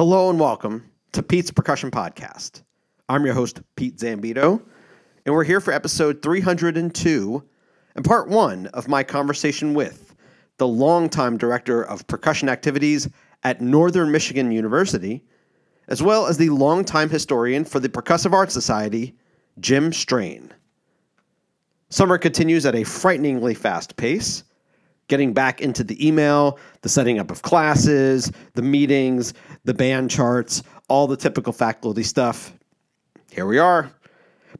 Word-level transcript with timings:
Hello 0.00 0.30
and 0.30 0.40
welcome 0.40 0.90
to 1.12 1.22
Pete's 1.22 1.50
Percussion 1.50 1.90
Podcast. 1.90 2.62
I'm 3.10 3.26
your 3.26 3.34
host, 3.34 3.60
Pete 3.76 3.98
Zambito, 3.98 4.62
and 5.26 5.34
we're 5.34 5.44
here 5.44 5.60
for 5.60 5.74
episode 5.74 6.22
302 6.22 7.44
and 7.94 8.02
part 8.02 8.26
one 8.30 8.68
of 8.68 8.88
my 8.88 9.02
conversation 9.02 9.74
with 9.74 10.14
the 10.56 10.66
longtime 10.66 11.36
director 11.36 11.82
of 11.82 12.06
percussion 12.06 12.48
activities 12.48 13.10
at 13.42 13.60
Northern 13.60 14.10
Michigan 14.10 14.50
University, 14.50 15.22
as 15.88 16.02
well 16.02 16.26
as 16.26 16.38
the 16.38 16.48
longtime 16.48 17.10
historian 17.10 17.66
for 17.66 17.78
the 17.78 17.90
Percussive 17.90 18.32
Arts 18.32 18.54
Society, 18.54 19.14
Jim 19.58 19.92
Strain. 19.92 20.50
Summer 21.90 22.16
continues 22.16 22.64
at 22.64 22.74
a 22.74 22.84
frighteningly 22.84 23.52
fast 23.52 23.96
pace 23.96 24.44
getting 25.10 25.34
back 25.34 25.60
into 25.60 25.84
the 25.84 26.06
email, 26.06 26.58
the 26.80 26.88
setting 26.88 27.18
up 27.18 27.30
of 27.30 27.42
classes, 27.42 28.32
the 28.54 28.62
meetings, 28.62 29.34
the 29.64 29.74
band 29.74 30.10
charts, 30.10 30.62
all 30.88 31.06
the 31.06 31.16
typical 31.16 31.52
faculty 31.52 32.02
stuff. 32.02 32.52
Here 33.30 33.46
we 33.46 33.58
are. 33.58 33.90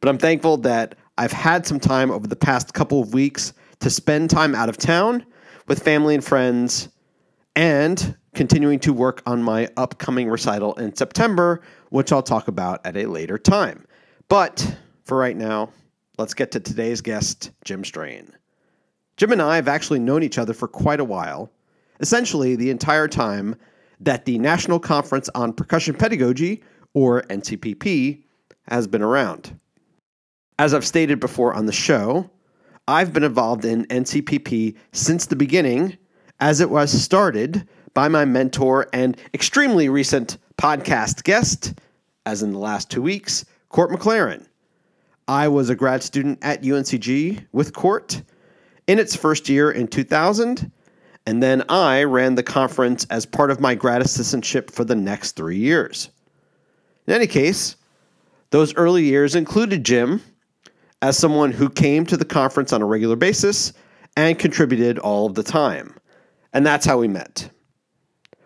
But 0.00 0.08
I'm 0.08 0.18
thankful 0.18 0.58
that 0.58 0.94
I've 1.18 1.32
had 1.32 1.66
some 1.66 1.80
time 1.80 2.10
over 2.10 2.26
the 2.26 2.36
past 2.36 2.72
couple 2.72 3.02
of 3.02 3.12
weeks 3.12 3.52
to 3.80 3.90
spend 3.90 4.30
time 4.30 4.54
out 4.54 4.68
of 4.68 4.76
town 4.76 5.24
with 5.66 5.82
family 5.82 6.14
and 6.14 6.24
friends 6.24 6.88
and 7.56 8.16
continuing 8.34 8.78
to 8.80 8.92
work 8.92 9.22
on 9.26 9.42
my 9.42 9.68
upcoming 9.76 10.28
recital 10.28 10.74
in 10.74 10.94
September, 10.94 11.60
which 11.90 12.12
I'll 12.12 12.22
talk 12.22 12.48
about 12.48 12.84
at 12.86 12.96
a 12.96 13.06
later 13.06 13.38
time. 13.38 13.84
But 14.28 14.76
for 15.04 15.18
right 15.18 15.36
now, 15.36 15.70
let's 16.18 16.34
get 16.34 16.52
to 16.52 16.60
today's 16.60 17.00
guest, 17.00 17.50
Jim 17.64 17.84
Strain. 17.84 18.32
Jim 19.16 19.32
and 19.32 19.42
I 19.42 19.56
have 19.56 19.68
actually 19.68 19.98
known 19.98 20.22
each 20.22 20.38
other 20.38 20.54
for 20.54 20.68
quite 20.68 21.00
a 21.00 21.04
while, 21.04 21.50
essentially 21.98 22.56
the 22.56 22.70
entire 22.70 23.08
time 23.08 23.56
that 24.00 24.24
the 24.24 24.38
National 24.38 24.80
Conference 24.80 25.28
on 25.34 25.52
Percussion 25.52 25.94
Pedagogy, 25.94 26.62
or 26.94 27.22
NCPP, 27.22 28.22
has 28.68 28.86
been 28.86 29.02
around. 29.02 29.58
As 30.58 30.74
I've 30.74 30.86
stated 30.86 31.20
before 31.20 31.54
on 31.54 31.66
the 31.66 31.72
show, 31.72 32.30
I've 32.88 33.12
been 33.12 33.24
involved 33.24 33.64
in 33.64 33.84
NCPP 33.86 34.76
since 34.92 35.26
the 35.26 35.36
beginning, 35.36 35.96
as 36.40 36.60
it 36.60 36.70
was 36.70 36.90
started 36.90 37.66
by 37.94 38.08
my 38.08 38.24
mentor 38.24 38.88
and 38.92 39.16
extremely 39.34 39.88
recent 39.88 40.38
podcast 40.56 41.24
guest, 41.24 41.74
as 42.26 42.42
in 42.42 42.52
the 42.52 42.58
last 42.58 42.90
two 42.90 43.02
weeks, 43.02 43.44
Cort 43.68 43.90
McClaren. 43.90 44.46
I 45.28 45.48
was 45.48 45.70
a 45.70 45.76
grad 45.76 46.02
student 46.02 46.38
at 46.42 46.62
UNCG 46.62 47.46
with 47.52 47.72
Cort 47.72 48.22
in 48.86 48.98
its 48.98 49.14
first 49.14 49.48
year 49.48 49.70
in 49.70 49.86
2000, 49.86 50.70
and 51.30 51.40
then 51.40 51.62
I 51.68 52.02
ran 52.02 52.34
the 52.34 52.42
conference 52.42 53.06
as 53.08 53.24
part 53.24 53.52
of 53.52 53.60
my 53.60 53.76
grad 53.76 54.02
assistantship 54.02 54.68
for 54.68 54.84
the 54.84 54.96
next 54.96 55.36
three 55.36 55.58
years. 55.58 56.10
In 57.06 57.14
any 57.14 57.28
case, 57.28 57.76
those 58.50 58.74
early 58.74 59.04
years 59.04 59.36
included 59.36 59.84
Jim 59.84 60.20
as 61.02 61.16
someone 61.16 61.52
who 61.52 61.70
came 61.70 62.04
to 62.06 62.16
the 62.16 62.24
conference 62.24 62.72
on 62.72 62.82
a 62.82 62.84
regular 62.84 63.14
basis 63.14 63.72
and 64.16 64.40
contributed 64.40 64.98
all 64.98 65.24
of 65.26 65.36
the 65.36 65.44
time. 65.44 65.94
And 66.52 66.66
that's 66.66 66.84
how 66.84 66.98
we 66.98 67.06
met. 67.06 67.48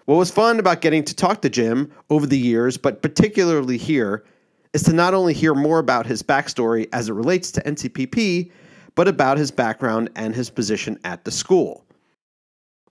What 0.05 0.17
was 0.17 0.31
fun 0.31 0.61
about 0.61 0.83
getting 0.83 1.05
to 1.05 1.17
talk 1.17 1.41
to 1.41 1.49
Jim 1.49 1.91
over 2.11 2.27
the 2.27 2.39
years, 2.39 2.77
but 2.77 3.01
particularly 3.01 3.79
here, 3.79 4.27
is 4.75 4.83
to 4.83 4.93
not 4.93 5.15
only 5.15 5.33
hear 5.33 5.55
more 5.55 5.79
about 5.79 6.05
his 6.05 6.23
backstory 6.23 6.87
as 6.93 7.09
it 7.09 7.15
relates 7.15 7.51
to 7.53 7.63
NCPP, 7.63 8.53
but 8.95 9.09
about 9.09 9.39
his 9.39 9.51
background 9.51 10.11
and 10.17 10.35
his 10.35 10.51
position 10.51 10.99
at 11.03 11.25
the 11.25 11.31
school. 11.31 11.84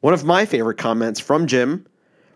One 0.03 0.13
of 0.13 0.25
my 0.25 0.45
favorite 0.45 0.77
comments 0.77 1.21
from 1.21 1.47
Jim 1.47 1.87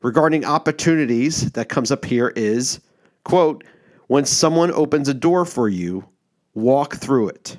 regarding 0.02 0.46
opportunities 0.46 1.52
that 1.52 1.68
comes 1.68 1.92
up 1.92 2.06
here 2.06 2.32
is, 2.34 2.80
quote, 3.26 3.66
when 4.08 4.24
someone 4.24 4.72
opens 4.72 5.10
a 5.10 5.14
door 5.14 5.44
for 5.44 5.68
you, 5.68 6.08
walk 6.54 6.96
through 6.96 7.28
it. 7.28 7.58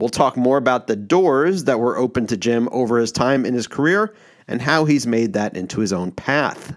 We'll 0.00 0.08
talk 0.08 0.36
more 0.36 0.56
about 0.56 0.88
the 0.88 0.96
doors 0.96 1.62
that 1.66 1.78
were 1.78 1.96
open 1.96 2.26
to 2.26 2.36
Jim 2.36 2.68
over 2.72 2.98
his 2.98 3.12
time 3.12 3.46
in 3.46 3.54
his 3.54 3.68
career 3.68 4.12
and 4.48 4.60
how 4.60 4.84
he's 4.84 5.06
made 5.06 5.34
that 5.34 5.56
into 5.56 5.78
his 5.78 5.92
own 5.92 6.10
path. 6.10 6.74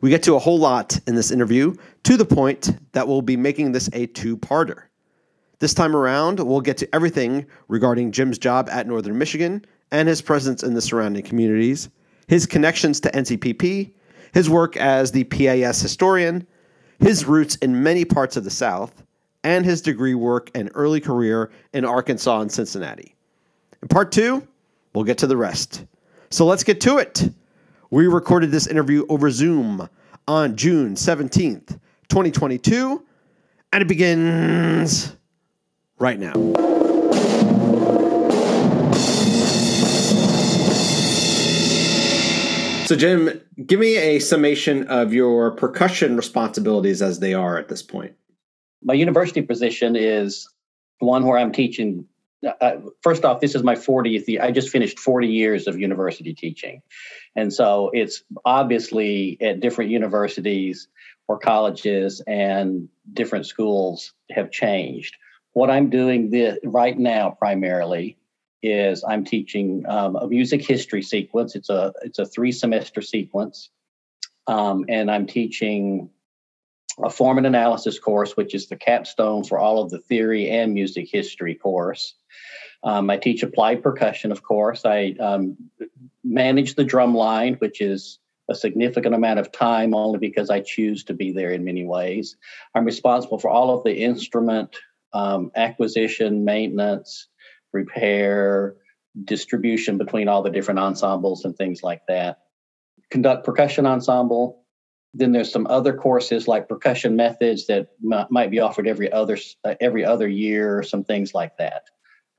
We 0.00 0.08
get 0.08 0.22
to 0.22 0.36
a 0.36 0.40
whole 0.40 0.58
lot 0.58 0.98
in 1.06 1.14
this 1.14 1.30
interview 1.30 1.74
to 2.04 2.16
the 2.16 2.24
point 2.24 2.74
that 2.92 3.06
we'll 3.06 3.20
be 3.20 3.36
making 3.36 3.72
this 3.72 3.90
a 3.92 4.06
two 4.06 4.38
parter. 4.38 4.84
This 5.58 5.74
time 5.74 5.94
around, 5.94 6.40
we'll 6.40 6.62
get 6.62 6.78
to 6.78 6.94
everything 6.94 7.44
regarding 7.68 8.12
Jim's 8.12 8.38
job 8.38 8.70
at 8.70 8.86
Northern 8.86 9.18
Michigan 9.18 9.66
and 9.94 10.08
his 10.08 10.20
presence 10.20 10.64
in 10.64 10.74
the 10.74 10.80
surrounding 10.80 11.22
communities, 11.22 11.88
his 12.26 12.46
connections 12.46 12.98
to 12.98 13.10
NCPP, 13.12 13.92
his 14.32 14.50
work 14.50 14.76
as 14.76 15.12
the 15.12 15.22
PAS 15.22 15.80
historian, 15.80 16.44
his 16.98 17.24
roots 17.24 17.54
in 17.56 17.80
many 17.80 18.04
parts 18.04 18.36
of 18.36 18.42
the 18.42 18.50
South, 18.50 19.04
and 19.44 19.64
his 19.64 19.80
degree 19.80 20.14
work 20.14 20.50
and 20.56 20.68
early 20.74 21.00
career 21.00 21.52
in 21.74 21.84
Arkansas 21.84 22.40
and 22.40 22.50
Cincinnati. 22.50 23.14
In 23.82 23.86
part 23.86 24.10
two, 24.10 24.44
we'll 24.94 25.04
get 25.04 25.18
to 25.18 25.28
the 25.28 25.36
rest. 25.36 25.84
So 26.28 26.44
let's 26.44 26.64
get 26.64 26.80
to 26.80 26.98
it. 26.98 27.30
We 27.90 28.08
recorded 28.08 28.50
this 28.50 28.66
interview 28.66 29.06
over 29.08 29.30
Zoom 29.30 29.88
on 30.26 30.56
June 30.56 30.96
17th, 30.96 31.78
2022, 32.08 33.00
and 33.72 33.82
it 33.82 33.86
begins 33.86 35.14
right 36.00 36.18
now. 36.18 36.73
So, 42.84 42.96
Jim, 42.96 43.40
give 43.64 43.80
me 43.80 43.96
a 43.96 44.18
summation 44.18 44.88
of 44.88 45.14
your 45.14 45.52
percussion 45.52 46.16
responsibilities 46.16 47.00
as 47.00 47.18
they 47.18 47.32
are 47.32 47.58
at 47.58 47.68
this 47.68 47.82
point. 47.82 48.12
My 48.82 48.94
university 48.94 49.40
position 49.40 49.96
is 49.96 50.48
one 50.98 51.24
where 51.26 51.38
I'm 51.38 51.52
teaching. 51.52 52.06
Uh, 52.60 52.76
first 53.02 53.24
off, 53.24 53.40
this 53.40 53.54
is 53.54 53.62
my 53.62 53.74
40th 53.74 54.28
year. 54.28 54.42
I 54.42 54.50
just 54.50 54.68
finished 54.68 54.98
40 54.98 55.28
years 55.28 55.66
of 55.66 55.78
university 55.78 56.34
teaching. 56.34 56.82
And 57.34 57.50
so 57.50 57.90
it's 57.94 58.22
obviously 58.44 59.38
at 59.40 59.60
different 59.60 59.90
universities 59.90 60.88
or 61.26 61.38
colleges 61.38 62.20
and 62.26 62.90
different 63.14 63.46
schools 63.46 64.12
have 64.30 64.50
changed 64.50 65.16
what 65.54 65.70
I'm 65.70 65.88
doing 65.88 66.30
this, 66.30 66.58
right 66.64 66.98
now 66.98 67.30
primarily 67.30 68.18
is 68.64 69.04
I'm 69.06 69.24
teaching 69.24 69.84
um, 69.86 70.16
a 70.16 70.26
music 70.26 70.66
history 70.66 71.02
sequence. 71.02 71.54
It's 71.54 71.70
a 71.70 71.92
it's 72.02 72.18
a 72.18 72.26
three 72.26 72.52
semester 72.52 73.02
sequence, 73.02 73.70
um, 74.46 74.86
and 74.88 75.10
I'm 75.10 75.26
teaching 75.26 76.10
a 77.02 77.10
form 77.10 77.38
and 77.38 77.46
analysis 77.46 77.98
course, 77.98 78.36
which 78.36 78.54
is 78.54 78.68
the 78.68 78.76
capstone 78.76 79.44
for 79.44 79.58
all 79.58 79.82
of 79.82 79.90
the 79.90 79.98
theory 79.98 80.48
and 80.50 80.72
music 80.72 81.08
history 81.10 81.54
course. 81.54 82.14
Um, 82.82 83.10
I 83.10 83.16
teach 83.16 83.42
applied 83.42 83.82
percussion, 83.82 84.30
of 84.30 84.42
course. 84.42 84.84
I 84.84 85.14
um, 85.18 85.56
manage 86.22 86.74
the 86.74 86.84
drum 86.84 87.14
line, 87.14 87.54
which 87.54 87.80
is 87.80 88.18
a 88.48 88.54
significant 88.54 89.14
amount 89.14 89.40
of 89.40 89.50
time 89.50 89.94
only 89.94 90.18
because 90.18 90.50
I 90.50 90.60
choose 90.60 91.04
to 91.04 91.14
be 91.14 91.32
there 91.32 91.50
in 91.50 91.64
many 91.64 91.84
ways. 91.84 92.36
I'm 92.74 92.84
responsible 92.84 93.38
for 93.38 93.50
all 93.50 93.76
of 93.76 93.84
the 93.84 93.94
instrument 93.94 94.76
um, 95.14 95.50
acquisition, 95.54 96.44
maintenance, 96.44 97.28
repair, 97.74 98.76
distribution 99.24 99.98
between 99.98 100.28
all 100.28 100.42
the 100.42 100.50
different 100.50 100.80
ensembles 100.80 101.44
and 101.44 101.56
things 101.56 101.82
like 101.82 102.02
that. 102.08 102.38
Conduct 103.10 103.44
percussion 103.44 103.86
ensemble. 103.86 104.64
Then 105.12 105.30
there's 105.30 105.52
some 105.52 105.66
other 105.68 105.94
courses 105.94 106.48
like 106.48 106.68
percussion 106.68 107.14
methods 107.14 107.66
that 107.66 107.88
m- 108.04 108.26
might 108.30 108.50
be 108.50 108.60
offered 108.60 108.88
every 108.88 109.12
other 109.12 109.38
uh, 109.64 109.74
every 109.80 110.04
other 110.04 110.26
year, 110.26 110.82
some 110.82 111.04
things 111.04 111.34
like 111.34 111.56
that. 111.58 111.82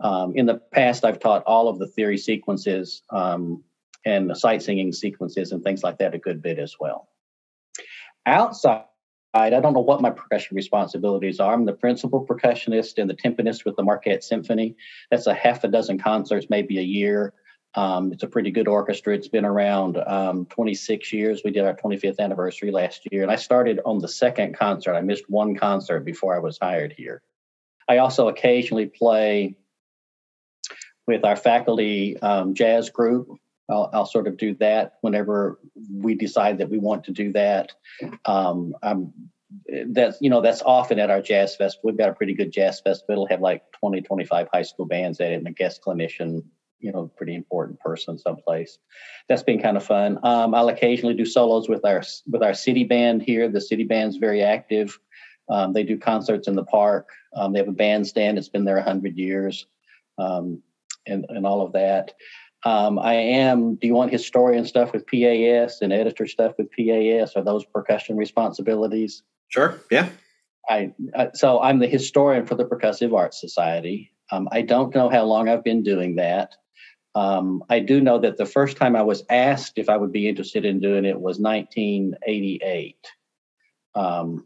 Um, 0.02 0.34
in 0.36 0.46
the 0.46 0.56
past, 0.74 1.06
I've 1.06 1.20
taught 1.20 1.44
all 1.44 1.70
of 1.70 1.80
the 1.80 1.88
theory 1.88 2.18
sequences 2.18 3.02
um, 3.12 3.64
and 4.06 4.30
the 4.30 4.36
sight 4.36 4.62
singing 4.62 4.92
sequences 4.92 5.54
and 5.54 5.64
things 5.64 5.84
like 5.84 6.00
that 6.00 6.14
a 6.14 6.20
good 6.20 6.42
bit 6.42 6.60
as 6.60 6.76
well. 6.78 7.08
Outside 8.26 8.86
I 9.36 9.50
don't 9.50 9.74
know 9.74 9.82
what 9.82 10.02
my 10.02 10.12
percussion 10.12 10.56
responsibilities 10.56 11.42
are. 11.42 11.54
I'm 11.54 11.66
the 11.66 11.74
principal 11.74 12.26
percussionist 12.26 12.98
and 12.98 13.10
the 13.10 13.14
timpanist 13.14 13.66
with 13.66 13.76
the 13.76 13.84
Marquette 13.84 14.24
Symphony. 14.24 14.78
That's 15.12 15.28
a 15.28 15.34
half 15.34 15.66
a 15.66 15.68
dozen 15.68 16.00
concerts, 16.00 16.48
maybe 16.50 16.80
a 16.80 16.84
year. 16.84 17.34
Um, 17.76 18.14
it's 18.14 18.24
a 18.24 18.28
pretty 18.28 18.52
good 18.52 18.70
orchestra. 18.70 19.14
It's 19.14 19.28
been 19.28 19.44
around 19.44 19.98
um, 19.98 20.46
26 20.46 21.12
years. 21.12 21.42
We 21.44 21.52
did 21.52 21.66
our 21.66 21.76
25th 21.76 22.20
anniversary 22.20 22.72
last 22.72 23.06
year, 23.12 23.24
and 23.24 23.32
I 23.32 23.36
started 23.36 23.82
on 23.86 24.00
the 24.00 24.08
second 24.08 24.58
concert. 24.58 24.96
I 24.96 25.02
missed 25.02 25.30
one 25.30 25.56
concert 25.56 26.06
before 26.06 26.34
I 26.34 26.40
was 26.40 26.58
hired 26.58 26.94
here. 26.94 27.22
I 27.90 27.98
also 27.98 28.30
occasionally 28.30 28.86
play 28.86 29.58
with 31.06 31.26
our 31.26 31.36
faculty 31.36 32.18
um, 32.22 32.54
jazz 32.54 32.90
group. 32.90 33.28
I'll, 33.70 33.90
I'll, 33.94 34.06
sort 34.06 34.28
of 34.28 34.38
do 34.38 34.54
that 34.56 34.94
whenever 35.02 35.60
we 35.92 36.14
decide 36.16 36.60
that 36.60 36.70
we 36.70 36.78
want 36.78 37.06
to 37.06 37.12
do 37.12 37.32
that. 37.34 37.72
Um, 38.26 38.76
I'm 38.84 39.14
that's 39.88 40.18
you 40.22 40.30
know 40.30 40.42
that's 40.42 40.62
often 40.64 41.00
at 41.00 41.10
our 41.10 41.22
jazz 41.22 41.56
fest 41.56 41.80
we've 41.84 41.98
got 41.98 42.10
a 42.10 42.14
pretty 42.14 42.34
good 42.34 42.52
jazz 42.52 42.82
festival 42.82 43.14
it'll 43.14 43.28
have 43.28 43.40
like 43.40 43.64
20 43.80 44.02
25 44.02 44.50
high 44.52 44.64
school 44.64 44.86
bands 44.86 45.22
at 45.22 45.32
it 45.32 45.36
and 45.36 45.48
a 45.48 45.52
guest 45.52 45.82
clinician 45.86 46.44
you 46.86 46.92
know 46.92 47.12
pretty 47.18 47.34
important 47.36 47.80
person 47.80 48.18
someplace. 48.18 48.78
That's 49.28 49.44
been 49.44 49.62
kind 49.62 49.76
of 49.76 49.84
fun. 49.84 50.20
Um, 50.24 50.54
I'll 50.54 50.70
occasionally 50.70 51.16
do 51.16 51.26
solos 51.26 51.68
with 51.68 51.84
our 51.84 52.04
with 52.28 52.44
our 52.44 52.54
city 52.54 52.84
band 52.84 53.24
here. 53.24 53.50
The 53.50 53.62
city 53.62 53.84
band's 53.84 54.18
very 54.18 54.44
active. 54.44 54.98
Um, 55.50 55.74
they 55.74 55.84
do 55.84 55.98
concerts 55.98 56.48
in 56.48 56.56
the 56.56 56.64
park. 56.64 57.10
Um, 57.36 57.54
they 57.54 57.60
have 57.60 57.68
a 57.68 57.74
bandstand. 57.74 58.38
It's 58.38 58.50
been 58.50 58.66
there 58.66 58.80
hundred 58.82 59.18
years, 59.18 59.66
um, 60.18 60.62
and 61.08 61.26
and 61.30 61.46
all 61.46 61.62
of 61.62 61.74
that. 61.74 62.14
Um, 62.66 62.98
I 62.98 63.14
am. 63.14 63.76
Do 63.76 63.86
you 63.86 63.94
want 63.94 64.12
historian 64.12 64.66
stuff 64.66 64.92
with 64.92 65.06
PAS 65.06 65.82
and 65.82 65.94
editor 65.94 66.26
stuff 66.26 66.54
with 66.58 66.68
PAS? 66.72 67.36
Are 67.36 67.44
those 67.44 67.64
percussion 67.64 68.18
responsibilities? 68.18 69.22
Sure. 69.50 69.80
Yeah. 69.92 70.10
I, 70.68 70.92
I 71.16 71.30
so 71.34 71.62
I'm 71.62 71.78
the 71.78 71.88
historian 71.88 72.48
for 72.48 72.56
the 72.56 72.66
Percussive 72.66 73.16
Arts 73.16 73.40
Society. 73.40 74.12
Um, 74.32 74.50
I 74.52 74.64
don't 74.64 74.94
know 74.96 75.10
how 75.10 75.24
long 75.24 75.48
I've 75.48 75.64
been 75.64 75.84
doing 75.84 76.16
that. 76.16 76.56
Um, 77.14 77.64
I 77.70 77.80
do 77.80 78.02
know 78.02 78.20
that 78.20 78.38
the 78.38 78.48
first 78.48 78.76
time 78.76 78.96
I 78.96 79.04
was 79.04 79.24
asked 79.30 79.78
if 79.78 79.88
I 79.88 79.96
would 79.96 80.12
be 80.12 80.28
interested 80.28 80.66
in 80.66 80.80
doing 80.80 81.06
it 81.06 81.22
was 81.22 81.40
1988. 81.40 82.98
Um, 83.94 84.46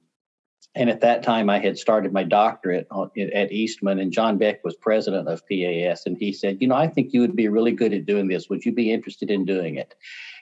and 0.75 0.89
at 0.89 1.01
that 1.01 1.23
time, 1.23 1.49
I 1.49 1.59
had 1.59 1.77
started 1.77 2.13
my 2.13 2.23
doctorate 2.23 2.87
at 3.33 3.51
Eastman, 3.51 3.99
and 3.99 4.11
John 4.11 4.37
Beck 4.37 4.63
was 4.63 4.75
president 4.75 5.27
of 5.27 5.41
PAS. 5.47 6.05
And 6.05 6.15
he 6.17 6.31
said, 6.31 6.57
You 6.61 6.67
know, 6.67 6.75
I 6.75 6.87
think 6.87 7.11
you 7.11 7.21
would 7.21 7.35
be 7.35 7.47
really 7.47 7.71
good 7.71 7.93
at 7.93 8.05
doing 8.05 8.27
this. 8.27 8.49
Would 8.49 8.65
you 8.65 8.71
be 8.71 8.91
interested 8.91 9.31
in 9.31 9.45
doing 9.45 9.77
it? 9.77 9.95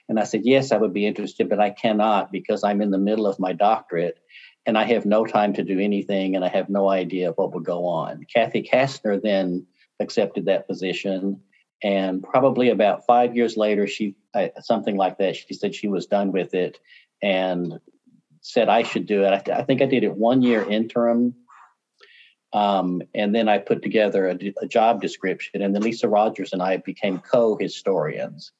And 0.08 0.20
I 0.20 0.24
said, 0.24 0.42
Yes, 0.44 0.70
I 0.70 0.76
would 0.76 0.92
be 0.92 1.06
interested, 1.06 1.48
but 1.48 1.60
I 1.60 1.70
cannot 1.70 2.30
because 2.30 2.62
I'm 2.62 2.82
in 2.82 2.90
the 2.90 2.98
middle 2.98 3.26
of 3.26 3.38
my 3.38 3.52
doctorate 3.52 4.18
and 4.66 4.76
I 4.76 4.84
have 4.84 5.06
no 5.06 5.24
time 5.24 5.54
to 5.54 5.64
do 5.64 5.80
anything 5.80 6.36
and 6.36 6.44
I 6.44 6.48
have 6.48 6.68
no 6.68 6.90
idea 6.90 7.32
what 7.32 7.54
would 7.54 7.64
go 7.64 7.86
on. 7.86 8.26
Kathy 8.32 8.62
Kastner 8.62 9.20
then 9.20 9.66
accepted 9.98 10.44
that 10.44 10.68
position. 10.68 11.40
And 11.82 12.22
probably 12.22 12.68
about 12.68 13.06
five 13.06 13.34
years 13.34 13.56
later, 13.56 13.86
she 13.86 14.14
something 14.60 14.96
like 14.96 15.18
that. 15.18 15.36
She 15.36 15.54
said 15.54 15.74
she 15.74 15.88
was 15.88 16.06
done 16.06 16.32
with 16.32 16.52
it, 16.52 16.78
and 17.22 17.78
said 18.48 18.70
I 18.70 18.82
should 18.82 19.04
do 19.04 19.24
it. 19.24 19.32
I, 19.32 19.38
th- 19.38 19.56
I 19.58 19.62
think 19.62 19.82
I 19.82 19.86
did 19.86 20.04
it 20.04 20.16
one 20.16 20.40
year 20.40 20.62
interim. 20.68 21.34
Um, 22.54 23.02
and 23.14 23.34
then 23.34 23.46
I 23.46 23.58
put 23.58 23.82
together 23.82 24.26
a, 24.26 24.38
a, 24.62 24.66
job 24.66 25.02
description, 25.02 25.60
and 25.60 25.74
then 25.74 25.82
Lisa 25.82 26.08
Rogers 26.08 26.54
and 26.54 26.62
I 26.62 26.78
became 26.78 27.18
co-historians, 27.18 28.52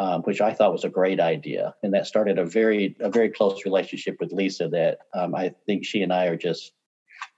um, 0.00 0.22
which 0.22 0.40
I 0.40 0.54
thought 0.54 0.72
was 0.72 0.84
a 0.84 0.88
great 0.88 1.20
idea, 1.20 1.74
and 1.82 1.92
that 1.92 2.06
started 2.06 2.38
a 2.38 2.46
very 2.46 2.96
a 2.98 3.10
very 3.10 3.28
close 3.28 3.66
relationship 3.66 4.16
with 4.20 4.32
Lisa. 4.32 4.68
That 4.68 5.00
um, 5.12 5.34
I 5.34 5.54
think 5.66 5.84
she 5.84 6.00
and 6.00 6.14
I 6.14 6.26
are 6.28 6.36
just 6.38 6.72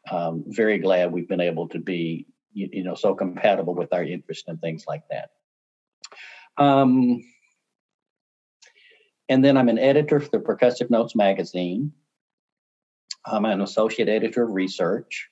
um, 0.08 0.44
very 0.46 0.78
glad 0.78 1.10
we've 1.10 1.28
been 1.28 1.40
able 1.40 1.68
to 1.70 1.80
be 1.80 2.26
you, 2.52 2.68
you, 2.72 2.84
know 2.84 2.94
so 2.94 3.16
compatible 3.16 3.74
with 3.74 3.92
our 3.92 4.04
interest 4.04 4.44
and 4.46 4.60
things 4.60 4.84
like 4.86 5.02
that. 5.10 5.30
And 9.28 9.44
then 9.44 9.56
I'm 9.56 9.68
an 9.68 9.78
editor 9.78 10.20
for 10.20 10.30
the 10.30 10.38
Percussive 10.38 10.90
Notes 10.90 11.14
magazine. 11.14 11.92
I'm 13.26 13.44
an 13.44 13.60
associate 13.60 14.08
editor 14.08 14.44
of 14.44 14.50
research. 14.50 15.28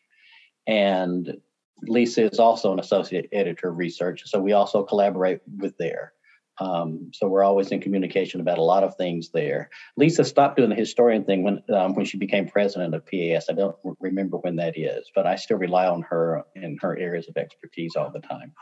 And 0.67 1.39
Lisa 1.83 2.31
is 2.31 2.39
also 2.39 2.73
an 2.73 2.81
associate 2.81 3.29
editor 3.33 3.69
of 3.71 3.79
research. 3.79 4.23
So 4.27 4.41
we 4.41 4.53
also 4.53 4.83
collaborate 4.83 5.41
with 5.59 5.77
there. 5.79 6.13
Um, 6.59 7.11
so 7.13 7.29
we're 7.29 7.45
always 7.45 7.71
in 7.71 7.81
communication 7.81 8.41
about 8.41 8.59
a 8.59 8.63
lot 8.63 8.83
of 8.83 8.97
things 8.97 9.31
there. 9.31 9.69
Lisa 9.97 10.25
stopped 10.25 10.57
doing 10.57 10.71
the 10.71 10.75
historian 10.75 11.25
thing 11.25 11.43
when 11.43 11.63
um, 11.75 11.95
when 11.95 12.07
she 12.07 12.17
became 12.17 12.49
president 12.49 12.95
of 12.95 13.05
PAS. 13.05 13.47
I 13.51 13.53
don't 13.53 13.77
remember 14.01 14.39
when 14.39 14.57
that 14.57 14.79
is, 14.79 15.11
but 15.15 15.27
I 15.27 15.37
still 15.37 15.59
rely 15.59 15.87
on 15.87 16.01
her 16.03 16.45
in 16.55 16.79
her 16.81 16.97
areas 16.97 17.29
of 17.29 17.37
expertise 17.37 17.95
all 17.95 18.11
the 18.11 18.21
time. 18.21 18.55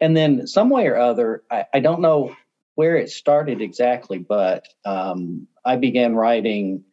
And 0.00 0.16
then 0.16 0.46
some 0.46 0.70
way 0.70 0.86
or 0.86 0.96
other, 0.96 1.42
I, 1.50 1.64
I 1.74 1.80
don't 1.80 2.00
know 2.00 2.36
where 2.78 2.94
it 2.94 3.10
started 3.10 3.60
exactly, 3.60 4.18
but 4.18 4.68
um, 4.84 5.48
I 5.64 5.74
began 5.74 6.14
writing 6.14 6.84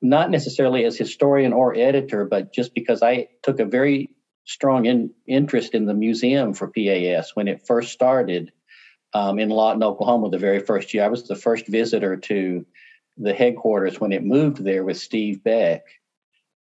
not 0.00 0.30
necessarily 0.30 0.84
as 0.84 0.96
historian 0.96 1.52
or 1.52 1.74
editor, 1.74 2.24
but 2.24 2.52
just 2.52 2.72
because 2.72 3.02
I 3.02 3.26
took 3.42 3.58
a 3.58 3.64
very 3.64 4.10
strong 4.44 4.86
in, 4.86 5.10
interest 5.26 5.74
in 5.74 5.86
the 5.86 5.92
museum 5.92 6.54
for 6.54 6.68
PAS 6.70 7.34
when 7.34 7.48
it 7.48 7.66
first 7.66 7.90
started 7.90 8.52
um, 9.12 9.40
in 9.40 9.48
Lawton, 9.48 9.82
Oklahoma, 9.82 10.30
the 10.30 10.38
very 10.38 10.60
first 10.60 10.94
year. 10.94 11.02
I 11.02 11.08
was 11.08 11.26
the 11.26 11.34
first 11.34 11.66
visitor 11.66 12.16
to 12.16 12.64
the 13.16 13.34
headquarters 13.34 13.98
when 13.98 14.12
it 14.12 14.22
moved 14.22 14.62
there 14.62 14.84
with 14.84 14.98
Steve 14.98 15.42
Beck. 15.42 15.82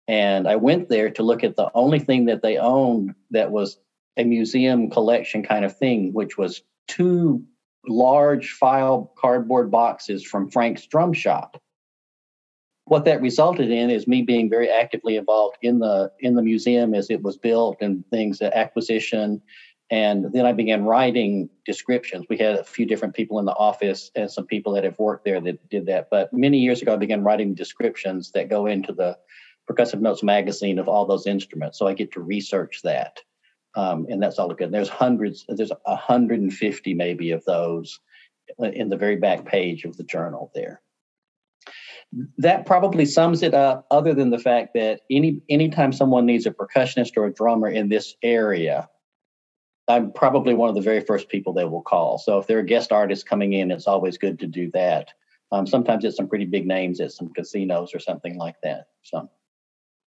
And 0.07 0.47
I 0.47 0.57
went 0.57 0.91
there 0.91 1.09
to 1.13 1.23
look 1.23 1.43
at 1.43 1.57
the 1.57 1.71
only 1.73 2.01
thing 2.01 2.27
that 2.27 2.43
they 2.43 2.59
owned 2.59 3.15
that 3.31 3.51
was 3.51 3.79
a 4.19 4.25
museum 4.25 4.91
collection 4.91 5.43
kind 5.43 5.65
of 5.65 5.79
thing, 5.79 6.13
which 6.13 6.37
was 6.37 6.61
two 6.87 7.47
large 7.87 8.53
file 8.53 9.13
cardboard 9.17 9.71
boxes 9.71 10.25
from 10.25 10.51
Frank's 10.51 10.87
drum 10.87 11.13
shop. 11.13 11.61
What 12.85 13.05
that 13.05 13.21
resulted 13.21 13.71
in 13.71 13.91
is 13.91 14.09
me 14.09 14.23
being 14.23 14.49
very 14.49 14.71
actively 14.71 15.17
involved 15.17 15.59
in 15.61 15.79
the 15.79 16.11
in 16.21 16.35
the 16.35 16.43
museum 16.43 16.95
as 16.95 17.11
it 17.11 17.23
was 17.23 17.37
built 17.37 17.77
and 17.81 18.03
things, 18.11 18.41
acquisition, 18.41 19.43
and 19.91 20.33
then 20.33 20.45
I 20.45 20.53
began 20.53 20.85
writing 20.85 21.49
descriptions. 21.65 22.27
We 22.29 22.37
had 22.37 22.57
a 22.57 22.65
few 22.65 22.85
different 22.85 23.15
people 23.15 23.39
in 23.39 23.47
the 23.47 23.55
office 23.55 24.11
and 24.15 24.31
some 24.31 24.47
people 24.47 24.75
that 24.75 24.85
have 24.85 24.99
worked 24.99 25.25
there 25.25 25.41
that 25.41 25.69
did 25.71 25.87
that. 25.87 26.09
But 26.11 26.33
many 26.33 26.59
years 26.59 26.83
ago, 26.83 26.93
I 26.93 26.97
began 26.97 27.25
writing 27.25 27.55
descriptions 27.55 28.33
that 28.33 28.51
go 28.51 28.67
into 28.67 28.93
the 28.93 29.17
Percussive 29.71 30.01
Notes 30.01 30.23
magazine 30.23 30.79
of 30.79 30.89
all 30.89 31.07
those 31.07 31.27
instruments. 31.27 31.79
So 31.79 31.87
I 31.87 31.95
get 31.95 32.13
to 32.13 32.21
research 32.21 32.81
that 32.85 33.21
um, 33.79 34.07
and 34.11 34.21
that's 34.21 34.41
all 34.41 34.53
good. 34.53 34.73
There's 34.73 34.89
hundreds, 34.89 35.45
there's 35.49 35.71
150 35.85 36.95
maybe 36.95 37.31
of 37.31 37.45
those 37.45 38.01
in 38.59 38.89
the 38.89 38.97
very 38.97 39.15
back 39.15 39.45
page 39.45 39.85
of 39.85 39.97
the 39.97 40.03
journal 40.03 40.51
there. 40.53 40.83
That 42.39 42.67
probably 42.67 43.05
sums 43.05 43.45
it 43.45 43.55
up, 43.55 43.87
other 43.93 44.15
than 44.15 44.31
the 44.31 44.39
fact 44.39 44.75
that 44.75 45.03
any 45.11 45.43
anytime 45.49 45.93
someone 45.93 46.27
needs 46.27 46.45
a 46.47 46.51
percussionist 46.51 47.17
or 47.17 47.27
a 47.27 47.33
drummer 47.33 47.69
in 47.69 47.89
this 47.89 48.17
area, 48.21 48.89
I'm 49.87 50.13
probably 50.13 50.55
one 50.55 50.71
of 50.71 50.75
the 50.75 50.81
very 50.81 51.03
first 51.03 51.29
people 51.29 51.53
they 51.53 51.67
will 51.67 51.83
call. 51.83 52.19
So 52.19 52.39
if 52.39 52.49
there 52.49 52.59
are 52.59 52.63
guest 52.63 52.91
artists 52.91 53.23
coming 53.23 53.53
in, 53.53 53.71
it's 53.71 53.87
always 53.87 54.19
good 54.19 54.41
to 54.41 54.49
do 54.49 54.73
that. 54.73 55.11
Um, 55.53 55.69
sometimes 55.69 56.05
it's 56.05 56.17
some 56.17 56.29
pretty 56.29 56.47
big 56.47 56.67
names 56.67 56.99
at 57.01 57.13
some 57.13 57.33
casinos 57.33 57.95
or 57.95 58.01
something 58.01 58.39
like 58.39 58.57
that. 58.65 58.87
So, 59.03 59.31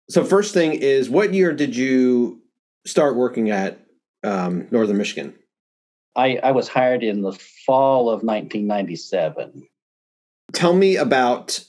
so 0.09 0.23
first 0.23 0.53
thing 0.53 0.73
is, 0.73 1.09
what 1.09 1.33
year 1.33 1.53
did 1.53 1.75
you 1.75 2.38
start 2.85 3.15
working 3.15 3.51
at 3.51 3.80
um, 4.23 4.68
Northern 4.71 4.97
Michigan? 4.97 5.33
I, 6.15 6.39
I 6.44 6.51
was 6.51 6.68
hired 6.68 7.04
in 7.04 7.21
the 7.21 7.33
fall 7.65 8.09
of 8.09 8.23
1997. 8.23 9.68
Tell 10.54 10.73
me 10.73 10.97
about 10.97 11.63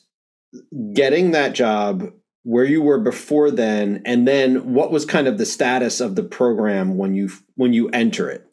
getting 0.92 1.32
that 1.32 1.54
job, 1.54 2.12
where 2.42 2.64
you 2.64 2.82
were 2.82 2.98
before 2.98 3.50
then, 3.50 4.02
and 4.04 4.26
then 4.26 4.72
what 4.72 4.90
was 4.90 5.04
kind 5.04 5.28
of 5.28 5.38
the 5.38 5.46
status 5.46 6.00
of 6.00 6.16
the 6.16 6.22
program 6.22 6.96
when 6.96 7.14
you 7.14 7.30
when 7.56 7.72
you 7.72 7.88
enter 7.90 8.30
it. 8.30 8.46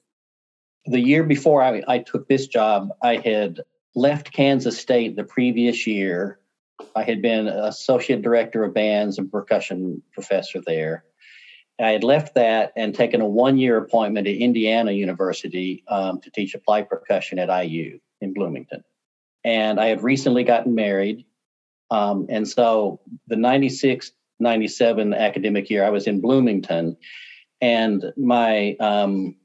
The 0.86 1.00
year 1.00 1.24
before 1.24 1.64
I, 1.64 1.82
I 1.88 2.00
took 2.00 2.28
this 2.28 2.48
job, 2.48 2.90
I 3.02 3.18
had 3.18 3.62
left 3.96 4.32
Kansas 4.32 4.78
State 4.78 5.16
the 5.16 5.24
previous 5.24 5.88
year. 5.88 6.40
I 6.96 7.04
had 7.04 7.22
been 7.22 7.48
associate 7.48 8.22
director 8.22 8.64
of 8.64 8.74
bands 8.74 9.18
and 9.18 9.32
percussion 9.32 10.02
professor 10.14 10.62
there. 10.66 11.04
I 11.80 11.92
had 11.92 12.04
left 12.04 12.36
that 12.36 12.74
and 12.76 12.94
taken 12.94 13.22
a 13.22 13.28
one 13.28 13.58
year 13.58 13.78
appointment 13.78 14.28
at 14.28 14.36
Indiana 14.36 14.92
University 14.92 15.84
um, 15.88 16.20
to 16.22 16.32
teach 16.32 16.56
applied 16.56 16.90
percussion 16.90 17.40
at 17.40 17.50
IU 17.66 18.00
in 18.20 18.34
Bloomington. 18.34 18.84
And 19.44 19.80
I 19.80 19.88
had 19.88 20.04
recently 20.04 20.44
gotten 20.44 20.76
married. 20.76 21.26
Um, 21.92 22.26
and 22.30 22.48
so 22.48 23.00
the 23.28 23.36
96 23.36 24.12
97 24.40 25.14
academic 25.14 25.70
year, 25.70 25.84
I 25.84 25.90
was 25.90 26.06
in 26.06 26.22
Bloomington. 26.22 26.98
And 27.60 28.14
my 28.16 28.76
um, 28.80 29.36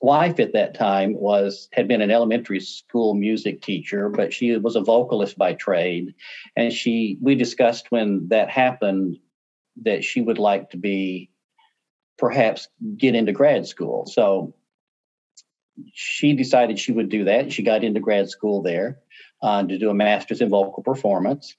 wife 0.00 0.40
at 0.40 0.52
that 0.52 0.74
time 0.74 1.14
was 1.14 1.68
had 1.72 1.88
been 1.88 2.02
an 2.02 2.10
elementary 2.10 2.60
school 2.60 3.14
music 3.14 3.60
teacher 3.62 4.08
but 4.08 4.32
she 4.32 4.56
was 4.56 4.76
a 4.76 4.80
vocalist 4.80 5.36
by 5.36 5.54
trade 5.54 6.14
and 6.56 6.72
she 6.72 7.18
we 7.20 7.34
discussed 7.34 7.90
when 7.90 8.28
that 8.28 8.48
happened 8.48 9.18
that 9.82 10.04
she 10.04 10.20
would 10.20 10.38
like 10.38 10.70
to 10.70 10.76
be 10.76 11.30
perhaps 12.18 12.68
get 12.96 13.14
into 13.14 13.32
grad 13.32 13.66
school. 13.66 14.06
So 14.06 14.54
she 15.92 16.34
decided 16.34 16.78
she 16.78 16.92
would 16.92 17.08
do 17.08 17.24
that. 17.24 17.52
She 17.52 17.62
got 17.62 17.84
into 17.84 18.00
grad 18.00 18.28
school 18.28 18.62
there 18.62 18.98
uh, 19.42 19.62
to 19.62 19.78
do 19.78 19.90
a 19.90 19.94
master's 19.94 20.40
in 20.40 20.50
vocal 20.50 20.82
performance. 20.82 21.56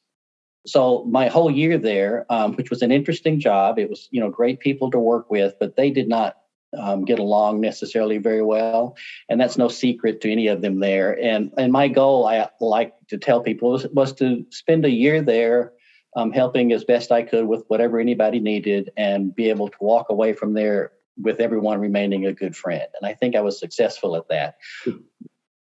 So 0.65 1.05
my 1.05 1.29
whole 1.29 1.49
year 1.49 1.77
there, 1.77 2.25
um, 2.29 2.55
which 2.55 2.69
was 2.69 2.81
an 2.81 2.91
interesting 2.91 3.39
job, 3.39 3.79
it 3.79 3.89
was 3.89 4.09
you 4.11 4.19
know 4.19 4.29
great 4.29 4.59
people 4.59 4.91
to 4.91 4.99
work 4.99 5.31
with, 5.31 5.55
but 5.59 5.75
they 5.75 5.89
did 5.89 6.09
not 6.09 6.35
um, 6.77 7.05
get 7.05 7.17
along 7.19 7.61
necessarily 7.61 8.17
very 8.17 8.43
well, 8.43 8.97
and 9.29 9.39
that's 9.39 9.57
no 9.57 9.69
secret 9.69 10.21
to 10.21 10.31
any 10.31 10.47
of 10.47 10.61
them 10.61 10.79
there. 10.79 11.17
And 11.17 11.53
and 11.57 11.71
my 11.71 11.87
goal, 11.87 12.27
I 12.27 12.49
like 12.59 12.93
to 13.07 13.17
tell 13.17 13.41
people, 13.41 13.71
was, 13.71 13.87
was 13.87 14.13
to 14.15 14.45
spend 14.49 14.85
a 14.85 14.91
year 14.91 15.21
there 15.21 15.73
um, 16.15 16.31
helping 16.31 16.71
as 16.71 16.83
best 16.83 17.11
I 17.11 17.23
could 17.23 17.45
with 17.47 17.63
whatever 17.67 17.99
anybody 17.99 18.39
needed 18.39 18.91
and 18.97 19.33
be 19.33 19.49
able 19.49 19.69
to 19.69 19.77
walk 19.79 20.07
away 20.09 20.33
from 20.33 20.53
there 20.53 20.91
with 21.21 21.39
everyone 21.39 21.79
remaining 21.79 22.25
a 22.25 22.33
good 22.33 22.55
friend. 22.55 22.87
And 22.99 23.09
I 23.09 23.13
think 23.13 23.35
I 23.35 23.41
was 23.41 23.59
successful 23.59 24.15
at 24.15 24.29
that. 24.29 24.55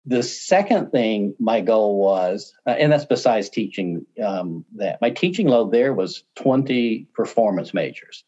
The 0.05 0.23
second 0.23 0.91
thing 0.91 1.35
my 1.39 1.61
goal 1.61 1.99
was, 1.99 2.53
uh, 2.65 2.71
and 2.71 2.91
that's 2.91 3.05
besides 3.05 3.49
teaching 3.49 4.05
um, 4.23 4.65
that, 4.75 5.01
my 5.01 5.09
teaching 5.11 5.47
load 5.47 5.71
there 5.71 5.93
was 5.93 6.23
20 6.37 7.09
performance 7.13 7.73
majors. 7.73 8.23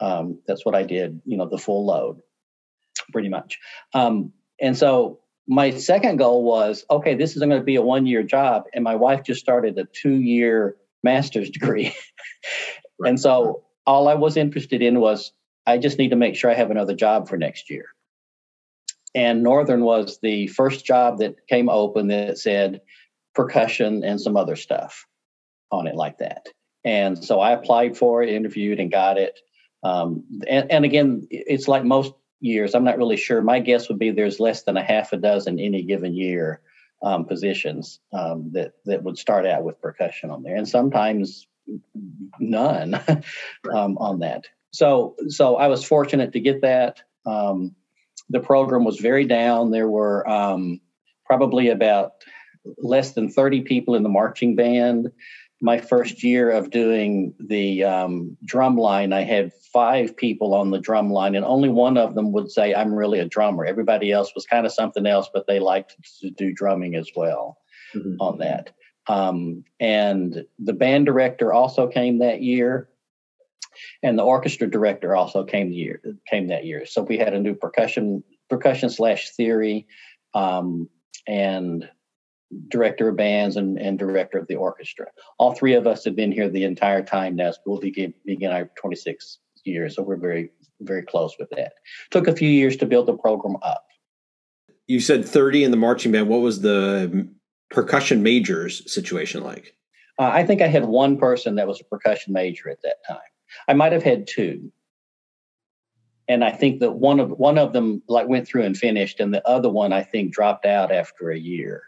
Um, 0.00 0.40
that's 0.46 0.64
what 0.64 0.74
I 0.74 0.82
did, 0.82 1.22
you 1.24 1.36
know, 1.36 1.48
the 1.48 1.58
full 1.58 1.86
load, 1.86 2.20
pretty 3.12 3.28
much. 3.28 3.58
Um, 3.94 4.32
and 4.60 4.76
so 4.76 5.20
my 5.48 5.70
second 5.70 6.18
goal 6.18 6.44
was 6.44 6.84
okay, 6.88 7.14
this 7.14 7.36
isn't 7.36 7.48
going 7.48 7.60
to 7.60 7.64
be 7.64 7.76
a 7.76 7.82
one 7.82 8.06
year 8.06 8.22
job. 8.22 8.64
And 8.74 8.84
my 8.84 8.94
wife 8.94 9.24
just 9.24 9.40
started 9.40 9.78
a 9.78 9.84
two 9.84 10.14
year 10.14 10.76
master's 11.04 11.50
degree. 11.50 11.94
right. 12.98 13.10
And 13.10 13.20
so 13.20 13.64
all 13.86 14.08
I 14.08 14.14
was 14.14 14.36
interested 14.36 14.82
in 14.82 14.98
was 14.98 15.32
I 15.66 15.78
just 15.78 15.98
need 15.98 16.10
to 16.10 16.16
make 16.16 16.34
sure 16.34 16.50
I 16.50 16.54
have 16.54 16.70
another 16.70 16.94
job 16.94 17.28
for 17.28 17.36
next 17.36 17.70
year. 17.70 17.86
And 19.14 19.42
Northern 19.42 19.84
was 19.84 20.18
the 20.20 20.48
first 20.48 20.84
job 20.84 21.18
that 21.18 21.46
came 21.46 21.68
open 21.68 22.08
that 22.08 22.38
said 22.38 22.80
percussion 23.34 24.02
and 24.02 24.20
some 24.20 24.36
other 24.36 24.56
stuff 24.56 25.06
on 25.70 25.86
it 25.86 25.94
like 25.94 26.18
that. 26.18 26.48
And 26.84 27.22
so 27.24 27.40
I 27.40 27.52
applied 27.52 27.96
for 27.96 28.22
it, 28.22 28.28
interviewed, 28.28 28.80
and 28.80 28.90
got 28.90 29.16
it. 29.16 29.38
Um, 29.82 30.24
and, 30.48 30.70
and 30.70 30.84
again, 30.84 31.26
it's 31.30 31.68
like 31.68 31.84
most 31.84 32.12
years. 32.40 32.74
I'm 32.74 32.84
not 32.84 32.98
really 32.98 33.16
sure. 33.16 33.40
My 33.40 33.60
guess 33.60 33.88
would 33.88 33.98
be 33.98 34.10
there's 34.10 34.40
less 34.40 34.64
than 34.64 34.76
a 34.76 34.82
half 34.82 35.12
a 35.12 35.16
dozen 35.16 35.58
any 35.58 35.82
given 35.82 36.14
year 36.14 36.60
um, 37.02 37.24
positions 37.24 38.00
um, 38.12 38.50
that 38.52 38.72
that 38.84 39.02
would 39.02 39.18
start 39.18 39.46
out 39.46 39.64
with 39.64 39.80
percussion 39.80 40.30
on 40.30 40.42
there, 40.42 40.56
and 40.56 40.68
sometimes 40.68 41.46
none 42.38 42.94
um, 43.74 43.98
on 43.98 44.20
that. 44.20 44.46
So 44.70 45.16
so 45.28 45.56
I 45.56 45.68
was 45.68 45.84
fortunate 45.84 46.32
to 46.32 46.40
get 46.40 46.62
that. 46.62 47.02
Um, 47.26 47.74
the 48.30 48.40
program 48.40 48.84
was 48.84 49.00
very 49.00 49.26
down. 49.26 49.70
There 49.70 49.88
were 49.88 50.28
um, 50.28 50.80
probably 51.26 51.68
about 51.68 52.12
less 52.78 53.12
than 53.12 53.30
30 53.30 53.62
people 53.62 53.94
in 53.94 54.02
the 54.02 54.08
marching 54.08 54.56
band 54.56 55.10
my 55.60 55.78
first 55.78 56.22
year 56.22 56.50
of 56.50 56.70
doing 56.70 57.34
the 57.38 57.84
um, 57.84 58.36
drum 58.44 58.76
line, 58.76 59.12
I 59.12 59.22
had 59.22 59.52
five 59.72 60.16
people 60.16 60.54
on 60.54 60.70
the 60.70 60.78
drum 60.78 61.10
line, 61.10 61.34
and 61.34 61.44
only 61.44 61.68
one 61.68 61.96
of 61.96 62.14
them 62.14 62.32
would 62.32 62.50
say, 62.50 62.74
I'm 62.74 62.94
really 62.94 63.18
a 63.20 63.28
drummer. 63.28 63.64
Everybody 63.64 64.12
else 64.12 64.32
was 64.34 64.46
kind 64.46 64.66
of 64.66 64.72
something 64.72 65.06
else, 65.06 65.28
but 65.32 65.46
they 65.46 65.60
liked 65.60 65.96
to 66.20 66.30
do 66.30 66.52
drumming 66.52 66.96
as 66.96 67.10
well 67.16 67.58
mm-hmm. 67.94 68.16
on 68.20 68.38
that. 68.38 68.72
Um, 69.06 69.64
and 69.80 70.44
the 70.58 70.72
band 70.72 71.06
director 71.06 71.52
also 71.52 71.88
came 71.88 72.18
that 72.18 72.42
year, 72.42 72.88
and 74.02 74.18
the 74.18 74.22
orchestra 74.22 74.70
director 74.70 75.14
also 75.14 75.44
came 75.44 75.70
the 75.70 75.76
year 75.76 76.00
came 76.30 76.48
that 76.48 76.64
year. 76.64 76.86
So 76.86 77.02
we 77.02 77.18
had 77.18 77.34
a 77.34 77.40
new 77.40 77.54
percussion 77.54 78.22
percussion 78.48 78.90
slash 78.90 79.30
theory, 79.30 79.86
um, 80.32 80.88
and 81.26 81.88
director 82.68 83.08
of 83.08 83.16
bands 83.16 83.56
and, 83.56 83.78
and 83.78 83.98
director 83.98 84.38
of 84.38 84.46
the 84.46 84.56
orchestra. 84.56 85.06
All 85.38 85.54
three 85.54 85.74
of 85.74 85.86
us 85.86 86.04
have 86.04 86.16
been 86.16 86.32
here 86.32 86.48
the 86.48 86.64
entire 86.64 87.02
time 87.02 87.36
now. 87.36 87.52
We'll 87.66 87.80
begin, 87.80 88.14
begin 88.24 88.52
our 88.52 88.70
26 88.76 89.38
years. 89.64 89.96
So 89.96 90.02
we're 90.02 90.16
very, 90.16 90.50
very 90.80 91.02
close 91.02 91.36
with 91.38 91.50
that. 91.50 91.72
Took 92.10 92.28
a 92.28 92.36
few 92.36 92.48
years 92.48 92.76
to 92.78 92.86
build 92.86 93.06
the 93.06 93.16
program 93.16 93.56
up. 93.62 93.84
You 94.86 95.00
said 95.00 95.24
30 95.24 95.64
in 95.64 95.70
the 95.70 95.76
marching 95.76 96.12
band. 96.12 96.28
What 96.28 96.42
was 96.42 96.60
the 96.60 97.28
percussion 97.70 98.22
majors 98.22 98.90
situation 98.92 99.42
like? 99.42 99.74
Uh, 100.18 100.30
I 100.32 100.44
think 100.44 100.62
I 100.62 100.68
had 100.68 100.84
one 100.84 101.16
person 101.16 101.56
that 101.56 101.66
was 101.66 101.80
a 101.80 101.84
percussion 101.84 102.32
major 102.32 102.68
at 102.68 102.82
that 102.82 102.96
time. 103.06 103.18
I 103.66 103.72
might 103.72 103.92
have 103.92 104.02
had 104.02 104.26
two. 104.26 104.70
And 106.28 106.44
I 106.44 106.52
think 106.52 106.80
that 106.80 106.92
one 106.92 107.20
of 107.20 107.30
one 107.32 107.58
of 107.58 107.72
them 107.72 108.02
like 108.08 108.28
went 108.28 108.46
through 108.46 108.62
and 108.62 108.76
finished, 108.76 109.20
and 109.20 109.34
the 109.34 109.46
other 109.46 109.68
one 109.68 109.92
I 109.92 110.02
think 110.02 110.32
dropped 110.32 110.64
out 110.64 110.90
after 110.90 111.30
a 111.30 111.38
year. 111.38 111.82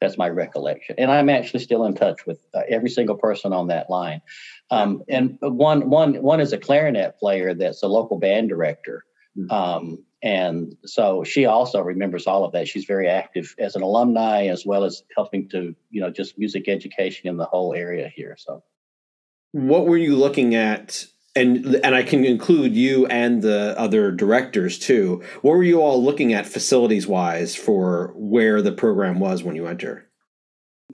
That's 0.00 0.18
my 0.18 0.28
recollection, 0.28 0.96
and 0.98 1.10
I'm 1.10 1.30
actually 1.30 1.60
still 1.60 1.84
in 1.86 1.94
touch 1.94 2.26
with 2.26 2.38
uh, 2.54 2.60
every 2.68 2.90
single 2.90 3.16
person 3.16 3.52
on 3.52 3.68
that 3.68 3.88
line. 3.88 4.20
Um, 4.70 5.02
and 5.08 5.38
one, 5.40 5.88
one, 5.88 6.22
one 6.22 6.40
is 6.40 6.52
a 6.52 6.58
clarinet 6.58 7.18
player 7.18 7.54
that's 7.54 7.82
a 7.82 7.88
local 7.88 8.18
band 8.18 8.50
director, 8.50 9.04
hmm. 9.34 9.50
um, 9.50 10.04
and 10.22 10.76
so 10.84 11.24
she 11.24 11.46
also 11.46 11.80
remembers 11.80 12.26
all 12.26 12.44
of 12.44 12.52
that. 12.52 12.68
She's 12.68 12.84
very 12.84 13.08
active 13.08 13.54
as 13.58 13.76
an 13.76 13.82
alumni 13.82 14.46
as 14.46 14.66
well 14.66 14.84
as 14.84 15.02
helping 15.14 15.48
to, 15.50 15.74
you 15.90 16.00
know, 16.00 16.10
just 16.10 16.38
music 16.38 16.68
education 16.68 17.28
in 17.28 17.36
the 17.36 17.44
whole 17.44 17.74
area 17.74 18.10
here. 18.14 18.36
So, 18.38 18.64
what 19.52 19.86
were 19.86 19.96
you 19.96 20.16
looking 20.16 20.54
at 20.54 21.06
and 21.36 21.76
and 21.84 21.94
I 21.94 22.02
can 22.02 22.24
include 22.24 22.74
you 22.74 23.06
and 23.06 23.42
the 23.42 23.78
other 23.78 24.10
directors 24.10 24.78
too. 24.78 25.22
What 25.42 25.52
were 25.52 25.62
you 25.62 25.80
all 25.82 26.02
looking 26.02 26.32
at 26.32 26.46
facilities 26.46 27.06
wise 27.06 27.54
for 27.54 28.12
where 28.16 28.62
the 28.62 28.72
program 28.72 29.20
was 29.20 29.42
when 29.42 29.54
you 29.54 29.66
enter? 29.66 30.08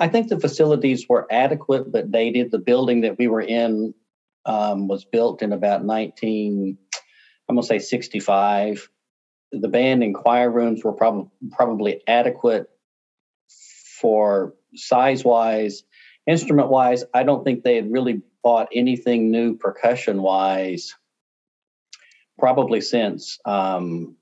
I 0.00 0.08
think 0.08 0.28
the 0.28 0.40
facilities 0.40 1.08
were 1.08 1.26
adequate 1.30 1.92
but 1.92 2.10
dated. 2.10 2.50
The 2.50 2.58
building 2.58 3.02
that 3.02 3.18
we 3.18 3.28
were 3.28 3.40
in 3.40 3.94
um, 4.44 4.88
was 4.88 5.04
built 5.04 5.42
in 5.42 5.52
about 5.52 5.84
19, 5.84 6.76
I'm 7.48 7.56
gonna 7.56 7.66
say 7.66 7.78
65. 7.78 8.88
The 9.52 9.68
band 9.68 10.02
and 10.02 10.14
choir 10.14 10.50
rooms 10.50 10.82
were 10.82 10.92
probably 10.92 11.30
probably 11.52 12.02
adequate 12.06 12.68
for 14.00 14.54
size 14.74 15.24
wise. 15.24 15.84
Instrument 16.26 16.68
wise, 16.68 17.04
I 17.14 17.22
don't 17.22 17.44
think 17.44 17.62
they 17.62 17.76
had 17.76 17.92
really 17.92 18.22
bought 18.42 18.68
anything 18.74 19.30
new 19.30 19.56
percussion 19.56 20.20
wise 20.22 20.94
probably 22.38 22.80
since 22.80 23.38
um, 23.44 24.16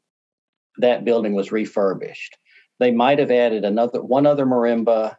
that 0.79 1.05
building 1.05 1.35
was 1.35 1.53
refurbished. 1.53 2.37
They 2.79 2.91
might 2.91 3.19
have 3.19 3.31
added 3.31 3.65
another 3.65 4.03
one 4.03 4.27
other 4.27 4.47
marimba, 4.47 5.17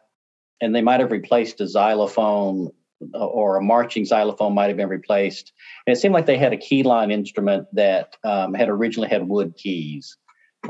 and 0.60 0.74
they 0.74 0.82
might 0.82 1.00
have 1.00 1.12
replaced 1.12 1.60
a 1.60 1.66
xylophone 1.66 2.70
uh, 3.14 3.24
or 3.24 3.56
a 3.56 3.62
marching 3.62 4.04
xylophone 4.04 4.54
might 4.54 4.68
have 4.68 4.76
been 4.76 4.88
replaced. 4.88 5.52
And 5.86 5.96
it 5.96 6.00
seemed 6.00 6.14
like 6.14 6.26
they 6.26 6.38
had 6.38 6.52
a 6.52 6.56
keyline 6.56 7.12
instrument 7.12 7.66
that 7.72 8.16
um, 8.24 8.54
had 8.54 8.68
originally 8.68 9.08
had 9.08 9.26
wood 9.26 9.54
keys, 9.56 10.16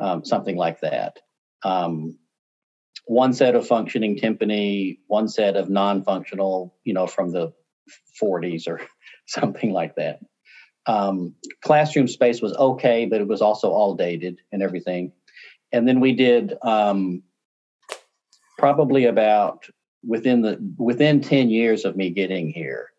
um, 0.00 0.24
something 0.24 0.56
like 0.56 0.80
that. 0.80 1.18
Um, 1.62 2.18
one 3.06 3.34
set 3.34 3.54
of 3.54 3.66
functioning 3.66 4.16
timpani, 4.16 4.98
one 5.06 5.28
set 5.28 5.56
of 5.56 5.68
non-functional, 5.68 6.74
you 6.84 6.94
know, 6.94 7.06
from 7.06 7.32
the 7.32 7.52
40s 8.22 8.68
or 8.68 8.80
something 9.26 9.72
like 9.72 9.94
that. 9.96 10.20
Um, 10.86 11.34
classroom 11.62 12.08
space 12.08 12.42
was 12.42 12.56
okay, 12.56 13.06
but 13.06 13.20
it 13.20 13.28
was 13.28 13.40
also 13.40 13.70
all 13.70 13.94
dated 13.94 14.40
and 14.50 14.62
everything. 14.62 15.12
And 15.70 15.86
then 15.86 16.00
we 16.00 16.12
did 16.12 16.54
um, 16.62 17.22
probably 18.58 19.06
about 19.06 19.64
within 20.04 20.42
the 20.42 20.58
within 20.76 21.20
10 21.20 21.50
years 21.50 21.84
of 21.84 21.96
me 21.96 22.10
getting 22.10 22.50
here, 22.50 22.90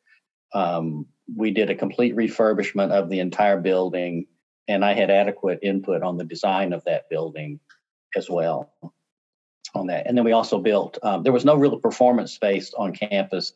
um, 0.54 1.06
we 1.36 1.52
did 1.52 1.70
a 1.70 1.76
complete 1.76 2.16
refurbishment 2.16 2.92
of 2.92 3.10
the 3.10 3.20
entire 3.20 3.60
building, 3.60 4.28
and 4.68 4.84
I 4.84 4.94
had 4.94 5.12
adequate 5.12 5.60
input 5.62 6.04
on 6.04 6.18
the 6.18 6.24
design 6.24 6.74
of 6.74 6.84
that 6.86 7.10
building 7.10 7.60
as 8.16 8.30
well 8.30 8.72
on 9.76 9.88
that. 9.88 10.08
And 10.08 10.18
then 10.18 10.26
we 10.26 10.32
also 10.32 10.60
built, 10.60 10.98
um, 11.04 11.24
there 11.24 11.34
was 11.34 11.46
no 11.46 11.56
real 11.56 11.80
performance 11.80 12.34
space 12.34 12.74
on 12.74 12.94
campus 12.94 13.54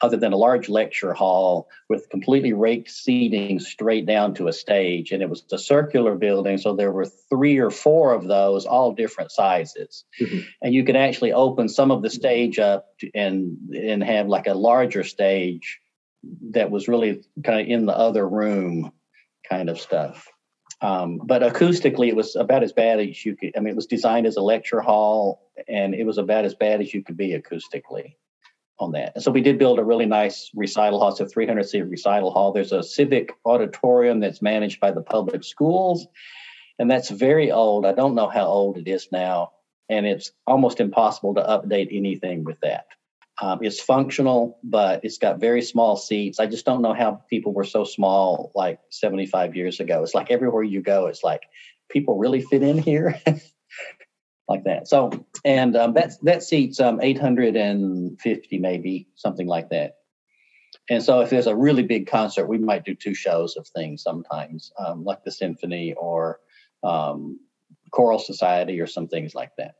other 0.00 0.16
than 0.16 0.32
a 0.32 0.36
large 0.36 0.68
lecture 0.68 1.12
hall 1.12 1.68
with 1.88 2.08
completely 2.10 2.52
raked 2.52 2.90
seating 2.90 3.60
straight 3.60 4.06
down 4.06 4.34
to 4.34 4.48
a 4.48 4.52
stage. 4.52 5.12
And 5.12 5.22
it 5.22 5.30
was 5.30 5.44
a 5.52 5.58
circular 5.58 6.14
building. 6.14 6.58
So 6.58 6.74
there 6.74 6.92
were 6.92 7.06
three 7.06 7.58
or 7.58 7.70
four 7.70 8.12
of 8.12 8.26
those, 8.26 8.66
all 8.66 8.92
different 8.92 9.30
sizes. 9.30 10.04
Mm-hmm. 10.20 10.38
And 10.62 10.74
you 10.74 10.84
could 10.84 10.96
actually 10.96 11.32
open 11.32 11.68
some 11.68 11.90
of 11.90 12.02
the 12.02 12.10
stage 12.10 12.58
up 12.58 12.86
and, 13.14 13.56
and 13.70 14.02
have 14.02 14.26
like 14.28 14.46
a 14.46 14.54
larger 14.54 15.04
stage 15.04 15.80
that 16.50 16.70
was 16.70 16.88
really 16.88 17.22
kind 17.42 17.60
of 17.60 17.66
in 17.66 17.86
the 17.86 17.96
other 17.96 18.26
room 18.28 18.92
kind 19.48 19.68
of 19.68 19.80
stuff. 19.80 20.28
Um, 20.80 21.20
but 21.24 21.42
acoustically, 21.42 22.08
it 22.08 22.16
was 22.16 22.36
about 22.36 22.62
as 22.62 22.72
bad 22.72 23.00
as 23.00 23.24
you 23.24 23.36
could. 23.36 23.52
I 23.56 23.60
mean, 23.60 23.72
it 23.72 23.76
was 23.76 23.86
designed 23.86 24.26
as 24.26 24.36
a 24.36 24.42
lecture 24.42 24.80
hall, 24.80 25.50
and 25.68 25.94
it 25.94 26.04
was 26.04 26.18
about 26.18 26.44
as 26.44 26.54
bad 26.54 26.80
as 26.80 26.92
you 26.92 27.02
could 27.02 27.16
be 27.16 27.30
acoustically 27.30 28.16
on 28.78 28.92
that. 28.92 29.22
so 29.22 29.30
we 29.30 29.40
did 29.40 29.58
build 29.58 29.78
a 29.78 29.84
really 29.84 30.06
nice 30.06 30.50
recital 30.54 30.98
hall. 30.98 31.10
It's 31.10 31.20
a 31.20 31.26
300 31.26 31.62
seat 31.62 31.82
recital 31.82 32.32
hall. 32.32 32.52
There's 32.52 32.72
a 32.72 32.82
civic 32.82 33.32
auditorium 33.44 34.20
that's 34.20 34.42
managed 34.42 34.80
by 34.80 34.90
the 34.90 35.00
public 35.00 35.44
schools, 35.44 36.06
and 36.78 36.90
that's 36.90 37.10
very 37.10 37.52
old. 37.52 37.86
I 37.86 37.92
don't 37.92 38.14
know 38.16 38.28
how 38.28 38.46
old 38.46 38.76
it 38.76 38.88
is 38.88 39.08
now, 39.12 39.52
and 39.88 40.06
it's 40.06 40.32
almost 40.46 40.80
impossible 40.80 41.34
to 41.34 41.42
update 41.42 41.96
anything 41.96 42.44
with 42.44 42.58
that. 42.60 42.86
Um, 43.40 43.60
it's 43.62 43.80
functional, 43.80 44.58
but 44.62 45.04
it's 45.04 45.18
got 45.18 45.40
very 45.40 45.62
small 45.62 45.96
seats. 45.96 46.38
I 46.38 46.46
just 46.46 46.64
don't 46.64 46.82
know 46.82 46.94
how 46.94 47.22
people 47.28 47.52
were 47.52 47.64
so 47.64 47.84
small 47.84 48.52
like 48.54 48.78
75 48.90 49.56
years 49.56 49.80
ago. 49.80 50.02
It's 50.02 50.14
like 50.14 50.30
everywhere 50.30 50.62
you 50.62 50.80
go, 50.80 51.06
it's 51.06 51.24
like 51.24 51.42
people 51.88 52.16
really 52.16 52.42
fit 52.42 52.62
in 52.62 52.78
here. 52.78 53.20
like 54.48 54.64
that. 54.64 54.88
So, 54.88 55.10
and 55.44 55.76
um, 55.76 55.94
that 55.94 56.12
that 56.22 56.42
seats 56.42 56.80
um, 56.80 57.00
850 57.00 58.58
maybe 58.58 59.08
something 59.14 59.46
like 59.46 59.70
that. 59.70 59.96
And 60.90 61.02
so, 61.02 61.20
if 61.20 61.30
there's 61.30 61.46
a 61.46 61.56
really 61.56 61.82
big 61.82 62.06
concert, 62.06 62.46
we 62.46 62.58
might 62.58 62.84
do 62.84 62.94
two 62.94 63.14
shows 63.14 63.56
of 63.56 63.66
things 63.68 64.02
sometimes, 64.02 64.72
um, 64.78 65.04
like 65.04 65.24
the 65.24 65.30
symphony 65.30 65.94
or 65.94 66.40
um, 66.82 67.40
choral 67.90 68.18
society 68.18 68.80
or 68.80 68.86
some 68.86 69.08
things 69.08 69.34
like 69.34 69.52
that. 69.56 69.76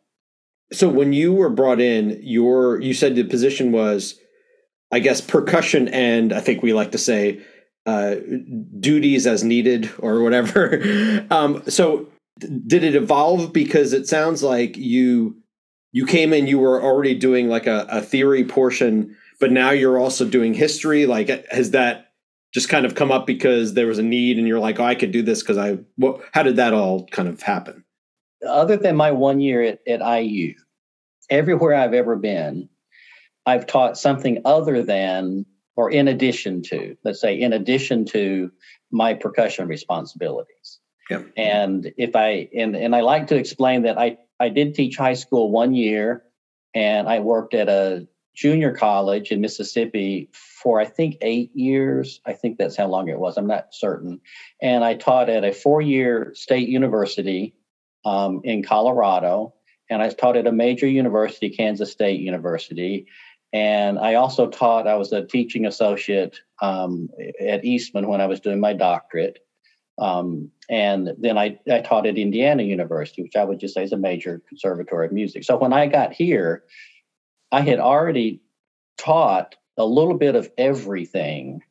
So, 0.72 0.88
when 0.88 1.12
you 1.12 1.34
were 1.34 1.50
brought 1.50 1.80
in, 1.80 2.20
your 2.22 2.80
you 2.80 2.94
said 2.94 3.16
the 3.16 3.24
position 3.24 3.70
was, 3.70 4.18
I 4.90 5.00
guess, 5.00 5.20
percussion, 5.20 5.88
and 5.88 6.32
I 6.32 6.40
think 6.40 6.62
we 6.62 6.72
like 6.72 6.92
to 6.92 6.98
say 6.98 7.42
uh, 7.84 8.16
duties 8.80 9.26
as 9.26 9.44
needed 9.44 9.90
or 9.98 10.22
whatever. 10.22 11.26
um, 11.30 11.62
so, 11.68 12.08
did 12.38 12.84
it 12.84 12.96
evolve 12.96 13.52
because 13.52 13.92
it 13.92 14.06
sounds 14.06 14.42
like 14.42 14.76
you 14.76 15.36
you 15.92 16.06
came 16.06 16.32
in, 16.32 16.46
you 16.46 16.58
were 16.58 16.82
already 16.82 17.14
doing 17.14 17.48
like 17.48 17.66
a, 17.66 17.86
a 17.88 18.02
theory 18.02 18.44
portion 18.44 19.16
but 19.40 19.52
now 19.52 19.70
you're 19.70 19.98
also 19.98 20.26
doing 20.26 20.54
history. 20.54 21.06
Like, 21.06 21.28
has 21.50 21.72
that 21.72 22.12
just 22.52 22.68
kind 22.68 22.86
of 22.86 22.94
come 22.94 23.10
up 23.10 23.26
because 23.26 23.74
there 23.74 23.86
was 23.86 23.98
a 23.98 24.02
need, 24.02 24.38
and 24.38 24.46
you're 24.46 24.60
like, 24.60 24.78
oh, 24.78 24.84
I 24.84 24.94
could 24.94 25.12
do 25.12 25.22
this 25.22 25.42
because 25.42 25.58
I. 25.58 25.78
What? 25.96 26.20
How 26.32 26.42
did 26.42 26.56
that 26.56 26.72
all 26.72 27.06
kind 27.08 27.28
of 27.28 27.42
happen? 27.42 27.84
Other 28.48 28.76
than 28.76 28.96
my 28.96 29.10
one 29.10 29.40
year 29.40 29.62
at, 29.62 29.80
at 29.86 30.22
IU, 30.22 30.54
everywhere 31.30 31.74
I've 31.74 31.94
ever 31.94 32.16
been, 32.16 32.68
I've 33.46 33.66
taught 33.66 33.98
something 33.98 34.40
other 34.44 34.82
than 34.82 35.46
or 35.76 35.90
in 35.90 36.06
addition 36.06 36.62
to, 36.62 36.96
let's 37.04 37.20
say, 37.20 37.38
in 37.38 37.52
addition 37.52 38.04
to 38.06 38.50
my 38.92 39.12
percussion 39.12 39.66
responsibilities. 39.66 40.63
Yep. 41.10 41.32
And 41.36 41.92
if 41.96 42.16
I 42.16 42.48
and 42.56 42.74
and 42.76 42.94
I 42.96 43.00
like 43.00 43.26
to 43.28 43.36
explain 43.36 43.82
that 43.82 43.98
I 43.98 44.18
I 44.40 44.48
did 44.48 44.74
teach 44.74 44.96
high 44.96 45.14
school 45.14 45.50
one 45.50 45.74
year, 45.74 46.24
and 46.74 47.08
I 47.08 47.20
worked 47.20 47.54
at 47.54 47.68
a 47.68 48.06
junior 48.34 48.72
college 48.72 49.30
in 49.30 49.40
Mississippi 49.40 50.28
for 50.32 50.80
I 50.80 50.84
think 50.84 51.16
eight 51.20 51.54
years. 51.54 52.20
I 52.26 52.32
think 52.32 52.58
that's 52.58 52.76
how 52.76 52.86
long 52.86 53.08
it 53.08 53.18
was. 53.18 53.36
I'm 53.36 53.46
not 53.46 53.72
certain. 53.72 54.20
And 54.60 54.84
I 54.84 54.94
taught 54.94 55.28
at 55.28 55.44
a 55.44 55.52
four 55.52 55.80
year 55.80 56.32
state 56.34 56.68
university 56.68 57.54
um, 58.04 58.40
in 58.44 58.62
Colorado. 58.62 59.54
And 59.90 60.02
I 60.02 60.08
taught 60.08 60.36
at 60.36 60.46
a 60.46 60.52
major 60.52 60.86
university, 60.86 61.50
Kansas 61.50 61.92
State 61.92 62.20
University. 62.20 63.06
And 63.52 63.98
I 63.98 64.14
also 64.14 64.48
taught, 64.48 64.88
I 64.88 64.96
was 64.96 65.12
a 65.12 65.24
teaching 65.24 65.66
associate 65.66 66.40
um, 66.60 67.08
at 67.40 67.64
Eastman 67.64 68.08
when 68.08 68.20
I 68.20 68.26
was 68.26 68.40
doing 68.40 68.58
my 68.58 68.72
doctorate. 68.72 69.43
Um, 69.98 70.50
and 70.68 71.10
then 71.18 71.38
I, 71.38 71.58
I 71.70 71.80
taught 71.80 72.06
at 72.06 72.18
Indiana 72.18 72.62
University, 72.62 73.22
which 73.22 73.36
I 73.36 73.44
would 73.44 73.60
just 73.60 73.74
say 73.74 73.84
is 73.84 73.92
a 73.92 73.96
major 73.96 74.42
conservatory 74.48 75.06
of 75.06 75.12
music. 75.12 75.44
So 75.44 75.56
when 75.56 75.72
I 75.72 75.86
got 75.86 76.12
here, 76.12 76.64
I 77.52 77.60
had 77.60 77.78
already 77.78 78.40
taught 78.98 79.54
a 79.76 79.84
little 79.84 80.16
bit 80.16 80.34
of 80.34 80.50
everything 80.58 81.62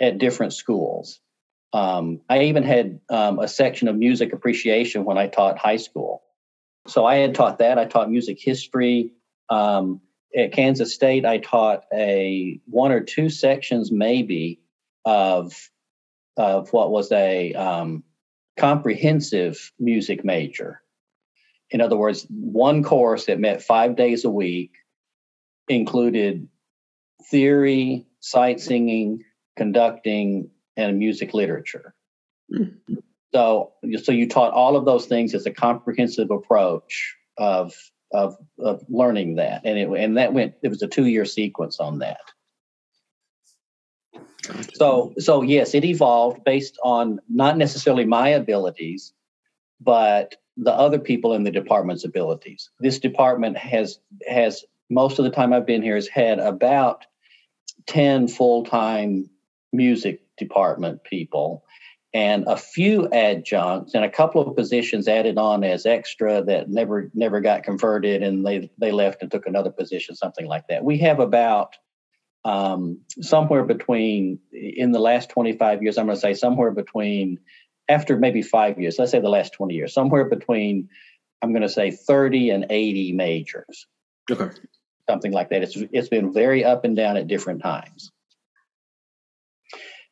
at 0.00 0.18
different 0.18 0.52
schools. 0.52 1.20
Um, 1.72 2.20
I 2.28 2.44
even 2.44 2.62
had 2.62 3.00
um, 3.10 3.38
a 3.38 3.48
section 3.48 3.88
of 3.88 3.96
music 3.96 4.32
appreciation 4.32 5.04
when 5.04 5.18
I 5.18 5.26
taught 5.26 5.58
high 5.58 5.76
school. 5.76 6.22
So 6.86 7.04
I 7.04 7.16
had 7.16 7.34
taught 7.34 7.58
that. 7.58 7.78
I 7.78 7.84
taught 7.84 8.10
music 8.10 8.38
history. 8.40 9.12
Um, 9.50 10.00
at 10.36 10.52
Kansas 10.52 10.94
State, 10.94 11.24
I 11.24 11.38
taught 11.38 11.84
a 11.92 12.60
one 12.66 12.92
or 12.92 13.00
two 13.00 13.28
sections, 13.28 13.90
maybe, 13.90 14.60
of 15.04 15.70
of 16.38 16.72
what 16.72 16.90
was 16.90 17.12
a 17.12 17.52
um, 17.54 18.04
comprehensive 18.56 19.72
music 19.78 20.24
major. 20.24 20.80
In 21.70 21.80
other 21.80 21.96
words, 21.96 22.26
one 22.30 22.82
course 22.82 23.26
that 23.26 23.38
met 23.38 23.62
five 23.62 23.96
days 23.96 24.24
a 24.24 24.30
week 24.30 24.72
included 25.68 26.48
theory, 27.30 28.06
sight 28.20 28.60
singing, 28.60 29.22
conducting, 29.56 30.50
and 30.76 30.98
music 30.98 31.34
literature. 31.34 31.94
Mm-hmm. 32.52 32.94
So, 33.34 33.72
so 34.02 34.12
you 34.12 34.28
taught 34.28 34.54
all 34.54 34.76
of 34.76 34.86
those 34.86 35.04
things 35.04 35.34
as 35.34 35.44
a 35.44 35.50
comprehensive 35.50 36.30
approach 36.30 37.16
of 37.36 37.74
of 38.10 38.36
of 38.58 38.82
learning 38.88 39.34
that, 39.34 39.60
and 39.66 39.78
it 39.78 39.88
and 39.90 40.16
that 40.16 40.32
went. 40.32 40.54
It 40.62 40.68
was 40.68 40.80
a 40.80 40.88
two 40.88 41.04
year 41.04 41.26
sequence 41.26 41.78
on 41.78 41.98
that. 41.98 42.20
So, 44.74 45.14
so 45.18 45.42
yes, 45.42 45.74
it 45.74 45.84
evolved 45.84 46.44
based 46.44 46.78
on 46.82 47.20
not 47.28 47.56
necessarily 47.56 48.04
my 48.04 48.28
abilities, 48.28 49.12
but 49.80 50.36
the 50.56 50.72
other 50.72 50.98
people 50.98 51.34
in 51.34 51.44
the 51.44 51.50
department's 51.50 52.04
abilities. 52.04 52.70
This 52.80 52.98
department 52.98 53.56
has 53.56 54.00
has 54.26 54.64
most 54.90 55.18
of 55.18 55.24
the 55.24 55.30
time 55.30 55.52
I've 55.52 55.66
been 55.66 55.82
here 55.82 55.94
has 55.94 56.08
had 56.08 56.38
about 56.38 57.04
10 57.86 58.28
full 58.28 58.64
time 58.64 59.30
music 59.72 60.20
department 60.36 61.04
people 61.04 61.64
and 62.14 62.44
a 62.46 62.56
few 62.56 63.06
adjuncts 63.12 63.94
and 63.94 64.04
a 64.04 64.10
couple 64.10 64.40
of 64.40 64.56
positions 64.56 65.06
added 65.08 65.36
on 65.36 65.62
as 65.62 65.84
extra 65.84 66.42
that 66.42 66.70
never 66.70 67.10
never 67.12 67.40
got 67.40 67.64
converted 67.64 68.22
and 68.22 68.46
they 68.46 68.70
they 68.78 68.92
left 68.92 69.20
and 69.20 69.30
took 69.30 69.46
another 69.46 69.70
position 69.70 70.14
something 70.14 70.46
like 70.46 70.66
that 70.68 70.84
we 70.84 70.96
have 70.96 71.20
about 71.20 71.76
um, 72.48 73.00
somewhere 73.20 73.64
between 73.64 74.38
in 74.52 74.92
the 74.92 74.98
last 74.98 75.30
25 75.30 75.82
years 75.82 75.98
i'm 75.98 76.06
going 76.06 76.16
to 76.16 76.20
say 76.20 76.34
somewhere 76.34 76.70
between 76.70 77.38
after 77.88 78.16
maybe 78.16 78.42
five 78.42 78.78
years 78.78 78.98
let's 78.98 79.10
say 79.10 79.20
the 79.20 79.28
last 79.28 79.52
20 79.54 79.74
years 79.74 79.92
somewhere 79.92 80.24
between 80.24 80.88
i'm 81.42 81.52
going 81.52 81.62
to 81.62 81.68
say 81.68 81.90
30 81.90 82.50
and 82.50 82.66
80 82.70 83.12
majors 83.12 83.86
okay 84.30 84.50
something 85.08 85.32
like 85.32 85.50
that. 85.50 85.62
It's 85.62 85.76
it's 85.92 86.08
been 86.08 86.32
very 86.32 86.64
up 86.64 86.84
and 86.84 86.94
down 86.96 87.16
at 87.16 87.26
different 87.26 87.62
times. 87.62 88.12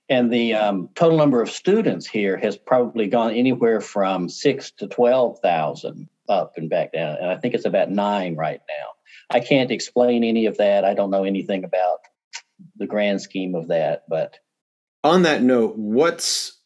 And 0.08 0.32
the 0.32 0.54
um, 0.54 0.88
total 0.94 1.18
number 1.18 1.42
of 1.42 1.50
students 1.50 2.06
here 2.06 2.36
has 2.36 2.56
probably 2.56 3.08
gone 3.08 3.34
anywhere 3.34 3.80
from 3.80 4.28
six 4.28 4.70
to 4.72 4.86
twelve 4.86 5.40
thousand 5.40 6.08
up 6.28 6.54
and 6.56 6.70
back 6.70 6.92
down, 6.92 7.16
and 7.20 7.30
I 7.30 7.36
think 7.36 7.54
it's 7.54 7.66
about 7.66 7.90
nine 7.90 8.36
right 8.36 8.60
now. 8.68 8.86
I 9.30 9.40
can't 9.40 9.70
explain 9.70 10.24
any 10.24 10.46
of 10.46 10.58
that. 10.58 10.84
I 10.84 10.94
don't 10.94 11.10
know 11.10 11.24
anything 11.24 11.64
about 11.64 11.98
the 12.76 12.86
grand 12.86 13.20
scheme 13.20 13.54
of 13.54 13.68
that, 13.68 14.04
but 14.08 14.38
on 15.04 15.22
that 15.22 15.42
note, 15.42 15.76
what's 15.76 16.60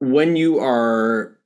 when 0.00 0.36
you 0.36 0.58
are 0.58 1.38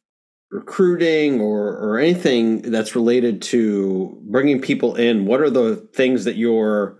recruiting 0.50 1.40
or 1.40 1.76
or 1.78 1.98
anything 1.98 2.62
that's 2.62 2.96
related 2.96 3.40
to 3.40 4.20
bringing 4.28 4.60
people 4.60 4.96
in 4.96 5.26
what 5.26 5.40
are 5.40 5.50
the 5.50 5.76
things 5.94 6.24
that 6.24 6.36
you're 6.36 6.98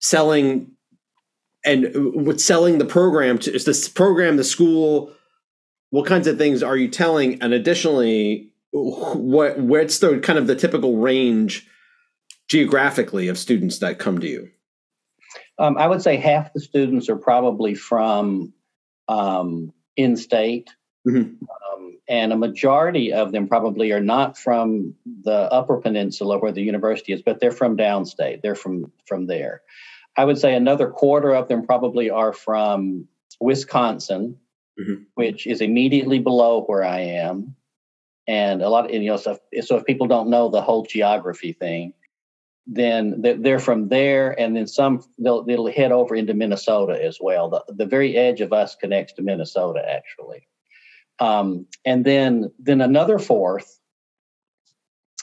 selling? 0.00 0.72
And 1.64 1.90
with 2.26 2.40
selling 2.40 2.78
the 2.78 2.86
program 2.86 3.38
to 3.40 3.54
is 3.54 3.64
this 3.64 3.88
program 3.88 4.36
the 4.36 4.44
school 4.44 5.12
what 5.90 6.06
kinds 6.06 6.26
of 6.26 6.38
things 6.38 6.62
are 6.62 6.76
you 6.76 6.88
telling? 6.88 7.42
And 7.42 7.52
additionally 7.52 8.52
what 8.72 9.58
what's 9.58 9.98
the 9.98 10.20
kind 10.20 10.38
of 10.38 10.46
the 10.46 10.54
typical 10.54 10.98
range 10.98 11.68
geographically 12.48 13.28
of 13.28 13.38
students 13.38 13.78
that 13.78 13.98
come 13.98 14.20
to 14.20 14.28
you 14.28 14.50
um, 15.60 15.76
i 15.78 15.86
would 15.86 16.02
say 16.02 16.16
half 16.16 16.52
the 16.52 16.60
students 16.60 17.08
are 17.08 17.16
probably 17.16 17.74
from 17.74 18.52
um, 19.08 19.72
in 19.96 20.16
state 20.16 20.70
mm-hmm 21.06 21.44
and 22.10 22.32
a 22.32 22.36
majority 22.36 23.12
of 23.12 23.30
them 23.30 23.46
probably 23.46 23.92
are 23.92 24.00
not 24.00 24.36
from 24.36 24.96
the 25.22 25.32
upper 25.32 25.76
peninsula 25.76 26.38
where 26.38 26.50
the 26.50 26.60
university 26.60 27.12
is 27.12 27.22
but 27.22 27.38
they're 27.38 27.52
from 27.52 27.76
downstate. 27.76 28.42
They're 28.42 28.56
from 28.56 28.92
from 29.06 29.26
there. 29.26 29.62
I 30.18 30.24
would 30.24 30.38
say 30.38 30.54
another 30.54 30.90
quarter 30.90 31.32
of 31.32 31.48
them 31.48 31.64
probably 31.64 32.10
are 32.10 32.32
from 32.32 33.06
wisconsin 33.40 34.36
mm-hmm. 34.78 35.04
which 35.14 35.46
is 35.46 35.60
immediately 35.60 36.18
below 36.18 36.62
where 36.62 36.84
i 36.84 37.00
am. 37.00 37.54
And 38.26 38.60
a 38.60 38.68
lot 38.68 38.86
of 38.86 38.90
you 38.90 39.08
know 39.08 39.16
so 39.16 39.38
if, 39.52 39.64
so 39.64 39.76
if 39.76 39.84
people 39.84 40.08
don't 40.08 40.30
know 40.30 40.50
the 40.50 40.60
whole 40.60 40.84
geography 40.84 41.52
thing 41.52 41.94
then 42.66 43.22
they're 43.22 43.58
from 43.58 43.88
there 43.88 44.38
and 44.38 44.56
then 44.56 44.66
some 44.66 45.02
they'll, 45.18 45.42
they'll 45.42 45.72
head 45.72 45.92
over 45.92 46.14
into 46.14 46.34
minnesota 46.34 47.02
as 47.02 47.18
well 47.20 47.48
the, 47.48 47.64
the 47.74 47.86
very 47.86 48.16
edge 48.16 48.40
of 48.40 48.52
us 48.52 48.76
connects 48.76 49.14
to 49.14 49.22
minnesota 49.22 49.82
actually 49.88 50.46
um, 51.20 51.66
and 51.84 52.04
then, 52.04 52.50
then 52.58 52.80
another 52.80 53.18
fourth 53.18 53.78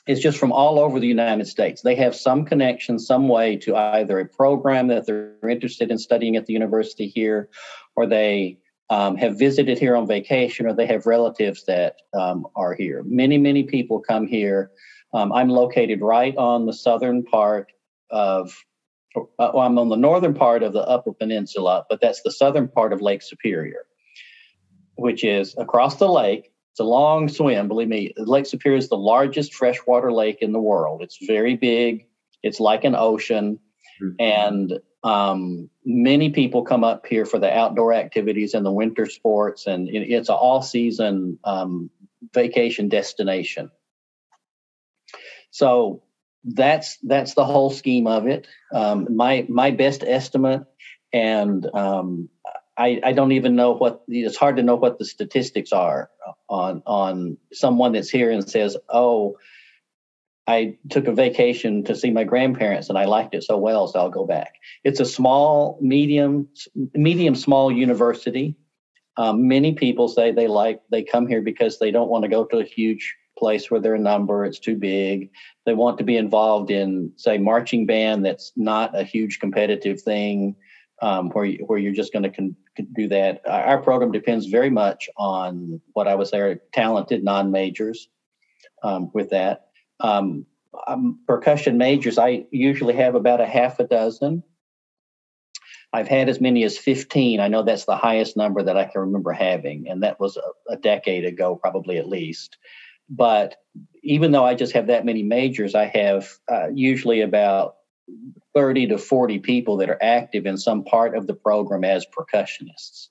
is 0.06 0.22
just 0.22 0.38
from 0.38 0.54
all 0.54 0.80
over 0.80 1.00
the 1.00 1.08
United 1.08 1.48
States. 1.48 1.82
They 1.82 1.96
have 1.96 2.16
some 2.16 2.46
connection, 2.46 2.98
some 3.00 3.28
way 3.28 3.58
to 3.58 3.76
either 3.76 4.20
a 4.20 4.26
program 4.26 4.88
that 4.88 5.06
they're 5.06 5.50
interested 5.50 5.92
in 5.92 5.98
studying 5.98 6.38
at 6.38 6.46
the 6.46 6.54
university 6.54 7.08
here, 7.08 7.50
or 7.96 8.06
they 8.06 8.60
um, 8.90 9.18
have 9.18 9.38
visited 9.38 9.80
here 9.80 9.98
on 9.98 10.08
vacation, 10.08 10.66
or 10.66 10.74
they 10.74 10.86
have 10.86 11.08
relatives 11.08 11.66
that 11.66 11.98
um, 12.14 12.48
are 12.56 12.74
here. 12.74 13.04
Many, 13.06 13.38
many 13.38 13.64
people 13.64 14.00
come 14.00 14.28
here. 14.28 14.72
Um, 15.18 15.32
I'm 15.34 15.50
located 15.50 16.00
right 16.02 16.36
on 16.38 16.66
the 16.68 16.74
southern 16.74 17.24
part 17.24 17.72
of, 18.10 18.56
uh, 19.16 19.22
well, 19.54 19.60
I'm 19.68 19.78
on 19.80 19.90
the 19.90 19.96
northern 19.96 20.34
part 20.34 20.62
of 20.64 20.74
the 20.74 20.86
Upper 20.96 21.14
Peninsula, 21.14 21.86
but 21.90 22.00
that's 22.02 22.22
the 22.24 22.32
southern 22.32 22.68
part 22.68 22.94
of 22.94 23.02
Lake 23.02 23.24
Superior 23.24 23.84
which 25.00 25.24
is 25.24 25.56
across 25.58 25.98
the 25.98 26.10
lake. 26.10 26.52
It's 26.72 26.80
a 26.80 26.84
long 26.84 27.30
swim. 27.30 27.68
Believe 27.68 27.88
me, 27.88 28.14
Lake 28.18 28.48
Superior 28.48 28.80
is 28.80 28.90
the 28.90 28.98
largest 28.98 29.54
freshwater 29.54 30.12
lake 30.12 30.40
in 30.42 30.52
the 30.54 30.60
world. 30.60 31.04
It's 31.04 31.20
very 31.26 31.56
big. 31.56 32.08
It's 32.42 32.60
like 32.60 32.84
an 32.84 32.96
ocean, 32.96 33.60
mm-hmm. 34.02 34.16
and 34.20 34.80
Um, 35.04 35.70
many 35.86 36.32
people 36.32 36.64
come 36.64 36.84
up 36.84 37.06
here 37.06 37.26
for 37.26 37.40
the 37.40 37.52
outdoor 37.52 37.94
activities 37.94 38.54
and 38.54 38.66
the 38.66 38.72
winter 38.72 39.06
sports, 39.06 39.68
and 39.68 39.88
it's 39.88 40.30
an 40.30 40.36
all 40.36 40.62
season 40.62 41.38
um, 41.44 41.90
vacation 42.34 42.90
destination. 42.90 43.70
So 45.58 46.04
that's 46.44 46.98
that's 46.98 47.34
the 47.34 47.44
whole 47.44 47.72
scheme 47.72 48.06
of 48.06 48.28
it. 48.28 48.48
Um, 48.72 49.08
my 49.16 49.44
my 49.50 49.72
best 49.72 50.04
estimate, 50.04 50.66
and 51.12 51.68
um, 51.74 52.30
I, 52.78 53.02
I 53.04 53.14
don't 53.14 53.32
even 53.32 53.56
know 53.56 53.72
what 53.72 54.04
it's 54.08 54.38
hard 54.38 54.58
to 54.58 54.64
know 54.64 54.76
what 54.76 55.00
the 55.00 55.06
statistics 55.06 55.72
are 55.72 56.12
on 56.48 56.84
on 56.86 57.38
someone 57.52 57.94
that's 57.94 58.12
here 58.12 58.30
and 58.30 58.48
says, 58.48 58.78
"Oh, 58.88 59.38
I 60.46 60.78
took 60.92 61.08
a 61.08 61.12
vacation 61.12 61.86
to 61.86 61.96
see 61.96 62.12
my 62.12 62.24
grandparents 62.24 62.90
and 62.90 62.98
I 63.00 63.06
liked 63.06 63.34
it 63.34 63.44
so 63.44 63.58
well, 63.58 63.88
so 63.88 64.00
I'll 64.00 64.12
go 64.12 64.28
back." 64.28 64.54
It's 64.84 65.00
a 65.00 65.06
small, 65.06 65.80
medium, 65.82 66.50
medium 66.94 67.34
small 67.34 67.72
university. 67.72 68.58
Um, 69.18 69.48
many 69.48 69.74
people 69.74 70.08
say 70.08 70.32
they 70.32 70.48
like 70.48 70.82
they 70.92 71.02
come 71.02 71.26
here 71.26 71.42
because 71.42 71.80
they 71.80 71.90
don't 71.90 72.10
want 72.10 72.26
to 72.26 72.30
go 72.30 72.46
to 72.46 72.60
a 72.60 72.64
huge 72.64 73.16
place 73.38 73.70
where 73.70 73.80
they're 73.80 73.96
a 73.96 74.00
number 74.00 74.46
it's 74.46 74.60
too 74.60 74.76
big 74.76 75.30
they 75.66 75.74
want 75.74 75.98
to 75.98 76.04
be 76.04 76.18
involved 76.18 76.72
in 76.72 77.12
say 77.16 77.38
marching 77.38 77.86
band 77.86 78.26
that's 78.26 78.52
not 78.56 78.98
a 78.98 79.04
huge 79.04 79.40
competitive 79.40 80.02
thing 80.02 80.56
um, 81.02 81.30
where 81.30 81.46
you, 81.46 81.64
where 81.66 81.78
you're 81.78 81.94
just 81.94 82.14
going 82.14 82.24
to 82.24 82.30
con- 82.30 82.56
do 82.94 83.08
that. 83.10 83.42
Our 83.48 83.82
program 83.82 84.12
depends 84.12 84.48
very 84.48 84.70
much 84.70 85.10
on 85.18 85.82
what 85.94 86.08
I 86.08 86.16
would 86.16 86.28
say 86.28 86.40
are 86.40 86.62
talented 86.74 87.24
non 87.24 87.52
majors. 87.52 88.10
Um, 88.84 89.10
with 89.14 89.32
that, 89.32 89.70
um, 90.02 90.46
um, 90.88 91.20
percussion 91.28 91.80
majors, 91.80 92.20
I 92.20 92.46
usually 92.52 92.94
have 92.94 93.16
about 93.16 93.42
a 93.42 93.46
half 93.46 93.80
a 93.80 93.86
dozen. 93.86 94.44
I've 95.92 96.08
had 96.08 96.30
as 96.30 96.40
many 96.40 96.64
as 96.64 96.78
15. 96.78 97.40
I 97.40 97.48
know 97.48 97.64
that's 97.64 97.86
the 97.86 97.98
highest 97.98 98.38
number 98.38 98.62
that 98.62 98.78
I 98.78 98.86
can 98.86 99.02
remember 99.02 99.32
having, 99.32 99.90
and 99.90 100.04
that 100.04 100.20
was 100.20 100.38
a, 100.38 100.74
a 100.74 100.78
decade 100.78 101.26
ago, 101.26 101.56
probably 101.56 101.98
at 101.98 102.08
least. 102.08 102.58
But 103.10 103.56
even 104.04 104.32
though 104.32 104.46
I 104.46 104.56
just 104.56 104.74
have 104.74 104.88
that 104.88 105.06
many 105.06 105.24
majors, 105.24 105.76
I 105.76 105.86
have 105.86 106.30
uh, 106.52 106.70
usually 106.74 107.22
about 107.22 107.76
30 108.56 108.88
to 108.88 108.98
40 108.98 109.40
people 109.40 109.78
that 109.78 109.90
are 109.90 110.02
active 110.02 110.46
in 110.46 110.58
some 110.58 110.84
part 110.84 111.16
of 111.16 111.28
the 111.28 111.34
program 111.34 111.84
as 111.84 112.06
percussionists. 112.06 113.10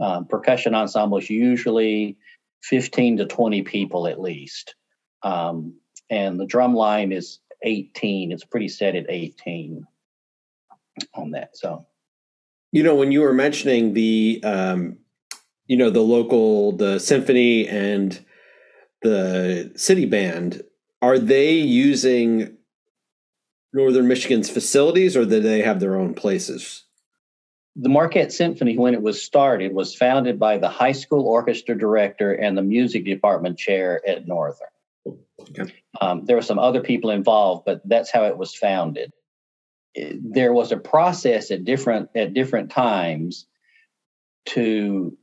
Um, 0.00 0.26
percussion 0.26 0.74
ensembles 0.74 1.28
usually 1.28 2.16
15 2.62 3.18
to 3.18 3.26
20 3.26 3.62
people 3.62 4.06
at 4.06 4.20
least. 4.20 4.74
Um, 5.22 5.74
and 6.10 6.38
the 6.38 6.46
drum 6.46 6.74
line 6.74 7.12
is 7.12 7.40
18. 7.62 8.32
It's 8.32 8.44
pretty 8.44 8.68
set 8.68 8.94
at 8.96 9.06
18 9.08 9.86
on 11.14 11.32
that. 11.32 11.56
So, 11.56 11.86
you 12.72 12.82
know, 12.82 12.94
when 12.94 13.12
you 13.12 13.20
were 13.20 13.32
mentioning 13.32 13.94
the, 13.94 14.40
um, 14.44 14.98
you 15.66 15.76
know, 15.76 15.90
the 15.90 16.00
local, 16.00 16.72
the 16.72 16.98
symphony 16.98 17.68
and 17.68 18.24
the 19.02 19.72
city 19.76 20.06
band, 20.06 20.62
are 21.02 21.18
they 21.18 21.52
using 21.52 22.56
Northern 23.72 24.08
Michigan's 24.08 24.50
facilities, 24.50 25.16
or 25.16 25.24
do 25.24 25.40
they 25.40 25.62
have 25.62 25.80
their 25.80 25.96
own 25.96 26.14
places? 26.14 26.84
The 27.76 27.88
Marquette 27.88 28.32
Symphony, 28.32 28.76
when 28.76 28.94
it 28.94 29.02
was 29.02 29.22
started, 29.22 29.72
was 29.72 29.94
founded 29.94 30.38
by 30.38 30.58
the 30.58 30.68
high 30.68 30.92
school 30.92 31.26
orchestra 31.26 31.78
director 31.78 32.32
and 32.32 32.58
the 32.58 32.62
music 32.62 33.04
department 33.04 33.58
chair 33.58 34.02
at 34.06 34.26
Northern. 34.26 34.68
Okay. 35.40 35.72
Um, 36.00 36.24
there 36.24 36.36
were 36.36 36.42
some 36.42 36.58
other 36.58 36.80
people 36.80 37.10
involved, 37.10 37.64
but 37.64 37.80
that's 37.84 38.10
how 38.10 38.24
it 38.24 38.36
was 38.36 38.54
founded. 38.54 39.12
there 39.94 40.52
was 40.52 40.72
a 40.72 40.76
process 40.76 41.50
at 41.50 41.64
different 41.64 42.10
at 42.14 42.34
different 42.34 42.70
times 42.70 43.46
to 44.46 45.16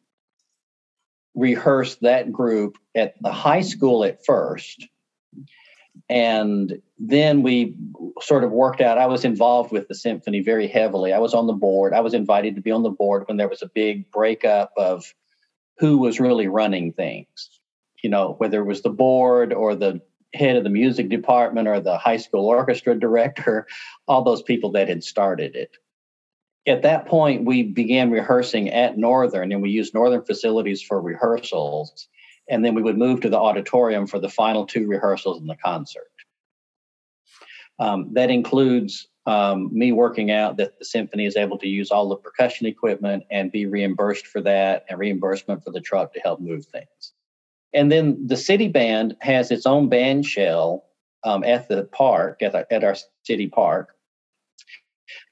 rehearse 1.36 1.96
that 1.98 2.32
group 2.32 2.78
at 2.96 3.16
the 3.22 3.32
high 3.32 3.62
school 3.62 4.04
at 4.04 4.26
first. 4.26 4.88
And 6.10 6.82
then 6.98 7.44
we 7.44 7.76
sort 8.22 8.44
of 8.44 8.52
worked 8.52 8.80
out 8.80 8.98
i 8.98 9.08
was 9.08 9.26
involved 9.26 9.72
with 9.72 9.88
the 9.88 9.96
symphony 9.96 10.42
very 10.42 10.68
heavily. 10.68 11.14
I 11.14 11.20
was 11.20 11.34
on 11.34 11.48
the 11.48 11.54
board. 11.54 11.94
I 11.94 12.02
was 12.02 12.14
invited 12.14 12.56
to 12.56 12.62
be 12.62 12.72
on 12.72 12.84
the 12.84 12.90
board 12.90 13.24
when 13.28 13.38
there 13.38 13.50
was 13.50 13.62
a 13.62 13.70
big 13.74 14.10
breakup 14.12 14.72
of 14.78 15.14
who 15.78 15.98
was 15.98 16.20
really 16.20 16.48
running 16.48 16.94
things 16.94 17.50
you 18.06 18.10
know 18.10 18.36
whether 18.38 18.62
it 18.62 18.66
was 18.66 18.84
the 18.84 18.90
board 18.90 19.52
or 19.52 19.74
the 19.74 20.00
head 20.36 20.58
of 20.58 20.64
the 20.64 20.70
music 20.70 21.10
department 21.10 21.68
or 21.68 21.80
the 21.80 21.98
high 21.98 22.18
school 22.18 22.46
orchestra 22.46 22.98
director 22.98 23.66
all 24.08 24.24
those 24.24 24.44
people 24.44 24.72
that 24.72 24.88
had 24.88 25.04
started 25.04 25.56
it 25.56 25.72
at 26.68 26.82
that 26.82 27.06
point 27.06 27.46
we 27.46 27.64
began 27.64 28.12
rehearsing 28.12 28.70
at 28.70 28.98
northern 28.98 29.52
and 29.52 29.62
we 29.62 29.70
used 29.70 29.94
northern 29.94 30.24
facilities 30.24 30.82
for 30.82 31.02
rehearsals 31.02 32.08
and 32.50 32.64
then 32.64 32.76
we 32.76 32.82
would 32.82 32.98
move 32.98 33.22
to 33.22 33.30
the 33.30 33.40
auditorium 33.40 34.08
for 34.08 34.20
the 34.20 34.30
final 34.30 34.66
two 34.66 34.88
rehearsals 34.88 35.40
and 35.40 35.50
the 35.50 35.56
concert. 35.56 36.12
Um, 37.80 38.14
that 38.14 38.30
includes 38.30 39.08
um, 39.26 39.70
me 39.74 39.92
working 39.92 40.32
out 40.32 40.58
that 40.58 40.78
the 40.78 40.86
symphony 40.86 41.26
is 41.26 41.36
able 41.36 41.58
to 41.58 41.68
use 41.68 41.92
all 41.92 42.08
the 42.08 42.16
percussion 42.16 42.68
equipment 42.68 43.24
and 43.32 43.52
be 43.52 43.66
reimbursed 43.66 44.28
for 44.28 44.42
that 44.42 44.86
and 44.88 45.00
reimbursement 45.00 45.64
for 45.64 45.72
the 45.72 45.82
truck 45.82 46.14
to 46.14 46.20
help 46.20 46.40
move 46.40 46.66
things. 46.66 47.14
And 47.74 47.92
then 47.92 48.28
the 48.28 48.38
city 48.38 48.68
band 48.68 49.18
has 49.22 49.52
its 49.52 49.66
own 49.66 49.90
band 49.90 50.26
shell 50.26 50.86
um, 51.24 51.44
at 51.44 51.68
the 51.68 51.84
park, 51.86 52.42
at, 52.44 52.52
the, 52.52 52.72
at 52.72 52.84
our 52.84 52.96
city 53.24 53.48
park. 53.48 53.95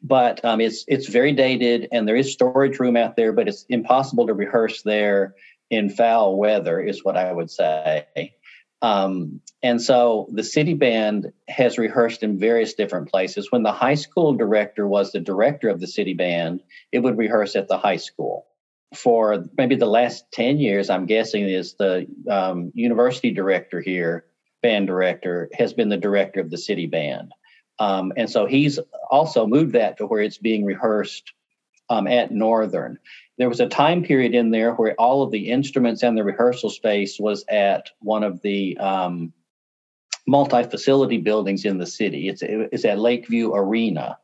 But 0.01 0.43
um, 0.45 0.62
it's 0.62 0.86
it's 0.88 1.07
very 1.07 1.33
dated, 1.33 1.88
and 1.91 2.07
there 2.07 2.15
is 2.15 2.33
storage 2.33 2.79
room 2.79 2.97
out 2.97 3.15
there, 3.15 3.33
but 3.33 3.47
it's 3.47 3.65
impossible 3.69 4.27
to 4.27 4.33
rehearse 4.33 4.81
there 4.83 5.36
in 5.69 5.89
foul 5.89 6.38
weather, 6.38 6.79
is 6.79 7.03
what 7.03 7.17
I 7.17 7.31
would 7.31 7.49
say. 7.49 8.05
Um, 8.83 9.39
and 9.63 9.81
so 9.81 10.27
the 10.31 10.43
city 10.43 10.73
band 10.73 11.31
has 11.47 11.77
rehearsed 11.77 12.21
in 12.21 12.38
various 12.38 12.73
different 12.73 13.09
places. 13.09 13.49
When 13.49 13.63
the 13.63 13.71
high 13.71 13.95
school 13.95 14.33
director 14.33 14.86
was 14.86 15.13
the 15.13 15.21
director 15.21 15.69
of 15.69 15.79
the 15.79 15.88
city 15.88 16.13
band, 16.13 16.62
it 16.91 16.99
would 16.99 17.17
rehearse 17.17 17.55
at 17.55 17.69
the 17.69 17.77
high 17.77 17.97
school. 17.97 18.45
For 18.93 19.45
maybe 19.57 19.75
the 19.75 19.86
last 19.86 20.25
10 20.33 20.59
years, 20.59 20.89
I'm 20.89 21.05
guessing, 21.05 21.47
is 21.47 21.75
the 21.75 22.05
um, 22.29 22.71
university 22.75 23.31
director 23.31 23.79
here, 23.79 24.25
band 24.62 24.88
director, 24.88 25.49
has 25.57 25.73
been 25.73 25.89
the 25.89 25.97
director 25.97 26.41
of 26.41 26.51
the 26.51 26.57
city 26.57 26.86
band. 26.86 27.31
Um, 27.79 28.13
and 28.15 28.29
so 28.29 28.45
he's 28.45 28.79
also 29.09 29.47
moved 29.47 29.73
that 29.73 29.97
to 29.97 30.05
where 30.05 30.21
it's 30.21 30.38
being 30.38 30.65
rehearsed 30.65 31.33
um, 31.89 32.07
at 32.07 32.31
Northern 32.31 32.99
there 33.38 33.49
was 33.49 33.59
a 33.59 33.67
time 33.67 34.03
period 34.03 34.36
in 34.36 34.51
there 34.51 34.73
where 34.73 34.93
all 34.99 35.23
of 35.23 35.31
the 35.31 35.49
instruments 35.49 36.03
and 36.03 36.17
the 36.17 36.23
rehearsal 36.23 36.69
space 36.69 37.19
was 37.19 37.43
at 37.49 37.89
one 37.99 38.23
of 38.23 38.41
the 38.41 38.77
um, 38.77 39.33
multi-facility 40.27 41.17
buildings 41.17 41.65
in 41.65 41.77
the 41.77 41.86
city. 41.86 42.29
It's 42.29 42.43
it's 42.43 42.86
at 42.86 42.99
Lakeview 42.99 43.53
Arena, 43.53 44.19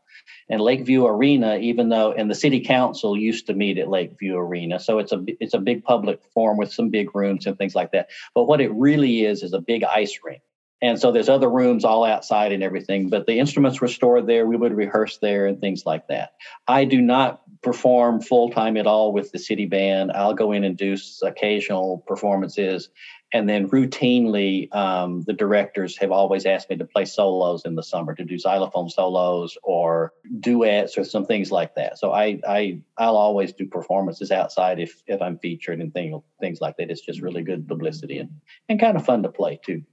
and 0.47 0.61
Lakeview 0.61 1.05
Arena, 1.07 1.57
even 1.57 1.89
though 1.89 2.11
and 2.11 2.29
the 2.29 2.35
city 2.35 2.59
council 2.59 3.17
used 3.17 3.47
to 3.47 3.55
meet 3.55 3.79
at 3.79 3.89
Lakeview 3.89 4.37
Arena, 4.37 4.79
so 4.79 4.99
it's 4.99 5.11
a 5.11 5.23
it's 5.39 5.55
a 5.55 5.59
big 5.59 5.83
public 5.83 6.21
forum 6.33 6.57
with 6.57 6.71
some 6.71 6.89
big 6.89 7.15
rooms 7.15 7.47
and 7.47 7.57
things 7.57 7.73
like 7.73 7.91
that. 7.93 8.09
But 8.35 8.43
what 8.43 8.61
it 8.61 8.71
really 8.73 9.25
is 9.25 9.41
is 9.41 9.53
a 9.53 9.61
big 9.61 9.83
ice 9.83 10.19
rink. 10.23 10.41
And 10.81 10.99
so 10.99 11.11
there's 11.11 11.29
other 11.29 11.49
rooms 11.49 11.83
all 11.83 12.05
outside 12.05 12.51
and 12.51 12.63
everything, 12.63 13.09
but 13.09 13.25
the 13.25 13.37
instruments 13.39 13.81
were 13.81 13.87
stored 13.87 14.27
there. 14.27 14.45
We 14.45 14.55
would 14.55 14.73
rehearse 14.73 15.17
there 15.17 15.45
and 15.45 15.59
things 15.59 15.85
like 15.85 16.07
that. 16.07 16.31
I 16.67 16.85
do 16.85 17.01
not 17.01 17.41
perform 17.61 18.21
full 18.21 18.49
time 18.51 18.77
at 18.77 18.87
all 18.87 19.11
with 19.11 19.31
the 19.31 19.39
city 19.39 19.65
band. 19.65 20.11
I'll 20.13 20.33
go 20.33 20.53
in 20.53 20.63
and 20.63 20.77
do 20.77 20.95
occasional 21.21 22.03
performances. 22.07 22.89
And 23.31 23.47
then 23.47 23.69
routinely, 23.69 24.73
um, 24.73 25.21
the 25.21 25.33
directors 25.33 25.97
have 25.97 26.11
always 26.11 26.45
asked 26.45 26.69
me 26.69 26.77
to 26.77 26.85
play 26.85 27.05
solos 27.05 27.63
in 27.63 27.75
the 27.75 27.83
summer, 27.83 28.15
to 28.15 28.23
do 28.23 28.39
xylophone 28.39 28.89
solos 28.89 29.55
or 29.61 30.13
duets 30.39 30.97
or 30.97 31.03
some 31.03 31.25
things 31.25 31.51
like 31.51 31.75
that. 31.75 31.99
So 31.99 32.11
I, 32.11 32.39
I 32.47 32.81
I'll 32.97 33.17
always 33.17 33.53
do 33.53 33.67
performances 33.67 34.31
outside 34.31 34.79
if 34.79 35.03
if 35.05 35.21
I'm 35.21 35.37
featured 35.37 35.79
and 35.79 35.93
things 35.93 36.23
things 36.39 36.59
like 36.59 36.77
that. 36.77 36.89
It's 36.89 37.01
just 37.01 37.21
really 37.21 37.43
good 37.43 37.67
publicity 37.67 38.17
and, 38.17 38.31
and 38.67 38.79
kind 38.79 38.97
of 38.97 39.05
fun 39.05 39.21
to 39.23 39.29
play 39.29 39.59
too. 39.63 39.83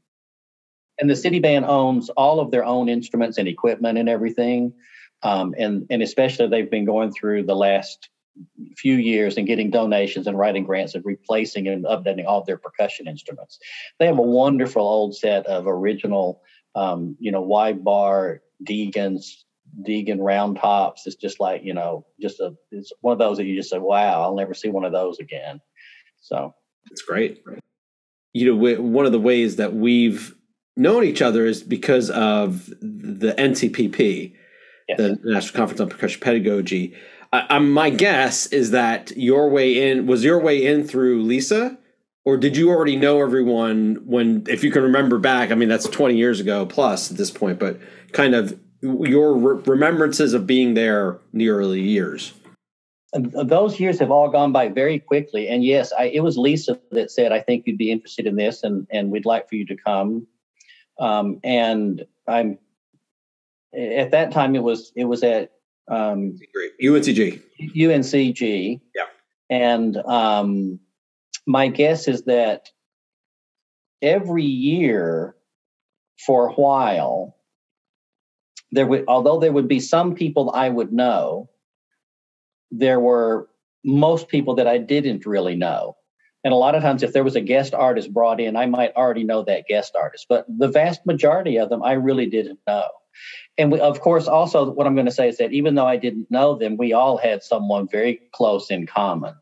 And 0.98 1.10
the 1.10 1.16
city 1.16 1.40
band 1.40 1.64
owns 1.66 2.08
all 2.10 2.40
of 2.40 2.50
their 2.50 2.64
own 2.64 2.88
instruments 2.88 3.38
and 3.38 3.48
equipment 3.48 3.98
and 3.98 4.08
everything. 4.08 4.72
Um, 5.22 5.54
and 5.58 5.86
and 5.90 6.02
especially 6.02 6.48
they've 6.48 6.70
been 6.70 6.84
going 6.84 7.12
through 7.12 7.44
the 7.44 7.56
last 7.56 8.10
few 8.76 8.94
years 8.94 9.36
and 9.36 9.46
getting 9.46 9.70
donations 9.70 10.26
and 10.26 10.38
writing 10.38 10.64
grants 10.64 10.94
and 10.94 11.04
replacing 11.04 11.68
and 11.68 11.84
updating 11.84 12.26
all 12.26 12.44
their 12.44 12.58
percussion 12.58 13.08
instruments. 13.08 13.58
They 13.98 14.06
have 14.06 14.18
a 14.18 14.22
wonderful 14.22 14.82
old 14.82 15.16
set 15.16 15.46
of 15.46 15.66
original, 15.66 16.42
um, 16.74 17.16
you 17.18 17.32
know, 17.32 17.40
wide 17.40 17.82
bar 17.82 18.42
Deagan's 18.62 19.44
Deagan 19.82 20.18
round 20.20 20.56
tops. 20.58 21.06
It's 21.06 21.16
just 21.16 21.40
like 21.40 21.62
you 21.64 21.74
know, 21.74 22.06
just 22.20 22.40
a 22.40 22.54
it's 22.70 22.92
one 23.00 23.12
of 23.12 23.18
those 23.18 23.36
that 23.38 23.44
you 23.44 23.56
just 23.56 23.70
say, 23.70 23.78
"Wow, 23.78 24.22
I'll 24.22 24.36
never 24.36 24.54
see 24.54 24.68
one 24.68 24.84
of 24.84 24.92
those 24.92 25.18
again." 25.18 25.60
So 26.20 26.54
it's 26.90 27.02
great. 27.02 27.42
You 28.32 28.54
know, 28.54 28.80
one 28.80 29.06
of 29.06 29.12
the 29.12 29.20
ways 29.20 29.56
that 29.56 29.74
we've 29.74 30.35
known 30.76 31.04
each 31.04 31.22
other 31.22 31.46
is 31.46 31.62
because 31.62 32.10
of 32.10 32.66
the 32.80 33.34
NCPP 33.38 34.34
yes. 34.88 34.98
the 34.98 35.18
National 35.24 35.56
Conference 35.56 35.80
on 35.80 35.88
Percussion 35.88 36.20
Pedagogy. 36.20 36.94
Uh, 37.32 37.60
my 37.60 37.90
guess 37.90 38.46
is 38.46 38.70
that 38.70 39.16
your 39.16 39.50
way 39.50 39.90
in 39.90 40.06
was 40.06 40.24
your 40.24 40.40
way 40.40 40.64
in 40.64 40.86
through 40.86 41.22
Lisa, 41.22 41.76
or 42.24 42.36
did 42.36 42.56
you 42.56 42.70
already 42.70 42.96
know 42.96 43.20
everyone 43.20 43.96
when, 44.06 44.44
if 44.48 44.62
you 44.62 44.70
can 44.70 44.82
remember 44.82 45.18
back? 45.18 45.50
I 45.50 45.54
mean, 45.54 45.68
that's 45.68 45.88
twenty 45.88 46.16
years 46.16 46.40
ago 46.40 46.64
plus 46.66 47.10
at 47.10 47.16
this 47.16 47.30
point, 47.30 47.58
but 47.58 47.78
kind 48.12 48.34
of 48.34 48.58
your 48.80 49.36
re- 49.36 49.62
remembrances 49.66 50.34
of 50.34 50.46
being 50.46 50.74
there 50.74 51.18
in 51.32 51.40
the 51.40 51.48
early 51.48 51.80
years. 51.80 52.32
Those 53.12 53.80
years 53.80 53.98
have 54.00 54.10
all 54.10 54.28
gone 54.28 54.52
by 54.52 54.68
very 54.68 54.98
quickly, 54.98 55.48
and 55.48 55.64
yes, 55.64 55.92
I, 55.98 56.04
it 56.04 56.20
was 56.20 56.36
Lisa 56.36 56.78
that 56.92 57.10
said, 57.10 57.32
"I 57.32 57.40
think 57.40 57.66
you'd 57.66 57.78
be 57.78 57.90
interested 57.90 58.26
in 58.26 58.36
this, 58.36 58.62
and 58.62 58.86
and 58.90 59.10
we'd 59.10 59.26
like 59.26 59.48
for 59.48 59.56
you 59.56 59.66
to 59.66 59.76
come." 59.76 60.26
Um, 60.98 61.40
and 61.44 62.04
I'm 62.26 62.58
at 63.76 64.10
that 64.12 64.32
time 64.32 64.56
it 64.56 64.62
was 64.62 64.92
it 64.96 65.04
was 65.04 65.22
at 65.22 65.52
um, 65.88 66.38
UNCG. 66.82 67.40
UNCG. 67.60 68.80
Yeah. 68.94 69.02
And 69.50 69.96
um, 69.98 70.80
my 71.46 71.68
guess 71.68 72.08
is 72.08 72.22
that 72.22 72.70
every 74.02 74.44
year 74.44 75.36
for 76.24 76.48
a 76.48 76.52
while, 76.52 77.36
there 78.72 78.86
would, 78.86 79.04
although 79.06 79.38
there 79.38 79.52
would 79.52 79.68
be 79.68 79.80
some 79.80 80.14
people 80.14 80.50
I 80.50 80.68
would 80.68 80.92
know, 80.92 81.48
there 82.70 82.98
were 82.98 83.48
most 83.84 84.28
people 84.28 84.56
that 84.56 84.66
I 84.66 84.78
didn't 84.78 85.24
really 85.24 85.54
know. 85.54 85.96
And 86.46 86.52
a 86.52 86.56
lot 86.56 86.76
of 86.76 86.82
times, 86.82 87.02
if 87.02 87.12
there 87.12 87.24
was 87.24 87.34
a 87.34 87.40
guest 87.40 87.74
artist 87.74 88.14
brought 88.14 88.38
in, 88.38 88.54
I 88.54 88.66
might 88.66 88.94
already 88.94 89.24
know 89.24 89.42
that 89.42 89.66
guest 89.66 89.96
artist. 90.00 90.26
But 90.28 90.46
the 90.48 90.68
vast 90.68 91.04
majority 91.04 91.56
of 91.56 91.70
them, 91.70 91.82
I 91.82 91.94
really 91.94 92.26
didn't 92.26 92.60
know 92.68 92.86
and 93.58 93.72
we, 93.72 93.80
of 93.80 94.00
course, 94.00 94.26
also 94.26 94.70
what 94.70 94.86
I'm 94.86 94.94
going 94.94 95.06
to 95.06 95.12
say 95.12 95.28
is 95.28 95.38
that 95.38 95.52
even 95.52 95.74
though 95.74 95.86
I 95.86 95.96
didn't 95.96 96.30
know 96.30 96.56
them, 96.56 96.76
we 96.76 96.92
all 96.92 97.16
had 97.16 97.42
someone 97.42 97.88
very 97.88 98.20
close 98.32 98.70
in 98.70 98.86
common 98.86 99.34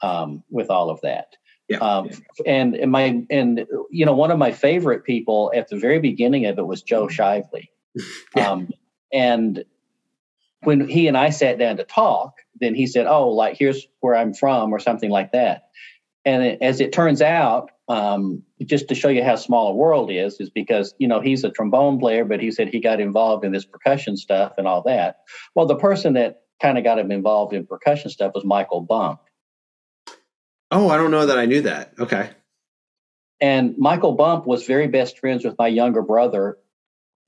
um, 0.00 0.42
with 0.50 0.70
all 0.70 0.90
of 0.90 1.00
that. 1.02 1.36
Yeah. 1.68 1.78
Um, 1.78 2.10
and, 2.44 2.74
and 2.74 2.92
my 2.92 3.24
and 3.30 3.66
you 3.90 4.04
know 4.04 4.14
one 4.14 4.30
of 4.30 4.38
my 4.38 4.52
favorite 4.52 5.04
people 5.04 5.50
at 5.54 5.68
the 5.68 5.76
very 5.76 5.98
beginning 5.98 6.44
of 6.44 6.58
it 6.58 6.66
was 6.66 6.82
Joe 6.82 7.06
Shively. 7.06 7.68
yeah. 8.36 8.50
um, 8.50 8.70
and 9.12 9.64
when 10.62 10.88
he 10.88 11.08
and 11.08 11.16
I 11.16 11.30
sat 11.30 11.58
down 11.58 11.78
to 11.78 11.84
talk, 11.84 12.40
then 12.60 12.74
he 12.74 12.86
said, 12.86 13.06
"Oh, 13.06 13.30
like 13.30 13.56
here's 13.56 13.86
where 14.00 14.14
I'm 14.14 14.34
from," 14.34 14.74
or 14.74 14.78
something 14.78 15.10
like 15.10 15.32
that. 15.32 15.68
And 16.24 16.42
it, 16.42 16.58
as 16.62 16.80
it 16.80 16.92
turns 16.92 17.20
out, 17.20 17.70
um, 17.88 18.42
just 18.64 18.88
to 18.88 18.94
show 18.94 19.08
you 19.08 19.22
how 19.22 19.36
small 19.36 19.68
a 19.68 19.74
world 19.74 20.10
is, 20.10 20.40
is 20.40 20.50
because 20.50 20.94
you 20.98 21.08
know 21.08 21.20
he's 21.20 21.44
a 21.44 21.50
trombone 21.50 21.98
player, 21.98 22.24
but 22.24 22.40
he 22.40 22.50
said 22.50 22.68
he 22.68 22.80
got 22.80 23.00
involved 23.00 23.44
in 23.44 23.52
this 23.52 23.64
percussion 23.64 24.16
stuff 24.16 24.52
and 24.56 24.66
all 24.66 24.82
that. 24.82 25.18
Well, 25.54 25.66
the 25.66 25.76
person 25.76 26.14
that 26.14 26.42
kind 26.62 26.78
of 26.78 26.84
got 26.84 26.98
him 26.98 27.10
involved 27.10 27.52
in 27.52 27.66
percussion 27.66 28.10
stuff 28.10 28.32
was 28.34 28.44
Michael 28.44 28.80
Bump. 28.80 29.20
Oh, 30.70 30.88
I 30.88 30.96
don't 30.96 31.10
know 31.10 31.26
that 31.26 31.38
I 31.38 31.46
knew 31.46 31.62
that. 31.62 31.92
Okay. 31.98 32.30
And 33.40 33.76
Michael 33.76 34.12
Bump 34.12 34.46
was 34.46 34.64
very 34.64 34.88
best 34.88 35.18
friends 35.18 35.44
with 35.44 35.56
my 35.58 35.68
younger 35.68 36.02
brother 36.02 36.58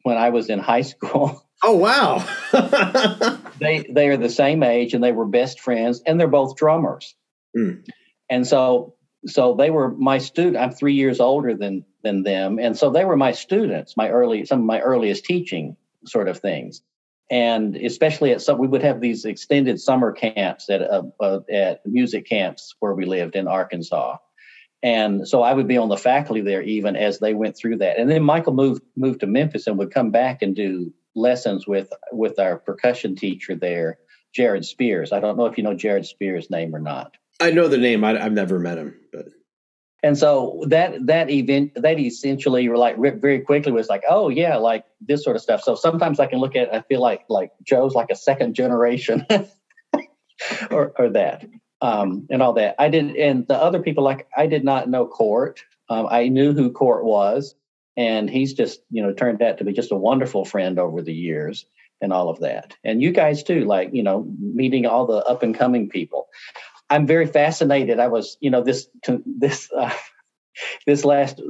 when 0.03 0.17
I 0.17 0.31
was 0.31 0.49
in 0.49 0.59
high 0.59 0.81
school. 0.93 1.43
Oh 1.63 1.77
wow. 1.77 2.27
they 3.61 3.87
they 3.91 4.09
are 4.09 4.17
the 4.17 4.29
same 4.29 4.63
age 4.63 4.95
and 4.95 5.03
they 5.03 5.13
were 5.13 5.27
best 5.27 5.61
friends 5.61 6.03
and 6.07 6.19
they're 6.19 6.29
both 6.29 6.57
drummers. 6.57 7.15
Mm. 7.57 7.87
And 8.29 8.47
so 8.47 8.97
so 9.27 9.55
they 9.55 9.71
were 9.71 9.91
my 9.91 10.19
student. 10.19 10.57
I'm 10.57 10.71
three 10.71 10.95
years 10.95 11.21
older 11.21 11.55
than 11.55 11.85
than 12.03 12.23
them, 12.23 12.59
and 12.59 12.77
so 12.77 12.91
they 12.91 13.05
were 13.05 13.17
my 13.17 13.33
students. 13.33 13.97
My 13.97 14.11
early 14.11 14.45
some 14.45 14.61
of 14.61 14.65
my 14.65 14.81
earliest 14.81 15.25
teaching 15.25 15.77
sort 16.07 16.29
of 16.29 16.39
things, 16.39 16.83
and 17.31 17.77
especially 17.77 18.33
at 18.33 18.43
some 18.43 18.59
we 18.59 18.69
would 18.69 18.83
have 18.83 19.01
these 19.01 19.25
extended 19.25 19.81
summer 19.81 20.13
camps 20.13 20.71
at 20.71 20.83
uh, 20.83 21.03
uh, 21.21 21.41
at 21.51 21.85
music 21.87 22.27
camps 22.29 22.75
where 22.81 22.95
we 22.95 23.05
lived 23.05 23.37
in 23.37 23.49
Arkansas, 23.49 24.17
and 24.83 25.27
so 25.27 25.43
I 25.43 25.53
would 25.53 25.69
be 25.69 25.79
on 25.79 25.89
the 25.89 25.97
faculty 25.97 26.43
there 26.43 26.63
even 26.63 26.95
as 26.95 27.19
they 27.19 27.35
went 27.35 27.57
through 27.57 27.79
that. 27.79 27.99
And 27.99 28.09
then 28.09 28.23
Michael 28.23 28.55
moved 28.55 28.83
moved 28.97 29.21
to 29.21 29.27
Memphis 29.27 29.67
and 29.67 29.79
would 29.79 29.93
come 29.93 30.11
back 30.11 30.43
and 30.43 30.55
do 30.55 30.93
lessons 31.17 31.67
with 31.67 31.93
with 32.13 32.39
our 32.39 32.59
percussion 32.59 33.17
teacher 33.17 33.57
there, 33.57 33.99
Jared 34.33 34.65
Spears. 34.65 35.13
I 35.13 35.21
don't 35.21 35.37
know 35.37 35.47
if 35.47 35.59
you 35.59 35.65
know 35.65 35.75
Jared 35.75 36.07
Spears' 36.07 36.51
name 36.51 36.75
or 36.75 36.81
not. 36.81 37.17
I 37.41 37.51
know 37.51 37.69
the 37.69 37.79
name. 37.79 38.05
I, 38.05 38.19
have 38.19 38.33
never 38.33 38.59
met 38.59 38.79
him, 38.79 38.99
but 39.13 39.27
and 40.03 40.17
so 40.17 40.63
that 40.69 41.07
that 41.07 41.31
event 41.31 41.73
that 41.75 41.99
essentially 41.99 42.69
were 42.69 42.79
like 42.79 42.97
very 42.97 43.41
quickly 43.41 43.73
was 43.73 43.89
like, 43.89 44.05
oh 44.09 44.29
yeah, 44.29 44.57
like 44.57 44.85
this 45.01 45.25
sort 45.25 45.37
of 45.37 45.43
stuff. 45.43 45.63
So 45.63 45.75
sometimes 45.75 46.21
I 46.21 46.27
can 46.27 46.39
look 46.39 46.55
at, 46.55 46.73
I 46.73 46.83
feel 46.83 47.01
like 47.01 47.25
like 47.29 47.51
Joe's 47.63 47.95
like 47.95 48.11
a 48.11 48.17
second 48.17 48.55
generation, 48.55 49.27
or 50.71 50.93
or 50.99 51.11
that, 51.11 51.45
um, 51.81 52.27
and 52.31 52.43
all 52.43 52.53
that. 52.55 52.77
I 52.79 52.89
did, 52.89 53.17
and 53.17 53.47
the 53.49 53.57
other 53.57 53.83
people 53.83 54.05
like 54.05 54.29
I 54.37 54.47
did 54.47 54.65
not 54.65 54.89
know 54.89 55.07
Cort. 55.07 55.61
Um, 55.89 56.09
I 56.11 56.29
knew 56.29 56.53
who 56.53 56.71
Cort 56.71 57.05
was, 57.05 57.55
and 57.97 58.31
he's 58.31 58.55
just 58.55 58.81
you 58.91 59.03
know 59.03 59.13
turned 59.13 59.43
out 59.43 59.59
to 59.59 59.65
be 59.65 59.73
just 59.73 59.93
a 59.93 59.97
wonderful 59.97 60.45
friend 60.45 60.79
over 60.79 61.03
the 61.03 61.15
years 61.15 61.67
and 62.01 62.13
all 62.13 62.29
of 62.29 62.41
that. 62.41 62.75
And 62.85 63.03
you 63.03 63.11
guys 63.11 63.43
too, 63.43 63.65
like 63.65 63.91
you 63.93 64.03
know, 64.03 64.27
meeting 64.39 64.87
all 64.87 65.07
the 65.07 65.25
up 65.25 65.43
and 65.43 65.55
coming 65.55 65.89
people. 65.89 66.29
I'm 66.91 67.07
very 67.07 67.27
fascinated. 67.27 68.01
I 68.01 68.09
was, 68.09 68.37
you 68.41 68.51
know, 68.51 68.63
this 68.63 68.89
this 69.25 69.71
uh, 69.77 69.93
this 70.87 71.05
last 71.05 71.41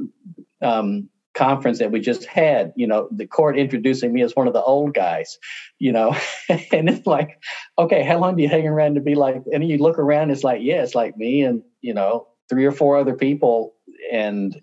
um, 0.61 1.09
conference 1.33 1.79
that 1.79 1.91
we 1.91 1.99
just 1.99 2.25
had, 2.25 2.73
you 2.75 2.87
know, 2.87 3.07
the 3.11 3.27
Cort 3.27 3.57
introducing 3.57 4.11
me 4.11 4.23
as 4.23 4.35
one 4.35 4.47
of 4.47 4.53
the 4.53 4.61
old 4.61 4.93
guys, 4.93 5.37
you 5.79 5.91
know, 5.91 6.15
and 6.49 6.89
it's 6.89 7.05
like, 7.05 7.39
okay, 7.77 8.03
how 8.03 8.17
long 8.17 8.35
do 8.35 8.43
you 8.43 8.49
hang 8.49 8.67
around 8.67 8.95
to 8.95 9.01
be 9.01 9.15
like? 9.15 9.43
And 9.53 9.67
you 9.67 9.77
look 9.77 9.99
around, 9.99 10.31
it's 10.31 10.43
like, 10.43 10.61
yeah, 10.61 10.81
it's 10.81 10.95
like 10.95 11.15
me 11.17 11.43
and 11.43 11.63
you 11.81 11.93
know 11.93 12.27
three 12.49 12.65
or 12.65 12.71
four 12.71 12.97
other 12.97 13.15
people, 13.15 13.75
and 14.11 14.59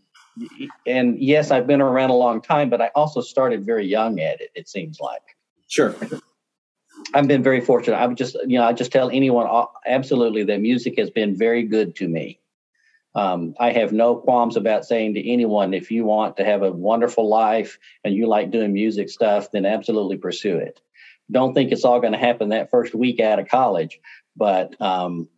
and 0.87 1.19
yes, 1.19 1.51
I've 1.51 1.67
been 1.67 1.81
around 1.81 2.11
a 2.11 2.17
long 2.17 2.43
time, 2.43 2.69
but 2.69 2.81
I 2.81 2.91
also 2.95 3.21
started 3.21 3.65
very 3.65 3.87
young 3.87 4.19
at 4.21 4.41
it. 4.41 4.51
It 4.55 4.69
seems 4.69 4.99
like. 5.01 5.23
Sure. 5.69 5.95
I've 7.15 7.29
been 7.29 7.45
very 7.45 7.61
fortunate. 7.61 7.97
I 7.97 8.07
would 8.07 8.17
just, 8.17 8.35
you 8.35 8.59
know, 8.59 8.65
I 8.65 8.73
just 8.73 8.91
tell 8.91 9.09
anyone 9.09 9.47
uh, 9.49 9.67
absolutely 9.87 10.45
that 10.45 10.61
music 10.61 10.99
has 10.99 11.11
been 11.11 11.37
very 11.37 11.63
good 11.63 11.95
to 11.97 12.09
me. 12.09 12.41
Um, 13.15 13.55
I 13.61 13.71
have 13.71 13.93
no 13.93 14.17
qualms 14.17 14.57
about 14.57 14.85
saying 14.85 15.15
to 15.15 15.31
anyone, 15.33 15.73
if 15.73 15.93
you 15.93 16.05
want 16.05 16.39
to 16.39 16.45
have 16.45 16.63
a 16.63 16.73
wonderful 16.73 17.29
life 17.29 17.79
and 18.03 18.13
you 18.13 18.27
like 18.27 18.51
doing 18.51 18.73
music 18.73 19.09
stuff, 19.09 19.53
then 19.53 19.65
absolutely 19.65 20.17
pursue 20.17 20.57
it. 20.57 20.81
Don't 21.31 21.55
think 21.55 21.71
it's 21.71 21.85
all 21.85 22.01
going 22.01 22.13
to 22.13 22.19
happen 22.19 22.49
that 22.49 22.71
first 22.71 22.95
week 22.95 23.21
out 23.21 23.39
of 23.39 23.49
college, 23.49 24.01
but 24.37 24.79
um, 24.81 25.29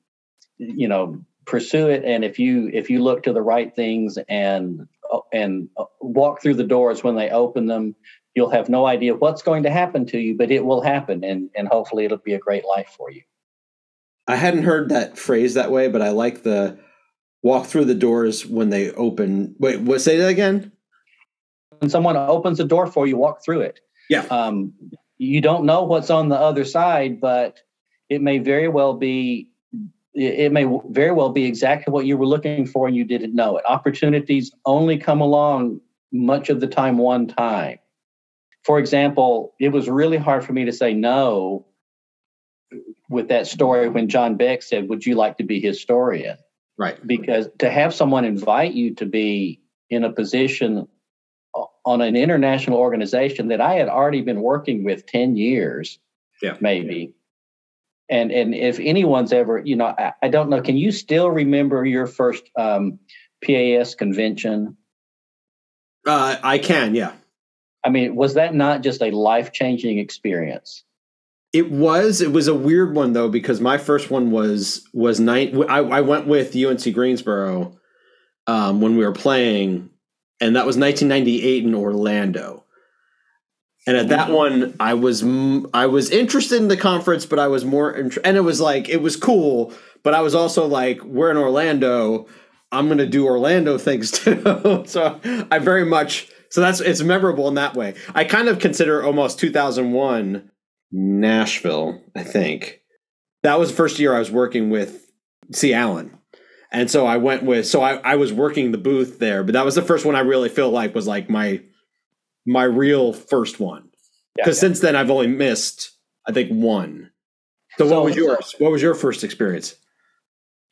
you 0.57 0.89
know, 0.89 1.25
pursue 1.45 1.89
it. 1.91 2.05
And 2.05 2.25
if 2.25 2.39
you 2.39 2.71
if 2.73 2.89
you 2.89 3.03
look 3.03 3.25
to 3.25 3.35
the 3.35 3.43
right 3.43 3.75
things 3.75 4.19
and 4.29 4.89
uh, 5.13 5.21
and 5.33 5.69
uh, 5.77 5.85
walk 6.01 6.41
through 6.41 6.55
the 6.55 6.65
doors 6.65 7.05
when 7.05 7.15
they 7.15 7.29
open 7.29 7.67
them, 7.67 7.95
you'll 8.37 8.51
have 8.51 8.69
no 8.69 8.87
idea 8.87 9.15
what's 9.15 9.43
going 9.43 9.63
to 9.65 9.71
happen 9.71 10.05
to 10.07 10.19
you, 10.19 10.37
but 10.37 10.51
it 10.51 10.65
will 10.65 10.83
happen, 10.83 11.25
and 11.25 11.51
and 11.57 11.67
hopefully 11.67 12.05
it'll 12.05 12.19
be 12.19 12.35
a 12.35 12.39
great 12.39 12.65
life 12.65 12.95
for 12.97 13.11
you. 13.11 13.23
I 14.29 14.37
hadn't 14.37 14.65
heard 14.65 14.91
that 14.91 15.19
phrase 15.19 15.55
that 15.55 15.73
way, 15.73 15.89
but 15.89 16.03
I 16.03 16.11
like 16.11 16.43
the 16.43 16.79
walk 17.43 17.67
through 17.67 17.87
the 17.87 17.95
doors 17.95 18.47
when 18.47 18.69
they 18.71 18.93
open. 18.93 19.57
Wait, 19.59 19.81
what? 19.81 20.01
Say 20.01 20.19
that 20.19 20.29
again. 20.29 20.71
When 21.79 21.91
someone 21.91 22.17
opens 22.17 22.61
a 22.61 22.65
door 22.65 22.87
for 22.87 23.07
you, 23.07 23.17
walk 23.17 23.43
through 23.43 23.63
it. 23.63 23.81
Yeah. 24.09 24.23
Um, 24.31 24.73
you 25.19 25.41
don't 25.41 25.65
know 25.65 25.83
what's 25.83 26.11
on 26.11 26.29
the 26.29 26.37
other 26.37 26.65
side, 26.65 27.21
but 27.21 27.61
it 28.09 28.21
may 28.21 28.39
very 28.39 28.69
well 28.69 28.95
be. 28.95 29.51
It 30.19 30.51
may 30.51 30.67
very 30.89 31.13
well 31.13 31.29
be 31.29 31.45
exactly 31.45 31.93
what 31.93 32.07
you 32.07 32.17
were 32.17 32.27
looking 32.27 32.67
for, 32.67 32.87
and 32.87 32.97
you 32.97 33.05
didn't 33.05 33.35
know 33.35 33.59
it. 33.59 33.65
Opportunities 33.67 34.51
only 34.65 34.97
come 34.97 35.21
along 35.21 35.81
much 36.11 36.49
of 36.49 36.61
the 36.61 36.67
time 36.67 36.97
one 36.97 37.27
time 37.27 37.79
for 38.67 38.81
example, 38.81 39.55
it 39.61 39.69
was 39.69 39.89
really 39.89 40.17
hard 40.17 40.45
for 40.45 40.53
me 40.53 40.65
to 40.65 40.73
say 40.73 40.93
no 40.93 41.67
with 43.09 43.29
that 43.29 43.47
story 43.47 43.89
when 43.89 44.09
John 44.09 44.37
Beck 44.37 44.61
said, 44.63 44.89
Would 44.89 45.07
you 45.07 45.15
like 45.15 45.39
to 45.39 45.45
be 45.45 45.61
historian? 45.61 46.37
Right. 46.77 46.99
Because 47.07 47.49
to 47.61 47.71
have 47.71 47.95
someone 47.95 48.25
invite 48.25 48.73
you 48.73 48.97
to 48.97 49.07
be 49.07 49.63
in 49.89 50.03
a 50.03 50.13
position 50.13 50.89
on 51.85 52.01
an 52.03 52.17
international 52.17 52.79
organization 52.79 53.49
that 53.49 53.61
I 53.61 53.75
had 53.75 53.89
already 53.89 54.23
been 54.23 54.43
working 54.43 54.85
with 54.85 55.07
10 55.07 55.37
years, 55.37 56.01
yeah. 56.43 56.57
maybe. 56.61 57.15
And 58.11 58.33
and 58.33 58.53
if 58.53 58.81
anyone's 58.81 59.33
ever, 59.33 59.59
you 59.59 59.77
know, 59.77 59.87
I, 59.87 60.13
I 60.23 60.29
don't 60.29 60.51
know, 60.51 60.61
can 60.61 60.77
you 60.77 60.91
still 60.91 61.31
remember 61.31 61.85
your 61.85 62.07
first 62.07 62.43
um, 62.59 62.99
PAS 63.45 63.95
convention? 63.95 64.77
Uh, 66.05 66.37
I 66.43 66.59
can, 66.59 66.97
yeah. 66.97 67.13
I 67.87 67.89
mean, 67.89 68.17
was 68.17 68.35
that 68.35 68.53
not 68.53 68.83
just 68.83 69.01
a 69.01 69.13
life 69.13 69.53
changing 69.53 69.99
experience? 69.99 70.83
It 71.53 71.71
was. 71.71 72.21
It 72.21 72.33
was 72.33 72.49
a 72.49 72.55
weird 72.55 72.97
one 72.97 73.13
though 73.13 73.29
because 73.29 73.61
my 73.61 73.79
first 73.79 74.11
one 74.11 74.33
was 74.33 74.87
was 74.93 75.21
night. 75.21 75.55
I, 75.69 75.79
I 75.79 76.01
went 76.01 76.27
with 76.27 76.57
UNC 76.57 76.93
Greensboro 76.93 77.79
um, 78.49 78.81
when 78.81 78.97
we 78.97 79.05
were 79.05 79.13
playing, 79.13 79.89
and 80.41 80.57
that 80.57 80.67
was 80.67 80.77
1998 80.77 81.65
in 81.65 81.75
Orlando. 81.77 82.65
And 83.87 83.97
at 83.97 84.09
that 84.09 84.31
one, 84.31 84.75
I 84.81 84.95
was 84.95 85.23
I 85.73 85.87
was 85.87 86.11
interested 86.11 86.61
in 86.61 86.67
the 86.67 86.77
conference, 86.77 87.25
but 87.25 87.39
I 87.39 87.47
was 87.47 87.65
more 87.65 87.93
int- 87.93 88.19
and 88.25 88.37
it 88.37 88.41
was 88.41 88.61
like 88.61 88.89
it 88.89 89.01
was 89.01 89.15
cool, 89.15 89.73
but 90.03 90.13
I 90.13 90.23
was 90.23 90.35
also 90.35 90.67
like, 90.67 91.01
we're 91.05 91.31
in 91.31 91.37
Orlando. 91.37 92.27
I'm 92.73 92.89
gonna 92.89 93.07
do 93.07 93.27
Orlando 93.27 93.79
things 93.79 94.11
too. 94.11 94.83
so 94.89 95.21
I 95.53 95.61
very 95.61 95.85
much 95.85 96.29
so 96.51 96.61
that's 96.61 96.81
it's 96.81 97.03
memorable 97.03 97.49
in 97.49 97.55
that 97.55 97.75
way. 97.75 97.95
I 98.15 98.25
kind 98.25 98.49
of 98.49 98.59
consider 98.59 99.03
almost 99.03 99.39
2001 99.39 100.51
Nashville. 100.93 102.03
I 102.15 102.23
think 102.23 102.81
that 103.43 103.59
was 103.59 103.71
the 103.71 103.77
first 103.77 103.99
year 103.99 104.15
I 104.15 104.19
was 104.19 104.31
working 104.31 104.71
with 104.71 105.11
C. 105.53 105.75
Alan, 105.75 106.19
and 106.73 106.91
so 106.91 107.07
I 107.07 107.17
went 107.17 107.43
with 107.43 107.67
so 107.67 107.83
I 107.83 107.97
I 107.97 108.17
was 108.17 108.33
working 108.33 108.73
the 108.73 108.79
booth 108.79 109.19
there, 109.19 109.45
but 109.45 109.53
that 109.53 109.65
was 109.65 109.75
the 109.75 109.83
first 109.83 110.05
one 110.05 110.17
I 110.17 110.21
really 110.21 110.49
feel 110.49 110.71
like 110.71 110.95
was 110.95 111.07
like 111.07 111.29
my 111.29 111.63
my 112.47 112.65
real 112.65 113.13
first 113.13 113.61
one. 113.61 113.91
Because 114.37 114.63
yeah, 114.63 114.67
yeah. 114.67 114.73
since 114.73 114.81
then 114.81 114.97
I've 114.97 115.11
only 115.11 115.29
missed 115.29 115.93
I 116.27 116.33
think 116.33 116.51
one. 116.51 117.11
So, 117.79 117.89
so 117.89 117.95
what 117.95 118.05
was 118.05 118.17
yours? 118.17 118.55
What 118.59 118.73
was 118.73 118.83
your 118.83 118.95
first 118.95 119.25
experience? 119.25 119.77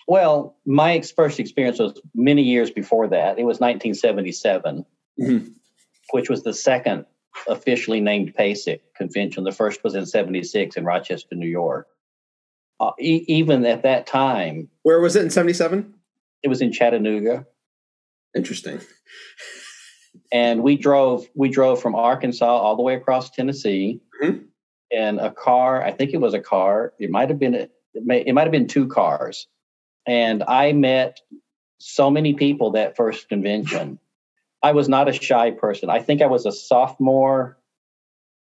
Well, 0.07 0.57
my 0.67 1.01
first 1.17 1.41
experience 1.41 1.79
was 1.79 2.01
many 2.15 2.43
years 2.43 2.71
before 2.71 3.09
that. 3.09 3.39
It 3.39 3.45
was 3.45 3.59
1977, 3.61 4.85
mm-hmm. 5.21 5.49
Which 6.12 6.29
was 6.29 6.43
the 6.43 6.55
second 6.55 7.07
officially 7.49 8.01
named 8.01 8.35
PASIC 8.35 8.81
convention. 8.95 9.45
The 9.45 9.53
first 9.53 9.83
was 9.83 9.95
in 9.95 10.07
76 10.07 10.77
in 10.77 10.85
Rochester, 10.85 11.35
New 11.35 11.49
York. 11.49 11.88
Uh, 12.81 12.93
e- 13.01 13.25
even 13.29 13.64
at 13.64 13.83
that 13.83 14.07
time. 14.07 14.69
Where 14.83 15.01
was 15.01 15.17
it 15.17 15.23
in 15.23 15.31
77? 15.31 15.95
It 16.43 16.49
was 16.49 16.61
in 16.61 16.73
Chattanooga. 16.73 17.47
Interesting. 18.35 18.81
and 20.33 20.62
we 20.62 20.77
drove 20.77 21.29
we 21.35 21.49
drove 21.49 21.81
from 21.81 21.95
Arkansas 21.95 22.47
all 22.47 22.77
the 22.77 22.83
way 22.83 22.95
across 22.95 23.31
Tennessee 23.31 24.01
mm-hmm. 24.23 24.38
in 24.90 25.19
a 25.19 25.31
car. 25.31 25.83
I 25.83 25.93
think 25.93 26.12
it 26.12 26.21
was 26.21 26.35
a 26.35 26.40
car. 26.40 26.93
It 26.99 27.11
might 27.11 27.29
have 27.31 27.38
been 27.38 27.55
it, 27.55 27.71
may, 27.95 28.21
it 28.21 28.33
might 28.33 28.43
have 28.43 28.53
been 28.53 28.67
two 28.67 28.88
cars 28.88 29.47
and 30.07 30.43
I 30.47 30.73
met 30.73 31.21
so 31.79 32.11
many 32.11 32.35
people 32.35 32.73
that 32.73 32.97
first 32.97 33.29
convention. 33.29 33.99
I 34.64 34.72
was 34.72 34.88
not 34.88 35.09
a 35.09 35.12
shy 35.12 35.50
person. 35.50 35.90
I 35.90 36.00
think 36.00 36.22
I 36.22 36.27
was 36.27 36.46
a 36.46 36.53
sophomore. 36.53 37.59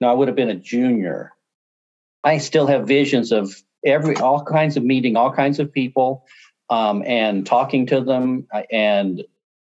No, 0.00 0.08
I 0.08 0.12
would 0.12 0.26
have 0.26 0.36
been 0.36 0.50
a 0.50 0.56
junior. 0.56 1.32
I 2.24 2.38
still 2.38 2.66
have 2.66 2.88
visions 2.88 3.30
of 3.30 3.54
every 3.86 4.16
all 4.16 4.42
kinds 4.44 4.76
of 4.76 4.82
meeting 4.82 5.16
all 5.16 5.32
kinds 5.32 5.60
of 5.60 5.72
people 5.72 6.26
um, 6.68 7.04
and 7.06 7.46
talking 7.46 7.86
to 7.86 8.00
them. 8.00 8.48
And 8.72 9.22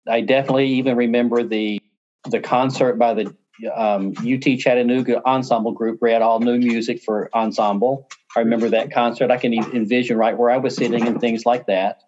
I 0.07 0.21
definitely 0.21 0.67
even 0.73 0.95
remember 0.95 1.43
the 1.43 1.81
the 2.29 2.39
concert 2.39 2.99
by 2.99 3.15
the 3.15 3.35
um, 3.75 4.13
UT 4.19 4.59
Chattanooga 4.59 5.25
ensemble 5.25 5.71
group. 5.71 6.03
We 6.03 6.11
had 6.11 6.21
all 6.21 6.39
new 6.39 6.59
music 6.59 7.01
for 7.01 7.31
ensemble. 7.33 8.09
I 8.35 8.41
remember 8.41 8.69
that 8.69 8.93
concert. 8.93 9.31
I 9.31 9.37
can 9.37 9.55
even 9.55 9.75
envision 9.75 10.17
right 10.17 10.37
where 10.37 10.51
I 10.51 10.57
was 10.57 10.75
sitting 10.75 11.07
and 11.07 11.19
things 11.19 11.47
like 11.47 11.65
that. 11.65 12.03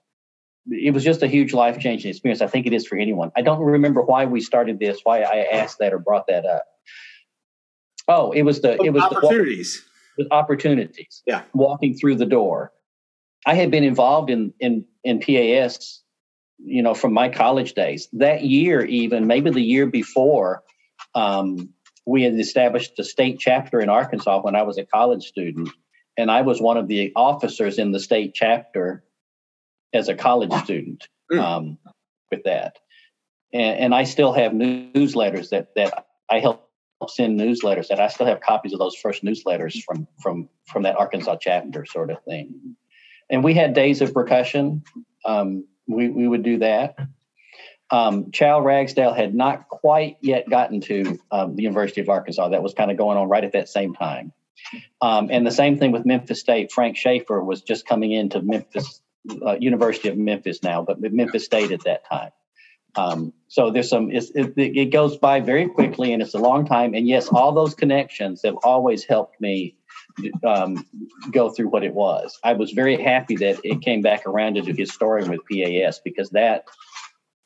It 0.72 0.94
was 0.94 1.04
just 1.04 1.24
a 1.24 1.28
huge 1.28 1.54
life 1.54 1.80
changing 1.80 2.10
experience. 2.10 2.42
I 2.42 2.48
think 2.48 2.68
it 2.68 2.74
is 2.74 2.86
for 2.86 2.98
anyone. 2.98 3.32
I 3.36 3.42
don't 3.42 3.60
remember 3.60 4.02
why 4.02 4.26
we 4.26 4.42
started 4.42 4.80
this, 4.80 5.00
why 5.04 5.22
I 5.22 5.48
asked 5.52 5.80
that 5.80 5.94
or 5.94 6.00
brought 6.00 6.28
that 6.28 6.46
up. 6.46 6.66
Oh, 8.08 8.32
it 8.32 8.42
was 8.42 8.62
the 8.62 8.82
it 8.84 8.92
was 8.92 9.04
opportunities. 9.04 9.84
The, 10.18 10.24
with 10.24 10.32
opportunities. 10.32 11.24
Yeah, 11.26 11.44
walking 11.54 11.96
through 11.96 12.16
the 12.16 12.26
door. 12.26 12.72
I 13.46 13.56
had 13.56 13.72
been 13.72 13.84
involved 13.84 14.30
in 14.30 14.54
in 14.60 14.86
in 15.04 15.20
PAS, 15.20 16.02
you 16.58 16.84
know, 16.84 16.94
from 16.94 17.14
my 17.14 17.30
college 17.30 17.74
days. 17.74 18.10
That 18.14 18.44
year, 18.44 18.84
even 18.84 19.28
maybe 19.28 19.52
the 19.52 19.62
year 19.62 19.86
before, 19.86 20.64
um, 21.16 21.70
we 22.06 22.24
had 22.24 22.38
established 22.40 22.98
a 23.00 23.04
state 23.04 23.40
chapter 23.40 23.80
in 23.80 23.90
Arkansas 23.90 24.42
when 24.42 24.56
I 24.56 24.64
was 24.64 24.78
a 24.78 24.86
college 24.86 25.26
student, 25.26 25.70
and 26.18 26.30
I 26.30 26.42
was 26.42 26.60
one 26.62 26.78
of 26.78 26.88
the 26.88 27.14
officers 27.16 27.78
in 27.78 27.92
the 27.92 28.00
state 28.00 28.34
chapter 28.34 29.04
as 29.94 30.10
a 30.10 30.16
college 30.16 30.54
student 30.64 31.08
hmm. 31.32 31.40
um, 31.40 31.78
with 32.32 32.44
that. 32.44 32.78
And, 33.54 33.80
and, 33.80 33.96
I 33.96 34.04
still 34.04 34.34
have 34.34 34.52
newsletters 34.52 35.50
that 35.50 35.70
that 35.76 36.06
I 36.30 36.40
help 36.40 36.70
send 37.08 37.40
newsletters 37.40 37.88
that 37.88 38.00
I 38.00 38.08
still 38.08 38.28
have 38.28 38.42
copies 38.42 38.74
of 38.74 38.80
those 38.80 38.96
first 38.96 39.24
newsletters 39.24 39.82
from 39.84 40.08
from 40.22 40.50
from 40.66 40.84
that 40.84 40.98
Arkansas 40.98 41.38
chapter 41.42 41.86
sort 41.86 42.12
of 42.12 42.24
thing. 42.24 42.76
And 43.30 43.44
we 43.44 43.54
had 43.54 43.74
days 43.74 44.02
of 44.02 44.14
percussion. 44.14 44.84
Um, 45.26 45.66
we 45.88 46.10
we 46.10 46.28
would 46.28 46.44
do 46.44 46.60
that 46.60 46.96
um, 47.92 48.32
Chow 48.32 48.62
Ragsdale 48.62 49.14
had 49.14 49.34
not 49.34 49.68
quite 49.68 50.18
yet 50.22 50.50
gotten 50.50 50.82
to 50.82 51.20
um, 51.32 51.56
the 51.56 51.64
University 51.64 52.02
of 52.02 52.10
Arkansas. 52.10 52.50
That 52.50 52.62
was 52.62 52.74
kind 52.74 52.92
of 52.92 52.98
going 52.98 53.18
on 53.18 53.30
right 53.30 53.44
at 53.44 53.54
that 53.54 53.70
same 53.70 53.94
time. 53.94 54.32
Um, 55.02 55.30
and 55.32 55.46
the 55.48 55.52
same 55.52 55.78
thing 55.78 55.92
with 55.92 56.06
Memphis 56.06 56.40
State. 56.40 56.72
Frank 56.72 56.98
Schaefer 56.98 57.44
was 57.44 57.62
just 57.62 57.88
coming 57.88 58.12
into 58.12 58.42
Memphis, 58.42 59.02
uh, 59.46 59.56
University 59.60 60.10
of 60.10 60.18
Memphis 60.18 60.64
now, 60.64 60.84
but 60.84 61.00
Memphis 61.02 61.46
State 61.46 61.72
at 61.72 61.84
that 61.84 62.08
time. 62.10 62.32
Um, 62.96 63.34
so 63.48 63.72
there's 63.72 63.90
some, 63.90 64.10
it, 64.12 64.26
it, 64.36 64.92
goes 64.92 65.18
by 65.18 65.42
very 65.42 65.68
quickly 65.68 66.12
and 66.12 66.22
it's 66.22 66.34
a 66.34 66.40
long 66.40 66.66
time. 66.66 66.94
And 66.94 67.08
yes, 67.08 67.28
all 67.28 67.52
those 67.52 67.76
connections 67.76 68.42
have 68.44 68.56
always 68.64 69.04
helped 69.04 69.40
me 69.40 69.76
um, 70.44 70.86
go 71.32 71.50
through 71.50 71.70
what 71.70 71.84
it 71.84 71.94
was. 71.94 72.38
I 72.44 72.54
was 72.54 72.72
very 72.72 73.02
happy 73.02 73.36
that 73.38 73.60
it 73.64 73.82
came 73.82 74.02
back 74.02 74.26
around 74.26 74.56
to 74.56 74.62
do 74.62 74.74
historian 74.74 75.30
with 75.30 75.42
PAS 75.52 76.00
because 76.04 76.32
that 76.32 76.66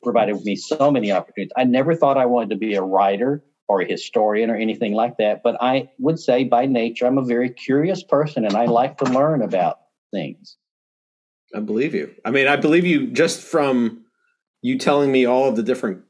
provided 0.02 0.42
me 0.44 0.56
so 0.56 0.90
many 0.90 1.12
opportunities. 1.12 1.52
I 1.56 1.64
never 1.64 1.94
thought 1.94 2.16
I 2.16 2.26
wanted 2.26 2.50
to 2.50 2.56
be 2.56 2.74
a 2.74 2.82
writer 2.82 3.44
or 3.68 3.80
a 3.80 3.86
historian 3.86 4.50
or 4.50 4.56
anything 4.56 4.92
like 4.92 5.16
that, 5.18 5.42
but 5.42 5.56
I 5.60 5.90
would 5.98 6.18
say 6.18 6.44
by 6.44 6.66
nature, 6.66 7.06
I'm 7.06 7.18
a 7.18 7.24
very 7.24 7.50
curious 7.50 8.02
person 8.02 8.44
and 8.44 8.54
I 8.54 8.66
like 8.66 8.98
to 8.98 9.04
learn 9.04 9.42
about 9.42 9.78
things. 10.10 10.56
I 11.54 11.60
believe 11.60 11.94
you. 11.94 12.14
I 12.24 12.30
mean, 12.30 12.48
I 12.48 12.56
believe 12.56 12.84
you 12.84 13.06
just 13.08 13.40
from 13.40 14.04
you 14.62 14.78
telling 14.78 15.12
me 15.12 15.24
all 15.24 15.48
of 15.48 15.56
the 15.56 15.62
different 15.62 16.02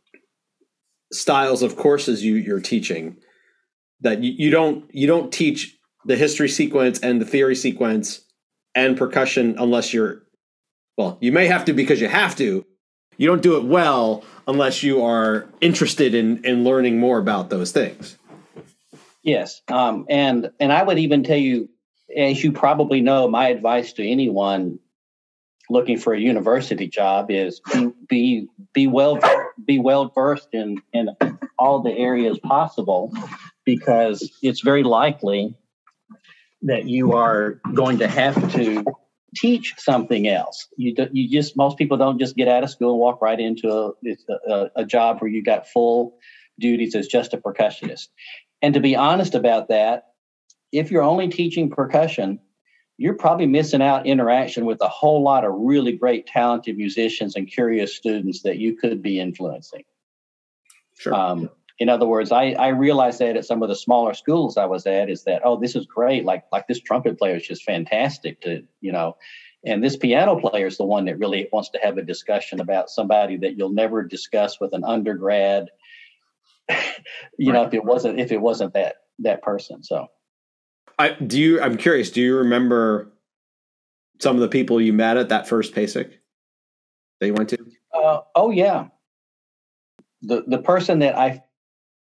styles 1.13 1.63
of 1.63 1.77
courses 1.77 2.25
you, 2.25 2.37
you're 2.37 2.61
teaching 2.61 3.19
that 4.01 4.23
you, 4.23 4.33
you 4.33 4.51
don't 4.51 4.93
you 4.95 5.07
don't 5.07 5.33
teach 5.33 5.77
the 6.05 6.17
history 6.17 6.49
sequence 6.49 6.99
and 7.01 7.21
the 7.21 7.27
theory 7.27 7.55
sequence 7.55 8.25
and 8.75 8.97
percussion 8.97 9.57
unless 9.59 9.95
you're 9.95 10.23
well 10.97 11.19
you 11.21 11.31
may 11.31 11.47
have 11.47 11.65
to 11.65 11.73
because 11.73 12.01
you 12.01 12.09
have 12.09 12.35
to 12.37 12.65
you 13.17 13.27
don't 13.27 13.43
do 13.43 13.57
it 13.57 13.65
well 13.65 14.25
unless 14.47 14.83
you 14.83 15.03
are 15.03 15.49
interested 15.61 16.15
in 16.15 16.45
in 16.45 16.65
learning 16.65 16.99
more 16.99 17.19
about 17.19 17.51
those 17.51 17.73
things. 17.73 18.19
Yes, 19.23 19.63
um, 19.69 20.07
and 20.11 20.51
and 20.61 20.73
I 20.73 20.83
would 20.83 20.99
even 20.99 21.23
tell 21.23 21.39
you, 21.39 21.69
as 22.17 22.43
you 22.43 22.53
probably 22.53 23.01
know, 23.01 23.29
my 23.29 23.49
advice 23.49 23.93
to 23.95 24.07
anyone 24.07 24.79
looking 25.71 25.99
for 25.99 26.13
a 26.13 26.21
university 26.21 26.89
job 26.89 27.31
is 27.31 27.61
be 28.09 28.49
be, 28.73 28.87
well 28.87 29.19
be 29.65 29.79
well 29.79 30.13
versed 30.15 30.49
in 30.53 30.83
in 30.93 31.11
all 31.59 31.83
the 31.83 31.93
areas 31.93 32.39
possible, 32.39 33.13
because 33.65 34.31
it's 34.43 34.61
very 34.61 34.83
likely 34.83 35.55
that 36.63 36.87
you 36.87 37.13
are 37.13 37.61
going 37.75 37.99
to 37.99 38.09
have 38.09 38.53
to 38.53 38.85
teach 39.37 39.75
something 39.79 40.29
else. 40.29 40.69
You 40.77 40.95
do, 40.95 41.09
you 41.13 41.29
just 41.29 41.57
most 41.57 41.77
people 41.77 41.97
don't 41.97 42.19
just 42.19 42.37
get 42.37 42.49
out 42.49 42.63
of 42.63 42.71
school 42.71 42.93
and 42.93 43.01
walk 43.01 43.21
right 43.21 43.41
into 43.41 43.69
a, 43.69 43.93
a, 44.49 44.71
a 44.77 44.85
job 44.85 45.21
where 45.21 45.31
you 45.31 45.43
got 45.43 45.69
full 45.69 46.19
duties 46.59 46.95
as 46.95 47.07
just 47.07 47.35
a 47.35 47.39
percussionist. 47.39 48.09
And 48.63 48.75
to 48.75 48.81
be 48.81 48.97
honest 48.97 49.35
about 49.35 49.69
that, 49.69 50.05
if 50.73 50.91
you're 50.91 51.03
only 51.03 51.29
teaching 51.29 51.71
percussion, 51.71 52.41
you're 52.97 53.15
probably 53.15 53.47
missing 53.47 53.83
out 53.83 54.07
interaction 54.07 54.65
with 54.67 54.81
a 54.81 54.89
whole 54.89 55.23
lot 55.23 55.45
of 55.45 55.53
really 55.55 55.93
great 55.93 56.27
talented 56.27 56.77
musicians 56.77 57.35
and 57.35 57.51
curious 57.51 57.95
students 57.95 58.43
that 58.43 58.59
you 58.59 58.77
could 58.77 59.03
be 59.03 59.19
influencing. 59.19 59.85
Sure. 60.99 61.13
Um, 61.13 61.51
in 61.81 61.89
other 61.89 62.07
words, 62.07 62.31
I, 62.31 62.53
I 62.53 62.69
realized 62.69 63.19
that 63.19 63.37
at 63.37 63.45
some 63.45 63.63
of 63.63 63.69
the 63.69 63.75
smaller 63.75 64.15
schools 64.15 64.57
I 64.57 64.67
was 64.67 64.87
at 64.87 65.11
is 65.11 65.25
that, 65.25 65.43
oh, 65.45 65.59
this 65.59 65.75
is 65.75 65.87
great. 65.87 66.25
Like, 66.25 66.45
like 66.53 66.69
this 66.69 66.81
trumpet 66.81 67.19
player 67.19 67.35
is 67.35 67.47
just 67.47 67.65
fantastic 67.65 68.41
to, 68.43 68.63
you 68.81 68.93
know, 68.93 69.17
and 69.67 69.83
this 69.83 69.97
piano 69.97 70.39
player 70.39 70.67
is 70.67 70.77
the 70.77 70.85
one 70.85 71.07
that 71.07 71.19
really 71.19 71.49
wants 71.53 71.71
to 71.71 71.79
have 71.83 71.99
a 71.99 72.03
discussion 72.03 72.61
about 72.61 72.91
somebody 72.91 73.39
that 73.39 73.57
you'll 73.57 73.73
never 73.73 74.05
discuss 74.05 74.61
with 74.61 74.73
an 74.73 74.85
undergrad, 74.85 75.71
you 76.69 76.77
right. 76.79 77.55
know, 77.55 77.63
if 77.65 77.75
it 77.75 77.85
wasn't, 77.85 78.21
if 78.21 78.31
it 78.31 78.41
wasn't 78.41 78.75
that, 78.75 78.97
that 79.21 79.43
person. 79.43 79.83
So 79.83 80.09
I, 80.99 81.11
do 81.11 81.41
you, 81.41 81.61
I'm 81.61 81.77
curious, 81.77 82.11
do 82.11 82.21
you 82.21 82.37
remember 82.37 83.13
some 84.21 84.37
of 84.37 84.43
the 84.43 84.49
people 84.49 84.81
you 84.81 84.93
met 84.93 85.17
at 85.17 85.29
that 85.31 85.49
first 85.49 85.75
PASIC 85.75 86.21
that 87.21 87.27
you 87.27 87.35
went 87.35 87.49
to? 87.51 87.59
Uh, 87.93 88.21
oh 88.35 88.51
yeah. 88.51 88.89
The, 90.23 90.45
the 90.47 90.59
person 90.59 91.01
that 91.01 91.19
I 91.19 91.43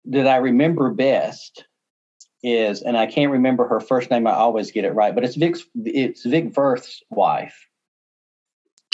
that 0.07 0.27
I 0.27 0.37
remember 0.37 0.91
best 0.91 1.65
is, 2.43 2.83
and 2.83 2.97
I 2.97 3.07
can't 3.07 3.31
remember 3.31 3.69
her 3.69 3.81
first 3.81 4.11
name. 4.11 4.27
I 4.27 4.33
always 4.33 4.73
get 4.73 4.85
it 4.85 4.95
right, 4.95 5.15
but 5.15 5.25
it's 5.25 5.37
Vic. 5.37 5.57
It's 5.85 6.25
Vic 6.25 6.55
Firth's 6.55 7.03
wife. 7.11 7.67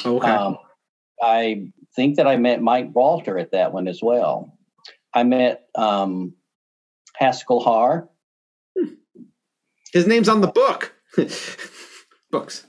Okay. 0.05 0.29
Um, 0.29 0.59
I 1.23 1.71
think 1.95 2.17
that 2.17 2.27
I 2.27 2.37
met 2.37 2.61
Mike 2.61 2.91
Walter 2.95 3.39
at 3.39 3.53
that 3.53 3.73
one 3.73 3.89
as 3.89 4.01
well. 4.03 4.53
I 5.15 5.23
met 5.23 5.67
um, 5.75 6.35
Haskell 7.15 7.61
Harr. 7.61 8.09
His 9.97 10.07
name's 10.07 10.29
on 10.29 10.43
the 10.43 10.49
book. 10.49 10.95
Books. 12.31 12.67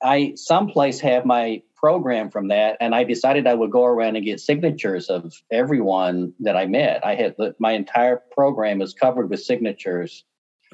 I 0.00 0.34
someplace 0.36 1.00
have 1.00 1.24
my 1.26 1.62
program 1.74 2.30
from 2.30 2.48
that, 2.48 2.76
and 2.80 2.94
I 2.94 3.02
decided 3.02 3.48
I 3.48 3.54
would 3.54 3.72
go 3.72 3.84
around 3.84 4.14
and 4.14 4.24
get 4.24 4.38
signatures 4.38 5.10
of 5.10 5.34
everyone 5.50 6.34
that 6.38 6.56
I 6.56 6.66
met. 6.66 7.04
I 7.04 7.16
had 7.16 7.34
my 7.58 7.72
entire 7.72 8.22
program 8.30 8.80
is 8.80 8.94
covered 8.94 9.28
with 9.28 9.42
signatures 9.42 10.24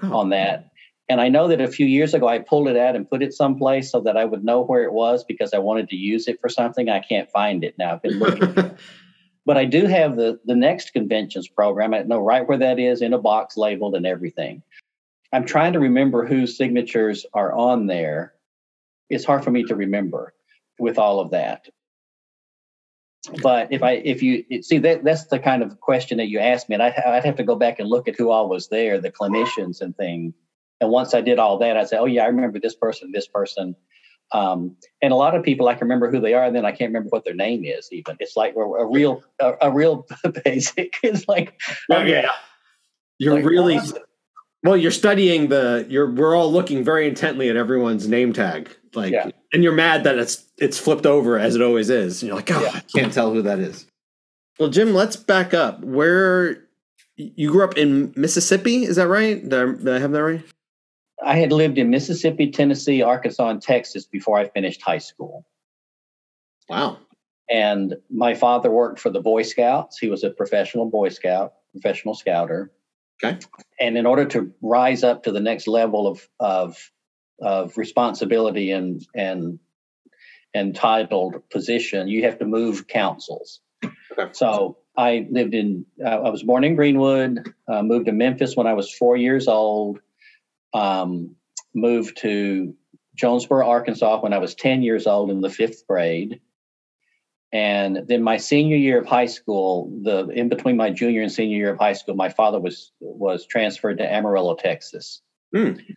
oh. 0.03 0.15
on 0.15 0.29
that. 0.29 0.73
And 1.09 1.23
I 1.23 1.31
know 1.31 1.49
that 1.49 1.63
a 1.63 1.69
few 1.69 1.87
years 1.87 2.13
ago 2.13 2.29
I 2.29 2.41
pulled 2.41 2.69
it 2.69 2.77
out 2.77 2.95
and 2.95 3.09
put 3.09 3.23
it 3.23 3.33
someplace 3.33 3.91
so 3.91 4.01
that 4.01 4.19
I 4.19 4.27
would 4.27 4.45
know 4.45 4.61
where 4.61 4.83
it 4.83 4.93
was 4.93 5.25
because 5.25 5.55
I 5.55 5.59
wanted 5.59 5.89
to 5.89 5.97
use 5.97 6.29
it 6.29 6.39
for 6.39 6.51
something. 6.51 6.91
I 6.91 7.01
can't 7.01 7.31
find 7.31 7.65
it 7.65 7.77
now. 7.79 7.95
I've 7.95 8.03
been 8.03 8.19
looking. 8.19 8.77
but 9.47 9.57
I 9.57 9.65
do 9.65 9.87
have 9.87 10.17
the 10.17 10.39
the 10.45 10.55
next 10.55 10.93
conventions 10.93 11.49
program. 11.49 11.95
I 11.95 12.03
know 12.03 12.21
right 12.21 12.47
where 12.47 12.59
that 12.59 12.79
is 12.79 13.01
in 13.01 13.15
a 13.15 13.19
box 13.19 13.57
labeled 13.57 13.95
and 13.95 14.05
everything. 14.05 14.63
I'm 15.33 15.47
trying 15.47 15.73
to 15.73 15.81
remember 15.81 16.27
whose 16.27 16.57
signatures 16.57 17.25
are 17.33 17.53
on 17.53 17.87
there. 17.87 18.35
It's 19.09 19.25
hard 19.25 19.45
for 19.45 19.51
me 19.51 19.65
to 19.65 19.75
remember 19.75 20.35
with 20.79 20.99
all 20.99 21.21
of 21.21 21.31
that. 21.31 21.69
But 23.43 23.73
if 23.73 23.83
I 23.83 23.93
if 23.93 24.23
you 24.23 24.45
see 24.63 24.79
that 24.79 25.05
that's 25.05 25.27
the 25.27 25.39
kind 25.39 25.63
of 25.63 25.81
question 25.81 26.19
that 26.19 26.29
you 26.29 26.41
asked 26.41 26.69
me, 26.69 26.75
and 26.75 26.83
I, 26.83 26.89
I'd 27.07 27.25
have 27.25 27.37
to 27.37 27.45
go 27.45 27.55
back 27.55 27.79
and 27.79 27.89
look 27.89 28.09
at 28.09 28.17
who 28.17 28.31
all 28.31 28.49
was 28.49 28.69
there, 28.69 29.01
the 29.01 29.13
clinicians 29.13 29.81
and 29.81 29.97
things. 29.97 30.35
And 30.81 30.91
once 30.91 31.15
I 31.15 31.21
did 31.21 31.39
all 31.39 31.59
that, 31.59 31.77
I 31.77 31.85
said, 31.85 32.01
"Oh 32.01 32.07
yeah, 32.07 32.25
I 32.25 32.27
remember 32.27 32.59
this 32.59 32.75
person, 32.75 33.13
this 33.13 33.29
person." 33.29 33.77
Um, 34.33 34.77
and 35.03 35.13
a 35.13 35.17
lot 35.17 35.37
of 35.37 35.43
people 35.45 35.69
I 35.69 35.75
can 35.75 35.83
remember 35.83 36.11
who 36.11 36.19
they 36.19 36.35
are, 36.35 36.45
and 36.45 36.57
then 36.57 36.65
I 36.65 36.73
can't 36.73 36.89
remember 36.89 37.11
what 37.11 37.25
their 37.25 37.35
name 37.35 37.65
is. 37.65 37.89
Even 37.93 38.17
it's 38.19 38.37
like 38.37 38.55
a, 38.57 38.87
real, 38.87 39.23
a, 39.39 39.53
a, 39.63 39.71
real 39.71 40.07
basic. 40.45 40.97
It's 41.03 41.29
like, 41.29 41.61
oh, 41.91 42.03
yeah, 42.03 42.31
you're 43.19 43.35
like, 43.35 43.45
really 43.45 43.77
well. 43.77 43.93
Well, 44.63 44.77
you're 44.77 44.91
studying 44.91 45.49
the. 45.49 45.87
You're. 45.89 46.11
We're 46.11 46.37
all 46.37 46.53
looking 46.53 46.85
very 46.85 47.09
intently 47.09 47.49
at 47.49 47.57
everyone's 47.57 48.07
name 48.07 48.33
tag, 48.33 48.75
like, 48.95 49.13
yeah. 49.13 49.31
and 49.53 49.65
you're 49.65 49.73
mad 49.73 50.05
that 50.05 50.19
it's 50.19 50.45
it's 50.59 50.79
flipped 50.79 51.05
over 51.05 51.39
as 51.39 51.57
it 51.57 51.63
always 51.63 51.91
is. 51.91 52.23
And 52.23 52.29
you're 52.29 52.37
like, 52.37 52.51
oh, 52.53 52.63
yeah. 52.63 52.71
I 52.75 52.81
can't 52.95 53.13
tell 53.13 53.33
who 53.33 53.43
that 53.43 53.59
is. 53.59 53.87
Well, 54.61 54.69
Jim, 54.69 54.95
let's 54.95 55.17
back 55.17 55.53
up. 55.53 55.83
Where 55.83 56.69
you 57.17 57.51
grew 57.51 57.65
up 57.65 57.77
in 57.77 58.13
Mississippi? 58.17 58.85
Is 58.85 58.97
that 58.97 59.09
right? 59.09 59.43
Did 59.43 59.55
I, 59.55 59.65
did 59.73 59.89
I 59.89 59.99
have 59.99 60.13
that 60.13 60.23
right? 60.23 60.45
I 61.25 61.37
had 61.37 61.53
lived 61.53 61.79
in 61.79 61.91
Mississippi, 61.91 62.51
Tennessee, 62.51 63.03
Arkansas, 63.03 63.49
and 63.49 63.63
Texas 63.63 64.07
before 64.07 64.39
I 64.39 64.49
finished 64.49 64.83
high 64.83 64.99
school. 64.99 65.45
Wow. 66.69 66.99
And 67.51 67.97
my 68.11 68.35
father 68.35 68.71
worked 68.71 68.99
for 68.99 69.11
the 69.11 69.21
Boy 69.21 69.43
Scouts. 69.43 69.99
He 69.99 70.09
was 70.09 70.25
a 70.25 70.31
professional 70.31 70.89
Boy 70.89 71.11
Scout, 71.11 71.55
professional 71.73 72.15
scouter. 72.15 72.71
Okay. 73.23 73.39
And 73.81 73.97
in 73.97 74.07
order 74.07 74.25
to 74.27 74.53
rise 74.63 75.05
up 75.05 75.25
to 75.25 75.33
the 75.33 75.41
next 75.41 75.67
level 75.67 76.07
of 76.07 76.29
of 76.41 76.91
of 77.41 77.77
responsibility 77.77 78.71
and 78.71 79.05
and 79.15 79.59
entitled 80.55 81.49
position, 81.51 82.09
you 82.09 82.25
have 82.25 82.39
to 82.39 82.45
move 82.45 82.87
councils. 82.87 83.61
Okay. 83.85 84.33
So 84.33 84.79
I 84.97 85.27
lived 85.31 85.55
in. 85.55 85.87
Uh, 86.05 86.09
I 86.09 86.31
was 86.31 86.43
born 86.43 86.65
in 86.65 86.77
Greenwood. 86.77 87.53
Uh, 87.69 87.83
moved 87.83 88.07
to 88.07 88.13
Memphis 88.13 88.57
when 88.57 88.67
I 88.67 88.75
was 88.75 88.93
four 88.93 89.17
years 89.17 89.49
old 89.49 90.01
um, 90.75 91.37
moved 91.75 92.19
to 92.19 92.75
Jonesboro, 93.15 93.69
Arkansas 93.69 94.21
when 94.21 94.33
I 94.33 94.39
was 94.39 94.55
10 94.55 94.83
years 94.83 95.07
old 95.07 95.31
in 95.31 95.41
the 95.41 95.51
fifth 95.51 95.87
grade. 95.87 96.41
And 97.53 98.05
then 98.09 98.23
my 98.23 98.39
senior 98.39 98.77
year 98.77 98.99
of 98.99 99.07
high 99.07 99.27
school, 99.27 99.93
the 100.03 100.29
in 100.29 100.49
between 100.49 100.77
my 100.77 100.91
junior 100.91 101.21
and 101.21 101.31
senior 101.31 101.59
year 101.59 101.73
of 101.73 101.79
high 101.79 101.93
school, 101.93 102.15
my 102.15 102.31
father 102.31 102.59
was 102.59 102.93
was 103.01 103.45
transferred 103.47 103.99
to 103.99 104.11
Amarillo, 104.11 104.55
Texas. 104.55 105.21
Mm. 105.55 105.97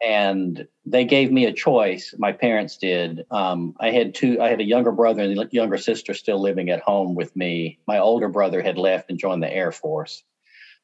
And 0.00 0.68
they 0.84 1.04
gave 1.04 1.32
me 1.32 1.46
a 1.46 1.52
choice. 1.52 2.14
My 2.18 2.32
parents 2.32 2.76
did. 2.76 3.24
Um, 3.30 3.74
I 3.80 3.90
had 3.90 4.14
two. 4.14 4.40
I 4.40 4.48
had 4.48 4.60
a 4.60 4.64
younger 4.64 4.92
brother 4.92 5.22
and 5.22 5.38
a 5.38 5.48
younger 5.50 5.78
sister 5.78 6.14
still 6.14 6.40
living 6.40 6.70
at 6.70 6.80
home 6.80 7.16
with 7.16 7.34
me. 7.34 7.80
My 7.88 7.98
older 7.98 8.28
brother 8.28 8.62
had 8.62 8.78
left 8.78 9.10
and 9.10 9.18
joined 9.18 9.42
the 9.42 9.52
Air 9.52 9.72
Force. 9.72 10.22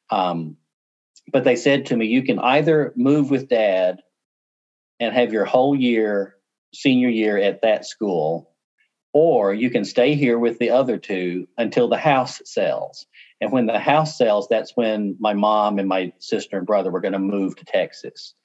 Um, 0.09 0.57
but 1.31 1.45
they 1.45 1.55
said 1.55 1.85
to 1.85 1.95
me, 1.95 2.07
you 2.07 2.23
can 2.23 2.39
either 2.39 2.91
move 2.97 3.31
with 3.31 3.47
dad 3.47 4.01
and 4.99 5.13
have 5.13 5.31
your 5.31 5.45
whole 5.45 5.75
year, 5.75 6.35
senior 6.73 7.09
year 7.09 7.37
at 7.37 7.61
that 7.61 7.85
school, 7.85 8.50
or 9.13 9.53
you 9.53 9.69
can 9.69 9.85
stay 9.85 10.15
here 10.15 10.39
with 10.39 10.59
the 10.59 10.69
other 10.69 10.97
two 10.97 11.47
until 11.57 11.89
the 11.89 11.97
house 11.97 12.41
sells. 12.45 13.05
And 13.41 13.51
when 13.51 13.65
the 13.65 13.79
house 13.79 14.17
sells, 14.17 14.47
that's 14.47 14.77
when 14.77 15.15
my 15.19 15.33
mom 15.33 15.79
and 15.79 15.87
my 15.87 16.13
sister 16.19 16.57
and 16.57 16.67
brother 16.67 16.91
were 16.91 17.01
going 17.01 17.13
to 17.13 17.19
move 17.19 17.55
to 17.57 17.65
Texas. 17.65 18.35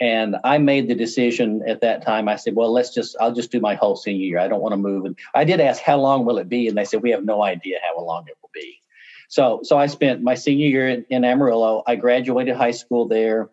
And 0.00 0.36
I 0.44 0.58
made 0.58 0.88
the 0.88 0.94
decision 0.94 1.62
at 1.66 1.80
that 1.80 2.04
time. 2.04 2.28
I 2.28 2.36
said, 2.36 2.54
well, 2.54 2.72
let's 2.72 2.94
just, 2.94 3.16
I'll 3.20 3.34
just 3.34 3.50
do 3.50 3.60
my 3.60 3.74
whole 3.74 3.96
senior 3.96 4.24
year. 4.24 4.38
I 4.38 4.48
don't 4.48 4.62
want 4.62 4.72
to 4.72 4.76
move. 4.76 5.04
And 5.04 5.18
I 5.34 5.44
did 5.44 5.60
ask, 5.60 5.82
how 5.82 5.98
long 5.98 6.24
will 6.24 6.38
it 6.38 6.48
be? 6.48 6.68
And 6.68 6.78
they 6.78 6.84
said, 6.84 7.02
we 7.02 7.10
have 7.10 7.24
no 7.24 7.42
idea 7.42 7.78
how 7.82 8.02
long 8.04 8.24
it 8.28 8.36
will 8.40 8.50
be. 8.54 8.80
So, 9.28 9.60
so 9.64 9.76
I 9.76 9.86
spent 9.86 10.22
my 10.22 10.36
senior 10.36 10.68
year 10.68 10.88
in, 10.88 11.04
in 11.10 11.24
Amarillo. 11.24 11.82
I 11.86 11.96
graduated 11.96 12.56
high 12.56 12.70
school 12.70 13.08
there. 13.08 13.50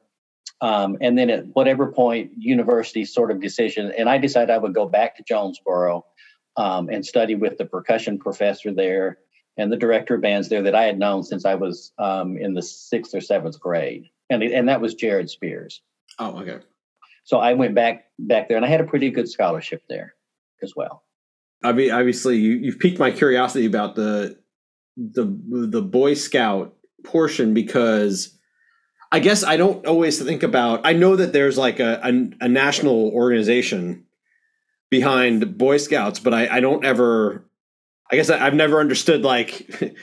Um, 0.61 0.97
and 1.01 1.17
then 1.17 1.29
at 1.29 1.47
whatever 1.47 1.91
point, 1.91 2.31
university 2.37 3.03
sort 3.05 3.31
of 3.31 3.41
decision, 3.41 3.91
and 3.97 4.07
I 4.07 4.17
decided 4.17 4.51
I 4.51 4.57
would 4.57 4.73
go 4.73 4.87
back 4.87 5.17
to 5.17 5.23
Jonesboro 5.23 6.05
um, 6.57 6.89
and 6.89 7.05
study 7.05 7.35
with 7.35 7.57
the 7.57 7.65
percussion 7.65 8.17
professor 8.17 8.73
there 8.73 9.17
and 9.57 9.71
the 9.71 9.77
director 9.77 10.15
of 10.15 10.21
bands 10.21 10.49
there 10.49 10.63
that 10.63 10.75
I 10.75 10.83
had 10.83 10.99
known 10.99 11.23
since 11.23 11.45
I 11.45 11.55
was 11.55 11.91
um, 11.97 12.37
in 12.37 12.53
the 12.53 12.61
sixth 12.61 13.15
or 13.15 13.21
seventh 13.21 13.59
grade, 13.59 14.09
and 14.29 14.43
and 14.43 14.69
that 14.69 14.81
was 14.81 14.93
Jared 14.93 15.29
Spears. 15.29 15.81
Oh, 16.19 16.39
okay. 16.41 16.59
So 17.23 17.37
I 17.39 17.53
went 17.53 17.75
back 17.75 18.05
back 18.19 18.47
there, 18.47 18.57
and 18.57 18.65
I 18.65 18.69
had 18.69 18.81
a 18.81 18.85
pretty 18.85 19.09
good 19.11 19.29
scholarship 19.29 19.83
there 19.89 20.15
as 20.61 20.73
well. 20.75 21.03
I 21.63 21.71
mean, 21.71 21.91
obviously, 21.91 22.37
you, 22.37 22.53
you've 22.53 22.79
piqued 22.79 22.99
my 22.99 23.11
curiosity 23.11 23.65
about 23.65 23.95
the 23.95 24.37
the 24.97 25.25
the 25.25 25.81
Boy 25.81 26.13
Scout 26.13 26.75
portion 27.03 27.53
because 27.53 28.37
I 29.11 29.19
guess 29.19 29.43
I 29.43 29.57
don't 29.57 29.85
always 29.85 30.21
think 30.21 30.43
about. 30.43 30.81
I 30.83 30.93
know 30.93 31.15
that 31.15 31.33
there's 31.33 31.57
like 31.57 31.79
a 31.79 31.99
a, 32.03 32.45
a 32.45 32.47
national 32.47 33.09
organization 33.11 34.05
behind 34.95 35.57
Boy 35.57 35.75
Scouts, 35.75 36.19
but 36.19 36.33
I, 36.33 36.47
I 36.47 36.59
don't 36.61 36.85
ever. 36.85 37.43
I 38.09 38.15
guess 38.15 38.29
I, 38.29 38.37
have 38.37 38.53
never 38.53 38.79
understood 38.79 39.23
like 39.23 39.95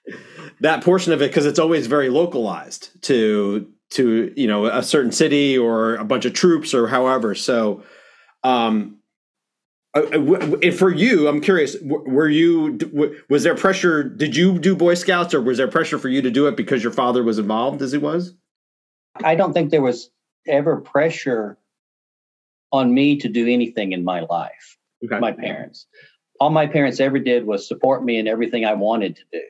that 0.60 0.82
portion 0.82 1.12
of 1.12 1.22
it 1.22 1.28
because 1.30 1.46
it's 1.46 1.58
always 1.60 1.86
very 1.86 2.08
localized 2.08 2.90
to 3.02 3.70
to 3.90 4.32
you 4.36 4.48
know 4.48 4.66
a 4.66 4.82
certain 4.82 5.12
city 5.12 5.56
or 5.56 5.94
a 5.96 6.04
bunch 6.04 6.24
of 6.24 6.32
troops 6.32 6.74
or 6.74 6.88
however. 6.88 7.36
So 7.36 7.84
um, 8.42 8.96
uh, 9.94 10.00
uh 10.00 10.72
for 10.72 10.92
you, 10.92 11.28
I'm 11.28 11.40
curious. 11.40 11.76
Were 11.80 12.28
you? 12.28 12.76
Was 13.28 13.44
there 13.44 13.54
pressure? 13.54 14.02
Did 14.02 14.34
you 14.34 14.58
do 14.58 14.74
Boy 14.74 14.94
Scouts, 14.94 15.32
or 15.32 15.40
was 15.40 15.58
there 15.58 15.68
pressure 15.68 15.98
for 15.98 16.08
you 16.08 16.22
to 16.22 16.30
do 16.30 16.48
it 16.48 16.56
because 16.56 16.82
your 16.82 16.92
father 16.92 17.22
was 17.22 17.38
involved, 17.38 17.82
as 17.82 17.92
he 17.92 17.98
was? 17.98 18.34
I 19.22 19.36
don't 19.36 19.52
think 19.52 19.70
there 19.70 19.82
was 19.82 20.10
ever 20.48 20.80
pressure 20.80 21.56
on 22.74 22.92
me 22.92 23.16
to 23.16 23.28
do 23.28 23.46
anything 23.46 23.92
in 23.92 24.04
my 24.04 24.20
life. 24.20 24.76
Okay. 25.04 25.18
My 25.20 25.32
parents, 25.32 25.86
all 26.40 26.50
my 26.50 26.66
parents 26.66 26.98
ever 26.98 27.20
did 27.20 27.46
was 27.46 27.68
support 27.68 28.04
me 28.04 28.18
in 28.18 28.26
everything 28.26 28.64
I 28.64 28.74
wanted 28.74 29.16
to 29.16 29.22
do. 29.32 29.42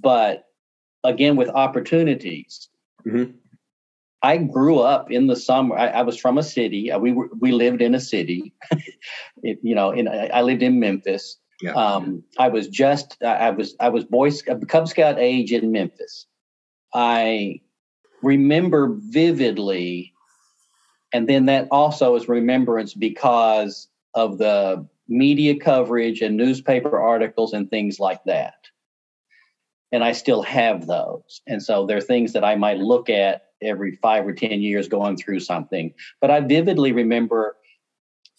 But 0.00 0.44
again, 1.02 1.34
with 1.34 1.48
opportunities, 1.48 2.68
mm-hmm. 3.04 3.32
I 4.22 4.36
grew 4.36 4.78
up 4.78 5.10
in 5.10 5.26
the 5.26 5.34
summer. 5.34 5.76
I, 5.76 5.88
I 5.88 6.02
was 6.02 6.16
from 6.16 6.38
a 6.38 6.42
city. 6.44 6.92
Uh, 6.92 7.00
we 7.00 7.12
were, 7.12 7.28
we 7.40 7.50
lived 7.50 7.82
in 7.82 7.94
a 7.94 8.00
city. 8.00 8.54
it, 9.42 9.58
you 9.62 9.74
know, 9.74 9.90
in 9.90 10.06
I 10.08 10.42
lived 10.42 10.62
in 10.62 10.78
Memphis. 10.78 11.38
Yeah. 11.60 11.72
Um, 11.72 12.22
I 12.38 12.48
was 12.48 12.68
just 12.68 13.20
I 13.22 13.50
was 13.50 13.74
I 13.80 13.88
was 13.88 14.04
boy 14.04 14.30
Cub 14.68 14.88
Scout 14.88 15.18
age 15.18 15.52
in 15.52 15.72
Memphis. 15.72 16.26
I 16.94 17.60
remember 18.22 18.88
vividly, 18.92 20.12
and 21.12 21.28
then 21.28 21.46
that 21.46 21.68
also 21.70 22.14
is 22.16 22.28
remembrance 22.28 22.94
because 22.94 23.88
of 24.14 24.38
the 24.38 24.86
media 25.08 25.58
coverage 25.58 26.20
and 26.20 26.36
newspaper 26.36 26.98
articles 26.98 27.52
and 27.52 27.68
things 27.68 27.98
like 27.98 28.22
that. 28.24 28.54
And 29.92 30.04
I 30.04 30.12
still 30.12 30.42
have 30.42 30.86
those. 30.86 31.42
And 31.48 31.60
so 31.60 31.84
there 31.84 31.96
are 31.96 32.02
things 32.02 32.32
that 32.34 32.44
I 32.44 32.54
might 32.54 32.78
look 32.78 33.10
at 33.10 33.46
every 33.60 33.96
five 33.96 34.26
or 34.26 34.32
10 34.32 34.62
years 34.62 34.88
going 34.88 35.16
through 35.16 35.40
something. 35.40 35.92
But 36.20 36.30
I 36.30 36.40
vividly 36.40 36.92
remember 36.92 37.56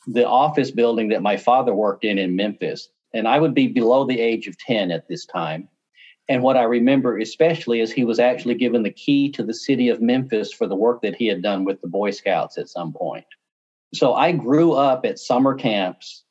the 0.08 0.28
office 0.28 0.72
building 0.72 1.10
that 1.10 1.22
my 1.22 1.36
father 1.36 1.74
worked 1.74 2.06
in 2.06 2.18
in 2.18 2.38
Memphis. 2.38 2.90
And 3.14 3.28
I 3.28 3.40
would 3.40 3.54
be 3.54 3.68
below 3.68 4.06
the 4.06 4.20
age 4.20 4.48
of 4.48 4.58
10 4.58 4.92
at 4.92 5.10
this 5.10 5.26
time. 5.26 5.68
And 6.30 6.44
what 6.44 6.58
I 6.58 6.64
remember 6.64 7.18
especially 7.18 7.82
is 7.82 7.92
he 7.92 8.06
was 8.06 8.20
actually 8.20 8.56
given 8.56 8.84
the 8.84 8.92
key 8.92 9.32
to 9.32 9.44
the 9.44 9.54
city 9.54 9.90
of 9.90 10.02
Memphis 10.02 10.54
for 10.54 10.68
the 10.68 10.76
work 10.76 11.02
that 11.02 11.16
he 11.16 11.28
had 11.28 11.42
done 11.42 11.66
with 11.66 11.82
the 11.82 11.88
Boy 11.88 12.12
Scouts 12.12 12.58
at 12.58 12.70
some 12.70 12.94
point. 12.94 13.26
So 13.94 14.14
I 14.14 14.32
grew 14.32 14.74
up 14.74 15.06
at 15.06 15.20
summer 15.20 15.56
camps 15.56 16.24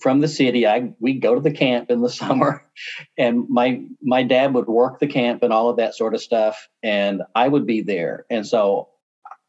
from 0.00 0.20
the 0.20 0.28
city. 0.28 0.66
I 0.66 0.92
we'd 1.00 1.20
go 1.20 1.34
to 1.34 1.40
the 1.40 1.50
camp 1.50 1.90
in 1.90 2.02
the 2.02 2.10
summer, 2.22 2.64
and 3.18 3.48
my 3.48 3.82
my 4.02 4.22
dad 4.22 4.54
would 4.54 4.66
work 4.66 5.00
the 5.00 5.06
camp 5.06 5.42
and 5.42 5.52
all 5.52 5.70
of 5.70 5.78
that 5.78 5.94
sort 5.94 6.14
of 6.14 6.20
stuff, 6.20 6.68
and 6.82 7.22
I 7.34 7.48
would 7.48 7.66
be 7.66 7.82
there. 7.82 8.26
And 8.30 8.46
so, 8.46 8.90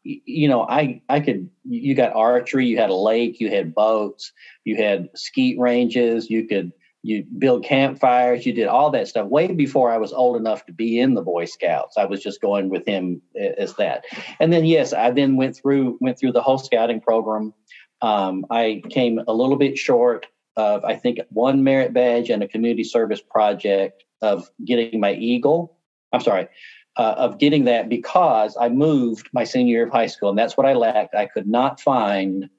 you 0.02 0.48
know, 0.48 0.62
I 0.62 1.02
I 1.08 1.20
could. 1.20 1.50
You 1.64 1.94
got 1.94 2.14
archery, 2.14 2.66
you 2.66 2.78
had 2.78 2.90
a 2.90 2.94
lake, 2.94 3.40
you 3.40 3.50
had 3.50 3.74
boats, 3.74 4.32
you 4.64 4.76
had 4.76 5.10
skeet 5.14 5.58
ranges, 5.58 6.30
you 6.30 6.48
could 6.48 6.72
you 7.02 7.24
build 7.38 7.64
campfires, 7.64 8.44
you 8.44 8.52
did 8.52 8.66
all 8.66 8.90
that 8.90 9.08
stuff 9.08 9.28
way 9.28 9.48
before 9.48 9.90
I 9.90 9.98
was 9.98 10.12
old 10.12 10.36
enough 10.36 10.66
to 10.66 10.72
be 10.72 10.98
in 10.98 11.14
the 11.14 11.22
Boy 11.22 11.44
Scouts. 11.44 11.96
I 11.96 12.04
was 12.04 12.22
just 12.22 12.40
going 12.40 12.68
with 12.70 12.86
him 12.86 13.22
as 13.36 13.74
that. 13.76 14.04
And 14.40 14.52
then 14.52 14.64
yes, 14.64 14.92
I 14.92 15.10
then 15.10 15.36
went 15.36 15.56
through 15.56 15.98
went 16.00 16.18
through 16.18 16.32
the 16.32 16.42
whole 16.42 16.58
scouting 16.58 17.00
program. 17.00 17.54
Um, 18.02 18.46
I 18.50 18.82
came 18.90 19.20
a 19.26 19.32
little 19.32 19.56
bit 19.56 19.78
short 19.78 20.26
of 20.56 20.84
I 20.84 20.96
think 20.96 21.20
one 21.30 21.62
merit 21.62 21.94
badge 21.94 22.30
and 22.30 22.42
a 22.42 22.48
community 22.48 22.84
service 22.84 23.20
project 23.20 24.04
of 24.20 24.50
getting 24.64 25.00
my 25.00 25.14
Eagle. 25.14 25.78
I'm 26.12 26.20
sorry, 26.20 26.48
uh, 26.96 27.14
of 27.16 27.38
getting 27.38 27.64
that 27.66 27.88
because 27.88 28.56
I 28.60 28.68
moved 28.68 29.28
my 29.32 29.44
senior 29.44 29.70
year 29.70 29.86
of 29.86 29.92
high 29.92 30.06
school, 30.08 30.30
and 30.30 30.38
that's 30.38 30.56
what 30.56 30.66
I 30.66 30.74
lacked. 30.74 31.14
I 31.14 31.26
could 31.26 31.46
not 31.46 31.80
find 31.80 32.50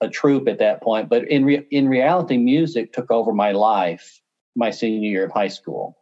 a 0.00 0.08
troop 0.08 0.48
at 0.48 0.58
that 0.58 0.82
point, 0.82 1.08
but 1.08 1.28
in 1.28 1.44
re- 1.44 1.66
in 1.70 1.88
reality, 1.88 2.36
music 2.36 2.92
took 2.92 3.10
over 3.10 3.32
my 3.32 3.52
life 3.52 4.20
my 4.54 4.70
senior 4.70 5.08
year 5.08 5.24
of 5.24 5.32
high 5.32 5.48
school. 5.48 5.96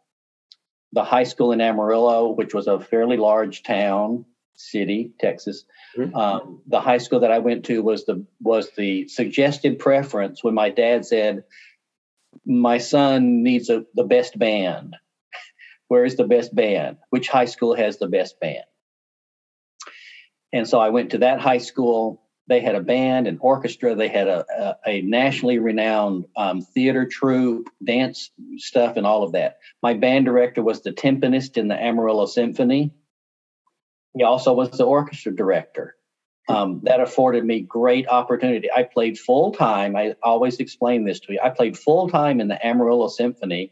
The 0.93 1.03
high 1.03 1.23
school 1.23 1.51
in 1.51 1.61
Amarillo, 1.61 2.29
which 2.29 2.53
was 2.53 2.67
a 2.67 2.79
fairly 2.79 3.17
large 3.17 3.63
town, 3.63 4.25
city, 4.55 5.11
Texas. 5.19 5.65
Mm-hmm. 5.97 6.15
Um, 6.15 6.61
the 6.67 6.79
high 6.79 6.97
school 6.97 7.21
that 7.21 7.31
I 7.31 7.39
went 7.39 7.65
to 7.65 7.81
was 7.81 8.05
the 8.05 8.25
was 8.39 8.69
the 8.77 9.07
suggested 9.07 9.79
preference 9.79 10.43
when 10.43 10.53
my 10.53 10.69
dad 10.69 11.05
said, 11.05 11.43
"My 12.45 12.77
son 12.77 13.43
needs 13.43 13.69
a, 13.69 13.85
the 13.93 14.03
best 14.03 14.37
band. 14.37 14.95
Where 15.87 16.05
is 16.05 16.15
the 16.15 16.27
best 16.27 16.55
band? 16.55 16.97
Which 17.09 17.27
high 17.27 17.45
school 17.45 17.75
has 17.75 17.97
the 17.97 18.07
best 18.07 18.39
band?" 18.39 18.65
And 20.53 20.67
so 20.67 20.79
I 20.79 20.89
went 20.89 21.11
to 21.11 21.19
that 21.19 21.41
high 21.41 21.57
school. 21.57 22.21
They 22.47 22.59
had 22.61 22.75
a 22.75 22.81
band, 22.81 23.27
an 23.27 23.39
orchestra. 23.41 23.95
They 23.95 24.07
had 24.07 24.27
a, 24.27 24.45
a, 24.55 24.75
a 24.87 25.01
nationally 25.01 25.57
renowned 25.57 26.25
um, 26.37 26.61
theater 26.61 27.07
troupe, 27.07 27.69
dance 27.83 28.29
stuff, 28.57 28.97
and 28.97 29.05
all 29.05 29.23
of 29.23 29.31
that. 29.31 29.57
My 29.81 29.95
band 29.95 30.25
director 30.25 30.61
was 30.61 30.81
the 30.81 30.91
timpanist 30.91 31.57
in 31.57 31.67
the 31.67 31.75
Amarillo 31.75 32.27
Symphony 32.27 32.91
he 34.15 34.23
also 34.23 34.53
was 34.53 34.71
the 34.71 34.85
orchestra 34.85 35.35
director. 35.35 35.95
Um, 36.47 36.81
that 36.83 37.01
afforded 37.01 37.43
me 37.43 37.61
great 37.61 38.07
opportunity. 38.07 38.71
I 38.71 38.83
played 38.83 39.17
full 39.17 39.51
time. 39.51 39.95
I 39.95 40.15
always 40.23 40.57
explain 40.59 41.03
this 41.03 41.19
to 41.21 41.33
you. 41.33 41.39
I 41.43 41.49
played 41.49 41.77
full 41.77 42.07
time 42.07 42.39
in 42.39 42.47
the 42.47 42.65
Amarillo 42.65 43.07
Symphony 43.07 43.71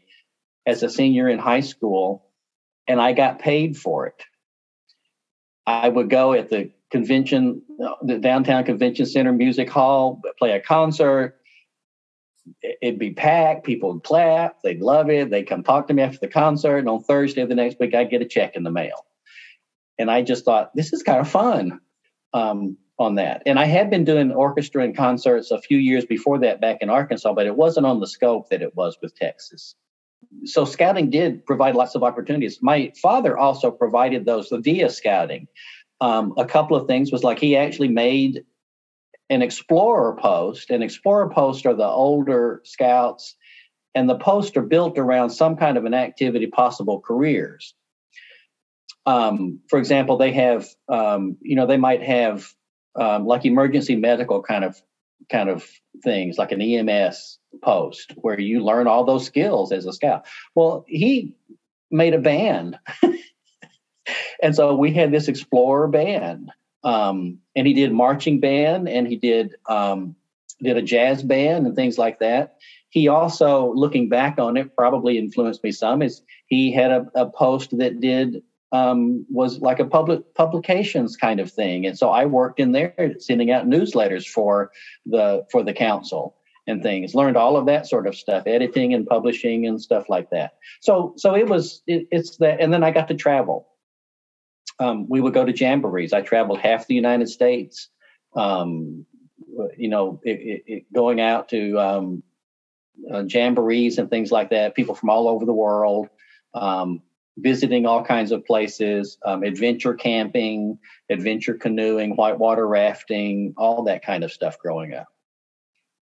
as 0.66 0.82
a 0.82 0.90
senior 0.90 1.28
in 1.28 1.38
high 1.38 1.60
school, 1.60 2.26
and 2.88 3.00
I 3.00 3.12
got 3.12 3.38
paid 3.38 3.76
for 3.76 4.08
it. 4.08 4.22
I 5.66 5.88
would 5.88 6.10
go 6.10 6.32
at 6.34 6.50
the 6.50 6.72
convention, 6.94 7.62
the 8.02 8.18
downtown 8.18 8.64
convention 8.64 9.06
center 9.06 9.32
music 9.32 9.68
hall, 9.68 10.20
play 10.38 10.52
a 10.52 10.60
concert. 10.60 11.36
It'd 12.82 12.98
be 12.98 13.12
packed. 13.12 13.64
People 13.64 13.94
would 13.94 14.04
clap. 14.04 14.62
They'd 14.62 14.80
love 14.80 15.10
it. 15.10 15.30
They'd 15.30 15.48
come 15.48 15.62
talk 15.62 15.88
to 15.88 15.94
me 15.94 16.02
after 16.02 16.18
the 16.20 16.28
concert. 16.28 16.78
And 16.78 16.88
on 16.88 17.02
Thursday 17.02 17.40
of 17.40 17.48
the 17.48 17.54
next 17.54 17.78
week, 17.80 17.94
I'd 17.94 18.10
get 18.10 18.22
a 18.22 18.26
check 18.26 18.54
in 18.54 18.62
the 18.62 18.70
mail 18.70 19.04
and 19.98 20.10
I 20.10 20.22
just 20.22 20.44
thought 20.44 20.74
this 20.74 20.92
is 20.92 21.02
kind 21.02 21.20
of 21.20 21.28
fun 21.28 21.80
um, 22.32 22.76
on 22.98 23.16
that. 23.16 23.42
And 23.46 23.58
I 23.58 23.64
had 23.64 23.90
been 23.90 24.04
doing 24.04 24.32
orchestra 24.32 24.84
and 24.84 24.96
concerts 24.96 25.50
a 25.50 25.60
few 25.60 25.78
years 25.78 26.04
before 26.04 26.38
that 26.40 26.60
back 26.60 26.78
in 26.80 26.90
Arkansas, 26.90 27.32
but 27.32 27.46
it 27.46 27.56
wasn't 27.56 27.86
on 27.86 28.00
the 28.00 28.06
scope 28.06 28.50
that 28.50 28.62
it 28.62 28.74
was 28.76 28.96
with 29.00 29.14
Texas. 29.16 29.74
So 30.44 30.64
scouting 30.64 31.10
did 31.10 31.44
provide 31.46 31.76
lots 31.76 31.94
of 31.94 32.02
opportunities. 32.02 32.58
My 32.62 32.92
father 33.00 33.36
also 33.36 33.70
provided 33.70 34.24
those 34.24 34.48
via 34.50 34.90
scouting. 34.90 35.46
Um, 36.00 36.34
a 36.36 36.44
couple 36.44 36.76
of 36.76 36.86
things 36.86 37.12
was 37.12 37.22
like 37.22 37.38
he 37.38 37.56
actually 37.56 37.88
made 37.88 38.44
an 39.30 39.42
explorer 39.42 40.16
post. 40.16 40.70
An 40.70 40.82
explorer 40.82 41.30
post 41.30 41.66
are 41.66 41.74
the 41.74 41.86
older 41.86 42.60
scouts, 42.64 43.36
and 43.94 44.08
the 44.08 44.18
posts 44.18 44.56
are 44.56 44.62
built 44.62 44.98
around 44.98 45.30
some 45.30 45.56
kind 45.56 45.78
of 45.78 45.84
an 45.84 45.94
activity, 45.94 46.46
possible 46.46 47.00
careers 47.00 47.74
um, 49.06 49.60
for 49.68 49.78
example, 49.78 50.16
they 50.16 50.32
have, 50.32 50.66
um, 50.88 51.36
you 51.40 51.56
know, 51.56 51.66
they 51.66 51.76
might 51.76 52.02
have 52.02 52.46
um, 52.96 53.26
like 53.26 53.44
emergency 53.44 53.96
medical 53.96 54.42
kind 54.42 54.64
of 54.64 54.80
kind 55.30 55.48
of 55.48 55.66
things, 56.02 56.38
like 56.38 56.52
an 56.52 56.60
EMS 56.60 57.38
post 57.62 58.12
where 58.16 58.38
you 58.38 58.62
learn 58.62 58.86
all 58.86 59.04
those 59.04 59.26
skills 59.26 59.72
as 59.72 59.86
a 59.86 59.92
scout. 59.92 60.26
Well, 60.54 60.84
he 60.86 61.34
made 61.90 62.14
a 62.14 62.18
band, 62.18 62.78
and 64.44 64.54
so 64.54 64.74
we 64.74 64.92
had 64.92 65.10
this 65.10 65.28
explorer 65.28 65.88
band, 65.88 66.50
um, 66.84 67.38
and 67.56 67.66
he 67.66 67.72
did 67.72 67.92
marching 67.92 68.40
band, 68.40 68.90
and 68.90 69.08
he 69.08 69.16
did 69.16 69.54
um, 69.66 70.16
did 70.62 70.76
a 70.76 70.82
jazz 70.82 71.22
band 71.22 71.66
and 71.66 71.74
things 71.74 71.96
like 71.96 72.18
that. 72.18 72.56
He 72.90 73.08
also, 73.08 73.72
looking 73.72 74.10
back 74.10 74.38
on 74.38 74.58
it, 74.58 74.76
probably 74.76 75.16
influenced 75.18 75.64
me 75.64 75.72
some. 75.72 76.02
Is 76.02 76.20
he 76.46 76.72
had 76.72 76.90
a, 76.90 77.06
a 77.14 77.30
post 77.30 77.76
that 77.78 78.00
did 78.00 78.42
um, 78.70 79.24
was 79.30 79.60
like 79.60 79.80
a 79.80 79.86
public 79.86 80.34
publications 80.34 81.16
kind 81.16 81.40
of 81.40 81.50
thing, 81.50 81.86
and 81.86 81.96
so 81.96 82.10
I 82.10 82.26
worked 82.26 82.60
in 82.60 82.72
there 82.72 83.14
sending 83.20 83.50
out 83.50 83.66
newsletters 83.66 84.26
for 84.26 84.72
the 85.06 85.46
for 85.50 85.62
the 85.62 85.72
council 85.72 86.36
and 86.66 86.82
things. 86.82 87.14
Learned 87.14 87.38
all 87.38 87.56
of 87.56 87.64
that 87.66 87.86
sort 87.86 88.06
of 88.06 88.14
stuff, 88.14 88.42
editing 88.46 88.92
and 88.92 89.06
publishing 89.06 89.66
and 89.66 89.80
stuff 89.80 90.10
like 90.10 90.28
that. 90.30 90.58
So 90.82 91.14
so 91.16 91.34
it 91.34 91.48
was 91.48 91.82
it, 91.86 92.08
it's 92.10 92.36
that, 92.36 92.60
and 92.60 92.70
then 92.74 92.84
I 92.84 92.90
got 92.90 93.08
to 93.08 93.14
travel. 93.14 93.68
Um, 94.78 95.08
we 95.08 95.20
would 95.20 95.34
go 95.34 95.44
to 95.44 95.52
jamborees. 95.52 96.12
I 96.12 96.22
traveled 96.22 96.58
half 96.58 96.86
the 96.86 96.94
United 96.94 97.28
States. 97.28 97.88
Um, 98.34 99.06
you 99.76 99.88
know, 99.88 100.20
it, 100.24 100.64
it, 100.66 100.92
going 100.92 101.20
out 101.20 101.48
to 101.50 101.78
um, 101.78 102.22
uh, 103.10 103.22
jamborees 103.22 103.98
and 103.98 104.10
things 104.10 104.32
like 104.32 104.50
that. 104.50 104.74
People 104.74 104.94
from 104.94 105.10
all 105.10 105.28
over 105.28 105.44
the 105.44 105.52
world. 105.52 106.08
Um, 106.54 107.02
visiting 107.36 107.84
all 107.84 108.04
kinds 108.04 108.30
of 108.30 108.44
places, 108.44 109.18
um, 109.24 109.42
adventure 109.42 109.94
camping, 109.94 110.78
adventure 111.10 111.54
canoeing, 111.54 112.14
whitewater 112.16 112.66
rafting, 112.66 113.54
all 113.56 113.84
that 113.84 114.04
kind 114.04 114.22
of 114.22 114.32
stuff 114.32 114.58
growing 114.58 114.94
up. 114.94 115.08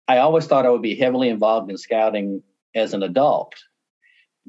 I 0.08 0.20
always 0.20 0.46
thought 0.46 0.66
I 0.66 0.70
would 0.70 0.82
be 0.82 0.96
heavily 0.96 1.30
involved 1.30 1.70
in 1.70 1.78
scouting 1.78 2.44
as 2.76 2.94
an 2.94 3.04
adult. 3.04 3.56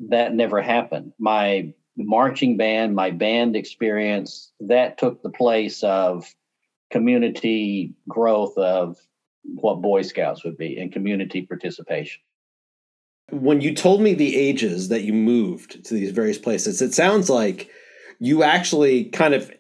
That 0.09 0.35
never 0.35 0.63
happened. 0.63 1.13
My 1.19 1.73
marching 2.05 2.57
band, 2.57 2.95
my 2.95 3.11
band 3.11 3.57
experience, 3.57 4.53
that 4.61 4.99
took 4.99 5.23
the 5.23 5.31
place 5.31 5.83
of 5.83 6.33
community 6.91 7.95
growth 8.09 8.57
of 8.57 8.97
what 9.43 9.83
Boy 9.83 10.03
Scouts 10.03 10.45
would 10.45 10.57
be 10.57 10.79
and 10.79 10.93
community 10.93 11.43
participation 11.43 12.21
when 13.31 13.61
you 13.61 13.75
told 13.75 14.01
me 14.01 14.15
the 14.15 14.37
ages 14.37 14.89
that 14.89 15.03
you 15.03 15.13
moved 15.13 15.85
to 15.85 15.95
these 15.95 16.13
various 16.13 16.39
places, 16.39 16.81
it 16.81 16.95
sounds 16.95 17.29
like 17.29 17.71
you 18.19 18.43
actually 18.43 19.05
kind 19.05 19.35
of 19.35 19.51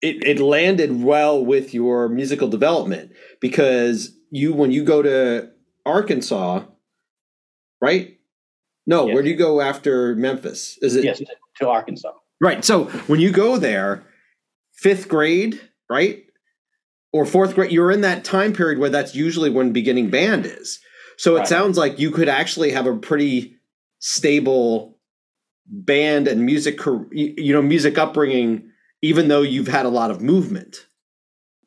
it, 0.00 0.24
it 0.24 0.40
landed 0.40 1.02
well 1.02 1.44
with 1.44 1.74
your 1.74 2.08
musical 2.08 2.48
development 2.48 3.12
because 3.40 4.16
you 4.30 4.52
when 4.52 4.70
you 4.70 4.84
go 4.84 5.02
to 5.02 5.50
Arkansas, 5.84 6.64
right? 7.80 8.18
No, 8.86 9.06
yes. 9.06 9.14
where 9.14 9.22
do 9.22 9.28
you 9.28 9.36
go 9.36 9.60
after 9.60 10.14
Memphis? 10.14 10.78
Is 10.80 10.96
it 10.96 11.04
yes 11.04 11.20
to 11.58 11.68
Arkansas? 11.68 12.12
Right. 12.40 12.64
So 12.64 12.84
when 13.06 13.20
you 13.20 13.30
go 13.30 13.58
there, 13.58 14.04
fifth 14.74 15.08
grade, 15.08 15.60
right? 15.90 16.24
Or 17.12 17.26
fourth 17.26 17.54
grade, 17.54 17.72
you're 17.72 17.90
in 17.90 18.02
that 18.02 18.24
time 18.24 18.52
period 18.52 18.78
where 18.78 18.90
that's 18.90 19.14
usually 19.14 19.50
when 19.50 19.72
beginning 19.72 20.10
band 20.10 20.46
is. 20.46 20.78
So 21.16 21.34
it 21.36 21.40
right. 21.40 21.48
sounds 21.48 21.76
like 21.76 21.98
you 21.98 22.10
could 22.10 22.28
actually 22.28 22.70
have 22.70 22.86
a 22.86 22.96
pretty 22.96 23.56
stable 23.98 24.98
band 25.66 26.28
and 26.28 26.46
music, 26.46 26.78
you 27.10 27.52
know, 27.52 27.62
music 27.62 27.98
upbringing, 27.98 28.70
even 29.02 29.28
though 29.28 29.42
you've 29.42 29.68
had 29.68 29.84
a 29.84 29.90
lot 29.90 30.10
of 30.10 30.22
movement. 30.22 30.86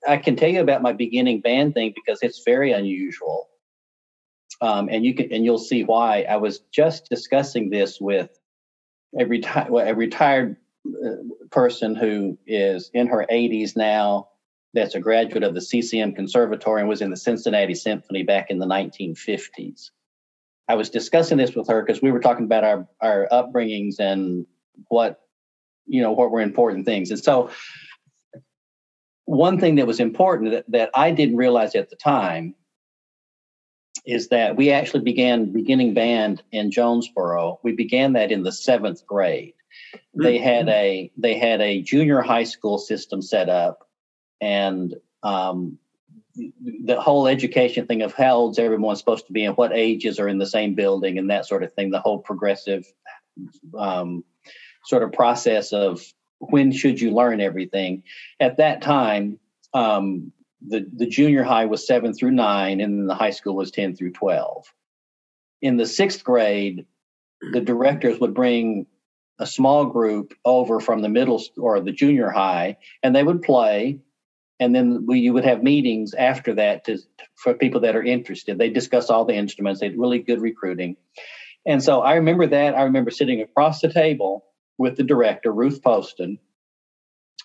I 0.07 0.17
can 0.17 0.35
tell 0.35 0.49
you 0.49 0.61
about 0.61 0.81
my 0.81 0.93
beginning 0.93 1.41
band 1.41 1.73
thing 1.73 1.93
because 1.93 2.19
it's 2.21 2.41
very 2.45 2.71
unusual. 2.71 3.47
Um, 4.61 4.89
and 4.89 5.03
you 5.03 5.13
can, 5.13 5.31
and 5.31 5.43
you'll 5.43 5.57
see 5.57 5.83
why. 5.83 6.23
I 6.23 6.37
was 6.37 6.59
just 6.71 7.09
discussing 7.09 7.69
this 7.69 7.99
with 7.99 8.29
a, 9.19 9.65
well, 9.69 9.87
a 9.87 9.93
retired 9.93 10.57
uh, 10.87 11.15
person 11.49 11.95
who 11.95 12.37
is 12.47 12.89
in 12.93 13.07
her 13.07 13.25
80s 13.31 13.75
now 13.75 14.29
that's 14.73 14.95
a 14.95 14.99
graduate 14.99 15.43
of 15.43 15.53
the 15.53 15.61
CCM 15.61 16.13
Conservatory 16.13 16.81
and 16.81 16.89
was 16.89 17.01
in 17.01 17.09
the 17.09 17.17
Cincinnati 17.17 17.75
Symphony 17.75 18.23
back 18.23 18.49
in 18.49 18.59
the 18.59 18.65
1950s. 18.65 19.91
I 20.67 20.75
was 20.75 20.89
discussing 20.89 21.37
this 21.37 21.55
with 21.55 21.67
her 21.67 21.83
because 21.83 22.01
we 22.01 22.11
were 22.11 22.21
talking 22.21 22.45
about 22.45 22.63
our, 22.63 22.87
our 23.01 23.27
upbringings 23.31 23.99
and 23.99 24.45
what, 24.87 25.19
you 25.85 26.01
know, 26.01 26.13
what 26.13 26.31
were 26.31 26.39
important 26.39 26.85
things. 26.85 27.11
And 27.11 27.21
so 27.21 27.49
one 29.25 29.59
thing 29.59 29.75
that 29.75 29.87
was 29.87 29.99
important 29.99 30.51
that, 30.51 30.65
that 30.69 30.89
I 30.95 31.11
didn't 31.11 31.35
realize 31.35 31.75
at 31.75 31.89
the 31.89 31.97
time 31.97 32.55
is 34.05 34.29
that 34.29 34.55
we 34.55 34.71
actually 34.71 35.03
began 35.03 35.51
beginning 35.51 35.93
band 35.93 36.41
in 36.51 36.71
Jonesboro. 36.71 37.59
We 37.63 37.73
began 37.73 38.13
that 38.13 38.31
in 38.31 38.43
the 38.43 38.51
seventh 38.51 39.05
grade. 39.05 39.53
They 40.13 40.37
had 40.37 40.67
a 40.69 41.11
they 41.17 41.37
had 41.37 41.61
a 41.61 41.81
junior 41.81 42.21
high 42.21 42.43
school 42.43 42.77
system 42.77 43.21
set 43.21 43.49
up, 43.49 43.87
and 44.39 44.95
um, 45.23 45.77
the 46.35 46.99
whole 46.99 47.27
education 47.27 47.87
thing 47.87 48.01
of 48.01 48.13
how 48.13 48.35
old's 48.35 48.59
everyone 48.59 48.95
supposed 48.95 49.27
to 49.27 49.33
be 49.33 49.45
and 49.45 49.55
what 49.57 49.73
ages 49.73 50.19
are 50.19 50.27
in 50.27 50.37
the 50.37 50.45
same 50.45 50.75
building 50.75 51.17
and 51.17 51.29
that 51.29 51.45
sort 51.45 51.63
of 51.63 51.73
thing. 51.73 51.91
The 51.91 51.99
whole 51.99 52.19
progressive 52.19 52.85
um, 53.77 54.23
sort 54.85 55.03
of 55.03 55.11
process 55.11 55.73
of 55.73 56.01
when 56.39 56.71
should 56.71 56.99
you 56.99 57.11
learn 57.11 57.39
everything. 57.39 58.03
At 58.39 58.57
that 58.57 58.81
time, 58.81 59.39
um, 59.73 60.31
the, 60.65 60.85
the 60.93 61.07
junior 61.07 61.43
high 61.43 61.65
was 61.65 61.85
seven 61.85 62.13
through 62.13 62.31
nine, 62.31 62.81
and 62.81 63.09
the 63.09 63.15
high 63.15 63.31
school 63.31 63.55
was 63.55 63.71
10 63.71 63.95
through 63.95 64.11
12. 64.11 64.65
In 65.61 65.77
the 65.77 65.85
sixth 65.85 66.23
grade, 66.23 66.85
the 67.51 67.61
directors 67.61 68.19
would 68.19 68.33
bring 68.33 68.85
a 69.39 69.47
small 69.47 69.85
group 69.85 70.33
over 70.45 70.79
from 70.79 71.01
the 71.01 71.09
middle 71.09 71.41
or 71.57 71.79
the 71.79 71.91
junior 71.91 72.29
high, 72.29 72.77
and 73.01 73.15
they 73.15 73.23
would 73.23 73.41
play. 73.41 73.99
And 74.59 74.75
then 74.75 75.07
we, 75.07 75.19
you 75.19 75.33
would 75.33 75.45
have 75.45 75.63
meetings 75.63 76.13
after 76.13 76.53
that 76.55 76.85
to, 76.85 76.99
for 77.35 77.55
people 77.55 77.81
that 77.81 77.95
are 77.95 78.03
interested. 78.03 78.59
They 78.59 78.69
discuss 78.69 79.09
all 79.09 79.25
the 79.25 79.33
instruments. 79.33 79.79
They 79.79 79.87
had 79.87 79.97
really 79.97 80.19
good 80.19 80.39
recruiting. 80.39 80.97
And 81.65 81.81
so 81.81 82.01
I 82.01 82.15
remember 82.15 82.45
that. 82.45 82.75
I 82.75 82.83
remember 82.83 83.09
sitting 83.09 83.41
across 83.41 83.81
the 83.81 83.91
table 83.91 84.45
with 84.77 84.97
the 84.97 85.03
director, 85.03 85.51
Ruth 85.51 85.81
Poston, 85.81 86.37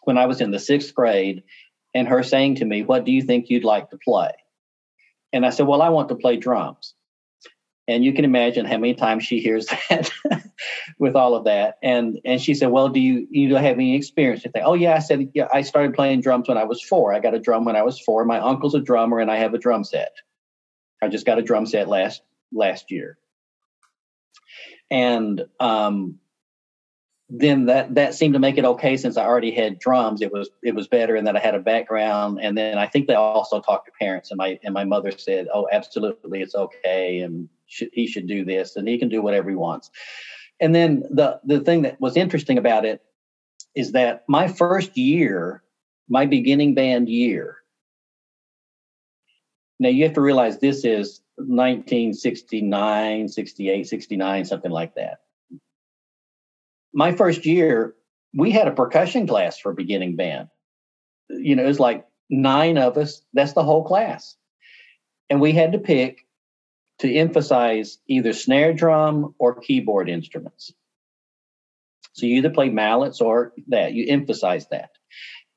when 0.05 0.19
I 0.19 0.27
was 0.27 0.43
in 0.43 0.51
the 0.51 0.59
sixth 0.59 0.95
grade, 0.95 1.43
and 1.97 2.09
her 2.09 2.23
saying 2.23 2.57
to 2.57 2.65
me, 2.65 2.83
What 2.83 3.05
do 3.05 3.11
you 3.11 3.23
think 3.23 3.49
you'd 3.49 3.65
like 3.65 3.89
to 3.91 3.97
play? 3.97 4.33
And 5.33 5.47
I 5.47 5.51
said, 5.51 5.67
Well, 5.67 5.81
I 5.81 5.89
want 5.89 6.11
to 6.11 6.15
play 6.15 6.37
drums. 6.37 6.95
And 7.89 8.05
you 8.05 8.13
can 8.13 8.25
imagine 8.25 8.67
how 8.67 8.77
many 8.79 8.95
times 8.95 9.25
she 9.25 9.41
hears 9.41 9.67
that 9.89 10.11
with 10.99 11.17
all 11.17 11.35
of 11.35 11.45
that. 11.45 11.79
And 11.83 12.21
and 12.25 12.41
she 12.41 12.55
said, 12.55 12.67
Well, 12.67 12.91
do 12.91 13.01
you 13.01 13.27
you 13.31 13.55
have 13.55 13.77
any 13.77 13.97
experience? 13.97 14.43
I 14.45 14.51
think, 14.51 14.67
Oh 14.67 14.75
yeah, 14.75 14.95
I 14.95 14.99
said, 14.99 15.31
Yeah, 15.33 15.49
I 15.51 15.63
started 15.63 15.95
playing 15.95 16.21
drums 16.21 16.49
when 16.49 16.59
I 16.59 16.65
was 16.65 16.83
four. 16.83 17.15
I 17.15 17.21
got 17.21 17.35
a 17.35 17.41
drum 17.41 17.65
when 17.65 17.77
I 17.77 17.83
was 17.83 17.99
four. 17.99 18.27
My 18.27 18.41
uncle's 18.41 18.75
a 18.75 18.81
drummer 18.81 19.19
and 19.19 19.31
I 19.31 19.39
have 19.39 19.55
a 19.55 19.59
drum 19.59 19.83
set. 19.83 20.13
I 21.03 21.09
just 21.09 21.25
got 21.25 21.39
a 21.39 21.43
drum 21.43 21.65
set 21.65 21.89
last 21.89 22.21
last 22.53 22.91
year. 22.91 23.17
And 24.91 25.47
um, 25.59 26.19
then 27.29 27.67
that 27.67 27.95
that 27.97 28.15
seemed 28.15 28.35
to 28.35 28.41
make 28.41 28.57
it 28.57 28.65
okay 28.65 28.97
since 28.97 29.17
I 29.17 29.25
already 29.25 29.51
had 29.51 29.81
drums. 29.81 30.23
It 30.23 30.33
was 30.33 30.49
it 30.63 30.75
was 30.75 30.87
better, 30.87 31.17
and 31.17 31.27
that 31.27 31.37
I 31.37 31.41
had 31.41 31.57
a 31.57 31.61
background. 31.61 32.39
And 32.41 32.57
then 32.57 32.79
I 32.79 32.87
think 32.87 33.09
they 33.09 33.15
also 33.15 33.61
talked 33.61 33.87
to 33.87 33.93
parents, 33.99 34.31
and 34.31 34.39
my 34.39 34.59
and 34.63 34.73
my 34.73 34.85
mother 34.85 35.11
said, 35.11 35.49
"Oh, 35.53 35.69
absolutely, 35.71 36.41
it's 36.41 36.55
okay, 36.55 37.21
and 37.21 37.49
should, 37.67 37.91
he 37.93 38.07
should 38.07 38.29
do 38.29 38.45
this, 38.45 38.77
and 38.77 38.87
he 38.87 38.99
can 38.99 39.09
do 39.09 39.23
whatever 39.23 39.51
he 39.51 39.57
wants." 39.57 39.91
And 40.61 40.73
then 40.75 41.03
the 41.11 41.41
the 41.45 41.61
thing 41.61 41.83
that 41.83 42.01
was 42.01 42.17
interesting 42.17 42.59
about 42.59 42.85
it 42.85 43.03
is 43.75 43.93
that 43.93 44.25
my 44.29 44.47
first 44.47 44.97
year, 44.97 45.65
my 46.09 46.27
beginning 46.27 46.75
band 46.75 47.09
year. 47.09 47.57
Now 49.81 49.89
you 49.91 50.05
have 50.05 50.15
to 50.15 50.23
realize 50.23 50.59
this 50.59 50.85
is 50.85 51.21
1969, 51.37 53.29
68, 53.29 53.87
69, 53.87 54.45
something 54.47 54.71
like 54.71 54.95
that 54.95 55.19
my 56.93 57.13
first 57.13 57.47
year, 57.47 57.95
we 58.35 58.51
had 58.51 58.69
a 58.69 58.73
percussion 58.73 59.27
class 59.27 59.59
for 59.59 59.73
beginning 59.73 60.17
band. 60.17 60.49
You 61.29 61.57
know, 61.57 61.65
it 61.65 61.69
was 61.69 61.81
like 61.81 62.07
nine 62.31 62.79
of 62.79 62.97
us. 62.97 63.23
That's 63.33 63.53
the 63.53 63.65
whole 63.65 63.85
class. 63.85 64.37
And 65.29 65.41
we 65.41 65.53
had 65.53 65.73
to 65.73 65.79
pick 65.79 66.27
to 67.01 67.13
emphasize 67.13 67.99
either 68.07 68.33
snare 68.33 68.73
drum 68.73 69.35
or 69.39 69.61
keyboard 69.61 70.09
instruments. 70.09 70.73
So 72.13 72.27
you 72.27 72.37
either 72.37 72.51
play 72.51 72.71
mallets 72.71 73.21
or 73.21 73.53
that, 73.69 73.93
you 73.93 74.07
emphasize 74.09 74.67
that. 74.69 74.91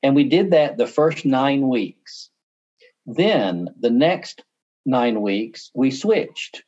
And 0.02 0.14
we 0.14 0.24
did 0.24 0.50
that 0.50 0.76
the 0.76 0.86
first 0.86 1.24
nine 1.24 1.68
weeks. 1.68 2.30
Then 3.06 3.68
the 3.78 3.90
next 3.90 4.42
nine 4.84 5.22
weeks, 5.22 5.70
we 5.74 5.90
switched 5.90 6.62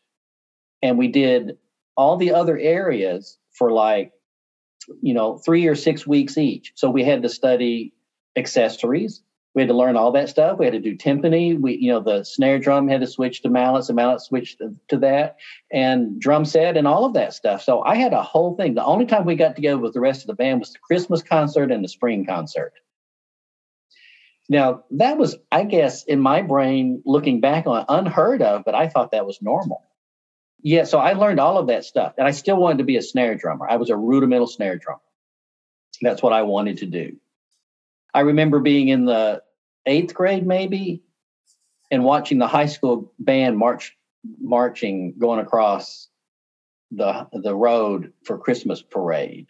and 0.80 0.98
we 0.98 1.08
did 1.08 1.58
all 1.96 2.16
the 2.16 2.32
other 2.32 2.58
areas 2.58 3.38
for 3.52 3.70
like 3.70 4.12
you 5.00 5.14
know, 5.14 5.38
three 5.38 5.66
or 5.66 5.74
six 5.74 6.06
weeks 6.06 6.38
each. 6.38 6.72
So 6.74 6.90
we 6.90 7.04
had 7.04 7.22
to 7.22 7.28
study 7.28 7.92
accessories. 8.36 9.22
We 9.54 9.62
had 9.62 9.68
to 9.68 9.76
learn 9.76 9.96
all 9.96 10.12
that 10.12 10.30
stuff. 10.30 10.58
We 10.58 10.64
had 10.64 10.72
to 10.72 10.80
do 10.80 10.96
timpani. 10.96 11.60
We, 11.60 11.76
you 11.76 11.92
know, 11.92 12.00
the 12.00 12.24
snare 12.24 12.58
drum 12.58 12.88
had 12.88 13.02
to 13.02 13.06
switch 13.06 13.42
to 13.42 13.50
mallets, 13.50 13.88
the 13.88 13.92
mallet 13.92 14.22
switched 14.22 14.58
to, 14.58 14.74
to 14.88 14.96
that, 14.98 15.36
and 15.70 16.18
drum 16.18 16.46
set 16.46 16.76
and 16.76 16.86
all 16.86 17.04
of 17.04 17.12
that 17.14 17.34
stuff. 17.34 17.62
So 17.62 17.82
I 17.82 17.96
had 17.96 18.14
a 18.14 18.22
whole 18.22 18.56
thing. 18.56 18.74
The 18.74 18.84
only 18.84 19.04
time 19.04 19.26
we 19.26 19.36
got 19.36 19.54
together 19.54 19.78
with 19.78 19.92
the 19.92 20.00
rest 20.00 20.22
of 20.22 20.28
the 20.28 20.34
band 20.34 20.60
was 20.60 20.72
the 20.72 20.78
Christmas 20.78 21.22
concert 21.22 21.70
and 21.70 21.84
the 21.84 21.88
spring 21.88 22.24
concert. 22.24 22.72
Now, 24.48 24.84
that 24.92 25.18
was, 25.18 25.36
I 25.50 25.64
guess, 25.64 26.04
in 26.04 26.20
my 26.20 26.42
brain, 26.42 27.02
looking 27.04 27.40
back 27.40 27.66
on 27.66 27.84
unheard 27.88 28.42
of, 28.42 28.64
but 28.64 28.74
I 28.74 28.88
thought 28.88 29.12
that 29.12 29.26
was 29.26 29.40
normal 29.42 29.82
yeah, 30.62 30.84
so 30.84 30.98
I 30.98 31.12
learned 31.14 31.40
all 31.40 31.58
of 31.58 31.66
that 31.66 31.84
stuff, 31.84 32.14
and 32.18 32.26
I 32.26 32.30
still 32.30 32.56
wanted 32.56 32.78
to 32.78 32.84
be 32.84 32.96
a 32.96 33.02
snare 33.02 33.34
drummer. 33.34 33.68
I 33.68 33.76
was 33.76 33.90
a 33.90 33.96
rudimental 33.96 34.46
snare 34.46 34.76
drummer. 34.76 35.00
That's 36.00 36.22
what 36.22 36.32
I 36.32 36.42
wanted 36.42 36.78
to 36.78 36.86
do. 36.86 37.16
I 38.14 38.20
remember 38.20 38.60
being 38.60 38.88
in 38.88 39.04
the 39.04 39.42
eighth 39.86 40.14
grade, 40.14 40.46
maybe, 40.46 41.02
and 41.90 42.04
watching 42.04 42.38
the 42.38 42.46
high 42.46 42.66
school 42.66 43.12
band 43.18 43.58
march, 43.58 43.96
marching, 44.40 45.14
going 45.18 45.40
across 45.40 46.08
the 46.92 47.26
the 47.32 47.54
road 47.54 48.12
for 48.24 48.38
Christmas 48.38 48.82
parade, 48.82 49.46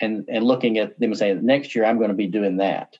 and 0.00 0.24
and 0.28 0.44
looking 0.44 0.78
at 0.78 0.98
them 0.98 1.10
and 1.10 1.18
saying, 1.18 1.46
next 1.46 1.74
year 1.74 1.84
I'm 1.84 1.98
going 1.98 2.08
to 2.08 2.14
be 2.14 2.26
doing 2.26 2.56
that 2.56 2.98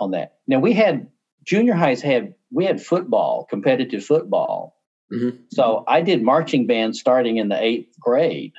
on 0.00 0.12
that. 0.12 0.34
Now 0.48 0.58
we 0.58 0.72
had 0.72 1.08
junior 1.44 1.74
highs 1.74 2.02
had 2.02 2.34
we 2.50 2.64
had 2.64 2.82
football, 2.82 3.46
competitive 3.48 4.04
football 4.04 4.76
Mm-hmm. 5.14 5.36
So 5.50 5.84
I 5.86 6.00
did 6.00 6.22
marching 6.22 6.66
band 6.66 6.96
starting 6.96 7.36
in 7.36 7.48
the 7.48 7.62
eighth 7.62 7.98
grade, 8.00 8.52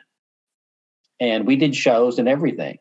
and 1.20 1.46
we 1.46 1.56
did 1.56 1.76
shows 1.76 2.18
and 2.20 2.28
everything. 2.30 2.78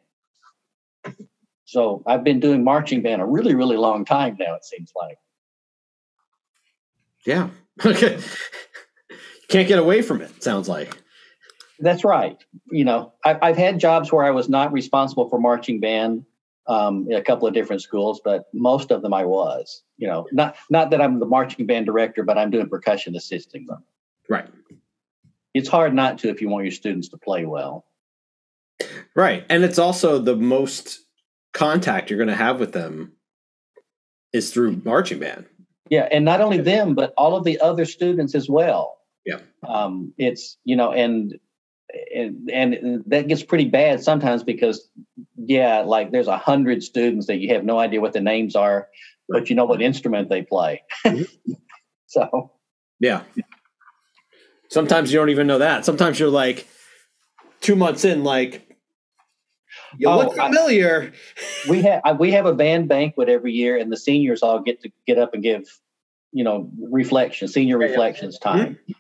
So 1.65 2.03
I've 2.07 2.23
been 2.23 2.41
doing 2.41 2.63
marching 2.63 3.03
band 3.03 3.21
a 3.21 3.27
really, 3.27 3.55
really 3.55 3.77
long 3.77 4.05
time 4.05 4.37
now. 4.39 4.55
It 4.55 4.65
seems 4.65 4.93
like. 4.95 5.19
Yeah. 7.27 7.49
Okay. 7.85 8.21
Can't 9.49 9.67
get 9.67 9.81
away 9.81 10.01
from 10.01 10.23
it. 10.23 10.45
Sounds 10.45 10.69
like. 10.69 10.97
That's 11.81 12.05
right. 12.05 12.39
You 12.71 12.85
know, 12.85 13.13
I've, 13.25 13.39
I've 13.43 13.57
had 13.57 13.81
jobs 13.81 14.13
where 14.13 14.25
I 14.25 14.31
was 14.31 14.49
not 14.49 14.73
responsible 14.73 15.29
for 15.29 15.41
marching 15.41 15.81
band 15.81 16.25
um, 16.67 17.07
in 17.09 17.17
a 17.17 17.23
couple 17.23 17.47
of 17.47 17.55
different 17.55 17.83
schools, 17.83 18.21
but 18.25 18.47
most 18.53 18.91
of 18.91 19.03
them 19.03 19.13
I 19.15 19.25
was. 19.25 19.83
You 19.97 20.09
know, 20.09 20.27
not 20.33 20.57
not 20.71 20.91
that 20.91 21.01
I'm 21.01 21.21
the 21.21 21.27
marching 21.27 21.67
band 21.67 21.87
director, 21.87 22.23
but 22.23 22.39
I'm 22.39 22.51
doing 22.51 22.69
percussion 22.69 23.15
assisting 23.17 23.67
them. 23.67 23.85
Right. 24.29 24.49
It's 25.53 25.69
hard 25.69 25.95
not 25.95 26.19
to 26.19 26.29
if 26.31 26.41
you 26.41 26.49
want 26.49 26.65
your 26.65 26.73
students 26.73 27.09
to 27.11 27.19
play 27.19 27.45
well. 27.47 27.85
Right, 29.15 29.45
and 29.49 29.63
it's 29.63 29.79
also 29.79 30.19
the 30.19 30.35
most 30.35 30.99
contact 31.53 32.11
you're 32.11 32.19
going 32.19 32.29
to 32.29 32.35
have 32.35 32.59
with 32.59 32.73
them 32.73 33.13
is 34.33 34.53
through 34.53 34.83
marching 34.85 35.21
band. 35.21 35.47
Yeah, 35.89 36.09
and 36.11 36.25
not 36.25 36.41
only 36.41 36.59
them, 36.59 36.95
but 36.95 37.15
all 37.17 37.37
of 37.37 37.45
the 37.45 37.61
other 37.61 37.85
students 37.85 38.35
as 38.35 38.49
well. 38.49 38.99
Yeah. 39.25 39.39
Um, 39.67 40.13
it's 40.19 40.59
you 40.65 40.77
know, 40.77 40.93
and 40.93 41.39
and, 42.15 42.51
and 42.51 43.05
that 43.07 43.29
gets 43.29 43.43
pretty 43.43 43.67
bad 43.67 44.03
sometimes 44.03 44.43
because 44.43 44.89
yeah 45.37 45.81
like 45.81 46.11
there's 46.11 46.27
a 46.27 46.39
hundred 46.39 46.83
students 46.83 47.27
that 47.27 47.39
you 47.39 47.53
have 47.55 47.65
no 47.65 47.79
idea 47.79 48.01
what 48.01 48.13
the 48.13 48.21
names 48.21 48.57
are 48.57 48.89
but 49.29 49.51
you 49.51 49.57
know 49.57 49.65
what 49.65 49.83
instrument 49.83 50.29
they 50.29 50.43
play. 50.43 50.83
Mm-hmm. 51.05 51.53
so. 52.07 52.53
Yeah. 53.01 53.23
Sometimes 54.69 55.13
you 55.13 55.19
don't 55.19 55.31
even 55.31 55.47
know 55.47 55.59
that. 55.59 55.85
Sometimes 55.85 56.19
you're 56.19 56.31
like 56.31 56.67
two 57.61 57.77
months 57.77 58.05
in 58.05 58.25
like 58.25 58.69
you 59.99 60.09
oh, 60.09 60.19
look 60.19 60.35
familiar? 60.35 61.13
I, 61.67 61.71
we 61.71 61.83
have 61.83 62.19
we 62.19 62.33
have 62.33 62.47
a 62.47 62.55
band 62.55 62.89
banquet 62.89 63.29
every 63.29 63.53
year 63.53 63.77
and 63.77 63.91
the 63.91 63.97
seniors 63.97 64.43
all 64.43 64.61
get 64.61 64.81
to 64.83 64.91
get 65.07 65.19
up 65.19 65.35
and 65.35 65.43
give 65.43 65.69
you 66.33 66.45
know 66.45 66.71
reflection 66.91 67.49
senior 67.49 67.79
reflections 67.79 68.39
time. 68.39 68.75
Mm-hmm. 68.75 68.93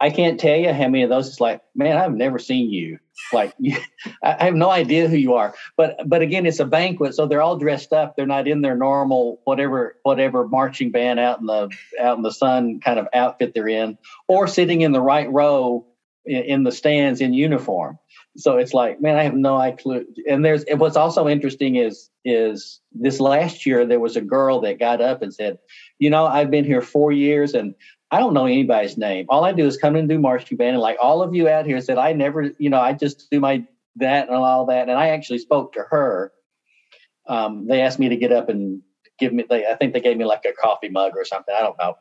I 0.00 0.10
can't 0.10 0.40
tell 0.40 0.56
you 0.56 0.72
how 0.72 0.88
many 0.88 1.02
of 1.02 1.10
those. 1.10 1.28
It's 1.28 1.40
like, 1.40 1.62
man, 1.74 1.96
I've 1.96 2.14
never 2.14 2.38
seen 2.38 2.70
you. 2.70 2.98
Like, 3.32 3.54
I 4.22 4.44
have 4.44 4.54
no 4.54 4.70
idea 4.70 5.08
who 5.08 5.16
you 5.16 5.34
are. 5.34 5.54
But 5.76 5.98
but 6.06 6.22
again, 6.22 6.46
it's 6.46 6.60
a 6.60 6.64
banquet, 6.64 7.14
so 7.14 7.26
they're 7.26 7.42
all 7.42 7.56
dressed 7.56 7.92
up. 7.92 8.16
They're 8.16 8.26
not 8.26 8.48
in 8.48 8.60
their 8.60 8.76
normal 8.76 9.40
whatever 9.44 9.96
whatever 10.02 10.46
marching 10.46 10.90
band 10.90 11.20
out 11.20 11.40
in 11.40 11.46
the 11.46 11.70
out 12.00 12.16
in 12.16 12.22
the 12.22 12.32
sun 12.32 12.80
kind 12.80 12.98
of 12.98 13.06
outfit 13.14 13.52
they're 13.54 13.68
in, 13.68 13.96
or 14.28 14.46
sitting 14.48 14.80
in 14.80 14.92
the 14.92 15.00
right 15.00 15.30
row 15.30 15.86
in, 16.24 16.42
in 16.42 16.62
the 16.64 16.72
stands 16.72 17.20
in 17.20 17.32
uniform. 17.32 17.98
So 18.36 18.56
it's 18.56 18.74
like, 18.74 19.00
man, 19.00 19.16
I 19.16 19.22
have 19.22 19.34
no 19.34 19.56
idea. 19.56 20.02
And 20.28 20.44
there's 20.44 20.64
what's 20.76 20.96
also 20.96 21.28
interesting 21.28 21.76
is 21.76 22.10
is 22.24 22.80
this 22.92 23.20
last 23.20 23.64
year 23.64 23.86
there 23.86 24.00
was 24.00 24.16
a 24.16 24.20
girl 24.20 24.60
that 24.62 24.78
got 24.78 25.00
up 25.00 25.22
and 25.22 25.32
said, 25.32 25.58
you 25.98 26.10
know, 26.10 26.26
I've 26.26 26.50
been 26.50 26.64
here 26.64 26.80
four 26.80 27.12
years 27.12 27.54
and 27.54 27.74
I 28.10 28.18
don't 28.18 28.34
know 28.34 28.46
anybody's 28.46 28.96
name. 28.96 29.26
All 29.28 29.44
I 29.44 29.52
do 29.52 29.66
is 29.66 29.76
come 29.76 29.96
and 29.96 30.08
do 30.08 30.18
marching 30.18 30.56
band, 30.56 30.74
and 30.74 30.80
like 30.80 30.96
all 31.00 31.22
of 31.22 31.34
you 31.34 31.48
out 31.48 31.66
here 31.66 31.80
said, 31.80 31.98
I 31.98 32.12
never, 32.12 32.50
you 32.58 32.70
know, 32.70 32.80
I 32.80 32.92
just 32.92 33.28
do 33.30 33.40
my 33.40 33.64
that 33.96 34.28
and 34.28 34.36
all 34.36 34.66
that. 34.66 34.88
And 34.88 34.98
I 34.98 35.08
actually 35.08 35.38
spoke 35.38 35.72
to 35.74 35.84
her. 35.90 36.32
Um, 37.28 37.66
they 37.66 37.80
asked 37.80 37.98
me 37.98 38.08
to 38.08 38.16
get 38.16 38.32
up 38.32 38.48
and 38.48 38.82
give 39.18 39.32
me. 39.32 39.44
They, 39.48 39.66
I 39.66 39.74
think 39.76 39.94
they 39.94 40.00
gave 40.00 40.16
me 40.16 40.24
like 40.24 40.44
a 40.44 40.52
coffee 40.52 40.90
mug 40.90 41.12
or 41.16 41.24
something. 41.24 41.54
I 41.56 41.60
don't 41.60 41.78
know. 41.78 41.94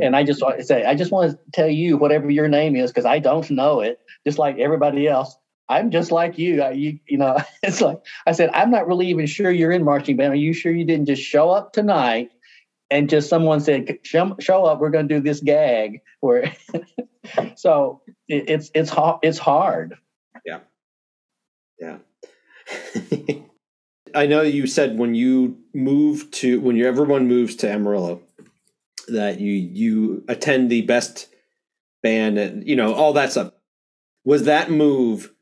And 0.00 0.14
I 0.14 0.22
just 0.22 0.42
want 0.42 0.58
to 0.58 0.64
say, 0.64 0.84
I 0.84 0.94
just 0.94 1.10
want 1.10 1.32
to 1.32 1.38
tell 1.52 1.68
you 1.68 1.96
whatever 1.96 2.30
your 2.30 2.48
name 2.48 2.76
is 2.76 2.90
because 2.90 3.06
I 3.06 3.18
don't 3.18 3.50
know 3.50 3.80
it. 3.80 3.98
Just 4.26 4.38
like 4.38 4.58
everybody 4.58 5.08
else, 5.08 5.34
I'm 5.68 5.90
just 5.90 6.12
like 6.12 6.38
you. 6.38 6.62
I, 6.62 6.70
you, 6.72 6.98
you 7.08 7.18
know, 7.18 7.38
it's 7.62 7.80
like 7.80 7.98
I 8.26 8.32
said, 8.32 8.50
I'm 8.54 8.70
not 8.70 8.86
really 8.86 9.08
even 9.08 9.26
sure 9.26 9.50
you're 9.50 9.72
in 9.72 9.84
marching 9.84 10.16
band. 10.16 10.32
Are 10.32 10.36
you 10.36 10.52
sure 10.52 10.72
you 10.72 10.84
didn't 10.84 11.06
just 11.06 11.22
show 11.22 11.50
up 11.50 11.72
tonight 11.72 12.30
and 12.90 13.08
just 13.08 13.28
someone 13.28 13.60
said, 13.60 13.98
show, 14.02 14.64
up, 14.64 14.80
we're 14.80 14.90
going 14.90 15.08
to 15.08 15.14
do 15.14 15.20
this 15.20 15.40
gag. 15.40 16.00
Where, 16.20 16.54
so 17.56 18.02
it, 18.28 18.48
it's 18.48 18.70
it's 18.74 18.90
hard. 18.90 19.18
It's 19.22 19.38
hard. 19.38 19.96
Yeah. 20.44 20.60
Yeah. 21.78 21.98
I 24.14 24.26
know 24.26 24.42
you 24.42 24.66
said 24.66 24.98
when 24.98 25.14
you 25.14 25.58
move 25.74 26.30
to 26.32 26.60
when 26.60 26.76
you 26.76 26.86
everyone 26.86 27.28
moves 27.28 27.56
to 27.56 27.70
Amarillo 27.70 28.22
that 29.08 29.40
you 29.40 29.52
you 29.52 30.24
attend 30.28 30.70
the 30.70 30.82
best 30.82 31.28
band 32.02 32.38
and 32.38 32.66
you 32.66 32.76
know 32.76 32.94
all 32.94 33.12
that 33.14 33.32
stuff. 33.32 33.52
Was 34.24 34.44
that 34.44 34.70
move 34.70 35.32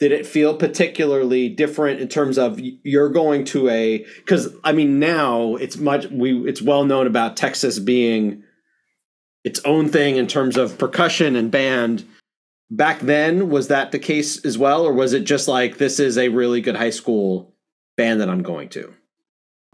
did 0.00 0.10
it 0.12 0.26
feel 0.26 0.56
particularly 0.56 1.48
different 1.48 2.00
in 2.00 2.08
terms 2.08 2.36
of 2.36 2.58
you're 2.82 3.08
going 3.08 3.44
to 3.44 3.68
a 3.68 4.04
because 4.16 4.54
i 4.64 4.72
mean 4.72 4.98
now 4.98 5.54
it's 5.56 5.76
much 5.76 6.06
we 6.08 6.36
it's 6.48 6.60
well 6.60 6.84
known 6.84 7.06
about 7.06 7.36
texas 7.36 7.78
being 7.78 8.42
its 9.44 9.60
own 9.64 9.88
thing 9.88 10.16
in 10.16 10.26
terms 10.26 10.56
of 10.56 10.78
percussion 10.78 11.36
and 11.36 11.50
band. 11.50 12.04
Back 12.70 13.00
then 13.00 13.50
was 13.50 13.68
that 13.68 13.92
the 13.92 13.98
case 13.98 14.44
as 14.44 14.56
well 14.56 14.84
or 14.84 14.92
was 14.92 15.12
it 15.12 15.24
just 15.24 15.46
like 15.46 15.76
this 15.76 16.00
is 16.00 16.16
a 16.16 16.30
really 16.30 16.62
good 16.62 16.74
high 16.74 16.90
school 16.90 17.54
band 17.96 18.20
that 18.20 18.30
i'm 18.30 18.42
going 18.42 18.70
to? 18.70 18.92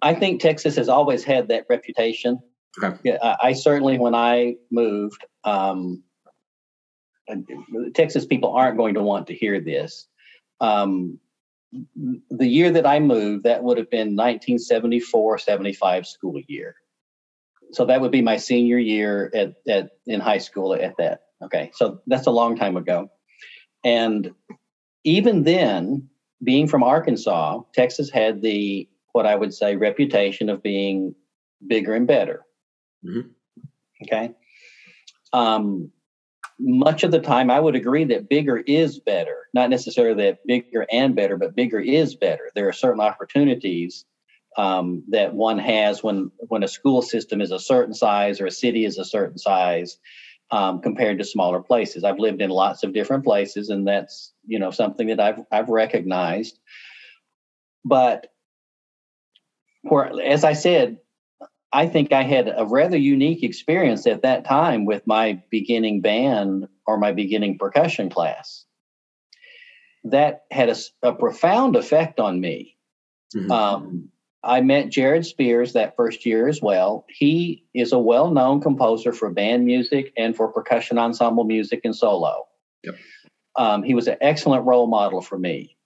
I 0.03 0.15
think 0.15 0.41
texas 0.41 0.77
has 0.77 0.89
always 0.89 1.25
had 1.25 1.49
that 1.49 1.65
reputation. 1.71 2.41
Okay. 2.83 2.97
yeah, 3.05 3.19
I, 3.23 3.37
I 3.49 3.53
certainly 3.53 3.99
when 3.99 4.15
i 4.15 4.57
moved 4.71 5.25
um, 5.45 6.03
Texas 7.95 8.27
people 8.27 8.53
aren't 8.53 8.77
going 8.77 8.95
to 8.95 9.03
want 9.03 9.29
to 9.29 9.35
hear 9.35 9.61
this 9.61 10.09
um, 10.61 11.19
the 11.73 12.47
year 12.47 12.71
that 12.71 12.87
I 12.87 12.99
moved, 12.99 13.45
that 13.45 13.63
would 13.63 13.79
have 13.79 13.91
been 13.91 14.17
1974 14.17 15.39
75 15.39 16.07
school 16.07 16.41
year. 16.49 16.75
So 17.73 17.85
that 17.87 18.01
would 18.01 18.11
be 18.11 18.23
my 18.23 18.37
senior 18.37 18.79
year 18.79 19.31
at, 19.35 19.55
at 19.69 19.91
in 20.07 20.21
high 20.21 20.39
school 20.39 20.75
at 20.75 20.97
that. 20.99 21.23
Okay. 21.43 21.71
So 21.75 22.01
that's 22.07 22.27
a 22.27 22.33
long 22.33 22.57
time 22.57 22.77
ago. 22.77 23.11
And 23.85 24.33
even 25.05 25.45
then, 25.45 26.09
being 26.43 26.67
from 26.67 26.83
Arkansas, 26.83 27.61
Texas 27.75 28.11
had 28.11 28.43
the 28.43 28.89
what 29.13 29.27
I 29.27 29.35
would 29.35 29.55
say 29.55 29.77
reputation 29.77 30.49
of 30.49 30.63
being 30.63 31.15
bigger 31.67 31.95
and 31.95 32.07
better. 32.07 32.45
Mm-hmm. 33.05 33.29
Okay. 34.05 34.33
Um, 35.33 35.93
much 36.61 37.03
of 37.05 37.11
the 37.11 37.21
time, 37.21 37.51
I 37.51 37.59
would 37.59 37.75
agree 37.75 38.05
that 38.05 38.29
bigger 38.29 38.59
is 38.59 39.01
better. 39.01 39.49
Not 39.55 39.71
necessarily 39.71 40.23
that 40.25 40.47
bigger 40.47 40.87
and 40.93 41.15
better, 41.15 41.37
but 41.37 41.57
bigger 41.57 41.81
is 41.81 42.15
better. 42.15 42.51
There 42.55 42.69
are 42.69 42.73
certain 42.73 43.01
opportunities 43.01 44.05
um, 44.57 45.05
that 45.09 45.33
one 45.35 45.59
has 45.59 46.03
when 46.03 46.31
when 46.49 46.63
a 46.63 46.69
school 46.69 47.03
system 47.03 47.41
is 47.41 47.51
a 47.51 47.59
certain 47.59 47.95
size 47.95 48.41
or 48.41 48.47
a 48.47 48.51
city 48.51 48.85
is 48.85 48.99
a 48.99 49.05
certain 49.05 49.39
size 49.39 49.99
um, 50.51 50.81
compared 50.81 51.19
to 51.19 51.25
smaller 51.25 51.63
places. 51.63 52.05
I've 52.05 52.19
lived 52.19 52.43
in 52.43 52.51
lots 52.51 52.83
of 52.83 52.93
different 52.93 53.25
places, 53.25 53.71
and 53.71 53.87
that's 53.87 54.33
you 54.47 54.59
know 54.59 54.71
something 54.71 55.09
that 55.09 55.21
I've 55.21 55.41
I've 55.51 55.69
recognized. 55.69 56.59
But 57.85 58.27
where, 59.83 60.11
as 60.21 60.45
I 60.45 60.53
said, 60.53 60.99
I 61.73 61.87
think 61.87 62.13
I 62.13 62.23
had 62.23 62.53
a 62.55 62.67
rather 62.67 62.97
unique 62.97 63.43
experience 63.43 64.07
at 64.07 64.23
that 64.23 64.45
time 64.45 64.85
with 64.87 65.07
my 65.07 65.43
beginning 65.51 66.01
band 66.01 66.69
or 66.87 66.99
my 66.99 67.13
beginning 67.13 67.59
percussion 67.59 68.11
class. 68.11 68.65
That 70.05 70.45
had 70.51 70.71
a, 70.71 70.77
a 71.03 71.13
profound 71.13 71.77
effect 71.77 72.19
on 72.19 72.41
me. 72.41 72.77
Mm-hmm. 73.37 73.51
Um, 73.53 74.09
I 74.43 74.63
met 74.63 74.89
Jared 74.89 75.27
Spears 75.27 75.75
that 75.75 75.97
first 75.97 76.25
year 76.25 76.49
as 76.49 76.61
well. 76.63 77.05
He 77.09 77.65
is 77.75 77.93
a 77.93 77.99
well 77.99 78.31
known 78.31 78.61
composer 78.61 79.13
for 79.13 79.31
band 79.31 79.67
music 79.67 80.13
and 80.17 80.35
for 80.35 80.49
percussion 80.49 80.99
ensemble 80.99 81.45
music 81.45 81.83
and 81.85 81.95
solo. 81.95 82.49
Yep. 82.83 82.97
Um, 83.57 83.83
he 83.83 83.95
was 83.95 84.09
an 84.09 84.17
excellent 84.21 84.65
role 84.65 84.87
model 84.87 85.21
for 85.21 85.39
me. 85.39 85.77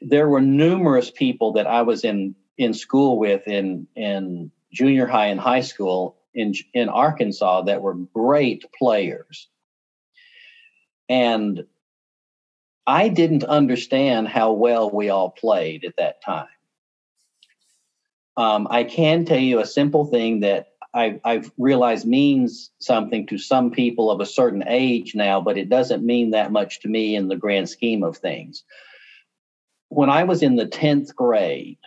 There 0.00 0.28
were 0.28 0.40
numerous 0.40 1.10
people 1.10 1.52
that 1.52 1.66
I 1.66 1.82
was 1.82 2.04
in 2.04 2.34
in 2.58 2.74
school 2.74 3.18
with 3.18 3.46
in 3.48 3.86
in 3.96 4.50
junior 4.72 5.06
high 5.06 5.26
and 5.26 5.40
high 5.40 5.60
school 5.60 6.16
in 6.34 6.54
in 6.74 6.88
Arkansas 6.88 7.62
that 7.62 7.82
were 7.82 7.94
great 7.94 8.64
players. 8.78 9.48
And 11.08 11.64
I 12.86 13.08
didn't 13.08 13.44
understand 13.44 14.28
how 14.28 14.52
well 14.52 14.90
we 14.90 15.10
all 15.10 15.30
played 15.30 15.84
at 15.84 15.96
that 15.96 16.22
time. 16.22 16.48
Um, 18.36 18.68
I 18.70 18.84
can 18.84 19.24
tell 19.24 19.38
you 19.38 19.60
a 19.60 19.66
simple 19.66 20.06
thing 20.06 20.40
that 20.40 20.68
I've, 20.92 21.20
I've, 21.24 21.52
realized 21.56 22.06
means 22.06 22.70
something 22.78 23.26
to 23.28 23.38
some 23.38 23.70
people 23.70 24.10
of 24.10 24.20
a 24.20 24.26
certain 24.26 24.64
age 24.66 25.14
now, 25.14 25.40
but 25.40 25.56
it 25.56 25.68
doesn't 25.68 26.04
mean 26.04 26.30
that 26.30 26.50
much 26.50 26.80
to 26.80 26.88
me 26.88 27.14
in 27.14 27.28
the 27.28 27.36
grand 27.36 27.68
scheme 27.68 28.02
of 28.02 28.16
things. 28.16 28.64
When 29.88 30.10
I 30.10 30.24
was 30.24 30.42
in 30.42 30.56
the 30.56 30.66
10th 30.66 31.14
grade, 31.14 31.78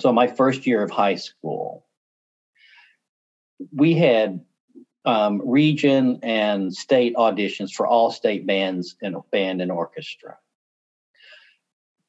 so 0.00 0.12
my 0.12 0.26
first 0.26 0.66
year 0.66 0.82
of 0.82 0.90
high 0.90 1.16
school, 1.16 1.86
we 3.72 3.94
had 3.94 4.44
um, 5.04 5.42
region 5.44 6.20
and 6.22 6.74
state 6.74 7.14
auditions 7.16 7.72
for 7.72 7.86
all 7.86 8.10
state 8.10 8.46
bands 8.46 8.96
and 9.02 9.16
band 9.30 9.62
and 9.62 9.70
orchestra. 9.70 10.36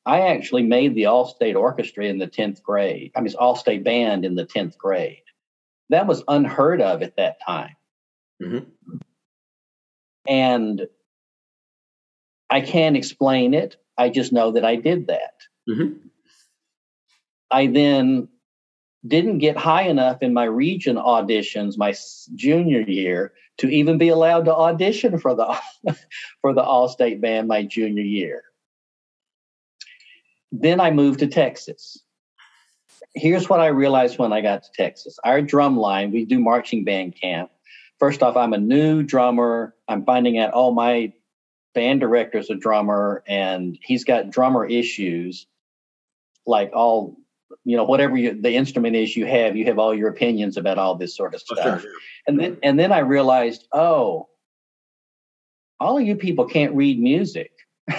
I 0.05 0.21
actually 0.21 0.63
made 0.63 0.95
the 0.95 1.05
all 1.05 1.25
state 1.25 1.55
orchestra 1.55 2.05
in 2.05 2.17
the 2.17 2.27
10th 2.27 2.63
grade. 2.63 3.11
I 3.15 3.21
mean, 3.21 3.33
all 3.37 3.55
state 3.55 3.83
band 3.83 4.25
in 4.25 4.35
the 4.35 4.45
10th 4.45 4.77
grade. 4.77 5.23
That 5.89 6.07
was 6.07 6.23
unheard 6.27 6.81
of 6.81 7.03
at 7.03 7.17
that 7.17 7.37
time. 7.45 7.75
Mm-hmm. 8.41 8.97
And 10.27 10.87
I 12.49 12.61
can't 12.61 12.97
explain 12.97 13.53
it. 13.53 13.77
I 13.97 14.09
just 14.09 14.33
know 14.33 14.51
that 14.51 14.65
I 14.65 14.75
did 14.75 15.07
that. 15.07 15.33
Mm-hmm. 15.69 16.07
I 17.51 17.67
then 17.67 18.29
didn't 19.05 19.39
get 19.39 19.57
high 19.57 19.83
enough 19.83 20.21
in 20.21 20.33
my 20.33 20.43
region 20.43 20.95
auditions 20.95 21.77
my 21.77 21.93
junior 22.35 22.81
year 22.81 23.33
to 23.57 23.67
even 23.67 23.97
be 23.97 24.09
allowed 24.09 24.45
to 24.45 24.55
audition 24.55 25.19
for 25.19 25.35
the 25.35 25.57
for 26.41 26.53
the 26.53 26.63
all-state 26.63 27.21
band 27.21 27.47
my 27.47 27.63
junior 27.63 28.03
year. 28.03 28.43
Then 30.51 30.79
I 30.79 30.91
moved 30.91 31.19
to 31.19 31.27
Texas. 31.27 31.97
Here's 33.13 33.49
what 33.49 33.59
I 33.59 33.67
realized 33.67 34.17
when 34.17 34.31
I 34.31 34.41
got 34.41 34.63
to 34.63 34.69
Texas. 34.73 35.17
Our 35.23 35.41
drum 35.41 35.77
line, 35.77 36.11
we 36.11 36.25
do 36.25 36.39
marching 36.39 36.83
band 36.83 37.15
camp. 37.19 37.51
First 37.99 38.23
off, 38.23 38.37
I'm 38.37 38.53
a 38.53 38.57
new 38.57 39.03
drummer. 39.03 39.75
I'm 39.87 40.05
finding 40.05 40.39
out 40.39 40.53
all 40.53 40.69
oh, 40.69 40.73
my 40.73 41.13
band 41.73 42.01
director's 42.01 42.49
a 42.49 42.55
drummer 42.55 43.23
and 43.27 43.77
he's 43.81 44.03
got 44.03 44.29
drummer 44.29 44.65
issues 44.65 45.47
like 46.45 46.71
all 46.73 47.17
you 47.63 47.77
know 47.77 47.83
whatever 47.83 48.17
you, 48.17 48.39
the 48.41 48.53
instrument 48.53 48.95
is 48.95 49.15
you 49.15 49.25
have 49.25 49.55
you 49.55 49.65
have 49.65 49.79
all 49.79 49.93
your 49.93 50.09
opinions 50.09 50.57
about 50.57 50.77
all 50.77 50.95
this 50.95 51.15
sort 51.15 51.33
of 51.33 51.41
oh, 51.51 51.55
stuff. 51.55 51.81
sure. 51.81 51.91
and 52.27 52.39
then 52.39 52.57
and 52.63 52.79
then 52.79 52.91
i 52.91 52.99
realized 52.99 53.67
oh 53.73 54.27
all 55.81 55.97
of 55.97 56.05
you 56.05 56.15
people 56.15 56.45
can't 56.45 56.75
read 56.75 56.99
music. 56.99 57.51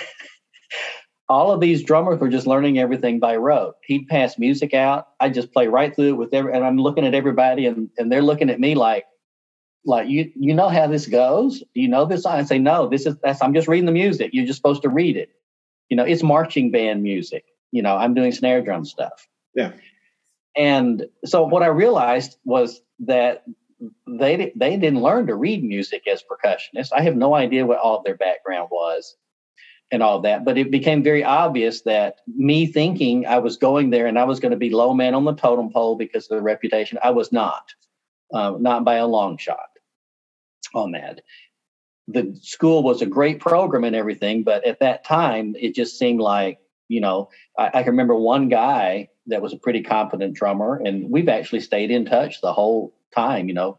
All 1.28 1.50
of 1.50 1.60
these 1.60 1.82
drummers 1.82 2.20
were 2.20 2.28
just 2.28 2.46
learning 2.46 2.78
everything 2.78 3.18
by 3.18 3.36
rote. 3.36 3.74
He'd 3.84 4.06
pass 4.06 4.38
music 4.38 4.72
out. 4.72 5.08
I 5.18 5.30
just 5.30 5.52
play 5.52 5.66
right 5.66 5.94
through 5.94 6.10
it 6.10 6.16
with 6.16 6.32
every 6.32 6.52
and 6.54 6.64
i'm 6.64 6.76
looking 6.76 7.04
at 7.04 7.14
everybody 7.14 7.66
and, 7.66 7.88
and 7.98 8.12
they're 8.12 8.22
looking 8.22 8.50
at 8.50 8.60
me 8.60 8.74
like 8.76 9.04
like 9.84 10.08
you 10.08 10.30
you 10.36 10.54
know 10.54 10.68
how 10.68 10.86
this 10.86 11.06
goes? 11.06 11.58
Do 11.74 11.80
you 11.80 11.88
know 11.88 12.04
this? 12.04 12.24
I 12.24 12.44
say 12.44 12.58
no 12.58 12.88
this 12.88 13.04
is 13.04 13.16
that's 13.22 13.42
i'm 13.42 13.54
just 13.54 13.66
reading 13.66 13.86
the 13.86 13.92
music. 13.92 14.30
You're 14.32 14.46
just 14.46 14.58
supposed 14.58 14.82
to 14.82 14.88
read 14.88 15.16
it. 15.16 15.30
You 15.88 15.96
know 15.96 16.04
it's 16.04 16.22
marching 16.22 16.70
band 16.70 17.02
music. 17.02 17.44
You 17.72 17.82
know 17.82 17.96
i'm 17.96 18.14
doing 18.14 18.30
snare 18.30 18.62
drum 18.62 18.84
stuff 18.84 19.26
yeah. 19.54 19.72
And 20.56 21.06
so 21.24 21.44
what 21.44 21.62
I 21.62 21.68
realized 21.68 22.38
was 22.44 22.80
that 23.00 23.44
they 24.06 24.52
they 24.56 24.76
didn't 24.76 25.02
learn 25.02 25.26
to 25.28 25.34
read 25.36 25.64
music 25.64 26.06
as 26.08 26.22
percussionists. 26.22 26.92
I 26.92 27.02
have 27.02 27.16
no 27.16 27.34
idea 27.34 27.66
what 27.66 27.78
all 27.78 28.02
their 28.02 28.16
background 28.16 28.68
was 28.72 29.16
and 29.92 30.02
all 30.02 30.20
that, 30.22 30.44
but 30.44 30.58
it 30.58 30.70
became 30.70 31.02
very 31.02 31.24
obvious 31.24 31.82
that 31.82 32.16
me 32.26 32.66
thinking 32.66 33.26
I 33.26 33.38
was 33.38 33.56
going 33.58 33.90
there 33.90 34.06
and 34.06 34.18
I 34.18 34.24
was 34.24 34.40
going 34.40 34.52
to 34.52 34.58
be 34.58 34.70
low 34.70 34.94
man 34.94 35.14
on 35.14 35.24
the 35.24 35.34
totem 35.34 35.70
pole 35.72 35.96
because 35.96 36.30
of 36.30 36.36
the 36.38 36.42
reputation, 36.42 36.98
I 37.04 37.10
was 37.10 37.32
not. 37.32 37.64
uh, 38.34 38.54
not 38.58 38.84
by 38.84 38.96
a 38.96 39.06
long 39.06 39.38
shot 39.38 39.70
on 40.74 40.92
that. 40.92 41.20
The 42.08 42.38
school 42.42 42.82
was 42.82 43.02
a 43.02 43.06
great 43.06 43.40
program 43.40 43.84
and 43.84 43.96
everything, 43.96 44.44
but 44.44 44.66
at 44.66 44.80
that 44.80 45.04
time, 45.04 45.54
it 45.58 45.74
just 45.74 45.98
seemed 45.98 46.20
like, 46.20 46.58
you 46.88 47.00
know, 47.00 47.30
I, 47.58 47.68
I 47.74 47.82
can 47.82 47.92
remember 47.92 48.16
one 48.16 48.48
guy 48.48 49.08
that 49.26 49.42
was 49.42 49.52
a 49.52 49.58
pretty 49.58 49.82
competent 49.82 50.34
drummer, 50.34 50.80
and 50.84 51.10
we've 51.10 51.28
actually 51.28 51.60
stayed 51.60 51.90
in 51.90 52.04
touch 52.04 52.40
the 52.40 52.52
whole 52.52 52.94
time, 53.14 53.48
you 53.48 53.54
know. 53.54 53.78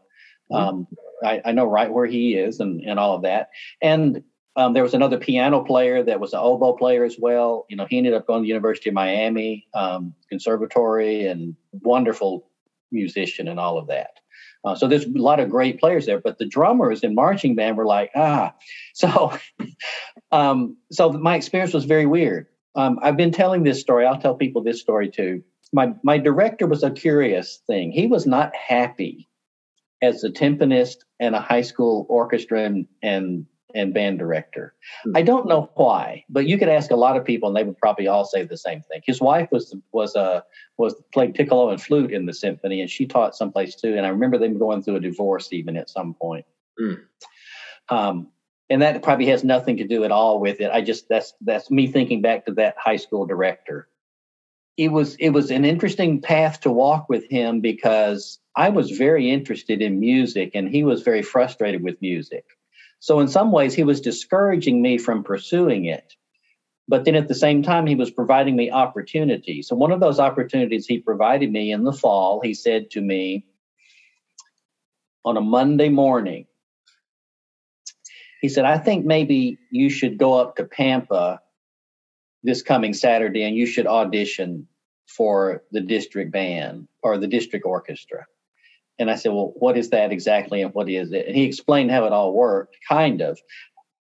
Mm-hmm. 0.50 0.56
Um, 0.56 0.86
I, 1.24 1.40
I, 1.46 1.52
know 1.52 1.64
right 1.64 1.90
where 1.90 2.04
he 2.04 2.34
is 2.34 2.60
and, 2.60 2.82
and 2.82 2.98
all 2.98 3.16
of 3.16 3.22
that. 3.22 3.48
And 3.80 4.22
um, 4.56 4.74
there 4.74 4.82
was 4.82 4.94
another 4.94 5.18
piano 5.18 5.64
player 5.64 6.02
that 6.02 6.20
was 6.20 6.32
an 6.32 6.40
oboe 6.42 6.74
player 6.74 7.04
as 7.04 7.16
well. 7.18 7.66
You 7.68 7.76
know, 7.76 7.86
he 7.88 7.98
ended 7.98 8.14
up 8.14 8.26
going 8.26 8.40
to 8.40 8.42
the 8.42 8.48
University 8.48 8.90
of 8.90 8.94
Miami 8.94 9.66
um, 9.74 10.14
Conservatory 10.28 11.26
and 11.26 11.56
wonderful 11.72 12.48
musician 12.92 13.48
and 13.48 13.58
all 13.58 13.78
of 13.78 13.88
that. 13.88 14.20
Uh, 14.64 14.74
so 14.74 14.86
there's 14.86 15.04
a 15.04 15.10
lot 15.10 15.40
of 15.40 15.50
great 15.50 15.78
players 15.78 16.06
there, 16.06 16.20
but 16.20 16.38
the 16.38 16.46
drummers 16.46 17.02
in 17.02 17.14
marching 17.14 17.54
band 17.54 17.76
were 17.76 17.86
like, 17.86 18.10
ah. 18.14 18.54
So, 18.94 19.36
um, 20.32 20.76
so 20.92 21.10
my 21.12 21.34
experience 21.34 21.74
was 21.74 21.84
very 21.84 22.06
weird. 22.06 22.46
Um, 22.76 22.98
I've 23.02 23.16
been 23.16 23.32
telling 23.32 23.62
this 23.62 23.80
story. 23.80 24.06
I'll 24.06 24.20
tell 24.20 24.34
people 24.34 24.62
this 24.62 24.80
story 24.80 25.10
too. 25.10 25.42
My 25.72 25.94
my 26.02 26.18
director 26.18 26.66
was 26.66 26.82
a 26.82 26.90
curious 26.90 27.60
thing. 27.66 27.92
He 27.92 28.06
was 28.06 28.26
not 28.26 28.54
happy 28.54 29.28
as 30.02 30.24
a 30.24 30.30
timpanist 30.30 30.98
and 31.20 31.34
a 31.34 31.40
high 31.40 31.62
school 31.62 32.06
orchestra 32.08 32.64
and, 32.64 32.86
and 33.02 33.46
and 33.74 33.92
band 33.92 34.20
director. 34.20 34.74
Mm-hmm. 35.06 35.16
I 35.16 35.22
don't 35.22 35.48
know 35.48 35.68
why, 35.74 36.24
but 36.28 36.46
you 36.46 36.58
could 36.58 36.68
ask 36.68 36.90
a 36.90 36.96
lot 36.96 37.16
of 37.16 37.24
people, 37.24 37.48
and 37.48 37.56
they 37.56 37.64
would 37.64 37.78
probably 37.78 38.06
all 38.06 38.24
say 38.24 38.44
the 38.44 38.56
same 38.56 38.82
thing. 38.82 39.02
His 39.04 39.20
wife 39.20 39.48
was 39.50 39.74
was 39.92 40.14
a 40.14 40.20
uh, 40.20 40.40
was 40.78 40.94
played 41.12 41.34
piccolo 41.34 41.70
and 41.70 41.82
flute 41.82 42.12
in 42.12 42.26
the 42.26 42.32
symphony, 42.32 42.80
and 42.80 42.90
she 42.90 43.06
taught 43.06 43.34
someplace 43.34 43.74
too. 43.74 43.96
And 43.96 44.06
I 44.06 44.10
remember 44.10 44.38
them 44.38 44.58
going 44.58 44.82
through 44.82 44.96
a 44.96 45.00
divorce 45.00 45.52
even 45.52 45.76
at 45.76 45.90
some 45.90 46.14
point. 46.14 46.46
Mm. 46.80 47.00
Um, 47.88 48.28
and 48.70 48.82
that 48.82 49.02
probably 49.02 49.26
has 49.26 49.44
nothing 49.44 49.76
to 49.78 49.86
do 49.86 50.04
at 50.04 50.10
all 50.10 50.40
with 50.40 50.60
it. 50.60 50.70
I 50.70 50.80
just 50.80 51.08
that's 51.08 51.34
that's 51.40 51.70
me 51.70 51.86
thinking 51.86 52.22
back 52.22 52.46
to 52.46 52.52
that 52.54 52.76
high 52.78 52.96
school 52.96 53.26
director. 53.26 53.88
It 54.76 54.88
was 54.88 55.16
it 55.16 55.30
was 55.30 55.50
an 55.50 55.64
interesting 55.64 56.20
path 56.20 56.60
to 56.60 56.70
walk 56.70 57.08
with 57.08 57.28
him 57.28 57.60
because 57.60 58.38
I 58.56 58.70
was 58.70 58.90
very 58.90 59.30
interested 59.30 59.82
in 59.82 60.00
music 60.00 60.52
and 60.54 60.68
he 60.68 60.84
was 60.84 61.02
very 61.02 61.22
frustrated 61.22 61.82
with 61.82 62.00
music. 62.00 62.44
So, 63.04 63.20
in 63.20 63.28
some 63.28 63.52
ways, 63.52 63.74
he 63.74 63.84
was 63.84 64.00
discouraging 64.00 64.80
me 64.80 64.96
from 64.96 65.24
pursuing 65.24 65.84
it. 65.84 66.14
But 66.88 67.04
then 67.04 67.14
at 67.14 67.28
the 67.28 67.34
same 67.34 67.62
time, 67.62 67.86
he 67.86 67.94
was 67.94 68.10
providing 68.10 68.56
me 68.56 68.70
opportunities. 68.70 69.68
So, 69.68 69.76
one 69.76 69.92
of 69.92 70.00
those 70.00 70.18
opportunities 70.18 70.86
he 70.86 71.00
provided 71.00 71.52
me 71.52 71.70
in 71.70 71.84
the 71.84 71.92
fall, 71.92 72.40
he 72.40 72.54
said 72.54 72.90
to 72.92 73.02
me 73.02 73.44
on 75.22 75.36
a 75.36 75.42
Monday 75.42 75.90
morning, 75.90 76.46
he 78.44 78.50
said, 78.50 78.66
I 78.66 78.76
think 78.76 79.06
maybe 79.06 79.56
you 79.70 79.88
should 79.88 80.18
go 80.18 80.34
up 80.34 80.56
to 80.56 80.64
Pampa 80.64 81.40
this 82.42 82.60
coming 82.60 82.92
Saturday 82.92 83.42
and 83.42 83.56
you 83.56 83.64
should 83.64 83.86
audition 83.86 84.68
for 85.08 85.62
the 85.72 85.80
district 85.80 86.30
band 86.30 86.86
or 87.02 87.16
the 87.16 87.26
district 87.26 87.64
orchestra. 87.64 88.26
And 88.98 89.10
I 89.10 89.14
said, 89.14 89.32
Well, 89.32 89.54
what 89.56 89.78
is 89.78 89.88
that 89.90 90.12
exactly 90.12 90.60
and 90.60 90.74
what 90.74 90.90
is 90.90 91.10
it? 91.12 91.26
And 91.26 91.34
he 91.34 91.44
explained 91.44 91.90
how 91.90 92.04
it 92.04 92.12
all 92.12 92.34
worked, 92.34 92.76
kind 92.86 93.22
of. 93.22 93.38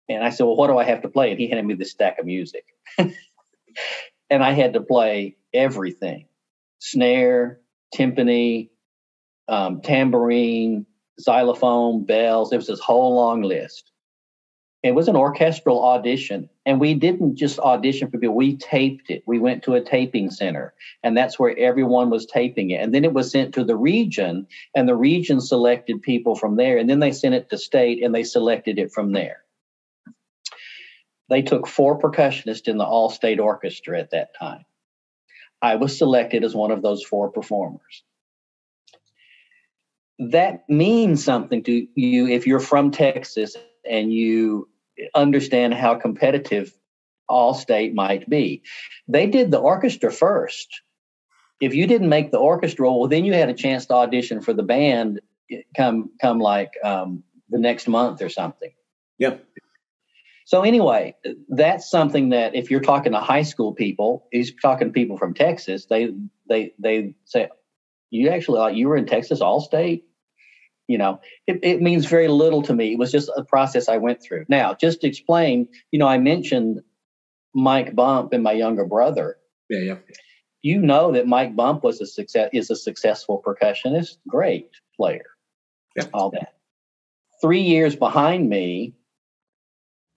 And 0.09 0.23
I 0.23 0.31
said, 0.31 0.45
Well, 0.45 0.55
what 0.55 0.69
do 0.69 0.79
I 0.79 0.85
have 0.85 1.03
to 1.03 1.07
play? 1.07 1.29
And 1.29 1.39
he 1.39 1.47
handed 1.47 1.67
me 1.67 1.75
this 1.75 1.91
stack 1.91 2.17
of 2.17 2.25
music. 2.25 2.65
and 2.97 3.13
I 4.43 4.53
had 4.53 4.73
to 4.73 4.81
play 4.81 5.35
everything 5.53 6.25
snare, 6.79 7.59
timpani, 7.95 8.71
um, 9.47 9.81
tambourine, 9.81 10.87
xylophone, 11.19 12.05
bells. 12.05 12.51
It 12.51 12.57
was 12.57 12.65
this 12.65 12.79
whole 12.79 13.13
long 13.13 13.43
list. 13.43 13.91
It 14.85 14.93
was 14.93 15.07
an 15.07 15.15
orchestral 15.15 15.83
audition, 15.83 16.47
and 16.63 16.79
we 16.79 16.93
didn't 16.93 17.37
just 17.37 17.57
audition 17.57 18.11
for 18.11 18.19
people. 18.19 18.35
We 18.35 18.55
taped 18.55 19.09
it. 19.09 19.23
We 19.25 19.39
went 19.39 19.63
to 19.63 19.73
a 19.73 19.81
taping 19.81 20.29
center, 20.29 20.75
and 21.01 21.17
that's 21.17 21.39
where 21.39 21.57
everyone 21.57 22.11
was 22.11 22.27
taping 22.27 22.69
it. 22.69 22.81
And 22.81 22.93
then 22.93 23.03
it 23.03 23.11
was 23.11 23.31
sent 23.31 23.55
to 23.55 23.63
the 23.63 23.75
region, 23.75 24.45
and 24.75 24.87
the 24.87 24.95
region 24.95 25.41
selected 25.41 26.03
people 26.03 26.35
from 26.35 26.55
there. 26.55 26.77
And 26.77 26.87
then 26.87 26.99
they 26.99 27.13
sent 27.13 27.33
it 27.33 27.49
to 27.49 27.57
state, 27.57 28.03
and 28.03 28.13
they 28.13 28.23
selected 28.23 28.77
it 28.77 28.91
from 28.91 29.11
there. 29.11 29.37
They 31.31 31.41
took 31.41 31.65
four 31.65 31.99
percussionists 31.99 32.67
in 32.67 32.77
the 32.77 32.85
all 32.85 33.09
state 33.09 33.39
orchestra 33.39 33.99
at 33.99 34.11
that 34.11 34.37
time. 34.37 34.65
I 35.63 35.77
was 35.77 35.97
selected 35.97 36.43
as 36.43 36.53
one 36.53 36.69
of 36.69 36.83
those 36.83 37.03
four 37.03 37.31
performers 37.31 38.03
that 40.19 40.63
means 40.69 41.23
something 41.23 41.63
to 41.63 41.87
you 41.95 42.27
if 42.27 42.47
you're 42.47 42.59
from 42.59 42.91
Texas 42.91 43.57
and 43.89 44.13
you 44.13 44.69
understand 45.13 45.73
how 45.73 45.95
competitive 45.95 46.73
All-State 47.27 47.93
might 47.93 48.29
be. 48.29 48.63
They 49.07 49.27
did 49.27 49.51
the 49.51 49.59
orchestra 49.59 50.11
first. 50.11 50.81
If 51.61 51.73
you 51.73 51.87
didn't 51.87 52.09
make 52.09 52.31
the 52.31 52.37
orchestra, 52.37 52.91
well, 52.91 53.07
then 53.07 53.25
you 53.25 53.33
had 53.33 53.49
a 53.49 53.53
chance 53.53 53.85
to 53.87 53.93
audition 53.93 54.41
for 54.41 54.53
the 54.53 54.63
band 54.63 55.21
come 55.75 56.09
come 56.21 56.39
like 56.39 56.71
um, 56.83 57.23
the 57.49 57.59
next 57.59 57.87
month 57.87 58.21
or 58.21 58.29
something. 58.29 58.71
Yeah. 59.17 59.37
So 60.45 60.61
anyway, 60.61 61.15
that's 61.49 61.89
something 61.89 62.29
that 62.29 62.53
if 62.53 62.69
you're 62.69 62.81
talking 62.81 63.13
to 63.13 63.19
high 63.19 63.41
school 63.41 63.73
people, 63.73 64.27
he's 64.31 64.53
talking 64.61 64.89
to 64.89 64.93
people 64.93 65.17
from 65.17 65.33
Texas, 65.33 65.85
they 65.85 66.13
they 66.47 66.73
they 66.77 67.15
say, 67.25 67.49
"You 68.11 68.29
actually 68.29 68.59
like 68.59 68.75
you 68.75 68.87
were 68.87 68.97
in 68.97 69.07
Texas 69.07 69.41
All 69.41 69.59
State." 69.59 70.05
You 70.87 70.97
know 70.97 71.19
it, 71.47 71.59
it 71.63 71.81
means 71.81 72.05
very 72.05 72.27
little 72.27 72.61
to 72.63 72.73
me. 72.73 72.93
It 72.93 72.99
was 72.99 73.11
just 73.11 73.29
a 73.35 73.43
process 73.43 73.89
i 73.89 73.97
went 73.97 74.21
through. 74.21 74.45
Now 74.49 74.73
just 74.73 75.01
to 75.01 75.07
explain 75.07 75.67
you 75.91 75.99
know 75.99 76.07
i 76.07 76.17
mentioned 76.17 76.81
Mike 77.53 77.95
Bump 77.95 78.33
and 78.33 78.43
my 78.43 78.53
younger 78.53 78.85
brother. 78.85 79.37
Yeah 79.69 79.79
yeah. 79.79 79.97
You 80.61 80.81
know 80.81 81.11
that 81.11 81.27
Mike 81.27 81.55
Bump 81.55 81.83
was 81.83 82.01
a 82.01 82.05
success 82.05 82.49
is 82.53 82.69
a 82.69 82.75
successful 82.75 83.41
percussionist. 83.45 84.17
Great 84.27 84.69
player. 84.97 85.25
Yeah. 85.95 86.05
all 86.13 86.31
that. 86.31 86.55
Three 87.41 87.61
years 87.61 87.95
behind 87.95 88.49
me 88.49 88.95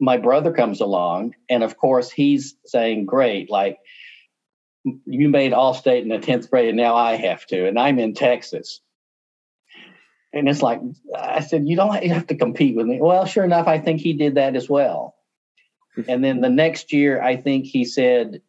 my 0.01 0.17
brother 0.17 0.53
comes 0.53 0.81
along 0.81 1.35
and 1.49 1.63
of 1.63 1.77
course 1.77 2.11
he's 2.11 2.57
saying 2.65 3.07
great 3.07 3.51
like 3.51 3.79
you 4.85 5.29
made 5.29 5.53
all 5.53 5.75
state 5.75 6.03
in 6.03 6.09
the 6.09 6.19
10th 6.19 6.51
grade 6.51 6.69
and 6.69 6.77
now 6.77 6.95
i 6.95 7.17
have 7.17 7.45
to 7.47 7.67
and 7.67 7.79
i'm 7.79 7.99
in 7.99 8.15
texas 8.15 8.81
and 10.33 10.49
it's 10.49 10.63
like, 10.63 10.81
I 11.17 11.41
said, 11.41 11.67
you 11.67 11.77
don't 11.77 12.03
have 12.05 12.27
to 12.27 12.37
compete 12.37 12.77
with 12.77 12.87
me. 12.87 13.01
Well, 13.01 13.25
sure 13.25 13.45
enough, 13.45 13.67
I 13.67 13.79
think 13.79 14.01
he 14.01 14.13
did 14.13 14.35
that 14.35 14.57
as 14.57 14.69
well. 14.69 15.15
and 16.07 16.23
then 16.23 16.41
the 16.41 16.51
next 16.51 16.93
year, 16.93 17.23
I 17.23 17.37
think 17.37 17.65
he 17.65 17.85
said 17.85 18.43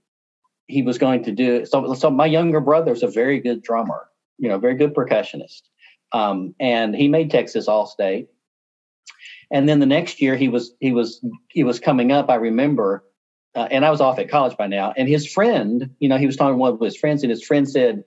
he 0.68 0.82
was 0.82 0.98
going 0.98 1.24
to 1.24 1.32
do 1.32 1.56
it. 1.56 1.68
So, 1.70 1.94
so 1.94 2.12
my 2.12 2.26
younger 2.26 2.60
brother's 2.60 3.02
a 3.02 3.08
very 3.08 3.40
good 3.40 3.64
drummer, 3.64 4.08
you 4.38 4.50
know, 4.50 4.60
very 4.60 4.76
good 4.76 4.94
percussionist. 4.94 5.62
Um, 6.12 6.54
and 6.60 6.96
he 6.96 7.08
made 7.08 7.32
Texas 7.32 7.68
All 7.68 7.86
State. 7.86 8.30
And 9.52 9.68
then 9.68 9.80
the 9.80 9.86
next 9.86 10.22
year, 10.22 10.36
he 10.36 10.48
was 10.48 10.74
he 10.80 10.92
was 10.92 11.26
he 11.48 11.64
was 11.64 11.80
coming 11.80 12.12
up. 12.12 12.30
I 12.30 12.36
remember, 12.36 13.04
uh, 13.56 13.68
and 13.72 13.84
I 13.84 13.90
was 13.90 14.00
off 14.00 14.20
at 14.20 14.30
college 14.30 14.56
by 14.58 14.68
now. 14.68 14.94
And 14.96 15.08
his 15.08 15.32
friend, 15.32 15.90
you 16.00 16.08
know, 16.08 16.18
he 16.18 16.28
was 16.28 16.36
talking 16.36 16.54
to 16.54 16.58
one 16.58 16.74
of 16.74 16.80
his 16.80 16.96
friends, 16.96 17.24
and 17.24 17.32
his 17.32 17.44
friend 17.44 17.68
said, 17.68 18.04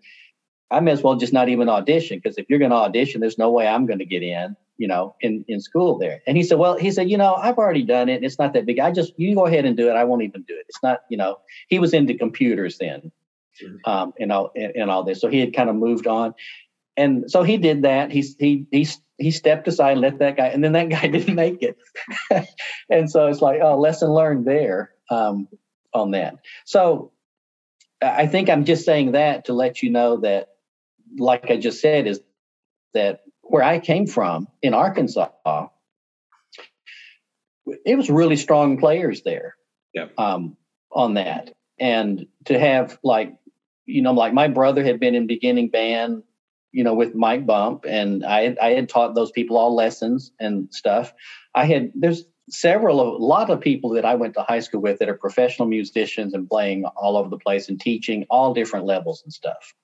I 0.72 0.80
may 0.80 0.92
as 0.92 1.02
well 1.02 1.16
just 1.16 1.32
not 1.32 1.48
even 1.48 1.68
audition 1.68 2.18
because 2.18 2.38
if 2.38 2.46
you're 2.48 2.58
going 2.58 2.70
to 2.70 2.76
audition, 2.76 3.20
there's 3.20 3.38
no 3.38 3.50
way 3.50 3.66
I'm 3.66 3.86
going 3.86 3.98
to 3.98 4.06
get 4.06 4.22
in, 4.22 4.56
you 4.78 4.88
know, 4.88 5.14
in, 5.20 5.44
in 5.48 5.60
school 5.60 5.98
there. 5.98 6.22
And 6.26 6.36
he 6.36 6.42
said, 6.42 6.58
well, 6.58 6.76
he 6.76 6.90
said, 6.90 7.10
you 7.10 7.18
know, 7.18 7.34
I've 7.34 7.58
already 7.58 7.82
done 7.82 8.08
it. 8.08 8.24
It's 8.24 8.38
not 8.38 8.54
that 8.54 8.66
big. 8.66 8.78
I 8.78 8.90
just, 8.90 9.12
you 9.18 9.34
go 9.34 9.46
ahead 9.46 9.66
and 9.66 9.76
do 9.76 9.90
it. 9.90 9.92
I 9.92 10.04
won't 10.04 10.22
even 10.22 10.42
do 10.42 10.54
it. 10.54 10.66
It's 10.68 10.82
not, 10.82 11.00
you 11.10 11.16
know, 11.16 11.38
he 11.68 11.78
was 11.78 11.92
into 11.92 12.14
computers 12.14 12.78
then 12.78 13.12
um, 13.84 14.14
and 14.18 14.32
all, 14.32 14.50
and, 14.56 14.72
and 14.74 14.90
all 14.90 15.04
this. 15.04 15.20
So 15.20 15.28
he 15.28 15.40
had 15.40 15.54
kind 15.54 15.68
of 15.68 15.76
moved 15.76 16.06
on. 16.06 16.34
And 16.96 17.30
so 17.30 17.42
he 17.42 17.58
did 17.58 17.82
that. 17.82 18.10
He, 18.10 18.22
he, 18.38 18.66
he, 18.70 18.88
he 19.18 19.30
stepped 19.30 19.68
aside, 19.68 19.92
and 19.92 20.00
let 20.00 20.18
that 20.18 20.36
guy, 20.36 20.48
and 20.48 20.64
then 20.64 20.72
that 20.72 20.88
guy 20.90 21.06
didn't 21.06 21.34
make 21.34 21.62
it. 21.62 21.76
and 22.90 23.10
so 23.10 23.28
it's 23.28 23.42
like, 23.42 23.60
oh, 23.62 23.78
lesson 23.78 24.10
learned 24.10 24.46
there 24.46 24.92
um, 25.10 25.48
on 25.92 26.10
that. 26.12 26.36
So 26.64 27.12
I 28.02 28.26
think 28.26 28.50
I'm 28.50 28.64
just 28.64 28.84
saying 28.84 29.12
that 29.12 29.46
to 29.46 29.52
let 29.52 29.82
you 29.82 29.90
know 29.90 30.18
that 30.18 30.48
like 31.18 31.50
I 31.50 31.56
just 31.56 31.80
said, 31.80 32.06
is 32.06 32.20
that 32.94 33.22
where 33.42 33.62
I 33.62 33.78
came 33.78 34.06
from 34.06 34.48
in 34.62 34.74
Arkansas, 34.74 35.28
it 37.84 37.96
was 37.96 38.10
really 38.10 38.36
strong 38.36 38.78
players 38.78 39.22
there 39.22 39.56
yeah. 39.94 40.06
um, 40.18 40.56
on 40.90 41.14
that. 41.14 41.54
And 41.78 42.26
to 42.46 42.58
have 42.58 42.98
like, 43.02 43.34
you 43.86 44.02
know, 44.02 44.12
like 44.12 44.32
my 44.32 44.48
brother 44.48 44.84
had 44.84 45.00
been 45.00 45.14
in 45.14 45.26
beginning 45.26 45.68
band, 45.68 46.22
you 46.70 46.84
know, 46.84 46.94
with 46.94 47.14
Mike 47.14 47.44
Bump, 47.44 47.84
and 47.86 48.24
I 48.24 48.56
I 48.60 48.70
had 48.70 48.88
taught 48.88 49.14
those 49.14 49.30
people 49.30 49.58
all 49.58 49.74
lessons 49.74 50.32
and 50.40 50.72
stuff. 50.72 51.12
I 51.54 51.66
had 51.66 51.92
there's 51.94 52.24
several 52.48 53.00
a 53.00 53.18
lot 53.18 53.50
of 53.50 53.60
people 53.60 53.90
that 53.90 54.04
I 54.04 54.14
went 54.14 54.34
to 54.34 54.42
high 54.42 54.60
school 54.60 54.80
with 54.80 54.98
that 54.98 55.08
are 55.08 55.16
professional 55.16 55.68
musicians 55.68 56.34
and 56.34 56.48
playing 56.48 56.84
all 56.84 57.16
over 57.16 57.28
the 57.28 57.38
place 57.38 57.68
and 57.68 57.80
teaching 57.80 58.26
all 58.30 58.54
different 58.54 58.86
levels 58.86 59.22
and 59.24 59.32
stuff 59.32 59.74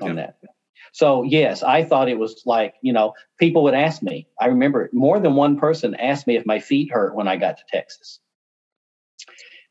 on 0.00 0.16
yeah. 0.16 0.26
that. 0.26 0.36
So 0.92 1.22
yes, 1.22 1.62
I 1.62 1.84
thought 1.84 2.08
it 2.08 2.18
was 2.18 2.42
like 2.46 2.74
you 2.82 2.92
know 2.92 3.14
people 3.38 3.62
would 3.64 3.74
ask 3.74 4.02
me. 4.02 4.28
I 4.40 4.46
remember 4.46 4.90
more 4.92 5.20
than 5.20 5.34
one 5.34 5.58
person 5.58 5.94
asked 5.94 6.26
me 6.26 6.36
if 6.36 6.46
my 6.46 6.58
feet 6.58 6.90
hurt 6.92 7.14
when 7.14 7.28
I 7.28 7.36
got 7.36 7.58
to 7.58 7.64
Texas, 7.68 8.20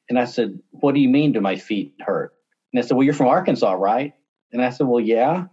and 0.08 0.18
I 0.18 0.26
said, 0.26 0.60
"What 0.72 0.96
do 0.96 1.02
you 1.02 1.10
mean? 1.10 1.34
Do 1.34 1.42
my 1.42 1.56
feet 1.58 1.94
hurt?" 2.00 2.34
And 2.72 2.82
I 2.82 2.86
said, 2.86 2.96
"Well, 2.96 3.04
you're 3.04 3.14
from 3.14 3.28
Arkansas, 3.28 3.74
right?" 3.74 4.14
And 4.52 4.62
I 4.62 4.70
said, 4.70 4.88
"Well, 4.88 5.02
yeah." 5.02 5.46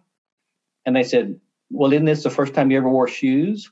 And 0.85 0.95
they 0.95 1.03
said, 1.03 1.41
"Well, 1.71 1.93
isn't 1.93 2.05
this 2.05 2.23
the 2.23 2.31
first 2.31 2.55
time 2.55 2.71
you 2.71 2.79
ever 2.79 2.89
wore 2.89 3.09
shoes?" 3.09 3.71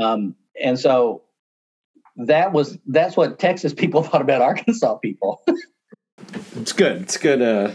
Um, 0.00 0.34
and 0.62 0.78
so 0.78 1.22
that 2.16 2.52
was 2.52 2.78
that's 2.86 3.16
what 3.16 3.38
Texas 3.38 3.74
people 3.76 4.02
thought 4.02 4.22
about 4.22 4.42
Arkansas 4.42 4.96
people. 4.96 5.42
it's 6.56 6.72
good. 6.72 7.02
It's 7.02 7.16
good. 7.16 7.42
Uh, 7.42 7.74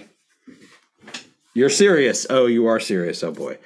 you're 1.53 1.69
serious. 1.69 2.25
Oh, 2.29 2.45
you 2.45 2.67
are 2.67 2.79
serious. 2.79 3.23
Oh 3.23 3.31
boy. 3.31 3.57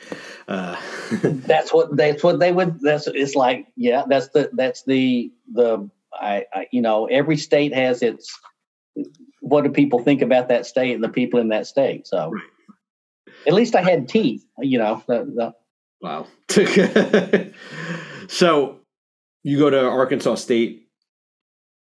Uh. 0.48 0.76
that's 1.24 1.74
what 1.74 1.96
that's 1.96 2.24
what 2.24 2.40
they 2.40 2.52
would. 2.52 2.80
That's 2.82 3.08
it's 3.08 3.36
like 3.36 3.68
yeah. 3.76 4.04
That's 4.08 4.30
the 4.30 4.50
that's 4.54 4.84
the 4.84 5.32
the 5.54 5.90
I, 6.14 6.46
I 6.54 6.68
you 6.72 6.82
know 6.82 7.06
every 7.06 7.38
state 7.38 7.74
has 7.74 8.02
its. 8.02 8.38
What 9.42 9.64
do 9.64 9.70
people 9.70 10.00
think 10.00 10.22
about 10.22 10.50
that 10.50 10.66
state 10.66 10.94
and 10.96 11.04
the 11.04 11.10
people 11.10 11.40
in 11.40 11.50
that 11.50 11.68
state? 11.68 12.08
So, 12.08 12.34
at 13.46 13.54
least 13.54 13.76
I 13.76 13.82
had 13.82 14.10
teeth. 14.10 14.44
You 14.60 14.80
know. 14.80 15.04
The, 15.08 15.24
the, 15.24 15.56
wow. 16.02 16.28
so 18.28 18.80
you 19.44 19.60
go 19.60 19.70
to 19.70 19.80
Arkansas 19.80 20.36
State 20.36 20.88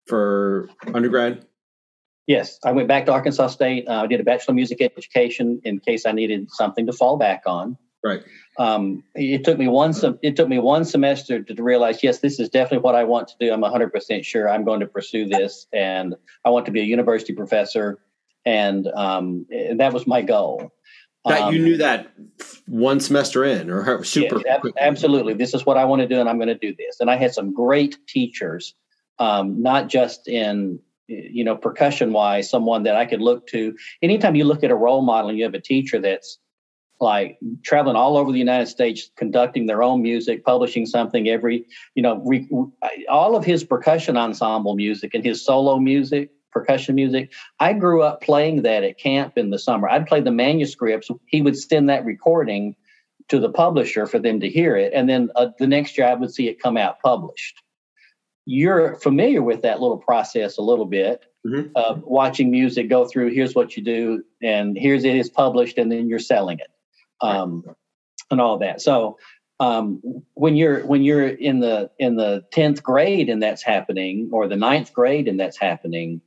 for 0.06 0.70
undergrad? 0.94 1.45
Yes, 2.28 2.60
I 2.64 2.72
went 2.72 2.88
back 2.88 3.06
to 3.06 3.12
Arkansas 3.12 3.48
State. 3.48 3.88
Uh, 3.88 4.04
I 4.04 4.08
did 4.08 4.20
a 4.20 4.24
bachelor 4.24 4.54
of 4.54 4.56
music 4.56 4.82
education 4.82 5.62
in 5.64 5.80
case 5.80 6.06
I 6.06 6.12
needed 6.12 6.50
something 6.52 6.88
to 6.88 6.94
fall 6.94 7.18
back 7.18 7.44
on. 7.46 7.78
Right. 8.04 8.24
Um, 8.58 9.04
it 9.16 9.44
took 9.44 9.58
me 9.58 9.68
one. 9.68 9.94
Sem- 9.94 10.20
it 10.22 10.36
took 10.36 10.48
me 10.48 10.60
one 10.60 10.86
semester 10.86 11.42
to 11.42 11.64
realize, 11.64 12.04
yes, 12.04 12.20
this 12.20 12.40
is 12.40 12.50
definitely 12.50 12.84
what 12.84 12.96
I 12.96 13.04
want 13.04 13.28
to 13.30 13.36
do. 13.40 13.52
I'm 13.52 13.62
100 13.62 13.92
percent 13.92 14.26
sure 14.26 14.50
I'm 14.50 14.64
going 14.64 14.80
to 14.80 14.86
pursue 14.86 15.28
this, 15.28 15.68
and 15.74 16.16
I 16.46 16.50
want 16.50 16.66
to 16.68 16.72
be 16.72 16.82
a 16.82 16.84
university 16.84 17.34
professor, 17.34 18.00
and 18.46 18.88
um, 18.96 19.48
that 19.78 19.92
was 19.92 20.06
my 20.06 20.22
goal. 20.22 20.72
That 21.26 21.42
um, 21.42 21.54
you 21.56 21.62
knew 21.64 21.78
that 21.78 22.12
one 22.68 23.00
semester 23.00 23.44
in, 23.44 23.72
or 23.72 24.04
super 24.04 24.42
yes, 24.46 24.62
absolutely. 24.80 25.34
This 25.34 25.56
is 25.56 25.66
what 25.66 25.78
I 25.78 25.86
want 25.86 26.04
to 26.04 26.08
do, 26.08 26.20
and 26.20 26.30
I'm 26.30 26.38
going 26.38 26.48
to 26.48 26.58
do 26.58 26.76
this. 26.78 27.00
And 27.00 27.10
I 27.10 27.16
had 27.16 27.34
some 27.34 27.54
great 27.54 27.98
teachers, 28.08 28.76
um, 29.18 29.64
not 29.64 29.90
just 29.90 30.28
in 30.28 30.80
you 31.08 31.44
know 31.44 31.56
percussion 31.56 32.14
wise, 32.14 32.50
someone 32.50 32.84
that 32.84 32.96
I 32.96 33.06
could 33.06 33.22
look 33.22 33.48
to. 33.48 33.76
Anytime 34.02 34.36
you 34.36 34.46
look 34.46 34.64
at 34.64 34.72
a 34.72 34.76
role 34.76 35.02
model 35.02 35.30
and 35.30 35.38
you 35.38 35.44
have 35.44 35.54
a 35.54 35.62
teacher 35.62 36.00
that's 36.00 36.40
like 37.02 37.38
traveling 37.64 37.96
all 37.96 38.18
over 38.18 38.32
the 38.32 38.40
United 38.40 38.68
States, 38.68 39.12
conducting 39.18 39.66
their 39.66 39.84
own 39.84 40.02
music, 40.02 40.46
publishing 40.46 40.86
something 40.86 41.28
every, 41.28 41.66
you 41.94 42.02
know, 42.02 42.22
re, 42.26 42.48
all 43.10 43.36
of 43.36 43.44
his 43.44 43.64
percussion 43.64 44.16
ensemble 44.16 44.76
music 44.76 45.14
and 45.14 45.24
his 45.24 45.44
solo 45.44 45.78
music 45.78 46.32
percussion 46.52 46.96
music. 46.96 47.34
I 47.60 47.74
grew 47.74 48.02
up 48.02 48.22
playing 48.22 48.62
that 48.62 48.84
at 48.84 48.98
camp 48.98 49.38
in 49.38 49.50
the 49.50 49.60
summer. 49.60 49.90
I'd 49.90 50.08
play 50.08 50.22
the 50.22 50.32
manuscripts. 50.32 51.12
He 51.26 51.42
would 51.42 51.58
send 51.58 51.90
that 51.90 52.06
recording 52.06 52.78
to 53.28 53.40
the 53.40 53.50
publisher 53.50 54.06
for 54.06 54.20
them 54.20 54.40
to 54.40 54.50
hear 54.50 54.78
it. 54.78 54.94
And 54.94 55.10
then 55.10 55.30
uh, 55.36 55.48
the 55.60 55.68
next 55.68 55.98
year 55.98 56.08
I 56.08 56.14
would 56.14 56.34
see 56.34 56.48
it 56.48 56.62
come 56.62 56.78
out 56.78 57.02
published. 57.02 57.62
You're 58.46 58.96
familiar 58.96 59.42
with 59.42 59.64
that 59.64 59.82
little 59.82 59.98
process 59.98 60.58
a 60.58 60.62
little 60.62 60.86
bit 60.86 61.26
mm-hmm. 61.46 61.70
of 61.76 62.04
watching 62.04 62.52
music 62.52 62.90
go 62.90 63.06
through. 63.06 63.32
Here's 63.32 63.56
what 63.56 63.76
you 63.76 63.84
do, 63.84 64.24
and 64.42 64.78
here's 64.78 65.04
it 65.04 65.16
is 65.16 65.30
published, 65.30 65.78
and 65.78 65.92
then 65.92 66.08
you're 66.08 66.20
selling 66.20 66.60
it, 66.60 66.72
um, 67.22 67.64
right. 67.66 67.76
and 68.32 68.42
all 68.42 68.60
that. 68.60 68.82
So 68.82 69.18
um, 69.60 70.02
when 70.34 70.56
you're 70.56 70.86
when 70.86 71.04
you're 71.04 71.28
in 71.28 71.60
the 71.60 71.90
in 71.98 72.16
the 72.16 72.46
tenth 72.52 72.84
grade 72.84 73.30
and 73.30 73.42
that's 73.42 73.64
happening, 73.64 74.30
or 74.32 74.48
the 74.48 74.56
ninth 74.56 74.94
grade 74.94 75.28
and 75.28 75.40
that's 75.40 75.58
happening, 75.58 76.22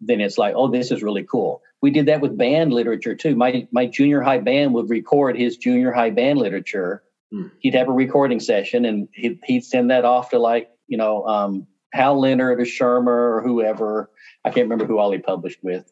then 0.00 0.20
it's 0.20 0.38
like, 0.38 0.54
oh, 0.56 0.68
this 0.68 0.90
is 0.90 1.02
really 1.02 1.24
cool. 1.24 1.62
We 1.82 1.90
did 1.90 2.06
that 2.06 2.20
with 2.20 2.36
band 2.36 2.72
literature 2.72 3.14
too. 3.14 3.36
My 3.36 3.68
my 3.70 3.86
junior 3.86 4.22
high 4.22 4.38
band 4.38 4.74
would 4.74 4.90
record 4.90 5.36
his 5.36 5.56
junior 5.56 5.92
high 5.92 6.10
band 6.10 6.38
literature. 6.38 7.02
Hmm. 7.30 7.48
He'd 7.60 7.74
have 7.74 7.88
a 7.88 7.92
recording 7.92 8.40
session, 8.40 8.84
and 8.84 9.08
he'd, 9.12 9.38
he'd 9.44 9.64
send 9.64 9.90
that 9.90 10.04
off 10.04 10.30
to 10.30 10.38
like 10.38 10.70
you 10.90 10.98
know 10.98 11.26
um, 11.26 11.66
Hal 11.94 12.20
Leonard 12.20 12.60
or 12.60 12.66
Schirmer 12.66 13.36
or 13.36 13.42
whoever. 13.42 14.10
I 14.44 14.50
can't 14.50 14.64
remember 14.64 14.86
who 14.86 14.98
all 14.98 15.12
he 15.12 15.18
published 15.18 15.62
with. 15.62 15.90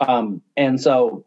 Um, 0.00 0.42
and 0.56 0.80
so 0.80 1.24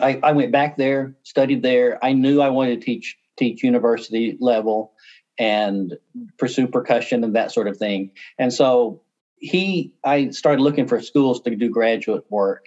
I, 0.00 0.20
I 0.22 0.32
went 0.32 0.52
back 0.52 0.76
there, 0.76 1.16
studied 1.22 1.62
there. 1.62 2.02
I 2.04 2.12
knew 2.12 2.40
I 2.40 2.50
wanted 2.50 2.80
to 2.80 2.84
teach 2.84 3.16
teach 3.36 3.62
university 3.62 4.36
level 4.40 4.92
and 5.38 5.94
pursue 6.38 6.66
percussion 6.68 7.24
and 7.24 7.34
that 7.34 7.50
sort 7.50 7.66
of 7.66 7.78
thing. 7.78 8.10
And 8.38 8.52
so 8.52 9.02
he 9.38 9.94
I 10.04 10.30
started 10.30 10.62
looking 10.62 10.86
for 10.86 11.00
schools 11.00 11.40
to 11.42 11.56
do 11.56 11.68
graduate 11.68 12.24
work, 12.30 12.66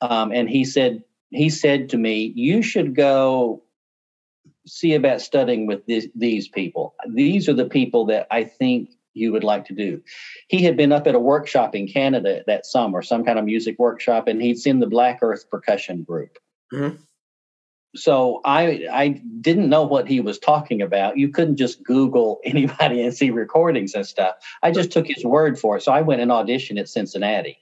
um, 0.00 0.32
and 0.32 0.48
he 0.48 0.64
said 0.64 1.02
he 1.30 1.50
said 1.50 1.90
to 1.90 1.98
me, 1.98 2.32
"You 2.34 2.62
should 2.62 2.94
go 2.94 3.62
see 4.66 4.94
about 4.94 5.20
studying 5.20 5.66
with 5.66 5.86
this, 5.86 6.06
these 6.14 6.48
people. 6.48 6.94
These 7.08 7.48
are 7.48 7.54
the 7.54 7.68
people 7.68 8.06
that 8.06 8.26
I 8.30 8.44
think 8.44 8.90
you 9.14 9.32
would 9.32 9.44
like 9.44 9.64
to 9.66 9.74
do." 9.74 10.02
He 10.48 10.62
had 10.62 10.76
been 10.76 10.92
up 10.92 11.06
at 11.06 11.14
a 11.14 11.20
workshop 11.20 11.74
in 11.74 11.88
Canada 11.88 12.42
that 12.46 12.66
summer, 12.66 13.02
some 13.02 13.24
kind 13.24 13.38
of 13.38 13.44
music 13.44 13.78
workshop, 13.78 14.28
and 14.28 14.40
he'd 14.42 14.58
seen 14.58 14.80
the 14.80 14.86
Black 14.86 15.20
Earth 15.22 15.48
Percussion 15.50 16.02
Group. 16.02 16.38
Mm-hmm 16.72 16.96
so 17.96 18.40
I 18.44 18.86
I 18.92 19.08
didn't 19.40 19.68
know 19.68 19.84
what 19.84 20.06
he 20.06 20.20
was 20.20 20.38
talking 20.38 20.82
about. 20.82 21.16
You 21.16 21.28
couldn't 21.30 21.56
just 21.56 21.82
Google 21.82 22.40
anybody 22.44 23.02
and 23.02 23.14
see 23.14 23.30
recordings 23.30 23.94
and 23.94 24.06
stuff. 24.06 24.36
I 24.62 24.70
just 24.70 24.92
took 24.92 25.06
his 25.06 25.24
word 25.24 25.58
for 25.58 25.76
it. 25.76 25.82
So 25.82 25.92
I 25.92 26.02
went 26.02 26.20
and 26.20 26.30
auditioned 26.30 26.78
at 26.78 26.88
Cincinnati. 26.88 27.58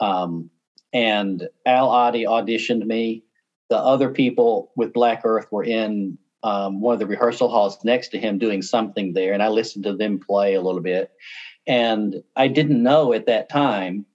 Um, 0.00 0.50
and 0.92 1.48
Al 1.64 1.88
Otte 1.88 2.26
auditioned 2.26 2.84
me. 2.84 3.24
The 3.68 3.78
other 3.78 4.10
people 4.10 4.70
with 4.76 4.92
Black 4.92 5.22
Earth 5.24 5.46
were 5.50 5.64
in 5.64 6.18
um, 6.42 6.80
one 6.80 6.94
of 6.94 7.00
the 7.00 7.06
rehearsal 7.06 7.48
halls 7.48 7.82
next 7.84 8.08
to 8.08 8.18
him 8.18 8.38
doing 8.38 8.62
something 8.62 9.12
there, 9.12 9.32
and 9.32 9.42
I 9.42 9.48
listened 9.48 9.84
to 9.84 9.96
them 9.96 10.20
play 10.20 10.54
a 10.54 10.62
little 10.62 10.80
bit. 10.80 11.10
And 11.66 12.22
I 12.36 12.46
didn't 12.48 12.82
know 12.82 13.12
at 13.12 13.26
that 13.26 13.48
time 13.48 14.06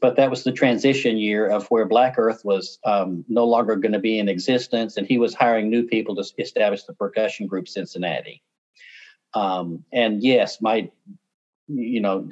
but 0.00 0.16
that 0.16 0.30
was 0.30 0.44
the 0.44 0.52
transition 0.52 1.18
year 1.18 1.46
of 1.46 1.66
where 1.66 1.84
Black 1.84 2.14
Earth 2.18 2.42
was 2.44 2.78
um, 2.84 3.24
no 3.28 3.44
longer 3.44 3.76
going 3.76 3.92
to 3.92 3.98
be 3.98 4.18
in 4.18 4.28
existence, 4.28 4.96
and 4.96 5.06
he 5.06 5.18
was 5.18 5.34
hiring 5.34 5.68
new 5.68 5.86
people 5.86 6.16
to 6.16 6.24
establish 6.38 6.84
the 6.84 6.94
percussion 6.94 7.46
group 7.46 7.68
Cincinnati. 7.68 8.42
Um, 9.34 9.84
and 9.92 10.22
yes, 10.22 10.60
my, 10.60 10.90
you 11.68 12.00
know, 12.00 12.30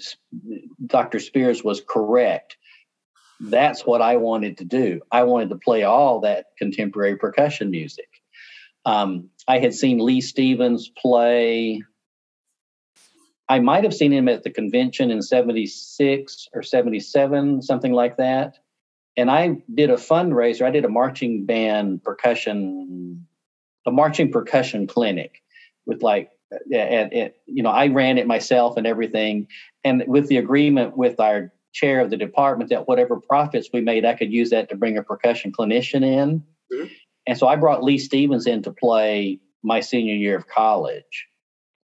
Dr. 0.87 1.21
Spears 1.21 1.63
was 1.63 1.83
correct. 1.87 2.57
That's 3.41 3.87
what 3.87 4.03
I 4.03 4.17
wanted 4.17 4.59
to 4.59 4.65
do. 4.65 5.01
I 5.11 5.23
wanted 5.25 5.51
to 5.51 5.57
play 5.57 5.85
all 5.85 6.21
that 6.21 6.47
contemporary 6.59 7.17
percussion 7.17 7.71
music. 7.71 8.09
Um, 8.85 9.31
I 9.47 9.59
had 9.59 9.75
seen 9.75 9.99
Leigh 9.99 10.21
Stevens 10.21 10.91
play 10.97 11.83
I 13.49 13.61
might 13.61 13.85
have 13.85 13.95
seen 13.95 14.13
him 14.13 14.29
at 14.29 14.43
the 14.43 14.51
convention 14.51 15.11
in 15.11 15.23
76 15.23 16.49
or 16.53 16.63
77, 16.63 17.63
something 17.63 17.93
like 17.93 18.19
that. 18.19 18.59
And 19.17 19.31
I 19.31 19.63
did 19.75 19.91
a 19.91 19.95
fundraiser. 19.95 20.67
I 20.67 20.71
did 20.71 20.85
a 20.85 20.89
marching 20.89 21.47
band 21.47 22.05
percussion, 22.05 23.27
a 23.87 23.91
marching 23.91 24.31
percussion 24.31 24.87
clinic 24.87 25.43
with 25.87 26.03
like, 26.03 26.31
at, 26.73 27.13
at, 27.13 27.35
you 27.47 27.63
know, 27.63 27.71
I 27.71 27.89
ran 27.89 28.19
it 28.19 28.27
myself 28.27 28.77
and 28.77 28.87
everything. 28.87 29.49
And 29.83 30.05
with 30.07 30.29
the 30.29 30.37
agreement 30.37 30.97
with 30.97 31.19
our 31.19 31.53
chair 31.73 32.01
of 32.01 32.11
the 32.11 32.17
department 32.17 32.71
that 32.71 32.89
whatever 32.89 33.21
profits 33.21 33.69
we 33.73 33.81
made, 33.81 34.05
I 34.05 34.15
could 34.15 34.33
use 34.33 34.51
that 34.51 34.69
to 34.71 34.77
bring 34.77 34.99
a 34.99 35.03
percussion 35.03 35.53
clinician 35.53 36.03
in. 36.05 36.45
Mm-hmm. 36.73 36.87
And 37.27 37.39
so 37.39 37.47
I 37.47 37.57
brought 37.57 37.85
Leigh 37.85 37.99
Stevens 37.99 38.47
in 38.47 38.63
to 38.63 38.73
play 38.73 39.41
my 39.63 39.81
senior 39.81 40.15
year 40.15 40.37
of 40.37 40.49
college 40.49 41.27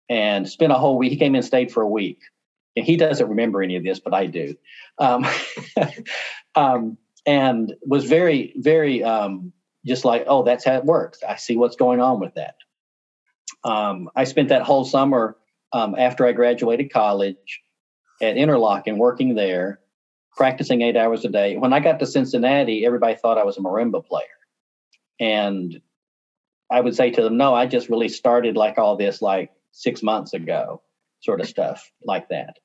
and 0.10 0.48
spent 0.48 0.72
a 0.72 0.76
whole 0.76 0.98
week. 0.98 1.12
He 1.12 1.18
came 1.18 1.36
in, 1.36 1.42
stayed 1.42 1.72
for 1.72 1.82
a 1.82 1.88
week. 1.88 2.20
And 2.76 2.86
he 2.86 2.96
doesn't 2.96 3.28
remember 3.28 3.62
any 3.62 3.76
of 3.76 3.84
this, 3.84 4.00
but 4.00 4.14
I 4.14 4.28
do. 4.28 4.56
Um, 4.98 5.26
um, 6.56 6.98
and 7.26 7.74
was 7.86 8.06
very, 8.06 8.54
very 8.58 9.04
um, 9.04 9.52
just 9.86 10.06
like, 10.06 10.26
oh, 10.28 10.44
that's 10.44 10.64
how 10.64 10.76
it 10.76 10.86
works. 10.86 11.20
I 11.28 11.36
see 11.36 11.58
what's 11.58 11.76
going 11.76 12.00
on 12.00 12.20
with 12.20 12.36
that. 12.36 12.56
Um, 13.64 14.10
I 14.16 14.24
spent 14.24 14.50
that 14.50 14.64
whole 14.64 14.86
summer 14.86 15.38
um, 15.74 15.96
after 15.98 16.26
I 16.26 16.32
graduated 16.32 16.92
college 16.94 17.62
at 18.22 18.36
Interlochen 18.36 18.98
working 18.98 19.36
there, 19.36 19.80
practicing 20.36 20.82
eight 20.82 20.98
hours 20.98 21.26
a 21.26 21.30
day. 21.30 21.58
When 21.58 21.74
I 21.74 21.80
got 21.80 22.00
to 22.00 22.06
Cincinnati, 22.06 22.86
everybody 22.86 23.16
thought 23.16 23.38
I 23.38 23.44
was 23.44 23.58
a 23.58 23.62
marimba 23.62 24.06
player. 24.06 24.26
And 25.20 25.82
I 26.72 26.80
would 26.80 26.96
say 26.96 27.12
to 27.12 27.22
them, 27.22 27.38
no, 27.38 27.54
I 27.54 27.68
just 27.68 27.90
really 27.90 28.10
started 28.10 28.56
like 28.56 28.78
all 28.78 28.96
this, 28.96 29.22
like 29.22 29.52
six 29.72 30.02
months 30.02 30.34
ago, 30.34 30.82
sort 31.22 31.42
of 31.42 31.48
stuff 31.48 31.92
like 32.04 32.30
that. 32.30 32.58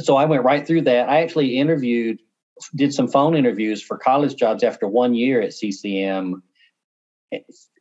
So 0.00 0.16
I 0.16 0.26
went 0.26 0.44
right 0.44 0.66
through 0.66 0.82
that. 0.82 1.08
I 1.08 1.22
actually 1.22 1.58
interviewed, 1.58 2.20
did 2.74 2.92
some 2.92 3.08
phone 3.08 3.34
interviews 3.34 3.82
for 3.82 3.96
college 3.96 4.36
jobs 4.36 4.62
after 4.62 4.86
one 4.86 5.14
year 5.14 5.40
at 5.40 5.54
CCM. 5.54 6.42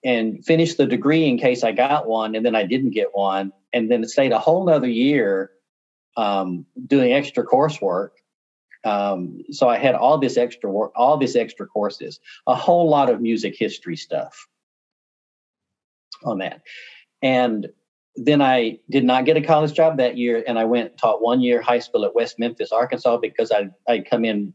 and 0.03 0.43
finished 0.43 0.77
the 0.77 0.85
degree 0.85 1.27
in 1.27 1.37
case 1.37 1.63
I 1.63 1.71
got 1.71 2.07
one, 2.07 2.35
and 2.35 2.45
then 2.45 2.55
I 2.55 2.65
didn't 2.65 2.91
get 2.91 3.09
one, 3.13 3.51
and 3.71 3.89
then 3.89 4.05
stayed 4.07 4.31
a 4.31 4.39
whole 4.39 4.65
nother 4.65 4.87
year 4.87 5.51
um, 6.15 6.65
doing 6.87 7.13
extra 7.13 7.45
coursework. 7.45 8.09
Um, 8.83 9.43
so 9.51 9.69
I 9.69 9.77
had 9.77 9.95
all 9.95 10.17
this 10.17 10.37
extra 10.37 10.69
work, 10.69 10.91
all 10.95 11.17
this 11.17 11.35
extra 11.35 11.65
courses, 11.65 12.19
a 12.47 12.55
whole 12.55 12.89
lot 12.89 13.09
of 13.09 13.21
music 13.21 13.55
history 13.57 13.95
stuff 13.95 14.47
on 16.23 16.39
that, 16.39 16.61
and 17.21 17.67
then 18.15 18.41
I 18.41 18.79
did 18.89 19.05
not 19.05 19.25
get 19.25 19.37
a 19.37 19.41
college 19.41 19.73
job 19.73 19.97
that 19.97 20.17
year, 20.17 20.43
and 20.45 20.59
I 20.59 20.65
went 20.65 20.97
taught 20.97 21.21
one 21.21 21.41
year 21.41 21.61
high 21.61 21.79
school 21.79 22.05
at 22.05 22.13
West 22.13 22.37
Memphis, 22.37 22.71
Arkansas, 22.71 23.17
because 23.17 23.51
I 23.51 23.69
I'd 23.87 24.09
come 24.09 24.25
in 24.25 24.53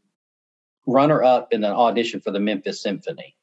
runner 0.86 1.22
up 1.22 1.52
in 1.52 1.64
an 1.64 1.72
audition 1.72 2.20
for 2.20 2.30
the 2.30 2.40
Memphis 2.40 2.82
Symphony. 2.82 3.34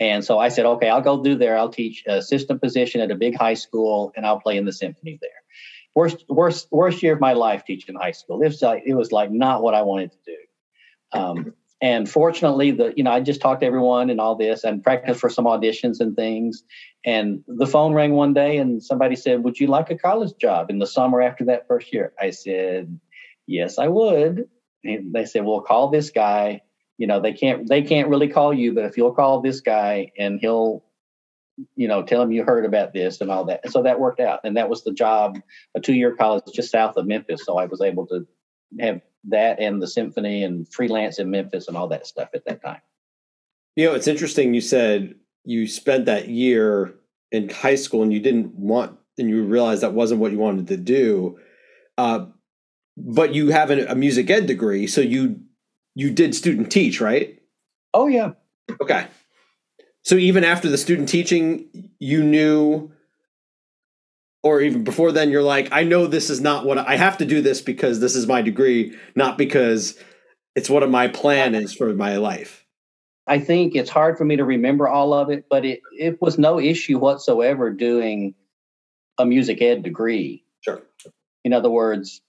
And 0.00 0.24
so 0.24 0.38
I 0.38 0.48
said, 0.48 0.66
okay, 0.66 0.88
I'll 0.88 1.00
go 1.00 1.22
do 1.22 1.36
there. 1.36 1.56
I'll 1.56 1.68
teach 1.68 2.02
assistant 2.06 2.60
position 2.60 3.00
at 3.00 3.10
a 3.10 3.14
big 3.14 3.36
high 3.36 3.54
school, 3.54 4.12
and 4.16 4.26
I'll 4.26 4.40
play 4.40 4.56
in 4.56 4.64
the 4.64 4.72
symphony 4.72 5.18
there. 5.20 5.30
Worst, 5.94 6.24
worst, 6.28 6.68
worst 6.70 7.02
year 7.02 7.14
of 7.14 7.20
my 7.20 7.34
life 7.34 7.64
teaching 7.64 7.94
high 7.94 8.12
school. 8.12 8.42
It 8.42 8.46
was 8.46 8.62
like 8.62 8.82
it 8.84 8.94
was 8.94 9.12
like 9.12 9.30
not 9.30 9.62
what 9.62 9.74
I 9.74 9.82
wanted 9.82 10.12
to 10.12 10.18
do. 10.26 11.18
Um, 11.18 11.54
and 11.80 12.08
fortunately, 12.08 12.72
the 12.72 12.92
you 12.96 13.04
know 13.04 13.12
I 13.12 13.20
just 13.20 13.40
talked 13.40 13.60
to 13.60 13.66
everyone 13.66 14.10
and 14.10 14.20
all 14.20 14.36
this, 14.36 14.64
and 14.64 14.82
practiced 14.82 15.20
for 15.20 15.28
some 15.28 15.44
auditions 15.44 16.00
and 16.00 16.16
things. 16.16 16.64
And 17.04 17.44
the 17.46 17.66
phone 17.66 17.92
rang 17.92 18.12
one 18.12 18.34
day, 18.34 18.56
and 18.56 18.82
somebody 18.82 19.16
said, 19.16 19.44
"Would 19.44 19.60
you 19.60 19.66
like 19.66 19.90
a 19.90 19.98
college 19.98 20.36
job 20.40 20.70
in 20.70 20.78
the 20.78 20.86
summer 20.86 21.22
after 21.22 21.44
that 21.46 21.68
first 21.68 21.92
year?" 21.92 22.12
I 22.20 22.30
said, 22.30 22.98
"Yes, 23.46 23.78
I 23.78 23.88
would." 23.88 24.48
And 24.82 25.12
they 25.12 25.26
said, 25.26 25.44
"Well, 25.44 25.60
call 25.60 25.90
this 25.90 26.10
guy." 26.10 26.62
you 26.96 27.06
know 27.06 27.20
they 27.20 27.32
can't 27.32 27.68
they 27.68 27.82
can't 27.82 28.08
really 28.08 28.28
call 28.28 28.52
you 28.54 28.72
but 28.72 28.84
if 28.84 28.96
you'll 28.96 29.14
call 29.14 29.40
this 29.40 29.60
guy 29.60 30.12
and 30.18 30.38
he'll 30.40 30.84
you 31.76 31.88
know 31.88 32.02
tell 32.02 32.20
them 32.20 32.32
you 32.32 32.44
heard 32.44 32.64
about 32.64 32.92
this 32.92 33.20
and 33.20 33.30
all 33.30 33.44
that 33.44 33.60
and 33.62 33.72
so 33.72 33.82
that 33.82 34.00
worked 34.00 34.20
out 34.20 34.40
and 34.44 34.56
that 34.56 34.68
was 34.68 34.82
the 34.84 34.92
job 34.92 35.38
a 35.74 35.80
two-year 35.80 36.14
college 36.16 36.42
just 36.52 36.70
south 36.70 36.96
of 36.96 37.06
memphis 37.06 37.44
so 37.44 37.58
i 37.58 37.64
was 37.64 37.80
able 37.80 38.06
to 38.06 38.26
have 38.80 39.00
that 39.24 39.60
and 39.60 39.80
the 39.80 39.86
symphony 39.86 40.42
and 40.42 40.68
freelance 40.72 41.18
in 41.18 41.30
memphis 41.30 41.68
and 41.68 41.76
all 41.76 41.88
that 41.88 42.06
stuff 42.06 42.28
at 42.34 42.44
that 42.44 42.62
time 42.62 42.80
you 43.76 43.86
know 43.86 43.94
it's 43.94 44.08
interesting 44.08 44.52
you 44.52 44.60
said 44.60 45.14
you 45.44 45.66
spent 45.66 46.06
that 46.06 46.28
year 46.28 46.94
in 47.30 47.48
high 47.48 47.74
school 47.74 48.02
and 48.02 48.12
you 48.12 48.20
didn't 48.20 48.52
want 48.54 48.98
and 49.16 49.28
you 49.28 49.44
realized 49.44 49.82
that 49.82 49.92
wasn't 49.92 50.20
what 50.20 50.32
you 50.32 50.38
wanted 50.38 50.66
to 50.66 50.76
do 50.76 51.38
uh, 51.98 52.26
but 52.96 53.32
you 53.32 53.50
have 53.50 53.70
a, 53.70 53.86
a 53.86 53.94
music 53.94 54.28
ed 54.28 54.46
degree 54.46 54.86
so 54.86 55.00
you 55.00 55.40
you 55.94 56.10
did 56.10 56.34
student 56.34 56.70
teach, 56.70 57.00
right? 57.00 57.40
Oh 57.92 58.06
yeah. 58.06 58.32
Okay. 58.80 59.06
So 60.04 60.16
even 60.16 60.44
after 60.44 60.68
the 60.68 60.78
student 60.78 61.08
teaching, 61.08 61.90
you 61.98 62.22
knew 62.22 62.92
or 64.42 64.60
even 64.60 64.84
before 64.84 65.10
then 65.10 65.30
you're 65.30 65.42
like 65.42 65.70
I 65.72 65.82
know 65.84 66.06
this 66.06 66.28
is 66.30 66.40
not 66.40 66.66
what 66.66 66.78
I 66.78 66.96
have 66.96 67.18
to 67.18 67.24
do 67.24 67.40
this 67.40 67.62
because 67.62 67.98
this 67.98 68.14
is 68.14 68.26
my 68.26 68.42
degree, 68.42 68.96
not 69.16 69.38
because 69.38 69.98
it's 70.54 70.70
what 70.70 70.88
my 70.88 71.08
plan 71.08 71.54
is 71.54 71.72
for 71.74 71.92
my 71.94 72.18
life. 72.18 72.64
I 73.26 73.38
think 73.38 73.74
it's 73.74 73.88
hard 73.88 74.18
for 74.18 74.26
me 74.26 74.36
to 74.36 74.44
remember 74.44 74.86
all 74.86 75.14
of 75.14 75.30
it, 75.30 75.46
but 75.48 75.64
it 75.64 75.80
it 75.98 76.20
was 76.20 76.38
no 76.38 76.60
issue 76.60 76.98
whatsoever 76.98 77.70
doing 77.70 78.34
a 79.18 79.24
music 79.24 79.62
ed 79.62 79.82
degree. 79.82 80.44
Sure. 80.60 80.82
In 81.44 81.54
other 81.54 81.70
words, 81.70 82.20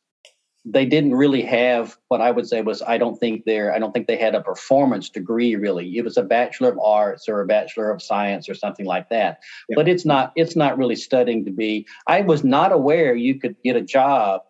they 0.65 0.85
didn't 0.85 1.13
really 1.13 1.43
have 1.43 1.95
what 2.07 2.21
I 2.21 2.31
would 2.31 2.47
say 2.47 2.61
was 2.61 2.81
I 2.81 2.97
don't 2.97 3.17
think 3.17 3.45
they're 3.45 3.73
I 3.73 3.77
don't 3.77 3.91
think 3.91 4.07
they 4.07 4.17
had 4.17 4.33
a 4.33 4.41
performance 4.41 5.09
degree 5.09 5.55
really. 5.55 5.95
It 5.97 6.03
was 6.03 6.17
a 6.17 6.23
bachelor 6.23 6.69
of 6.69 6.79
arts 6.79 7.29
or 7.29 7.41
a 7.41 7.45
bachelor 7.45 7.91
of 7.91 8.01
science 8.01 8.49
or 8.49 8.55
something 8.55 8.85
like 8.85 9.09
that. 9.09 9.39
Yeah. 9.69 9.75
But 9.75 9.87
it's 9.87 10.05
not 10.05 10.33
it's 10.35 10.55
not 10.55 10.77
really 10.77 10.95
studying 10.95 11.45
to 11.45 11.51
be. 11.51 11.85
I 12.07 12.21
was 12.21 12.43
not 12.43 12.71
aware 12.71 13.15
you 13.15 13.39
could 13.39 13.55
get 13.63 13.75
a 13.75 13.81
job 13.81 14.41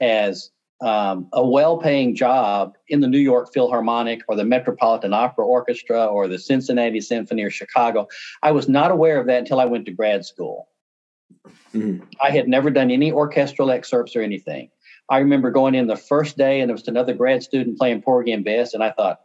as 0.00 0.50
um, 0.82 1.28
a 1.32 1.46
well-paying 1.46 2.16
job 2.16 2.74
in 2.88 3.00
the 3.00 3.06
New 3.06 3.18
York 3.18 3.54
Philharmonic 3.54 4.22
or 4.28 4.34
the 4.34 4.44
Metropolitan 4.44 5.14
Opera 5.14 5.46
Orchestra 5.46 6.04
or 6.04 6.26
the 6.26 6.38
Cincinnati 6.38 7.00
Symphony 7.00 7.44
or 7.44 7.50
Chicago. 7.50 8.08
I 8.42 8.50
was 8.50 8.68
not 8.68 8.90
aware 8.90 9.20
of 9.20 9.26
that 9.28 9.38
until 9.38 9.60
I 9.60 9.64
went 9.66 9.86
to 9.86 9.92
grad 9.92 10.26
school. 10.26 10.68
Mm-hmm. 11.72 12.04
I 12.20 12.30
had 12.30 12.48
never 12.48 12.70
done 12.70 12.90
any 12.90 13.12
orchestral 13.12 13.70
excerpts 13.70 14.16
or 14.16 14.22
anything. 14.22 14.70
I 15.10 15.18
remember 15.18 15.50
going 15.50 15.74
in 15.74 15.86
the 15.86 15.96
first 15.96 16.36
day 16.36 16.60
and 16.60 16.68
there 16.68 16.74
was 16.74 16.88
another 16.88 17.14
grad 17.14 17.42
student 17.42 17.78
playing 17.78 18.02
Porgy 18.02 18.32
and 18.32 18.44
Bess, 18.44 18.74
and 18.74 18.82
I 18.82 18.90
thought, 18.90 19.20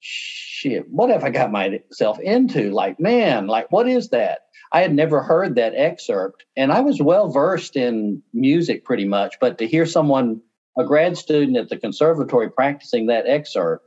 shit, 0.00 0.88
what 0.88 1.10
have 1.10 1.24
I 1.24 1.30
got 1.30 1.50
myself 1.50 2.18
into? 2.20 2.70
Like, 2.70 3.00
man, 3.00 3.46
like, 3.46 3.72
what 3.72 3.88
is 3.88 4.10
that? 4.10 4.40
I 4.72 4.82
had 4.82 4.94
never 4.94 5.22
heard 5.22 5.54
that 5.54 5.74
excerpt, 5.74 6.44
and 6.56 6.72
I 6.72 6.80
was 6.80 7.00
well 7.00 7.30
versed 7.30 7.76
in 7.76 8.22
music 8.32 8.84
pretty 8.84 9.04
much, 9.04 9.36
but 9.40 9.58
to 9.58 9.66
hear 9.66 9.86
someone, 9.86 10.42
a 10.76 10.84
grad 10.84 11.16
student 11.16 11.56
at 11.56 11.68
the 11.68 11.76
conservatory, 11.76 12.50
practicing 12.50 13.06
that 13.06 13.26
excerpt, 13.26 13.84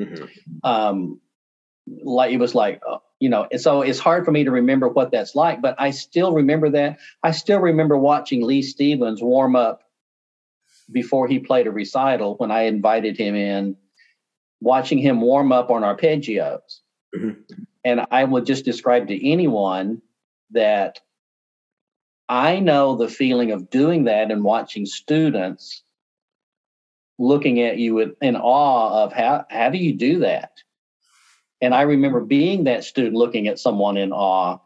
mm-hmm. 0.00 0.26
um, 0.62 1.20
like 2.04 2.32
it 2.32 2.38
was 2.38 2.54
like, 2.54 2.82
uh, 2.88 2.98
you 3.18 3.30
know, 3.30 3.46
and 3.50 3.60
so 3.60 3.80
it's 3.80 3.98
hard 3.98 4.24
for 4.24 4.30
me 4.32 4.44
to 4.44 4.50
remember 4.50 4.88
what 4.88 5.10
that's 5.10 5.34
like, 5.34 5.62
but 5.62 5.76
I 5.78 5.90
still 5.90 6.34
remember 6.34 6.70
that. 6.70 6.98
I 7.22 7.30
still 7.30 7.60
remember 7.60 7.96
watching 7.96 8.42
Leigh 8.42 8.62
Stevens 8.62 9.22
warm 9.22 9.56
up 9.56 9.83
before 10.90 11.26
he 11.28 11.38
played 11.38 11.66
a 11.66 11.70
recital 11.70 12.36
when 12.36 12.50
I 12.50 12.62
invited 12.62 13.16
him 13.16 13.34
in, 13.34 13.76
watching 14.60 14.98
him 14.98 15.20
warm 15.20 15.52
up 15.52 15.70
on 15.70 15.82
arpeggios. 15.82 16.80
Mm-hmm. 17.14 17.40
And 17.84 18.06
I 18.10 18.24
would 18.24 18.46
just 18.46 18.64
describe 18.64 19.08
to 19.08 19.30
anyone 19.30 20.00
that 20.52 21.00
I 22.28 22.60
know 22.60 22.96
the 22.96 23.08
feeling 23.08 23.52
of 23.52 23.68
doing 23.68 24.04
that 24.04 24.30
and 24.30 24.42
watching 24.42 24.86
students 24.86 25.82
looking 27.18 27.60
at 27.60 27.78
you 27.78 27.94
with, 27.94 28.14
in 28.22 28.36
awe 28.36 29.04
of 29.04 29.12
how, 29.12 29.44
how 29.50 29.70
do 29.70 29.78
you 29.78 29.92
do 29.92 30.20
that? 30.20 30.52
And 31.60 31.74
I 31.74 31.82
remember 31.82 32.20
being 32.20 32.64
that 32.64 32.84
student 32.84 33.14
looking 33.14 33.48
at 33.48 33.58
someone 33.58 33.96
in 33.96 34.12
awe. 34.12 34.58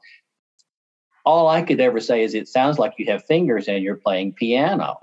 All 1.25 1.49
I 1.49 1.63
could 1.63 1.81
ever 1.81 2.01
say 2.01 2.23
is, 2.23 2.35
it 2.35 2.49
sounds 2.49 2.79
like 2.79 2.95
you 2.97 3.07
have 3.07 3.25
fingers 3.25 3.69
and 3.69 3.85
you're 3.85 3.97
playing 3.97 4.33
piano. 4.33 4.99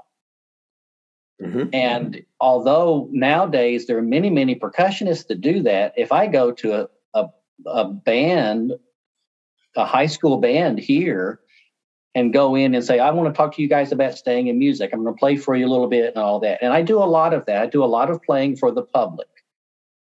Mm-hmm. 1.42 1.70
And 1.74 2.22
although 2.40 3.10
nowadays 3.12 3.88
there 3.88 3.98
are 3.98 4.04
many, 4.04 4.30
many 4.30 4.56
percussionists 4.56 5.28
that 5.28 5.42
do 5.42 5.64
that, 5.64 5.94
if 5.98 6.12
I 6.12 6.28
go 6.28 6.52
to 6.54 6.74
a, 6.74 6.88
a, 7.14 7.30
a 7.66 7.86
band, 7.86 8.74
a 9.76 9.86
high 9.86 10.06
school 10.06 10.38
band 10.38 10.80
here, 10.80 11.40
and 12.14 12.32
go 12.32 12.56
in 12.56 12.74
and 12.74 12.84
say, 12.84 13.00
I 13.00 13.12
want 13.12 13.34
to 13.34 13.38
talk 13.38 13.54
to 13.56 13.62
you 13.62 13.68
guys 13.68 13.92
about 13.92 14.18
staying 14.18 14.48
in 14.48 14.58
music. 14.58 14.92
I'm 14.94 15.04
going 15.04 15.14
to 15.14 15.20
play 15.20 15.36
for 15.36 15.54
you 15.54 15.68
a 15.68 15.70
little 15.70 15.88
bit 15.88 16.16
and 16.16 16.24
all 16.24 16.40
that. 16.40 16.60
And 16.62 16.72
I 16.72 16.82
do 16.82 17.00
a 17.00 17.04
lot 17.04 17.34
of 17.34 17.46
that. 17.48 17.62
I 17.62 17.66
do 17.66 17.84
a 17.84 17.86
lot 17.86 18.10
of 18.10 18.24
playing 18.24 18.56
for 18.56 18.72
the 18.72 18.84
public. 18.84 19.28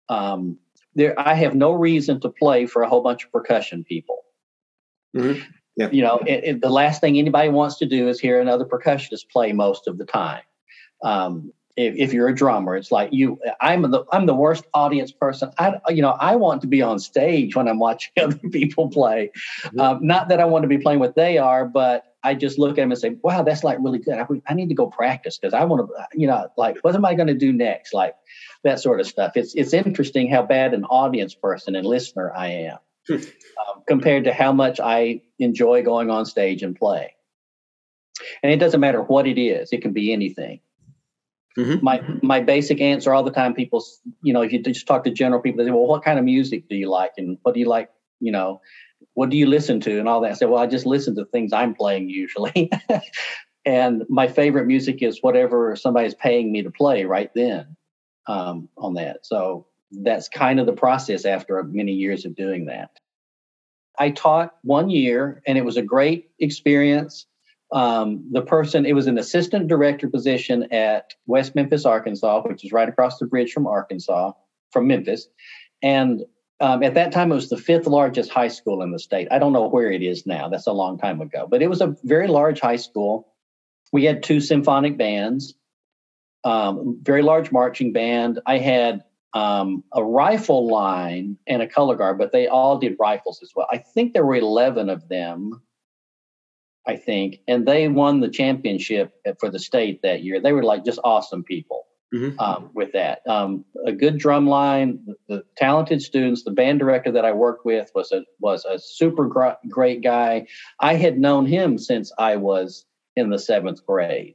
Um, 0.09 0.59
there, 0.97 1.15
I 1.17 1.35
have 1.35 1.55
no 1.55 1.71
reason 1.73 2.19
to 2.23 2.29
play 2.29 2.67
for 2.67 2.83
a 2.83 2.89
whole 2.89 3.01
bunch 3.01 3.25
of 3.25 3.31
percussion 3.31 3.85
people. 3.85 4.25
Mm-hmm. 5.17 5.41
Yeah. 5.77 5.89
You 5.93 6.03
know, 6.03 6.19
it, 6.27 6.45
it, 6.45 6.61
the 6.61 6.69
last 6.69 7.01
thing 7.01 7.17
anybody 7.17 7.49
wants 7.49 7.79
to 7.79 7.87
do 7.87 8.09
is 8.09 8.19
hear 8.19 8.41
another 8.41 8.65
percussionist 8.65 9.29
play 9.29 9.53
most 9.53 9.87
of 9.87 9.97
the 9.97 10.05
time 10.05 10.43
um, 11.03 11.53
if, 11.77 11.95
if, 11.97 12.13
you're 12.13 12.29
a 12.29 12.35
drummer 12.35 12.77
it's 12.77 12.91
like 12.91 13.13
you 13.13 13.39
i'm 13.61 13.83
the 13.83 14.05
i'm 14.13 14.27
the 14.27 14.35
worst 14.35 14.65
audience 14.75 15.13
person. 15.13 15.51
I 15.59 15.81
you 15.89 16.03
know 16.03 16.17
i 16.21 16.37
want 16.37 16.61
to 16.63 16.67
be 16.67 16.83
on 16.83 16.99
stage 16.99 17.55
when 17.57 17.69
i'm 17.69 17.79
watching 17.79 18.13
other 18.21 18.37
people 18.51 18.89
play. 18.91 19.31
Um, 19.79 20.01
not 20.07 20.29
that 20.29 20.41
i 20.41 20.45
want 20.45 20.65
to 20.65 20.69
be 20.69 20.79
playing 20.79 20.99
what 20.99 21.15
they 21.15 21.39
are 21.39 21.65
but 21.65 22.05
i 22.23 22.35
just 22.35 22.59
look 22.59 22.73
at 22.73 22.83
them 22.83 22.91
and 22.91 23.01
say 23.01 23.17
wow 23.23 23.43
that's 23.43 23.65
like 23.65 23.79
really 23.81 23.99
good. 23.99 24.19
I, 24.19 24.27
I 24.49 24.55
need 24.55 24.69
to 24.69 24.75
go 24.75 24.89
practice 24.89 25.39
because 25.39 25.55
i 25.55 25.65
want 25.65 25.89
to 25.89 26.19
you 26.19 26.27
know 26.27 26.49
like 26.57 26.79
what 26.83 26.95
am 26.95 27.05
i 27.05 27.15
going 27.15 27.29
to 27.29 27.35
do 27.35 27.53
next? 27.53 27.95
Like 27.95 28.15
that 28.63 28.81
sort 28.81 29.01
of 29.01 29.07
stuff. 29.07 29.37
It's 29.37 29.55
it's 29.55 29.73
interesting 29.73 30.31
how 30.31 30.43
bad 30.43 30.75
an 30.75 30.85
audience 30.85 31.35
person 31.35 31.77
and 31.77 31.87
listener 31.87 32.33
i 32.37 32.49
am 32.49 32.79
hmm. 33.07 33.15
um, 33.15 33.83
compared 33.87 34.25
to 34.25 34.33
how 34.33 34.53
much 34.53 34.81
i 34.81 35.23
enjoy 35.39 35.83
going 35.83 36.11
on 36.11 36.27
stage 36.27 36.63
and 36.63 36.77
play. 36.77 37.15
And 38.43 38.53
it 38.53 38.59
doesn't 38.59 38.81
matter 38.81 39.01
what 39.01 39.27
it 39.27 39.41
is. 39.41 39.73
It 39.73 39.81
can 39.81 39.95
be 39.95 40.13
anything 40.13 40.61
Mm-hmm. 41.59 41.85
My 41.85 42.03
my 42.23 42.41
basic 42.41 42.81
answer 42.81 43.13
all 43.13 43.25
the 43.25 43.31
time, 43.31 43.55
people, 43.55 43.85
you 44.23 44.33
know, 44.33 44.43
if 44.43 44.53
you 44.53 44.63
just 44.63 44.87
talk 44.87 45.05
to 45.05 45.11
general 45.11 45.43
people, 45.43 45.59
they 45.59 45.69
say, 45.69 45.73
"Well, 45.73 45.87
what 45.87 46.05
kind 46.05 46.19
of 46.19 46.25
music 46.25 46.69
do 46.69 46.77
you 46.77 46.89
like, 46.89 47.13
and 47.17 47.39
what 47.43 47.55
do 47.55 47.61
you 47.61 47.67
like? 47.67 47.91
You 48.21 48.33
know, 48.33 48.61
what 49.15 49.31
do 49.31 49.37
you 49.37 49.47
listen 49.47 49.81
to, 49.81 49.99
and 49.99 50.09
all 50.09 50.21
that." 50.21 50.31
I 50.31 50.35
say, 50.35 50.47
"Well, 50.47 50.63
I 50.63 50.67
just 50.67 50.87
listen 50.87 51.17
to 51.17 51.25
things 51.25 51.53
I'm 51.53 51.75
playing 51.75 52.09
usually." 52.09 52.71
and 53.65 54.05
my 54.09 54.29
favorite 54.29 54.67
music 54.67 55.03
is 55.03 55.23
whatever 55.23 55.75
somebody's 55.75 56.15
paying 56.15 56.53
me 56.53 56.63
to 56.63 56.71
play 56.71 57.05
right 57.05 57.31
then 57.35 57.77
um, 58.27 58.69
on 58.79 58.95
that. 58.95 59.27
So 59.27 59.67
that's 59.91 60.29
kind 60.29 60.61
of 60.61 60.67
the 60.67 60.73
process 60.73 61.25
after 61.25 61.63
many 61.65 61.93
years 61.93 62.25
of 62.25 62.37
doing 62.37 62.67
that. 62.67 62.91
I 63.99 64.11
taught 64.11 64.55
one 64.63 64.89
year, 64.89 65.43
and 65.47 65.59
it 65.59 65.65
was 65.65 65.77
a 65.77 65.83
great 65.83 66.31
experience 66.39 67.27
um, 67.73 68.25
the 68.31 68.43
person, 68.43 68.85
it 68.85 68.95
was 68.95 69.07
an 69.07 69.19
assistant 69.19 69.69
director 69.69 70.09
position 70.09 70.73
at 70.73 71.15
West 71.27 71.55
Memphis, 71.55 71.85
Arkansas, 71.85 72.43
which 72.43 72.65
is 72.65 72.73
right 72.73 72.89
across 72.89 73.19
the 73.19 73.27
bridge 73.27 73.53
from 73.53 73.67
Arkansas, 73.67 74.33
from 74.73 74.87
Memphis. 74.87 75.29
And 75.83 76.23
um, 76.61 76.83
at 76.83 76.95
that 76.95 77.13
time, 77.13 77.33
it 77.33 77.37
was 77.37 77.49
the 77.49 77.57
fifth 77.57 77.87
largest 77.87 78.31
high 78.31 78.49
school 78.49 78.83
in 78.83 78.91
the 78.91 78.99
state. 78.99 79.29
I 79.31 79.39
don't 79.39 79.53
know 79.53 79.69
where 79.69 79.91
it 79.91 80.03
is 80.03 80.27
now. 80.27 80.49
That's 80.49 80.67
a 80.67 80.73
long 80.73 80.99
time 80.99 81.21
ago, 81.21 81.47
but 81.49 81.63
it 81.63 81.69
was 81.69 81.81
a 81.81 81.97
very 82.05 82.27
large 82.27 82.61
high 82.61 82.77
school. 82.77 83.33
We 83.93 84.05
had 84.05 84.23
two 84.23 84.41
symphonic 84.41 84.99
bands, 84.99 85.55
um, 86.45 86.99
very 87.03 87.23
large 87.23 87.51
marching 87.51 87.93
band. 87.93 88.41
I 88.47 88.59
had 88.59 89.05
um, 89.33 89.85
a 89.93 90.03
rifle 90.03 90.69
line 90.69 91.39
and 91.47 91.63
a 91.63 91.67
color 91.67 91.97
guard, 91.97 92.19
but 92.19 92.33
they 92.33 92.47
all 92.47 92.79
did 92.79 92.97
rifles 93.01 93.41
as 93.43 93.53
well. 93.55 93.67
I 93.71 93.79
think 93.79 94.13
there 94.13 94.27
were 94.27 94.35
11 94.35 94.91
of 94.91 95.09
them, 95.09 95.63
I 96.91 96.97
think, 96.97 97.41
and 97.47 97.69
they 97.69 97.87
won 97.87 98.19
the 98.19 98.29
championship 98.29 99.13
for 99.39 99.49
the 99.49 99.61
state 99.61 100.03
that 100.03 100.25
year. 100.25 100.41
They 100.41 100.53
were 100.53 100.65
like 100.65 100.85
just 100.85 100.99
awesome 101.05 101.45
people 101.45 101.87
mm-hmm. 102.13 102.37
um, 102.41 102.71
with 102.75 102.91
that. 102.95 103.21
Um, 103.29 103.65
a 103.87 103.93
good 103.93 104.19
drum 104.19 104.49
line, 104.49 104.99
the, 105.07 105.15
the, 105.29 105.45
talented 105.57 106.03
students. 106.03 106.43
The 106.43 106.51
band 106.51 106.81
director 106.81 107.13
that 107.13 107.25
I 107.25 107.31
worked 107.31 107.65
with 107.65 107.93
was 107.95 108.11
a 108.11 108.25
was 108.41 108.65
a 108.65 108.77
super 108.77 109.29
gr- 109.29 109.61
great 109.69 110.03
guy. 110.03 110.49
I 110.81 110.97
had 110.97 111.17
known 111.17 111.47
him 111.47 111.79
since 111.79 112.11
I 112.19 112.35
was 112.35 112.85
in 113.15 113.31
the 113.31 113.39
seventh 113.39 113.87
grade, 113.87 114.35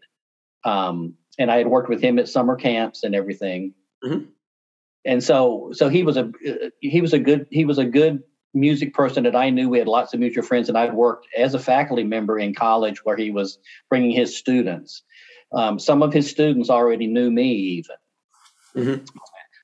um, 0.63 1.15
and 1.37 1.51
I 1.51 1.57
had 1.57 1.67
worked 1.67 1.89
with 1.89 2.01
him 2.01 2.19
at 2.19 2.29
summer 2.29 2.55
camps 2.55 3.03
and 3.03 3.13
everything. 3.13 3.73
Mm-hmm. 4.01 4.29
And 5.03 5.21
so, 5.21 5.71
so 5.73 5.89
he 5.89 6.03
was 6.03 6.15
a 6.15 6.31
he 6.79 7.01
was 7.01 7.11
a 7.11 7.19
good 7.19 7.47
he 7.51 7.65
was 7.65 7.79
a 7.79 7.85
good 7.85 8.23
music 8.55 8.93
person 8.93 9.23
that 9.23 9.35
I 9.35 9.49
knew. 9.49 9.69
We 9.69 9.79
had 9.79 9.87
lots 9.87 10.13
of 10.13 10.19
mutual 10.19 10.43
friends, 10.43 10.69
and 10.69 10.77
I'd 10.77 10.93
worked 10.93 11.27
as 11.37 11.53
a 11.53 11.59
faculty 11.59 12.03
member 12.03 12.39
in 12.39 12.53
college 12.53 13.03
where 13.03 13.17
he 13.17 13.31
was 13.31 13.59
bringing 13.89 14.11
his 14.11 14.37
students. 14.37 15.03
Um, 15.53 15.77
some 15.79 16.01
of 16.01 16.13
his 16.13 16.29
students 16.29 16.69
already 16.69 17.07
knew 17.07 17.29
me, 17.29 17.51
even. 17.53 17.95
Mm-hmm. 18.75 19.05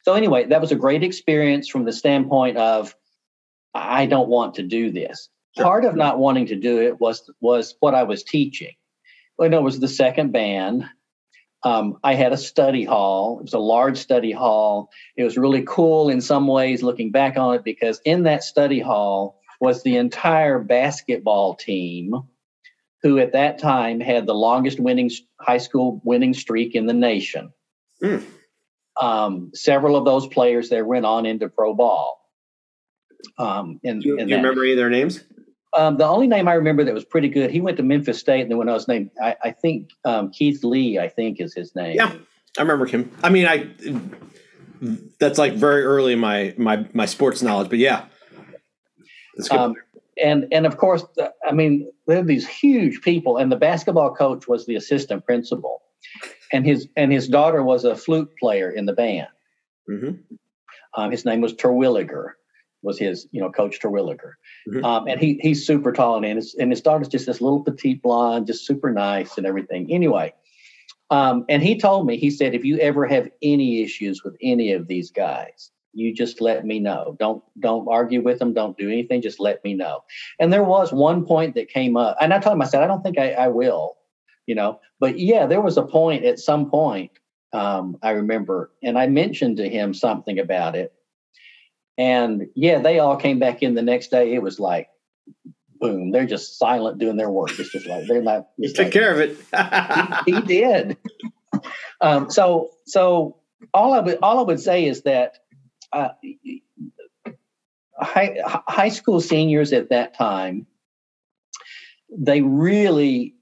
So, 0.03 0.13
anyway, 0.13 0.45
that 0.45 0.61
was 0.61 0.71
a 0.71 0.75
great 0.75 1.03
experience 1.03 1.67
from 1.67 1.85
the 1.85 1.91
standpoint 1.91 2.57
of 2.57 2.95
I 3.73 4.05
don't 4.05 4.29
want 4.29 4.55
to 4.55 4.63
do 4.63 4.91
this. 4.91 5.29
Sure. 5.55 5.65
Part 5.65 5.85
of 5.85 5.95
not 5.95 6.17
wanting 6.17 6.47
to 6.47 6.55
do 6.55 6.81
it 6.81 6.99
was 6.99 7.29
was 7.41 7.75
what 7.79 7.93
I 7.93 8.03
was 8.03 8.23
teaching. 8.23 8.73
Well, 9.37 9.47
you 9.47 9.51
know, 9.51 9.59
it 9.59 9.63
was 9.63 9.79
the 9.79 9.87
second 9.87 10.31
band. 10.31 10.85
Um, 11.63 11.97
I 12.03 12.15
had 12.15 12.33
a 12.33 12.37
study 12.37 12.83
hall. 12.83 13.39
It 13.39 13.43
was 13.43 13.53
a 13.53 13.59
large 13.59 13.97
study 13.97 14.31
hall. 14.31 14.89
It 15.15 15.23
was 15.23 15.37
really 15.37 15.63
cool 15.67 16.09
in 16.09 16.19
some 16.19 16.47
ways 16.47 16.81
looking 16.81 17.11
back 17.11 17.37
on 17.37 17.55
it 17.55 17.63
because 17.63 18.01
in 18.03 18.23
that 18.23 18.43
study 18.43 18.79
hall 18.79 19.39
was 19.59 19.83
the 19.83 19.97
entire 19.97 20.57
basketball 20.59 21.55
team 21.55 22.15
who 23.03 23.19
at 23.19 23.33
that 23.33 23.59
time 23.59 23.99
had 23.99 24.25
the 24.25 24.33
longest 24.33 24.79
winning 24.79 25.11
high 25.39 25.57
school 25.57 26.01
winning 26.03 26.33
streak 26.33 26.75
in 26.75 26.87
the 26.87 26.93
nation. 26.93 27.51
Mm. 28.01 28.23
Um, 28.99 29.51
several 29.53 29.95
of 29.95 30.05
those 30.05 30.27
players 30.27 30.69
there 30.69 30.85
went 30.85 31.05
on 31.05 31.25
into 31.25 31.47
pro 31.47 31.73
ball. 31.73 32.19
Um, 33.37 33.79
in, 33.83 33.99
do 33.99 34.09
you, 34.09 34.17
do 34.17 34.27
you 34.27 34.35
remember 34.35 34.63
any 34.63 34.71
of 34.71 34.77
their 34.77 34.89
names? 34.89 35.23
Um, 35.73 35.97
the 35.97 36.05
only 36.05 36.27
name 36.27 36.47
I 36.47 36.53
remember 36.53 36.83
that 36.83 36.93
was 36.93 37.05
pretty 37.05 37.29
good, 37.29 37.49
he 37.49 37.61
went 37.61 37.77
to 37.77 37.83
Memphis 37.83 38.19
State, 38.19 38.41
and 38.41 38.51
then 38.51 38.57
when 38.57 38.67
I 38.67 38.73
was 38.73 38.87
named, 38.87 39.11
I, 39.21 39.35
I 39.43 39.51
think 39.51 39.91
um, 40.03 40.29
Keith 40.31 40.63
Lee, 40.63 40.99
I 40.99 41.07
think 41.07 41.39
is 41.39 41.53
his 41.53 41.75
name. 41.75 41.95
Yeah, 41.95 42.11
I 42.57 42.61
remember 42.61 42.85
him. 42.85 43.09
I 43.23 43.29
mean, 43.29 43.47
I 43.47 43.69
that's 45.19 45.37
like 45.37 45.53
very 45.53 45.83
early 45.83 46.13
in 46.13 46.19
my 46.19 46.53
my 46.57 46.85
my 46.93 47.05
sports 47.05 47.41
knowledge, 47.41 47.69
but 47.69 47.79
yeah, 47.79 48.05
that's 49.37 49.49
good. 49.49 49.59
Um, 49.59 49.75
and 50.21 50.47
and 50.51 50.65
of 50.65 50.77
course, 50.77 51.05
I 51.47 51.53
mean, 51.53 51.89
they're 52.05 52.23
these 52.23 52.47
huge 52.47 53.01
people, 53.01 53.37
and 53.37 53.51
the 53.51 53.55
basketball 53.55 54.13
coach 54.13 54.47
was 54.47 54.65
the 54.65 54.75
assistant 54.75 55.25
principal, 55.25 55.81
and 56.51 56.65
his 56.65 56.89
and 56.97 57.11
his 57.11 57.27
daughter 57.27 57.63
was 57.63 57.85
a 57.85 57.95
flute 57.95 58.29
player 58.39 58.69
in 58.69 58.85
the 58.85 58.93
band. 58.93 59.27
Mm-hmm. 59.89 60.35
Um, 60.95 61.11
his 61.11 61.23
name 61.23 61.39
was 61.39 61.53
Terwilliger, 61.53 62.31
was 62.81 62.97
his 62.97 63.27
you 63.31 63.41
know 63.41 63.51
coach 63.51 63.79
Terwilliger, 63.79 64.33
mm-hmm. 64.67 64.83
um, 64.83 65.07
and 65.07 65.19
he 65.19 65.39
he's 65.41 65.65
super 65.65 65.91
tall 65.91 66.23
and 66.23 66.37
his 66.37 66.55
and 66.55 66.71
his 66.71 66.81
daughter's 66.81 67.07
just 67.07 67.25
this 67.25 67.41
little 67.41 67.61
petite 67.61 68.01
blonde, 68.01 68.47
just 68.47 68.65
super 68.65 68.91
nice 68.91 69.37
and 69.37 69.45
everything. 69.45 69.91
Anyway, 69.91 70.33
um, 71.09 71.45
and 71.49 71.61
he 71.61 71.77
told 71.77 72.07
me 72.07 72.17
he 72.17 72.29
said 72.29 72.55
if 72.55 72.65
you 72.65 72.77
ever 72.77 73.05
have 73.05 73.29
any 73.41 73.81
issues 73.81 74.23
with 74.23 74.35
any 74.41 74.71
of 74.71 74.87
these 74.87 75.11
guys, 75.11 75.71
you 75.93 76.13
just 76.13 76.41
let 76.41 76.65
me 76.65 76.79
know. 76.79 77.15
Don't 77.19 77.43
don't 77.59 77.87
argue 77.89 78.21
with 78.21 78.39
them. 78.39 78.53
Don't 78.53 78.77
do 78.77 78.89
anything. 78.89 79.21
Just 79.21 79.39
let 79.39 79.63
me 79.63 79.73
know. 79.73 80.03
And 80.39 80.51
there 80.51 80.63
was 80.63 80.93
one 80.93 81.25
point 81.25 81.55
that 81.55 81.69
came 81.69 81.97
up 81.97 82.17
and 82.21 82.33
i 82.33 82.39
told 82.39 82.55
him 82.55 82.61
i 82.61 82.65
said 82.65 82.83
i 82.83 82.87
don't 82.87 83.03
think 83.03 83.17
i, 83.17 83.31
I 83.31 83.47
will 83.47 83.97
you 84.47 84.55
know. 84.55 84.79
But 84.99 85.19
yeah 85.19 85.45
there 85.45 85.61
was 85.61 85.77
a 85.77 85.83
point 85.83 86.25
at 86.25 86.39
some 86.39 86.69
point 86.69 87.11
um, 87.53 87.97
i 88.01 88.11
remember 88.11 88.71
and 88.83 88.97
i 88.97 89.07
mentioned 89.07 89.57
to 89.57 89.67
him 89.67 89.93
something 89.93 90.39
about 90.39 90.75
it 90.75 90.93
and 91.97 92.47
yeah 92.55 92.79
they 92.79 92.99
all 92.99 93.17
came 93.17 93.39
back 93.39 93.63
in 93.63 93.75
the 93.75 93.81
next 93.81 94.11
day. 94.11 94.33
It 94.33 94.41
was 94.41 94.59
like 94.59 94.89
boom 95.79 96.11
they're 96.11 96.27
just 96.27 96.59
silent 96.59 96.99
doing 96.99 97.17
their 97.17 97.29
work. 97.29 97.51
It's 97.57 97.71
just 97.71 97.87
like 97.87 98.07
they're 98.07 98.21
not 98.21 98.49
you 98.57 98.69
took 98.69 98.85
like, 98.85 98.93
care 98.93 99.11
of 99.11 99.19
it. 99.19 99.37
He, 100.25 100.33
he, 100.33 100.41
did. 100.41 100.97
Um, 101.99 102.29
so 102.29 102.69
so 102.85 103.37
all 103.73 103.93
I 103.93 103.99
would 103.99 104.19
all 104.21 104.39
I 104.39 104.43
would 104.43 104.59
say 104.59 104.85
is 104.85 105.03
that 105.03 105.37
uh, 105.93 106.09
high, 108.01 108.37
high 108.67 108.89
school 108.89 109.21
seniors 109.21 109.73
at 109.73 109.89
that 109.89 110.17
time, 110.17 110.67
they 112.09 112.41
really, 112.41 113.35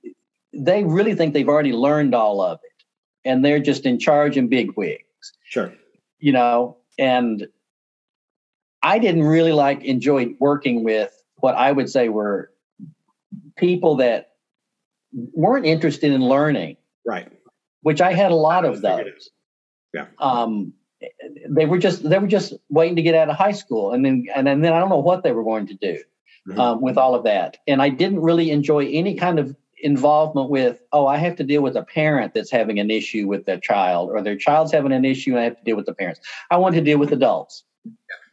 they 0.53 0.83
really 0.83 1.15
think 1.15 1.33
they've 1.33 1.47
already 1.47 1.73
learned 1.73 2.13
all 2.13 2.41
of 2.41 2.59
it, 2.63 2.83
and 3.25 3.43
they're 3.43 3.59
just 3.59 3.85
in 3.85 3.99
charge 3.99 4.37
and 4.37 4.49
big 4.49 4.75
wigs. 4.75 5.03
Sure, 5.45 5.73
you 6.19 6.31
know, 6.31 6.77
and 6.97 7.47
I 8.81 8.99
didn't 8.99 9.23
really 9.23 9.51
like 9.51 9.83
enjoy 9.83 10.35
working 10.39 10.83
with 10.83 11.11
what 11.35 11.55
I 11.55 11.71
would 11.71 11.89
say 11.89 12.09
were 12.09 12.51
people 13.55 13.97
that 13.97 14.31
weren't 15.13 15.65
interested 15.65 16.11
in 16.11 16.21
learning. 16.21 16.77
Right. 17.05 17.31
Which 17.81 18.01
I 18.01 18.13
had 18.13 18.31
a 18.31 18.35
lot 18.35 18.65
of 18.65 18.81
those. 18.81 19.29
Yeah. 19.93 20.05
Um, 20.19 20.73
they 21.49 21.65
were 21.65 21.77
just 21.77 22.07
they 22.07 22.19
were 22.19 22.27
just 22.27 22.53
waiting 22.69 22.95
to 22.97 23.01
get 23.01 23.15
out 23.15 23.29
of 23.29 23.35
high 23.35 23.53
school 23.53 23.91
and 23.93 24.05
then 24.05 24.25
and, 24.35 24.47
and 24.47 24.63
then 24.63 24.73
I 24.73 24.79
don't 24.79 24.89
know 24.89 24.99
what 24.99 25.23
they 25.23 25.31
were 25.31 25.43
going 25.43 25.67
to 25.67 25.73
do 25.75 26.03
mm-hmm. 26.47 26.59
um, 26.59 26.81
with 26.81 26.97
all 26.97 27.15
of 27.15 27.23
that 27.23 27.57
and 27.67 27.81
I 27.81 27.89
didn't 27.89 28.19
really 28.19 28.51
enjoy 28.51 28.85
any 28.87 29.15
kind 29.15 29.39
of 29.39 29.55
involvement 29.81 30.49
with 30.49 30.81
oh 30.91 31.07
I 31.07 31.15
have 31.17 31.37
to 31.37 31.45
deal 31.45 31.61
with 31.61 31.77
a 31.77 31.83
parent 31.83 32.33
that's 32.33 32.51
having 32.51 32.79
an 32.79 32.91
issue 32.91 33.27
with 33.27 33.45
their 33.45 33.59
child 33.59 34.09
or 34.09 34.21
their 34.21 34.35
child's 34.35 34.73
having 34.73 34.91
an 34.91 35.05
issue 35.05 35.31
and 35.31 35.39
I 35.39 35.43
have 35.43 35.57
to 35.57 35.63
deal 35.63 35.77
with 35.77 35.85
the 35.85 35.93
parents 35.93 36.19
I 36.51 36.57
wanted 36.57 36.79
to 36.79 36.85
deal 36.85 36.99
with 36.99 37.13
adults 37.13 37.63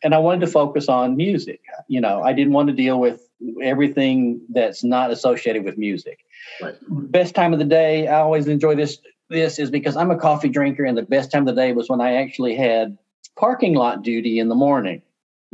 and 0.02 0.14
I 0.14 0.18
wanted 0.18 0.40
to 0.40 0.47
focus 0.48 0.89
on 0.89 1.16
music 1.16 1.60
you 1.89 2.01
know 2.01 2.23
I 2.23 2.32
didn't 2.32 2.52
want 2.52 2.68
to 2.68 2.74
deal 2.74 2.98
with 2.98 3.28
everything 3.62 4.40
that's 4.48 4.82
not 4.82 5.10
associated 5.10 5.64
with 5.64 5.77
music 5.77 6.20
right. 6.62 6.74
best 6.89 7.35
time 7.35 7.52
of 7.52 7.59
the 7.59 7.64
day 7.64 8.09
I 8.09 8.20
always 8.20 8.48
enjoy 8.48 8.74
this 8.74 8.98
this 9.28 9.59
is 9.59 9.70
because 9.70 9.97
I'm 9.97 10.10
a 10.10 10.18
coffee 10.18 10.48
drinker, 10.48 10.85
and 10.85 10.97
the 10.97 11.02
best 11.02 11.31
time 11.31 11.47
of 11.48 11.55
the 11.55 11.60
day 11.60 11.73
was 11.73 11.89
when 11.89 12.01
I 12.01 12.14
actually 12.14 12.55
had 12.55 12.97
parking 13.36 13.74
lot 13.74 14.02
duty 14.02 14.39
in 14.39 14.48
the 14.48 14.55
morning, 14.55 15.02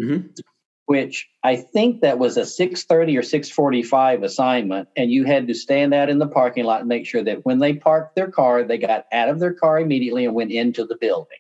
mm-hmm. 0.01 0.29
which 0.87 1.29
I 1.43 1.57
think 1.57 2.03
that 2.03 2.19
was 2.19 2.37
a 2.37 2.43
6:30 2.43 3.17
or 3.17 3.23
6:45 3.23 4.25
assignment, 4.25 4.89
and 4.97 5.11
you 5.11 5.25
had 5.25 5.49
to 5.49 5.55
stand 5.55 5.95
out 5.95 6.11
in 6.11 6.19
the 6.19 6.27
parking 6.27 6.65
lot 6.65 6.81
and 6.81 6.89
make 6.89 7.07
sure 7.07 7.25
that 7.25 7.45
when 7.45 7.61
they 7.61 7.75
parked 7.75 8.15
their 8.15 8.31
car, 8.31 8.63
they 8.63 8.79
got 8.79 9.07
out 9.13 9.29
of 9.29 9.39
their 9.39 9.55
car 9.55 9.81
immediately 9.81 10.27
and 10.27 10.35
went 10.35 10.53
into 10.53 10.85
the 10.85 10.97
building. 10.97 11.39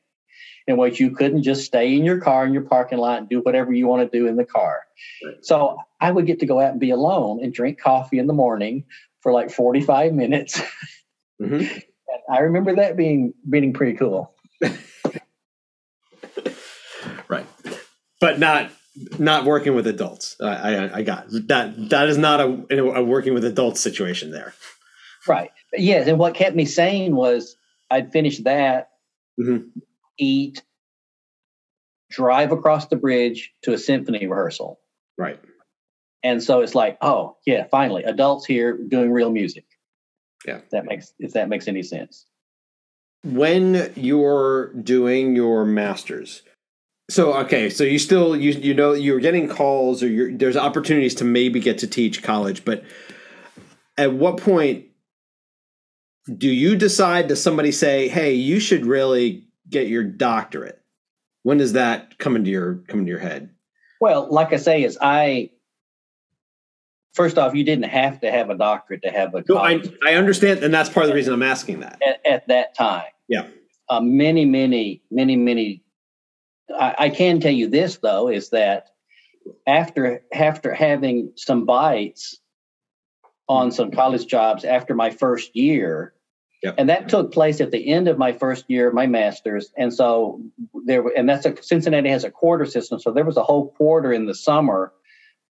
In 0.66 0.76
which 0.76 1.00
you 1.00 1.10
couldn't 1.10 1.42
just 1.42 1.64
stay 1.64 1.96
in 1.96 2.04
your 2.04 2.20
car 2.20 2.46
in 2.46 2.52
your 2.52 2.62
parking 2.62 2.98
lot 2.98 3.18
and 3.18 3.28
do 3.28 3.40
whatever 3.40 3.72
you 3.72 3.88
want 3.88 4.10
to 4.10 4.18
do 4.18 4.28
in 4.28 4.36
the 4.36 4.44
car. 4.44 4.82
Right. 5.24 5.44
So 5.44 5.78
I 6.00 6.10
would 6.10 6.26
get 6.26 6.38
to 6.40 6.46
go 6.46 6.60
out 6.60 6.70
and 6.70 6.80
be 6.80 6.90
alone 6.90 7.42
and 7.42 7.52
drink 7.52 7.80
coffee 7.80 8.18
in 8.18 8.26
the 8.28 8.32
morning 8.32 8.84
for 9.20 9.32
like 9.32 9.50
45 9.50 10.12
minutes. 10.12 10.60
Mm-hmm. 11.40 11.78
I 12.32 12.40
remember 12.40 12.76
that 12.76 12.96
being 12.96 13.34
being 13.48 13.72
pretty 13.72 13.94
cool. 13.94 14.32
right, 17.28 17.46
but 18.20 18.38
not 18.38 18.70
not 19.18 19.44
working 19.44 19.74
with 19.74 19.86
adults. 19.86 20.36
I, 20.40 20.46
I, 20.46 20.98
I 20.98 21.02
got 21.02 21.26
that. 21.48 21.90
That 21.90 22.08
is 22.08 22.18
not 22.18 22.40
a, 22.40 22.78
a 22.78 23.02
working 23.02 23.34
with 23.34 23.44
adults 23.44 23.80
situation 23.80 24.30
there. 24.30 24.54
Right. 25.26 25.50
Yes, 25.72 26.06
and 26.08 26.18
what 26.18 26.34
kept 26.34 26.54
me 26.56 26.64
sane 26.64 27.16
was 27.16 27.56
I'd 27.90 28.12
finish 28.12 28.38
that, 28.38 28.90
mm-hmm. 29.40 29.68
Eat, 30.18 30.62
drive 32.10 32.52
across 32.52 32.86
the 32.86 32.96
bridge 32.96 33.52
to 33.62 33.72
a 33.72 33.78
symphony 33.78 34.26
rehearsal. 34.26 34.80
Right. 35.18 35.40
And 36.22 36.42
so 36.42 36.60
it's 36.60 36.74
like, 36.74 36.98
oh 37.00 37.36
yeah, 37.46 37.66
finally, 37.70 38.04
adults 38.04 38.46
here 38.46 38.76
doing 38.76 39.10
real 39.10 39.30
music. 39.30 39.64
Yeah. 40.46 40.60
That 40.70 40.84
makes 40.84 41.12
if 41.18 41.32
that 41.32 41.48
makes 41.48 41.68
any 41.68 41.82
sense. 41.82 42.26
When 43.24 43.92
you're 43.94 44.72
doing 44.74 45.36
your 45.36 45.64
masters, 45.64 46.42
so 47.10 47.34
okay, 47.34 47.70
so 47.70 47.84
you 47.84 47.98
still 47.98 48.36
you 48.36 48.52
you 48.52 48.74
know 48.74 48.92
you're 48.92 49.20
getting 49.20 49.48
calls 49.48 50.02
or 50.02 50.08
you're, 50.08 50.32
there's 50.32 50.56
opportunities 50.56 51.14
to 51.16 51.24
maybe 51.24 51.60
get 51.60 51.78
to 51.78 51.86
teach 51.86 52.22
college, 52.22 52.64
but 52.64 52.84
at 53.98 54.12
what 54.12 54.38
point 54.38 54.86
do 56.36 56.48
you 56.48 56.76
decide 56.76 57.28
to 57.28 57.36
somebody 57.36 57.72
say, 57.72 58.08
"Hey, 58.08 58.34
you 58.34 58.60
should 58.60 58.86
really 58.86 59.44
get 59.72 59.88
your 59.88 60.04
doctorate"? 60.04 60.80
When 61.42 61.58
does 61.58 61.72
that 61.72 62.18
come 62.18 62.36
into 62.36 62.50
your 62.50 62.76
come 62.86 63.00
into 63.00 63.10
your 63.10 63.18
head? 63.18 63.50
Well, 64.00 64.28
like 64.30 64.52
I 64.52 64.56
say, 64.56 64.84
is 64.84 64.98
I 65.00 65.50
first 67.14 67.38
off, 67.38 67.54
you 67.54 67.64
didn't 67.64 67.84
have 67.84 68.20
to 68.20 68.30
have 68.30 68.50
a 68.50 68.56
doctorate 68.56 69.02
to 69.02 69.10
have 69.10 69.34
a. 69.34 69.44
No, 69.48 69.58
I 69.58 69.82
I 70.06 70.14
understand, 70.14 70.62
and 70.62 70.72
that's 70.72 70.88
part 70.88 71.04
of 71.04 71.08
the 71.08 71.14
reason 71.14 71.34
I'm 71.34 71.42
asking 71.42 71.80
that. 71.80 72.00
At, 72.06 72.20
at 72.24 72.48
that 72.48 72.74
time, 72.76 73.10
yeah, 73.28 73.48
uh, 73.88 74.00
many, 74.00 74.44
many, 74.44 75.02
many, 75.10 75.36
many. 75.36 75.82
I, 76.74 76.94
I 76.98 77.08
can 77.10 77.40
tell 77.40 77.52
you 77.52 77.68
this 77.68 77.98
though 77.98 78.28
is 78.28 78.50
that 78.50 78.88
after 79.66 80.24
after 80.32 80.72
having 80.72 81.32
some 81.36 81.66
bites 81.66 82.38
on 83.48 83.70
some 83.70 83.90
college 83.90 84.26
jobs 84.26 84.64
after 84.64 84.94
my 84.94 85.10
first 85.10 85.54
year. 85.54 86.14
Yep. 86.62 86.74
And 86.78 86.88
that 86.88 87.08
took 87.08 87.32
place 87.32 87.60
at 87.60 87.72
the 87.72 87.88
end 87.88 88.06
of 88.06 88.18
my 88.18 88.32
first 88.32 88.66
year 88.68 88.92
my 88.92 89.06
master's. 89.06 89.72
And 89.76 89.92
so 89.92 90.40
there, 90.84 91.04
and 91.16 91.28
that's 91.28 91.44
a 91.44 91.60
Cincinnati 91.60 92.08
has 92.10 92.24
a 92.24 92.30
quarter 92.30 92.66
system. 92.66 93.00
So 93.00 93.10
there 93.10 93.24
was 93.24 93.36
a 93.36 93.42
whole 93.42 93.72
quarter 93.72 94.12
in 94.12 94.26
the 94.26 94.34
summer 94.34 94.92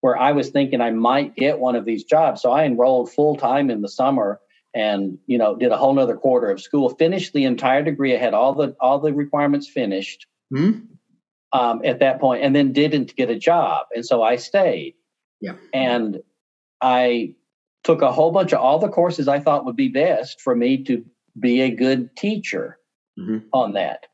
where 0.01 0.17
I 0.17 0.31
was 0.31 0.49
thinking 0.49 0.81
I 0.81 0.89
might 0.89 1.35
get 1.35 1.59
one 1.59 1.75
of 1.75 1.85
these 1.85 2.03
jobs. 2.03 2.41
So 2.41 2.51
I 2.51 2.65
enrolled 2.65 3.11
full 3.11 3.35
time 3.35 3.69
in 3.69 3.81
the 3.81 3.89
summer 3.89 4.41
and, 4.73 5.19
you 5.27 5.37
know, 5.37 5.55
did 5.55 5.71
a 5.71 5.77
whole 5.77 5.93
nother 5.93 6.17
quarter 6.17 6.49
of 6.49 6.59
school, 6.59 6.89
finished 6.89 7.33
the 7.33 7.45
entire 7.45 7.83
degree. 7.83 8.15
I 8.15 8.19
had 8.19 8.33
all 8.33 8.53
the, 8.53 8.75
all 8.79 8.99
the 8.99 9.13
requirements 9.13 9.69
finished 9.69 10.25
mm-hmm. 10.51 10.79
um, 11.57 11.81
at 11.85 11.99
that 11.99 12.19
point 12.19 12.43
and 12.43 12.55
then 12.55 12.73
didn't 12.73 13.15
get 13.15 13.29
a 13.29 13.37
job. 13.37 13.85
And 13.95 14.03
so 14.03 14.23
I 14.23 14.37
stayed. 14.37 14.95
Yeah. 15.39 15.53
And 15.73 16.21
I 16.81 17.35
took 17.83 18.01
a 18.01 18.11
whole 18.11 18.31
bunch 18.31 18.53
of 18.53 18.59
all 18.59 18.79
the 18.79 18.89
courses 18.89 19.27
I 19.27 19.39
thought 19.39 19.65
would 19.65 19.75
be 19.75 19.89
best 19.89 20.41
for 20.41 20.55
me 20.55 20.83
to 20.85 21.05
be 21.39 21.61
a 21.61 21.69
good 21.69 22.15
teacher 22.15 22.77
mm-hmm. 23.19 23.39
on 23.51 23.73
that. 23.73 24.07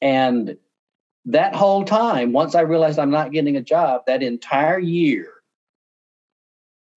And 0.00 0.56
that 1.26 1.54
whole 1.54 1.84
time, 1.84 2.32
once 2.32 2.54
I 2.54 2.62
realized 2.62 2.98
I'm 2.98 3.10
not 3.10 3.32
getting 3.32 3.56
a 3.56 3.62
job, 3.62 4.02
that 4.06 4.22
entire 4.22 4.78
year, 4.78 5.32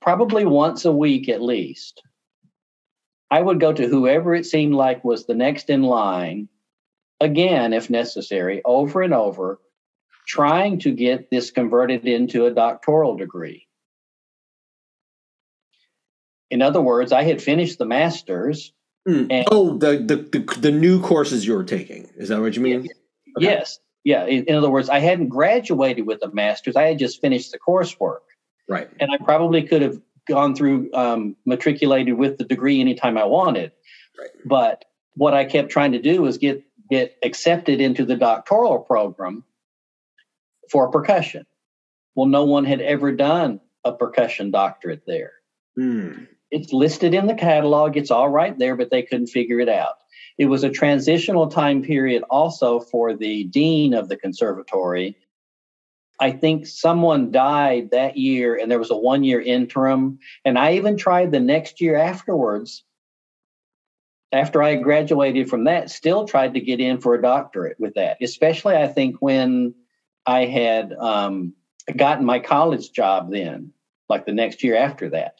probably 0.01 0.45
once 0.45 0.85
a 0.85 0.91
week 0.91 1.29
at 1.29 1.41
least, 1.41 2.01
I 3.29 3.41
would 3.41 3.59
go 3.59 3.73
to 3.73 3.87
whoever 3.87 4.33
it 4.33 4.45
seemed 4.45 4.75
like 4.75 5.03
was 5.03 5.25
the 5.25 5.33
next 5.33 5.69
in 5.69 5.83
line, 5.83 6.47
again, 7.19 7.73
if 7.73 7.89
necessary, 7.89 8.61
over 8.63 9.01
and 9.01 9.13
over, 9.13 9.59
trying 10.27 10.79
to 10.79 10.91
get 10.91 11.29
this 11.29 11.51
converted 11.51 12.05
into 12.05 12.45
a 12.45 12.51
doctoral 12.51 13.17
degree. 13.17 13.67
In 16.49 16.61
other 16.61 16.81
words, 16.81 17.11
I 17.11 17.23
had 17.23 17.41
finished 17.41 17.79
the 17.79 17.85
master's. 17.85 18.73
Mm. 19.07 19.27
And, 19.29 19.47
oh, 19.51 19.77
the, 19.77 19.97
the, 19.97 20.15
the 20.15 20.59
the 20.59 20.71
new 20.71 21.01
courses 21.01 21.45
you 21.45 21.55
were 21.55 21.63
taking. 21.63 22.09
Is 22.15 22.29
that 22.29 22.39
what 22.39 22.55
you 22.55 22.61
mean? 22.61 22.79
Okay. 22.79 22.89
Yes. 23.39 23.79
Yeah. 24.03 24.25
In, 24.25 24.45
in, 24.45 24.55
other 24.55 24.69
words, 24.69 24.89
I 24.89 24.99
hadn't 24.99 25.29
graduated 25.29 26.05
with 26.05 26.23
a 26.23 26.31
master's. 26.33 26.75
I 26.75 26.83
had 26.83 26.99
just 26.99 27.19
finished 27.19 27.51
the 27.51 27.59
coursework. 27.59 28.19
Right. 28.69 28.89
And 28.99 29.11
I 29.11 29.17
probably 29.17 29.63
could 29.63 29.81
have 29.81 29.99
gone 30.27 30.55
through 30.55 30.89
um, 30.93 31.35
matriculated 31.45 32.15
with 32.15 32.37
the 32.37 32.45
degree 32.45 32.79
anytime 32.79 33.17
I 33.17 33.25
wanted. 33.25 33.71
Right. 34.17 34.29
But 34.45 34.85
what 35.15 35.33
I 35.33 35.45
kept 35.45 35.69
trying 35.69 35.93
to 35.93 36.01
do 36.01 36.21
was 36.21 36.37
get 36.37 36.63
get 36.89 37.17
accepted 37.23 37.81
into 37.81 38.05
the 38.05 38.15
doctoral 38.15 38.79
program 38.79 39.43
for 40.71 40.89
percussion. 40.91 41.45
Well, 42.15 42.27
no 42.27 42.45
one 42.45 42.65
had 42.65 42.81
ever 42.81 43.11
done 43.11 43.59
a 43.83 43.91
percussion 43.91 44.51
doctorate 44.51 45.03
there. 45.05 45.33
Mm. 45.77 46.27
It's 46.51 46.71
listed 46.71 47.13
in 47.13 47.27
the 47.27 47.33
catalog, 47.33 47.97
it's 47.97 48.11
all 48.11 48.29
right 48.29 48.57
there, 48.57 48.75
but 48.75 48.91
they 48.91 49.01
couldn't 49.01 49.27
figure 49.27 49.59
it 49.59 49.69
out. 49.69 49.95
It 50.37 50.45
was 50.45 50.63
a 50.63 50.69
transitional 50.69 51.47
time 51.47 51.83
period 51.83 52.23
also 52.29 52.79
for 52.79 53.15
the 53.15 53.43
dean 53.45 53.93
of 53.93 54.09
the 54.09 54.17
conservatory. 54.17 55.17
I 56.19 56.31
think 56.31 56.67
someone 56.67 57.31
died 57.31 57.91
that 57.91 58.17
year 58.17 58.55
and 58.55 58.69
there 58.69 58.79
was 58.79 58.91
a 58.91 58.95
one 58.95 59.23
year 59.23 59.41
interim. 59.41 60.19
And 60.45 60.57
I 60.57 60.73
even 60.73 60.97
tried 60.97 61.31
the 61.31 61.39
next 61.39 61.81
year 61.81 61.95
afterwards, 61.95 62.83
after 64.31 64.63
I 64.63 64.75
graduated 64.75 65.49
from 65.49 65.65
that, 65.65 65.91
still 65.91 66.25
tried 66.25 66.55
to 66.55 66.59
get 66.59 66.79
in 66.79 66.99
for 66.99 67.13
a 67.13 67.21
doctorate 67.21 67.79
with 67.79 67.95
that, 67.95 68.17
especially 68.21 68.75
I 68.75 68.87
think 68.87 69.17
when 69.19 69.75
I 70.25 70.45
had 70.45 70.93
um, 70.93 71.53
gotten 71.95 72.25
my 72.25 72.39
college 72.39 72.91
job 72.91 73.31
then, 73.31 73.73
like 74.13 74.25
the 74.25 74.33
next 74.33 74.63
year 74.63 74.75
after 74.75 75.09
that. 75.09 75.39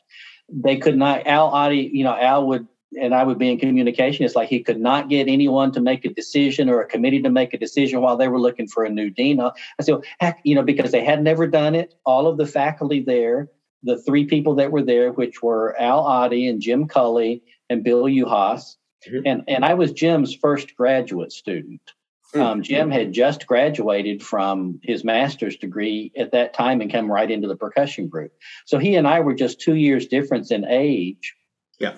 They 0.50 0.78
could 0.78 0.98
not 0.98 1.28
al 1.28 1.52
Otte, 1.52 1.92
you 1.94 2.04
know 2.04 2.16
al 2.16 2.48
would 2.48 2.68
and 3.02 3.16
i 3.16 3.24
would 3.24 3.40
be 3.40 3.50
in 3.50 3.58
communication. 3.58 4.26
It's 4.26 4.36
like 4.36 4.50
he 4.50 4.62
could 4.62 4.80
not 4.80 5.10
get 5.10 5.28
anyone 5.28 5.72
to 5.72 5.82
make 5.82 6.06
a 6.06 6.14
decision 6.14 6.70
or 6.70 6.82
a 6.82 6.88
committee 6.88 7.22
to 7.22 7.30
make 7.30 7.54
a 7.54 7.58
decision 7.58 8.02
while 8.02 8.18
they 8.18 8.28
were 8.28 8.40
looking 8.40 8.68
for 8.68 8.84
a 8.84 8.90
new 8.90 9.10
dean. 9.10 9.40
I 9.40 9.52
said 9.82 9.96
heck 10.20 10.40
you 10.44 10.56
know 10.56 10.64
because 10.64 10.92
they 10.92 11.04
had 11.04 11.24
never 11.24 11.48
done 11.48 11.76
it. 11.76 11.96
All 12.06 12.28
of 12.28 12.38
the 12.38 12.46
faculty 12.46 13.00
there 13.00 13.50
the 13.84 14.02
three 14.02 14.26
people 14.26 14.56
that 14.56 14.72
were 14.72 14.82
there 14.82 15.12
which 15.12 15.44
were 15.44 15.80
al 15.80 16.04
Otte 16.04 16.50
and 16.50 16.62
jim 16.62 16.88
culley 16.88 17.44
and 17.70 17.84
bill 17.84 18.06
youhass 18.06 18.78
mm-hmm. 19.08 19.20
and 19.26 19.44
and 19.48 19.66
i 19.66 19.74
was 19.74 19.92
jim's 19.92 20.34
first 20.34 20.76
graduate 20.76 21.32
student 21.32 21.94
um, 22.36 22.62
Jim 22.62 22.90
had 22.90 23.14
just 23.14 23.48
graduated 23.48 24.24
from 24.24 24.80
his 24.84 25.04
master's 25.04 25.58
degree 25.58 26.12
at 26.18 26.32
that 26.32 26.54
time 26.54 26.82
and 26.82 26.92
come 26.92 27.12
right 27.12 27.30
into 27.30 27.48
the 27.48 27.56
percussion 27.56 28.08
group. 28.08 28.32
So 28.66 28.78
he 28.78 28.96
and 28.96 29.08
I 29.08 29.20
were 29.20 29.34
just 29.34 29.62
two 29.62 29.76
years 29.76 30.08
difference 30.08 30.52
in 30.52 30.66
age. 30.66 31.36
Yeah. 31.80 31.96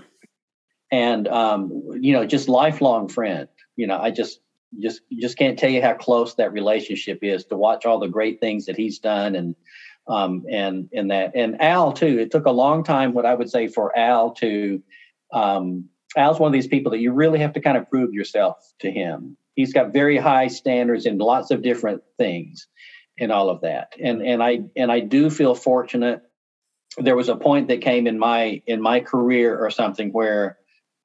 And 0.91 1.27
um, 1.27 1.83
you 1.99 2.13
know, 2.13 2.25
just 2.25 2.49
lifelong 2.49 3.07
friend. 3.07 3.47
You 3.75 3.87
know, 3.87 3.99
I 3.99 4.11
just 4.11 4.39
just 4.79 5.01
just 5.19 5.37
can't 5.37 5.57
tell 5.57 5.69
you 5.69 5.81
how 5.81 5.93
close 5.93 6.35
that 6.35 6.53
relationship 6.53 7.19
is 7.21 7.45
to 7.45 7.57
watch 7.57 7.85
all 7.85 7.99
the 7.99 8.07
great 8.07 8.39
things 8.39 8.65
that 8.65 8.77
he's 8.77 8.99
done 8.99 9.35
and 9.35 9.55
um, 10.07 10.45
and 10.49 10.89
and 10.93 11.11
that 11.11 11.31
and 11.35 11.61
Al 11.61 11.91
too. 11.91 12.19
It 12.19 12.31
took 12.31 12.45
a 12.45 12.51
long 12.51 12.83
time, 12.83 13.13
what 13.13 13.25
I 13.25 13.33
would 13.33 13.49
say, 13.49 13.67
for 13.67 13.97
Al 13.97 14.31
to 14.35 14.81
um, 15.33 15.89
Al's 16.15 16.39
one 16.39 16.47
of 16.47 16.53
these 16.53 16.67
people 16.67 16.91
that 16.91 16.99
you 16.99 17.11
really 17.11 17.39
have 17.39 17.53
to 17.53 17.61
kind 17.61 17.77
of 17.77 17.89
prove 17.89 18.13
yourself 18.13 18.57
to 18.79 18.91
him 18.91 19.37
he's 19.55 19.73
got 19.73 19.93
very 19.93 20.17
high 20.17 20.47
standards 20.47 21.05
in 21.05 21.17
lots 21.17 21.51
of 21.51 21.61
different 21.61 22.03
things 22.17 22.67
and 23.19 23.31
all 23.31 23.49
of 23.49 23.61
that. 23.61 23.93
And 24.01 24.21
and 24.21 24.43
i 24.43 24.59
and 24.75 24.91
i 24.91 24.99
do 24.99 25.29
feel 25.29 25.55
fortunate. 25.55 26.21
There 26.97 27.15
was 27.15 27.29
a 27.29 27.35
point 27.35 27.69
that 27.69 27.81
came 27.81 28.07
in 28.07 28.19
my 28.19 28.61
in 28.67 28.81
my 28.81 28.99
career 28.99 29.57
or 29.57 29.69
something 29.69 30.11
where 30.11 30.57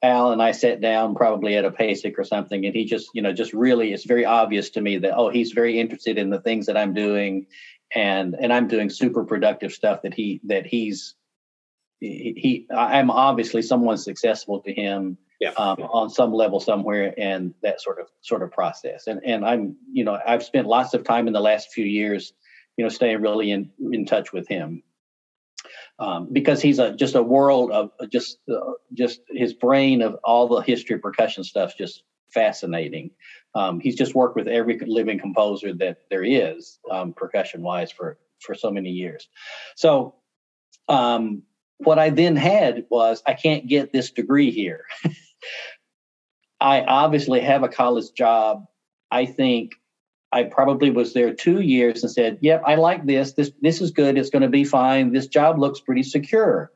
al 0.03 0.33
and 0.33 0.43
i 0.43 0.53
sat 0.53 0.81
down 0.81 1.15
probably 1.15 1.57
at 1.57 1.65
a 1.67 1.71
PASIC 1.71 2.19
or 2.19 2.25
something 2.25 2.65
and 2.65 2.75
he 2.75 2.87
just 2.87 3.11
you 3.13 3.21
know 3.21 3.33
just 3.33 3.53
really 3.53 3.93
it's 3.93 4.07
very 4.07 4.25
obvious 4.25 4.71
to 4.71 4.81
me 4.81 4.97
that 4.97 5.15
oh 5.15 5.29
he's 5.29 5.53
very 5.53 5.79
interested 5.79 6.17
in 6.17 6.31
the 6.31 6.41
things 6.41 6.67
that 6.67 6.77
i'm 6.77 6.95
doing 6.95 7.47
and 7.95 8.35
and 8.41 8.51
i'm 8.51 8.67
doing 8.67 8.89
super 8.89 9.25
productive 9.25 9.73
stuff 9.73 10.01
that 10.03 10.15
he 10.15 10.41
that 10.45 10.65
he's 10.65 11.17
he, 11.99 12.33
he 12.35 12.67
i'm 12.75 13.11
obviously 13.11 13.61
someone 13.61 13.99
successful 13.99 14.61
to 14.61 14.73
him 14.73 15.19
yeah. 15.41 15.53
Um, 15.57 15.81
on 15.81 16.11
some 16.11 16.35
level 16.35 16.61
somewhere 16.61 17.15
and 17.17 17.55
that 17.63 17.81
sort 17.81 17.99
of 17.99 18.09
sort 18.21 18.43
of 18.43 18.53
process 18.53 19.07
and 19.07 19.21
and 19.25 19.45
i'm 19.45 19.77
you 19.91 20.05
know 20.05 20.19
i've 20.27 20.43
spent 20.43 20.67
lots 20.67 20.93
of 20.93 21.03
time 21.03 21.27
in 21.27 21.33
the 21.33 21.41
last 21.41 21.73
few 21.73 21.85
years 21.85 22.35
you 22.77 22.85
know 22.85 22.91
staying 22.91 23.23
really 23.23 23.51
in 23.51 23.71
in 23.91 24.05
touch 24.05 24.33
with 24.33 24.47
him 24.47 24.83
um, 25.99 26.29
because 26.33 26.61
he's 26.61 26.79
a 26.79 26.95
just 26.95 27.15
a 27.15 27.23
world 27.23 27.71
of 27.71 27.91
just 28.11 28.39
uh, 28.51 28.73
just 28.93 29.21
his 29.31 29.55
brain 29.55 30.03
of 30.03 30.17
all 30.25 30.47
the 30.47 30.61
history 30.61 30.97
of 30.97 31.03
percussion 31.03 31.43
stuff 31.43 31.77
just 31.77 32.03
fascinating 32.29 33.11
um, 33.55 33.81
he's 33.81 33.97
just 33.97 34.15
worked 34.15 34.37
with 34.37 34.47
every 34.47 34.79
living 34.87 35.19
composer 35.19 35.73
that 35.73 35.99
there 36.11 36.23
is 36.23 36.79
um, 36.91 37.15
percussion 37.15 37.63
wise 37.63 37.91
for 37.91 38.19
for 38.41 38.55
so 38.55 38.71
many 38.71 38.91
years 38.91 39.29
so 39.75 40.15
um, 40.89 41.45
what 41.79 41.99
I 41.99 42.11
then 42.11 42.37
had 42.37 42.85
was 42.91 43.23
I 43.27 43.35
can't 43.35 43.67
get 43.67 43.93
this 43.93 44.11
degree 44.11 44.51
here. 44.51 44.85
I 46.61 46.83
obviously 46.83 47.41
have 47.41 47.63
a 47.63 47.69
college 47.69 48.13
job. 48.15 48.65
I 49.11 49.27
think 49.27 49.73
I 50.33 50.45
probably 50.45 50.91
was 50.91 51.13
there 51.13 51.35
two 51.35 51.61
years 51.61 52.03
and 52.03 52.13
said, 52.13 52.39
"Yep, 52.41 52.63
I 52.67 52.77
like 52.77 53.07
this. 53.07 53.33
This 53.33 53.51
this 53.61 53.81
is 53.81 53.91
good. 53.91 54.19
It's 54.19 54.31
going 54.31 54.43
to 54.43 54.49
be 54.49 54.65
fine. 54.65 55.13
This 55.13 55.27
job 55.27 55.59
looks 55.59 55.81
pretty 55.81 56.03
secure." 56.03 56.71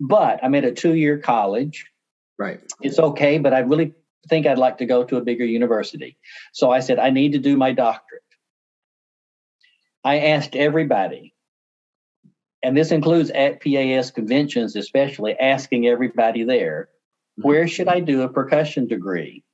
But 0.00 0.40
I'm 0.42 0.54
at 0.54 0.64
a 0.64 0.72
two-year 0.72 1.18
college. 1.18 1.86
Right. 2.38 2.60
It's 2.82 2.98
okay, 2.98 3.38
but 3.38 3.54
I 3.54 3.60
really 3.60 3.94
think 4.28 4.46
I'd 4.46 4.58
like 4.58 4.78
to 4.78 4.86
go 4.86 5.04
to 5.04 5.16
a 5.16 5.22
bigger 5.22 5.44
university. 5.44 6.18
So 6.52 6.70
I 6.70 6.80
said, 6.80 6.98
I 6.98 7.10
need 7.10 7.32
to 7.32 7.38
do 7.38 7.56
my 7.56 7.72
doctorate. 7.72 8.22
I 10.04 10.18
asked 10.18 10.54
everybody, 10.54 11.34
and 12.62 12.76
this 12.76 12.92
includes 12.92 13.30
at 13.30 13.60
PAS 13.60 14.10
conventions, 14.10 14.76
especially 14.76 15.38
asking 15.38 15.86
everybody 15.86 16.44
there, 16.44 16.88
where 17.36 17.68
should 17.68 17.88
I 17.88 18.00
do 18.00 18.22
a 18.22 18.28
percussion 18.28 18.86
degree? 18.86 19.44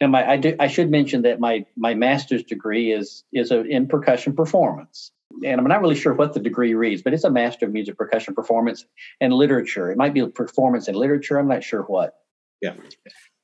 Now, 0.00 0.08
my 0.08 0.28
I 0.28 0.36
do 0.36 0.56
I 0.58 0.68
should 0.68 0.90
mention 0.90 1.22
that 1.22 1.40
my 1.40 1.64
my 1.76 1.94
master's 1.94 2.44
degree 2.44 2.92
is 2.92 3.24
is 3.32 3.50
a, 3.50 3.62
in 3.62 3.86
percussion 3.88 4.34
performance, 4.34 5.12
and 5.44 5.60
I'm 5.60 5.66
not 5.66 5.82
really 5.82 5.96
sure 5.96 6.14
what 6.14 6.32
the 6.32 6.40
degree 6.40 6.74
reads, 6.74 7.02
but 7.02 7.12
it's 7.12 7.24
a 7.24 7.30
master 7.30 7.66
of 7.66 7.72
music 7.72 7.96
percussion 7.96 8.34
performance 8.34 8.84
and 9.20 9.32
literature. 9.32 9.90
It 9.90 9.98
might 9.98 10.14
be 10.14 10.26
performance 10.28 10.88
and 10.88 10.96
literature. 10.96 11.38
I'm 11.38 11.48
not 11.48 11.62
sure 11.62 11.82
what. 11.82 12.14
Yeah. 12.62 12.74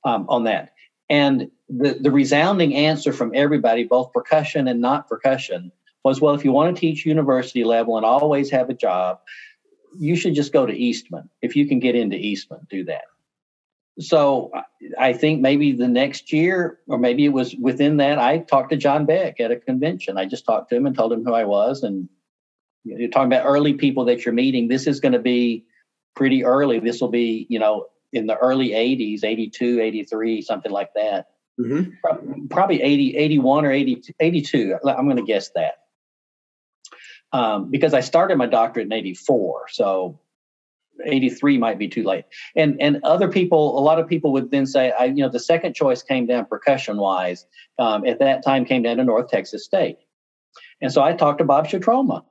Um, 0.05 0.26
on 0.28 0.44
that, 0.44 0.72
and 1.10 1.51
the 1.68 1.98
the 2.01 2.10
resounding 2.10 2.74
answer 2.74 3.12
from 3.12 3.32
everybody, 3.34 3.84
both 3.84 4.12
percussion 4.12 4.68
and 4.68 4.80
not 4.80 5.09
percussion, 5.09 5.70
was, 6.05 6.20
well, 6.20 6.34
if 6.34 6.44
you 6.44 6.52
want 6.52 6.74
to 6.74 6.80
teach 6.80 7.06
university 7.06 7.64
level 7.64 7.97
and 7.97 8.06
always 8.06 8.51
have 8.51 8.70
a 8.70 8.74
job, 8.74 9.20
you 9.98 10.16
should 10.16 10.34
just 10.34 10.52
go 10.52 10.66
to 10.66 10.72
Eastman. 10.72 11.28
If 11.40 11.56
you 11.56 11.68
can 11.68 11.78
get 11.78 11.94
into 11.94 12.16
Eastman, 12.16 12.66
do 12.70 12.84
that. 12.84 13.05
So 13.98 14.51
I 14.98 15.12
think 15.12 15.40
maybe 15.40 15.73
the 15.73 15.89
next 15.89 16.32
year, 16.32 16.78
or 16.86 16.98
maybe 16.98 17.24
it 17.27 17.32
was 17.32 17.55
within 17.55 17.98
that, 17.98 18.19
I 18.19 18.39
talked 18.39 18.70
to 18.70 18.77
John 18.77 19.05
Beck 19.05 19.39
at 19.39 19.51
a 19.51 19.56
convention. 19.56 20.16
I 20.16 20.24
just 20.24 20.47
talked 20.47 20.70
to 20.70 20.77
him 20.77 20.86
and 20.86 20.97
told 20.97 21.12
him 21.12 21.24
who 21.24 21.35
I 21.35 21.44
was. 21.44 21.82
And 21.82 22.09
you're 22.85 23.10
talking 23.10 23.32
about 23.32 23.47
early 23.47 23.74
people 23.74 24.06
that 24.06 24.24
you're 24.24 24.35
meeting. 24.35 24.69
This 24.69 24.86
is 24.86 25.01
going 25.01 25.12
to 25.12 25.19
be 25.19 25.66
pretty 26.16 26.44
early. 26.44 26.78
This 26.78 27.01
will 27.01 27.10
be, 27.10 27.47
you 27.51 27.59
know, 27.59 27.86
in 28.12 28.27
the 28.27 28.36
early 28.36 28.70
80s, 28.70 29.24
82, 29.24 29.81
83, 29.81 30.43
something 30.43 30.73
like 30.73 30.90
that. 30.94 31.27
Mm-hmm. 31.60 32.47
Probably 32.47 32.82
80, 32.82 33.16
81 33.16 33.66
or 33.66 33.73
80, 33.73 34.14
82. 34.19 34.78
I'm 34.86 35.05
going 35.05 35.16
to 35.16 35.23
guess 35.23 35.51
that. 35.55 35.74
Um, 37.32 37.70
because 37.70 37.94
I 37.94 38.01
started 38.01 38.36
my 38.36 38.47
doctorate 38.47 38.86
in 38.86 38.93
84. 38.93 39.69
So 39.70 40.20
83 41.05 41.59
might 41.59 41.78
be 41.78 41.89
too 41.89 42.02
late. 42.02 42.24
And 42.56 42.81
and 42.81 43.01
other 43.05 43.28
people, 43.28 43.78
a 43.78 43.81
lot 43.81 43.98
of 43.98 44.06
people 44.09 44.32
would 44.32 44.51
then 44.51 44.66
say, 44.66 44.93
I, 44.98 45.06
you 45.06 45.23
know, 45.23 45.28
the 45.28 45.40
second 45.40 45.74
choice 45.74 46.02
came 46.02 46.27
down 46.27 46.47
percussion 46.47 46.97
wise. 46.98 47.47
Um, 47.78 48.06
at 48.06 48.19
that 48.19 48.44
time, 48.44 48.64
came 48.64 48.82
down 48.82 48.98
to 48.98 49.05
North 49.05 49.28
Texas 49.28 49.64
State. 49.64 49.98
And 50.81 50.93
so 50.93 51.02
I 51.02 51.14
talked 51.14 51.39
to 51.39 51.44
Bob 51.44 51.66
Schietroma. 51.66 52.24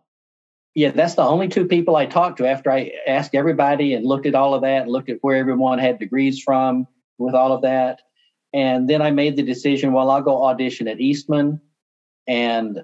Yeah, 0.74 0.92
that's 0.92 1.16
the 1.16 1.24
only 1.24 1.50
two 1.50 1.68
people 1.68 1.96
I 1.96 2.06
talked 2.06 2.38
to 2.38 2.48
after 2.48 2.72
I 2.72 2.92
asked 3.06 3.36
everybody 3.36 3.94
and 3.94 4.06
looked 4.06 4.26
at 4.26 4.36
all 4.36 4.54
of 4.54 4.62
that 4.62 4.84
and 4.84 4.92
looked 4.92 5.10
at 5.10 5.18
where 5.22 5.36
everyone 5.36 5.80
had 5.80 6.00
degrees 6.00 6.42
from 6.42 6.88
with 7.18 7.36
all 7.36 7.52
of 7.52 7.62
that. 7.64 8.02
And 8.54 8.90
then 8.90 9.02
I 9.02 9.12
made 9.12 9.36
the 9.36 9.44
decision, 9.44 9.92
well, 9.92 10.10
I'll 10.10 10.22
go 10.22 10.46
audition 10.46 10.88
at 10.88 11.00
Eastman 11.00 11.60
and 12.28 12.82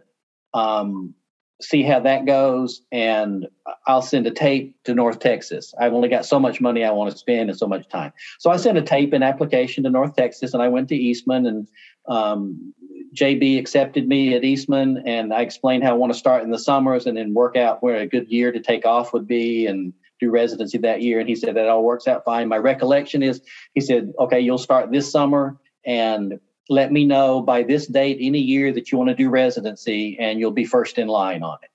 um, 0.53 1.13
see 1.61 1.83
how 1.83 1.99
that 2.01 2.25
goes. 2.25 2.81
And 2.91 3.47
I'll 3.87 4.01
send 4.01 4.27
a 4.27 4.31
tape 4.31 4.75
to 4.83 4.93
North 4.93 5.19
Texas. 5.19 5.73
I've 5.79 5.93
only 5.93 6.09
got 6.09 6.25
so 6.25 6.39
much 6.39 6.61
money 6.61 6.83
I 6.83 6.91
want 6.91 7.11
to 7.11 7.17
spend 7.17 7.49
and 7.49 7.57
so 7.57 7.67
much 7.67 7.87
time. 7.89 8.13
So 8.39 8.51
I 8.51 8.57
sent 8.57 8.77
a 8.77 8.81
tape 8.81 9.13
and 9.13 9.23
application 9.23 9.83
to 9.83 9.89
North 9.89 10.15
Texas 10.15 10.53
and 10.53 10.61
I 10.61 10.67
went 10.67 10.89
to 10.89 10.95
Eastman 10.95 11.45
and 11.45 11.67
um, 12.07 12.73
JB 13.15 13.59
accepted 13.59 14.07
me 14.07 14.35
at 14.35 14.43
Eastman 14.43 15.03
and 15.05 15.33
I 15.33 15.41
explained 15.41 15.83
how 15.83 15.91
I 15.91 15.97
want 15.97 16.13
to 16.13 16.19
start 16.19 16.43
in 16.43 16.51
the 16.51 16.59
summers 16.59 17.05
and 17.07 17.17
then 17.17 17.33
work 17.33 17.55
out 17.55 17.81
where 17.81 17.97
a 17.97 18.07
good 18.07 18.27
year 18.27 18.51
to 18.51 18.59
take 18.59 18.85
off 18.85 19.13
would 19.13 19.27
be 19.27 19.65
and 19.65 19.93
do 20.19 20.29
residency 20.29 20.77
that 20.79 21.01
year. 21.01 21.19
And 21.19 21.29
he 21.29 21.35
said 21.35 21.55
that 21.55 21.67
all 21.67 21.83
works 21.83 22.07
out 22.07 22.23
fine. 22.23 22.47
My 22.47 22.57
recollection 22.57 23.23
is 23.23 23.41
he 23.73 23.81
said, 23.81 24.13
okay, 24.19 24.39
you'll 24.39 24.57
start 24.57 24.91
this 24.91 25.11
summer 25.11 25.57
and 25.85 26.39
let 26.69 26.91
me 26.91 27.05
know 27.05 27.41
by 27.41 27.63
this 27.63 27.87
date 27.87 28.17
any 28.19 28.39
year 28.39 28.73
that 28.73 28.91
you 28.91 28.97
want 28.97 29.09
to 29.09 29.15
do 29.15 29.29
residency 29.29 30.17
and 30.19 30.39
you'll 30.39 30.51
be 30.51 30.65
first 30.65 30.97
in 30.97 31.07
line 31.07 31.43
on 31.43 31.57
it. 31.63 31.69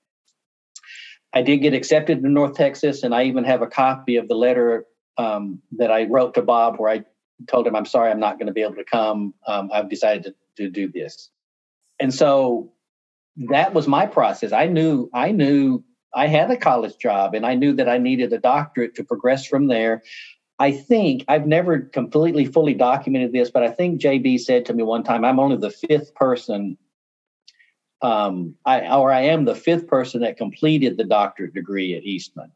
I 1.33 1.41
did 1.41 1.57
get 1.57 1.73
accepted 1.73 2.21
to 2.21 2.29
North 2.29 2.55
Texas, 2.55 3.01
and 3.01 3.13
I 3.13 3.23
even 3.23 3.43
have 3.43 3.63
a 3.63 3.67
copy 3.67 4.17
of 4.17 4.27
the 4.27 4.35
letter 4.35 4.85
um, 5.17 5.61
that 5.77 5.91
I 5.91 6.03
wrote 6.05 6.35
to 6.35 6.43
Bob 6.43 6.75
where 6.77 6.91
I 6.91 7.03
told 7.47 7.65
him, 7.65 7.75
I'm 7.75 7.85
sorry, 7.85 8.11
I'm 8.11 8.19
not 8.19 8.37
going 8.37 8.47
to 8.47 8.53
be 8.53 8.61
able 8.61 8.75
to 8.75 8.83
come. 8.83 9.33
Um, 9.47 9.69
I've 9.73 9.89
decided 9.89 10.23
to, 10.23 10.33
to 10.57 10.69
do 10.69 10.91
this. 10.91 11.31
And 11.99 12.13
so 12.13 12.71
that 13.49 13.73
was 13.73 13.87
my 13.87 14.05
process. 14.05 14.51
I 14.51 14.67
knew, 14.67 15.09
I 15.13 15.31
knew 15.31 15.83
I 16.13 16.27
had 16.27 16.51
a 16.51 16.57
college 16.57 16.97
job 16.97 17.33
and 17.33 17.45
I 17.45 17.55
knew 17.55 17.73
that 17.73 17.89
I 17.89 17.97
needed 17.97 18.31
a 18.33 18.37
doctorate 18.37 18.95
to 18.95 19.03
progress 19.03 19.47
from 19.47 19.67
there. 19.67 20.03
I 20.63 20.71
think 20.71 21.25
I've 21.27 21.45
never 21.45 21.81
completely 21.81 22.45
fully 22.45 22.73
documented 22.73 23.33
this, 23.33 23.51
but 23.51 23.63
I 23.63 23.69
think 23.69 23.99
JB 23.99 24.39
said 24.39 24.65
to 24.67 24.73
me 24.73 24.81
one 24.81 25.03
time, 25.03 25.25
I'm 25.25 25.37
only 25.37 25.57
the 25.57 25.69
fifth 25.69 26.15
person, 26.15 26.77
um, 28.01 28.55
I, 28.65 28.95
or 28.95 29.11
I 29.11 29.23
am 29.23 29.43
the 29.43 29.55
fifth 29.55 29.87
person 29.87 30.21
that 30.21 30.37
completed 30.37 30.95
the 30.95 31.03
doctorate 31.03 31.53
degree 31.53 31.95
at 31.95 32.05
Eastman. 32.05 32.49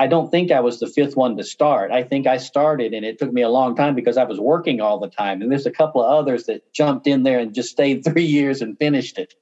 I 0.00 0.08
don't 0.08 0.28
think 0.28 0.50
I 0.50 0.58
was 0.58 0.80
the 0.80 0.88
fifth 0.88 1.16
one 1.16 1.36
to 1.36 1.44
start. 1.44 1.92
I 1.92 2.02
think 2.02 2.26
I 2.26 2.36
started 2.36 2.94
and 2.94 3.04
it 3.04 3.20
took 3.20 3.32
me 3.32 3.42
a 3.42 3.48
long 3.48 3.76
time 3.76 3.94
because 3.94 4.16
I 4.16 4.24
was 4.24 4.40
working 4.40 4.80
all 4.80 4.98
the 4.98 5.08
time. 5.08 5.40
And 5.40 5.52
there's 5.52 5.66
a 5.66 5.70
couple 5.70 6.02
of 6.02 6.12
others 6.12 6.46
that 6.46 6.72
jumped 6.72 7.06
in 7.06 7.22
there 7.22 7.38
and 7.38 7.54
just 7.54 7.70
stayed 7.70 8.04
three 8.04 8.24
years 8.24 8.60
and 8.60 8.76
finished 8.76 9.18
it 9.18 9.34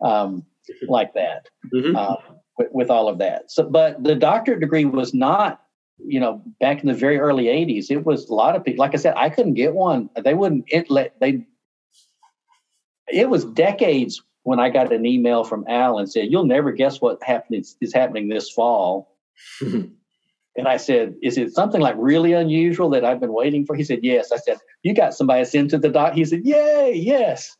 um, 0.00 0.44
like 0.86 1.14
that 1.14 1.48
mm-hmm. 1.74 1.96
uh, 1.96 2.14
with, 2.58 2.68
with 2.70 2.90
all 2.90 3.08
of 3.08 3.18
that. 3.18 3.50
So, 3.50 3.68
but 3.68 4.04
the 4.04 4.14
doctorate 4.14 4.60
degree 4.60 4.84
was 4.84 5.12
not 5.12 5.63
you 5.98 6.20
know, 6.20 6.42
back 6.60 6.80
in 6.80 6.88
the 6.88 6.94
very 6.94 7.18
early 7.18 7.44
80s, 7.44 7.90
it 7.90 8.04
was 8.04 8.28
a 8.28 8.34
lot 8.34 8.56
of 8.56 8.64
people. 8.64 8.82
Like 8.82 8.94
I 8.94 8.98
said, 8.98 9.14
I 9.16 9.30
couldn't 9.30 9.54
get 9.54 9.74
one. 9.74 10.10
They 10.22 10.34
wouldn't 10.34 10.64
it 10.68 10.90
let 10.90 11.18
they 11.20 11.46
it 13.08 13.28
was 13.28 13.44
decades 13.44 14.22
when 14.42 14.60
I 14.60 14.70
got 14.70 14.92
an 14.92 15.06
email 15.06 15.44
from 15.44 15.64
Al 15.68 15.98
and 15.98 16.10
said, 16.10 16.30
You'll 16.30 16.46
never 16.46 16.72
guess 16.72 17.00
what 17.00 17.22
happening 17.22 17.64
is 17.80 17.94
happening 17.94 18.28
this 18.28 18.50
fall. 18.50 19.16
and 19.60 19.92
I 20.66 20.76
said, 20.76 21.14
Is 21.22 21.38
it 21.38 21.52
something 21.52 21.80
like 21.80 21.96
really 21.98 22.32
unusual 22.32 22.90
that 22.90 23.04
I've 23.04 23.20
been 23.20 23.32
waiting 23.32 23.66
for? 23.66 23.74
He 23.74 23.84
said, 23.84 24.00
Yes. 24.02 24.32
I 24.32 24.36
said, 24.36 24.58
You 24.82 24.94
got 24.94 25.14
somebody 25.14 25.44
sent 25.44 25.70
to 25.70 25.78
the 25.78 25.88
doc. 25.88 26.14
He 26.14 26.24
said, 26.24 26.44
Yay, 26.44 26.94
yes. 26.94 27.56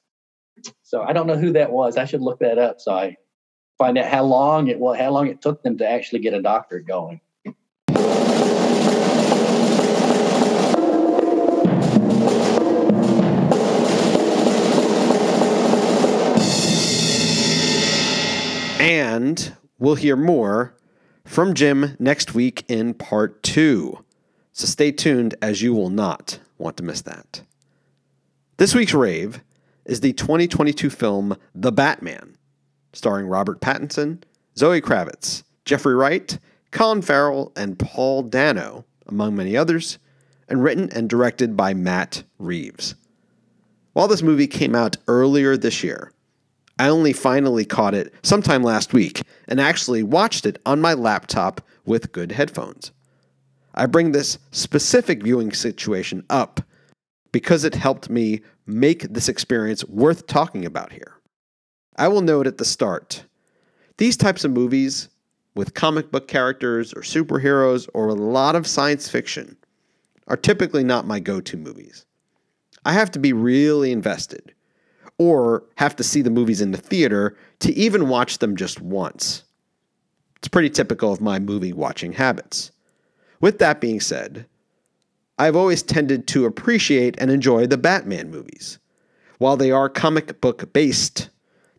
So 0.82 1.02
I 1.02 1.12
don't 1.12 1.26
know 1.26 1.36
who 1.36 1.52
that 1.52 1.72
was. 1.72 1.96
I 1.96 2.04
should 2.04 2.22
look 2.22 2.38
that 2.38 2.58
up 2.58 2.80
so 2.80 2.94
I 2.94 3.16
find 3.78 3.98
out 3.98 4.06
how 4.06 4.22
long 4.24 4.68
it 4.68 4.78
well, 4.78 4.94
how 4.94 5.10
long 5.10 5.26
it 5.26 5.42
took 5.42 5.62
them 5.62 5.78
to 5.78 5.88
actually 5.88 6.20
get 6.20 6.34
a 6.34 6.42
doctor 6.42 6.80
going. 6.80 7.20
And 18.84 19.56
we'll 19.78 19.94
hear 19.94 20.14
more 20.14 20.74
from 21.24 21.54
Jim 21.54 21.96
next 21.98 22.34
week 22.34 22.66
in 22.68 22.92
part 22.92 23.42
two. 23.42 24.04
So 24.52 24.66
stay 24.66 24.92
tuned 24.92 25.34
as 25.40 25.62
you 25.62 25.72
will 25.72 25.88
not 25.88 26.38
want 26.58 26.76
to 26.76 26.82
miss 26.82 27.00
that. 27.00 27.40
This 28.58 28.74
week's 28.74 28.92
rave 28.92 29.40
is 29.86 30.00
the 30.00 30.12
2022 30.12 30.90
film 30.90 31.34
The 31.54 31.72
Batman, 31.72 32.36
starring 32.92 33.26
Robert 33.26 33.62
Pattinson, 33.62 34.22
Zoe 34.54 34.82
Kravitz, 34.82 35.44
Jeffrey 35.64 35.94
Wright, 35.94 36.38
Colin 36.70 37.00
Farrell, 37.00 37.52
and 37.56 37.78
Paul 37.78 38.24
Dano, 38.24 38.84
among 39.06 39.34
many 39.34 39.56
others, 39.56 39.98
and 40.46 40.62
written 40.62 40.90
and 40.92 41.08
directed 41.08 41.56
by 41.56 41.72
Matt 41.72 42.22
Reeves. 42.38 42.96
While 43.94 44.08
this 44.08 44.22
movie 44.22 44.46
came 44.46 44.74
out 44.74 44.98
earlier 45.08 45.56
this 45.56 45.82
year, 45.82 46.12
I 46.78 46.88
only 46.88 47.12
finally 47.12 47.64
caught 47.64 47.94
it 47.94 48.12
sometime 48.22 48.62
last 48.62 48.92
week 48.92 49.22
and 49.46 49.60
actually 49.60 50.02
watched 50.02 50.44
it 50.44 50.60
on 50.66 50.80
my 50.80 50.94
laptop 50.94 51.60
with 51.84 52.12
good 52.12 52.32
headphones. 52.32 52.90
I 53.74 53.86
bring 53.86 54.12
this 54.12 54.38
specific 54.50 55.22
viewing 55.22 55.52
situation 55.52 56.24
up 56.30 56.60
because 57.32 57.64
it 57.64 57.74
helped 57.74 58.10
me 58.10 58.40
make 58.66 59.02
this 59.02 59.28
experience 59.28 59.84
worth 59.84 60.26
talking 60.26 60.64
about 60.64 60.92
here. 60.92 61.14
I 61.96 62.08
will 62.08 62.22
note 62.22 62.46
at 62.46 62.58
the 62.58 62.64
start 62.64 63.24
these 63.96 64.16
types 64.16 64.44
of 64.44 64.50
movies 64.50 65.08
with 65.54 65.74
comic 65.74 66.10
book 66.10 66.26
characters 66.26 66.92
or 66.94 67.02
superheroes 67.02 67.88
or 67.94 68.08
a 68.08 68.14
lot 68.14 68.56
of 68.56 68.66
science 68.66 69.08
fiction 69.08 69.56
are 70.26 70.36
typically 70.36 70.82
not 70.82 71.06
my 71.06 71.20
go 71.20 71.40
to 71.40 71.56
movies. 71.56 72.04
I 72.84 72.92
have 72.92 73.10
to 73.12 73.20
be 73.20 73.32
really 73.32 73.92
invested 73.92 74.53
or 75.18 75.64
have 75.76 75.94
to 75.96 76.04
see 76.04 76.22
the 76.22 76.30
movies 76.30 76.60
in 76.60 76.72
the 76.72 76.78
theater 76.78 77.36
to 77.60 77.72
even 77.74 78.08
watch 78.08 78.38
them 78.38 78.56
just 78.56 78.80
once. 78.80 79.44
It's 80.36 80.48
pretty 80.48 80.70
typical 80.70 81.12
of 81.12 81.20
my 81.20 81.38
movie 81.38 81.72
watching 81.72 82.12
habits. 82.12 82.72
With 83.40 83.58
that 83.60 83.80
being 83.80 84.00
said, 84.00 84.46
I've 85.38 85.56
always 85.56 85.82
tended 85.82 86.26
to 86.28 86.46
appreciate 86.46 87.16
and 87.18 87.30
enjoy 87.30 87.66
the 87.66 87.78
Batman 87.78 88.30
movies. 88.30 88.78
While 89.38 89.56
they 89.56 89.70
are 89.70 89.88
comic 89.88 90.40
book 90.40 90.72
based, 90.72 91.30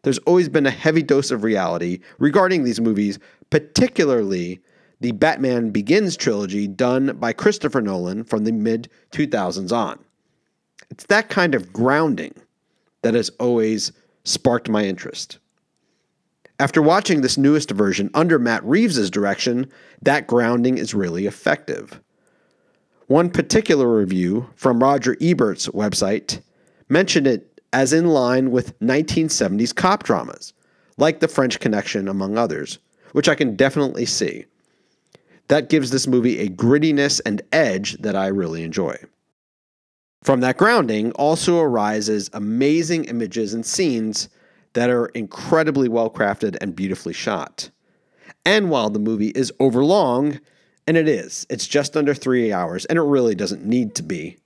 there's 0.04 0.18
always 0.20 0.50
been 0.50 0.66
a 0.66 0.72
heavy 0.72 1.04
dose 1.04 1.32
of 1.32 1.44
reality 1.44 2.00
regarding 2.20 2.64
these 2.64 2.82
movies, 2.82 3.18
particularly 3.50 4.60
the 5.00 5.12
Batman 5.12 5.72
Begins 5.72 6.18
trilogy 6.18 6.68
done 6.68 7.18
by 7.18 7.34
Christopher 7.34 7.82
Nolan 7.82 8.24
from 8.24 8.44
the 8.44 8.52
mid 8.52 8.90
2000s 9.12 9.72
on. 9.72 10.00
It's 10.90 11.06
that 11.08 11.30
kind 11.30 11.56
of 11.56 11.74
grounding 11.74 12.34
that 13.06 13.14
has 13.14 13.30
always 13.40 13.92
sparked 14.24 14.68
my 14.68 14.84
interest. 14.84 15.38
After 16.60 16.82
watching 16.82 17.22
this 17.22 17.38
newest 17.38 17.70
version 17.70 18.10
under 18.16 18.40
Matt 18.40 18.66
Reeves' 18.66 19.12
direction, 19.12 19.72
that 20.02 20.26
grounding 20.26 20.80
is 20.80 20.96
really 20.96 21.28
effective. 21.28 22.02
One 23.06 23.30
particular 23.30 23.96
review 23.96 24.50
from 24.56 24.82
Roger 24.82 25.16
Ebert's 25.22 25.68
website 25.68 26.42
mentioned 26.90 27.28
it 27.28 27.62
as 27.72 27.94
in 27.94 28.08
line 28.08 28.50
with 28.50 28.80
1970s 28.80 29.76
cop 29.76 30.02
dramas, 30.02 30.54
like 30.98 31.20
The 31.20 31.28
French 31.28 31.60
Connection, 31.60 32.08
among 32.08 32.40
others, 32.40 32.80
which 33.12 33.30
I 33.30 33.36
can 33.36 33.56
definitely 33.56 34.08
see. 34.08 34.46
That 35.50 35.70
gives 35.70 35.92
this 35.92 36.08
movie 36.08 36.40
a 36.40 36.50
grittiness 36.50 37.22
and 37.24 37.44
edge 37.52 38.02
that 38.02 38.16
I 38.16 38.30
really 38.30 38.64
enjoy. 38.64 38.98
From 40.26 40.40
that 40.40 40.58
grounding 40.58 41.12
also 41.12 41.60
arises 41.60 42.32
amazing 42.34 43.06
images 43.06 43.54
and 43.54 43.64
scenes 43.64 44.28
that 44.74 44.90
are 44.90 45.06
incredibly 45.10 45.88
well 45.88 46.10
crafted 46.10 46.58
and 46.60 46.76
beautifully 46.76 47.14
shot. 47.14 47.70
And 48.44 48.72
while 48.72 48.90
the 48.90 48.98
movie 48.98 49.30
is 49.36 49.54
overlong, 49.60 50.40
and 50.88 50.98
it 50.98 51.08
is, 51.08 51.46
it's 51.48 51.68
just 51.68 51.96
under 51.96 52.16
three 52.16 52.52
hours, 52.52 52.86
and 52.86 52.98
it 52.98 53.04
really 53.04 53.36
doesn't 53.36 53.68
need 53.68 53.94
to 53.94 54.02
be. 54.02 54.40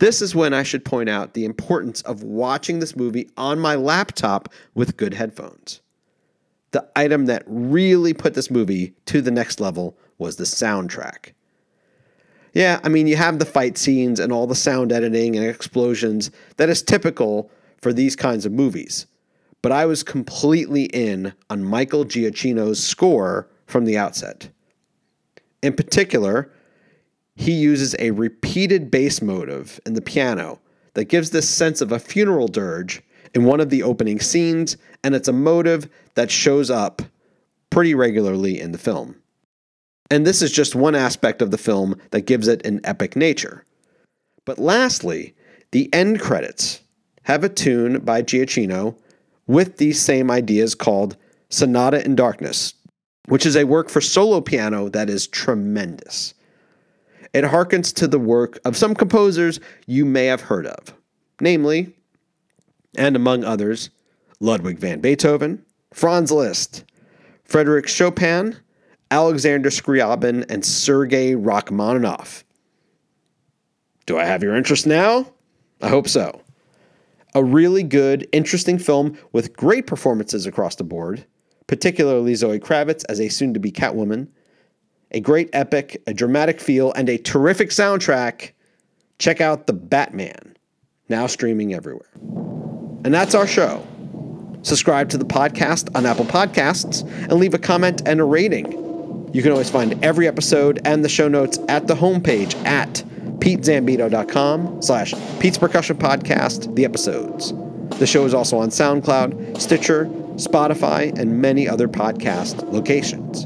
This 0.00 0.20
is 0.20 0.34
when 0.34 0.52
I 0.52 0.64
should 0.64 0.84
point 0.84 1.08
out 1.08 1.34
the 1.34 1.44
importance 1.44 2.02
of 2.02 2.24
watching 2.24 2.80
this 2.80 2.96
movie 2.96 3.30
on 3.36 3.60
my 3.60 3.76
laptop 3.76 4.48
with 4.74 4.96
good 4.96 5.14
headphones. 5.14 5.80
The 6.72 6.88
item 6.96 7.26
that 7.26 7.44
really 7.46 8.14
put 8.14 8.34
this 8.34 8.50
movie 8.50 8.94
to 9.06 9.22
the 9.22 9.30
next 9.30 9.60
level 9.60 9.96
was 10.18 10.34
the 10.34 10.42
soundtrack. 10.42 11.34
Yeah, 12.54 12.78
I 12.84 12.88
mean, 12.88 13.08
you 13.08 13.16
have 13.16 13.40
the 13.40 13.44
fight 13.44 13.76
scenes 13.76 14.20
and 14.20 14.32
all 14.32 14.46
the 14.46 14.54
sound 14.54 14.92
editing 14.92 15.36
and 15.36 15.44
explosions 15.44 16.30
that 16.56 16.68
is 16.68 16.82
typical 16.82 17.50
for 17.82 17.92
these 17.92 18.14
kinds 18.14 18.46
of 18.46 18.52
movies. 18.52 19.06
But 19.60 19.72
I 19.72 19.86
was 19.86 20.04
completely 20.04 20.84
in 20.84 21.34
on 21.50 21.64
Michael 21.64 22.04
Giacchino's 22.04 22.82
score 22.82 23.48
from 23.66 23.84
the 23.84 23.98
outset. 23.98 24.50
In 25.62 25.72
particular, 25.74 26.52
he 27.34 27.52
uses 27.52 27.96
a 27.98 28.12
repeated 28.12 28.90
bass 28.90 29.20
motive 29.20 29.80
in 29.84 29.94
the 29.94 30.02
piano 30.02 30.60
that 30.92 31.06
gives 31.06 31.30
this 31.30 31.48
sense 31.48 31.80
of 31.80 31.90
a 31.90 31.98
funeral 31.98 32.46
dirge 32.46 33.02
in 33.34 33.44
one 33.44 33.58
of 33.58 33.70
the 33.70 33.82
opening 33.82 34.20
scenes, 34.20 34.76
and 35.02 35.14
it's 35.14 35.26
a 35.26 35.32
motive 35.32 35.88
that 36.14 36.30
shows 36.30 36.70
up 36.70 37.02
pretty 37.70 37.94
regularly 37.94 38.60
in 38.60 38.70
the 38.70 38.78
film. 38.78 39.16
And 40.10 40.26
this 40.26 40.42
is 40.42 40.52
just 40.52 40.74
one 40.74 40.94
aspect 40.94 41.40
of 41.40 41.50
the 41.50 41.58
film 41.58 41.98
that 42.10 42.26
gives 42.26 42.48
it 42.48 42.64
an 42.66 42.80
epic 42.84 43.16
nature. 43.16 43.64
But 44.44 44.58
lastly, 44.58 45.34
the 45.72 45.92
end 45.92 46.20
credits 46.20 46.82
have 47.22 47.42
a 47.42 47.48
tune 47.48 48.00
by 48.00 48.22
Giacchino 48.22 48.96
with 49.46 49.78
these 49.78 50.00
same 50.00 50.30
ideas 50.30 50.74
called 50.74 51.16
Sonata 51.48 52.04
in 52.04 52.14
Darkness, 52.14 52.74
which 53.28 53.46
is 53.46 53.56
a 53.56 53.64
work 53.64 53.88
for 53.88 54.00
solo 54.00 54.40
piano 54.40 54.88
that 54.90 55.08
is 55.08 55.26
tremendous. 55.26 56.34
It 57.32 57.44
harkens 57.44 57.92
to 57.94 58.06
the 58.06 58.18
work 58.18 58.58
of 58.64 58.76
some 58.76 58.94
composers 58.94 59.58
you 59.86 60.04
may 60.04 60.26
have 60.26 60.42
heard 60.42 60.66
of, 60.66 60.94
namely, 61.40 61.94
and 62.96 63.16
among 63.16 63.42
others, 63.42 63.90
Ludwig 64.40 64.78
van 64.78 65.00
Beethoven, 65.00 65.64
Franz 65.92 66.30
Liszt, 66.30 66.84
Frederick 67.44 67.88
Chopin, 67.88 68.56
Alexander 69.14 69.70
Scriabin, 69.70 70.44
and 70.50 70.64
Sergei 70.64 71.36
Rachmaninoff. 71.36 72.42
Do 74.06 74.18
I 74.18 74.24
have 74.24 74.42
your 74.42 74.56
interest 74.56 74.88
now? 74.88 75.32
I 75.80 75.88
hope 75.88 76.08
so. 76.08 76.40
A 77.32 77.44
really 77.44 77.84
good, 77.84 78.26
interesting 78.32 78.76
film 78.76 79.16
with 79.30 79.56
great 79.56 79.86
performances 79.86 80.46
across 80.46 80.74
the 80.74 80.82
board, 80.82 81.24
particularly 81.68 82.34
Zoe 82.34 82.58
Kravitz 82.58 83.04
as 83.08 83.20
a 83.20 83.28
soon 83.28 83.54
to 83.54 83.60
be 83.60 83.70
Catwoman, 83.70 84.26
a 85.12 85.20
great 85.20 85.48
epic, 85.52 86.02
a 86.08 86.12
dramatic 86.12 86.60
feel, 86.60 86.92
and 86.94 87.08
a 87.08 87.16
terrific 87.16 87.70
soundtrack. 87.70 88.50
Check 89.20 89.40
out 89.40 89.68
The 89.68 89.74
Batman, 89.74 90.56
now 91.08 91.28
streaming 91.28 91.72
everywhere. 91.72 92.10
And 93.04 93.14
that's 93.14 93.36
our 93.36 93.46
show. 93.46 93.86
Subscribe 94.62 95.08
to 95.10 95.18
the 95.18 95.24
podcast 95.24 95.94
on 95.94 96.04
Apple 96.04 96.24
Podcasts 96.24 97.08
and 97.30 97.34
leave 97.34 97.54
a 97.54 97.58
comment 97.58 98.02
and 98.06 98.20
a 98.20 98.24
rating. 98.24 98.83
You 99.34 99.42
can 99.42 99.50
always 99.50 99.68
find 99.68 100.02
every 100.04 100.28
episode 100.28 100.80
and 100.84 101.04
the 101.04 101.08
show 101.08 101.26
notes 101.26 101.58
at 101.68 101.88
the 101.88 101.94
homepage 101.94 102.54
at 102.64 103.02
petezambito.com 103.40 104.80
slash 104.80 105.12
Pete's 105.40 105.58
Percussion 105.58 105.96
Podcast, 105.96 106.72
the 106.76 106.84
episodes. 106.84 107.52
The 107.98 108.06
show 108.06 108.24
is 108.26 108.32
also 108.32 108.58
on 108.58 108.68
SoundCloud, 108.68 109.60
Stitcher, 109.60 110.04
Spotify, 110.36 111.18
and 111.18 111.42
many 111.42 111.68
other 111.68 111.88
podcast 111.88 112.62
locations. 112.70 113.44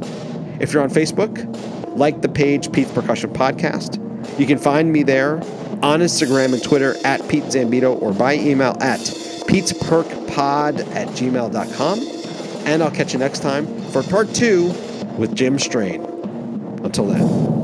If 0.61 0.75
you're 0.75 0.83
on 0.83 0.91
Facebook, 0.91 1.97
like 1.97 2.21
the 2.21 2.29
page 2.29 2.71
Pete's 2.71 2.93
Percussion 2.93 3.31
Podcast. 3.31 3.99
You 4.39 4.47
can 4.47 4.59
find 4.59 4.93
me 4.93 5.03
there 5.03 5.37
on 5.83 6.01
Instagram 6.01 6.53
and 6.53 6.63
Twitter 6.63 6.97
at 7.07 7.27
Pete 7.31 7.45
Zambito 7.45 8.01
or 8.03 8.13
by 8.13 8.35
email 8.35 8.77
at 8.83 9.01
petesperkpod 9.01 10.95
at 10.95 11.09
gmail.com. 11.09 12.01
And 12.67 12.83
I'll 12.83 12.91
catch 12.91 13.15
you 13.15 13.19
next 13.19 13.39
time 13.41 13.67
for 13.85 14.03
part 14.03 14.35
two 14.35 14.75
with 15.19 15.35
Jim 15.35 15.59
Strain. 15.59 16.03
Until 16.85 17.07
then. 17.07 17.58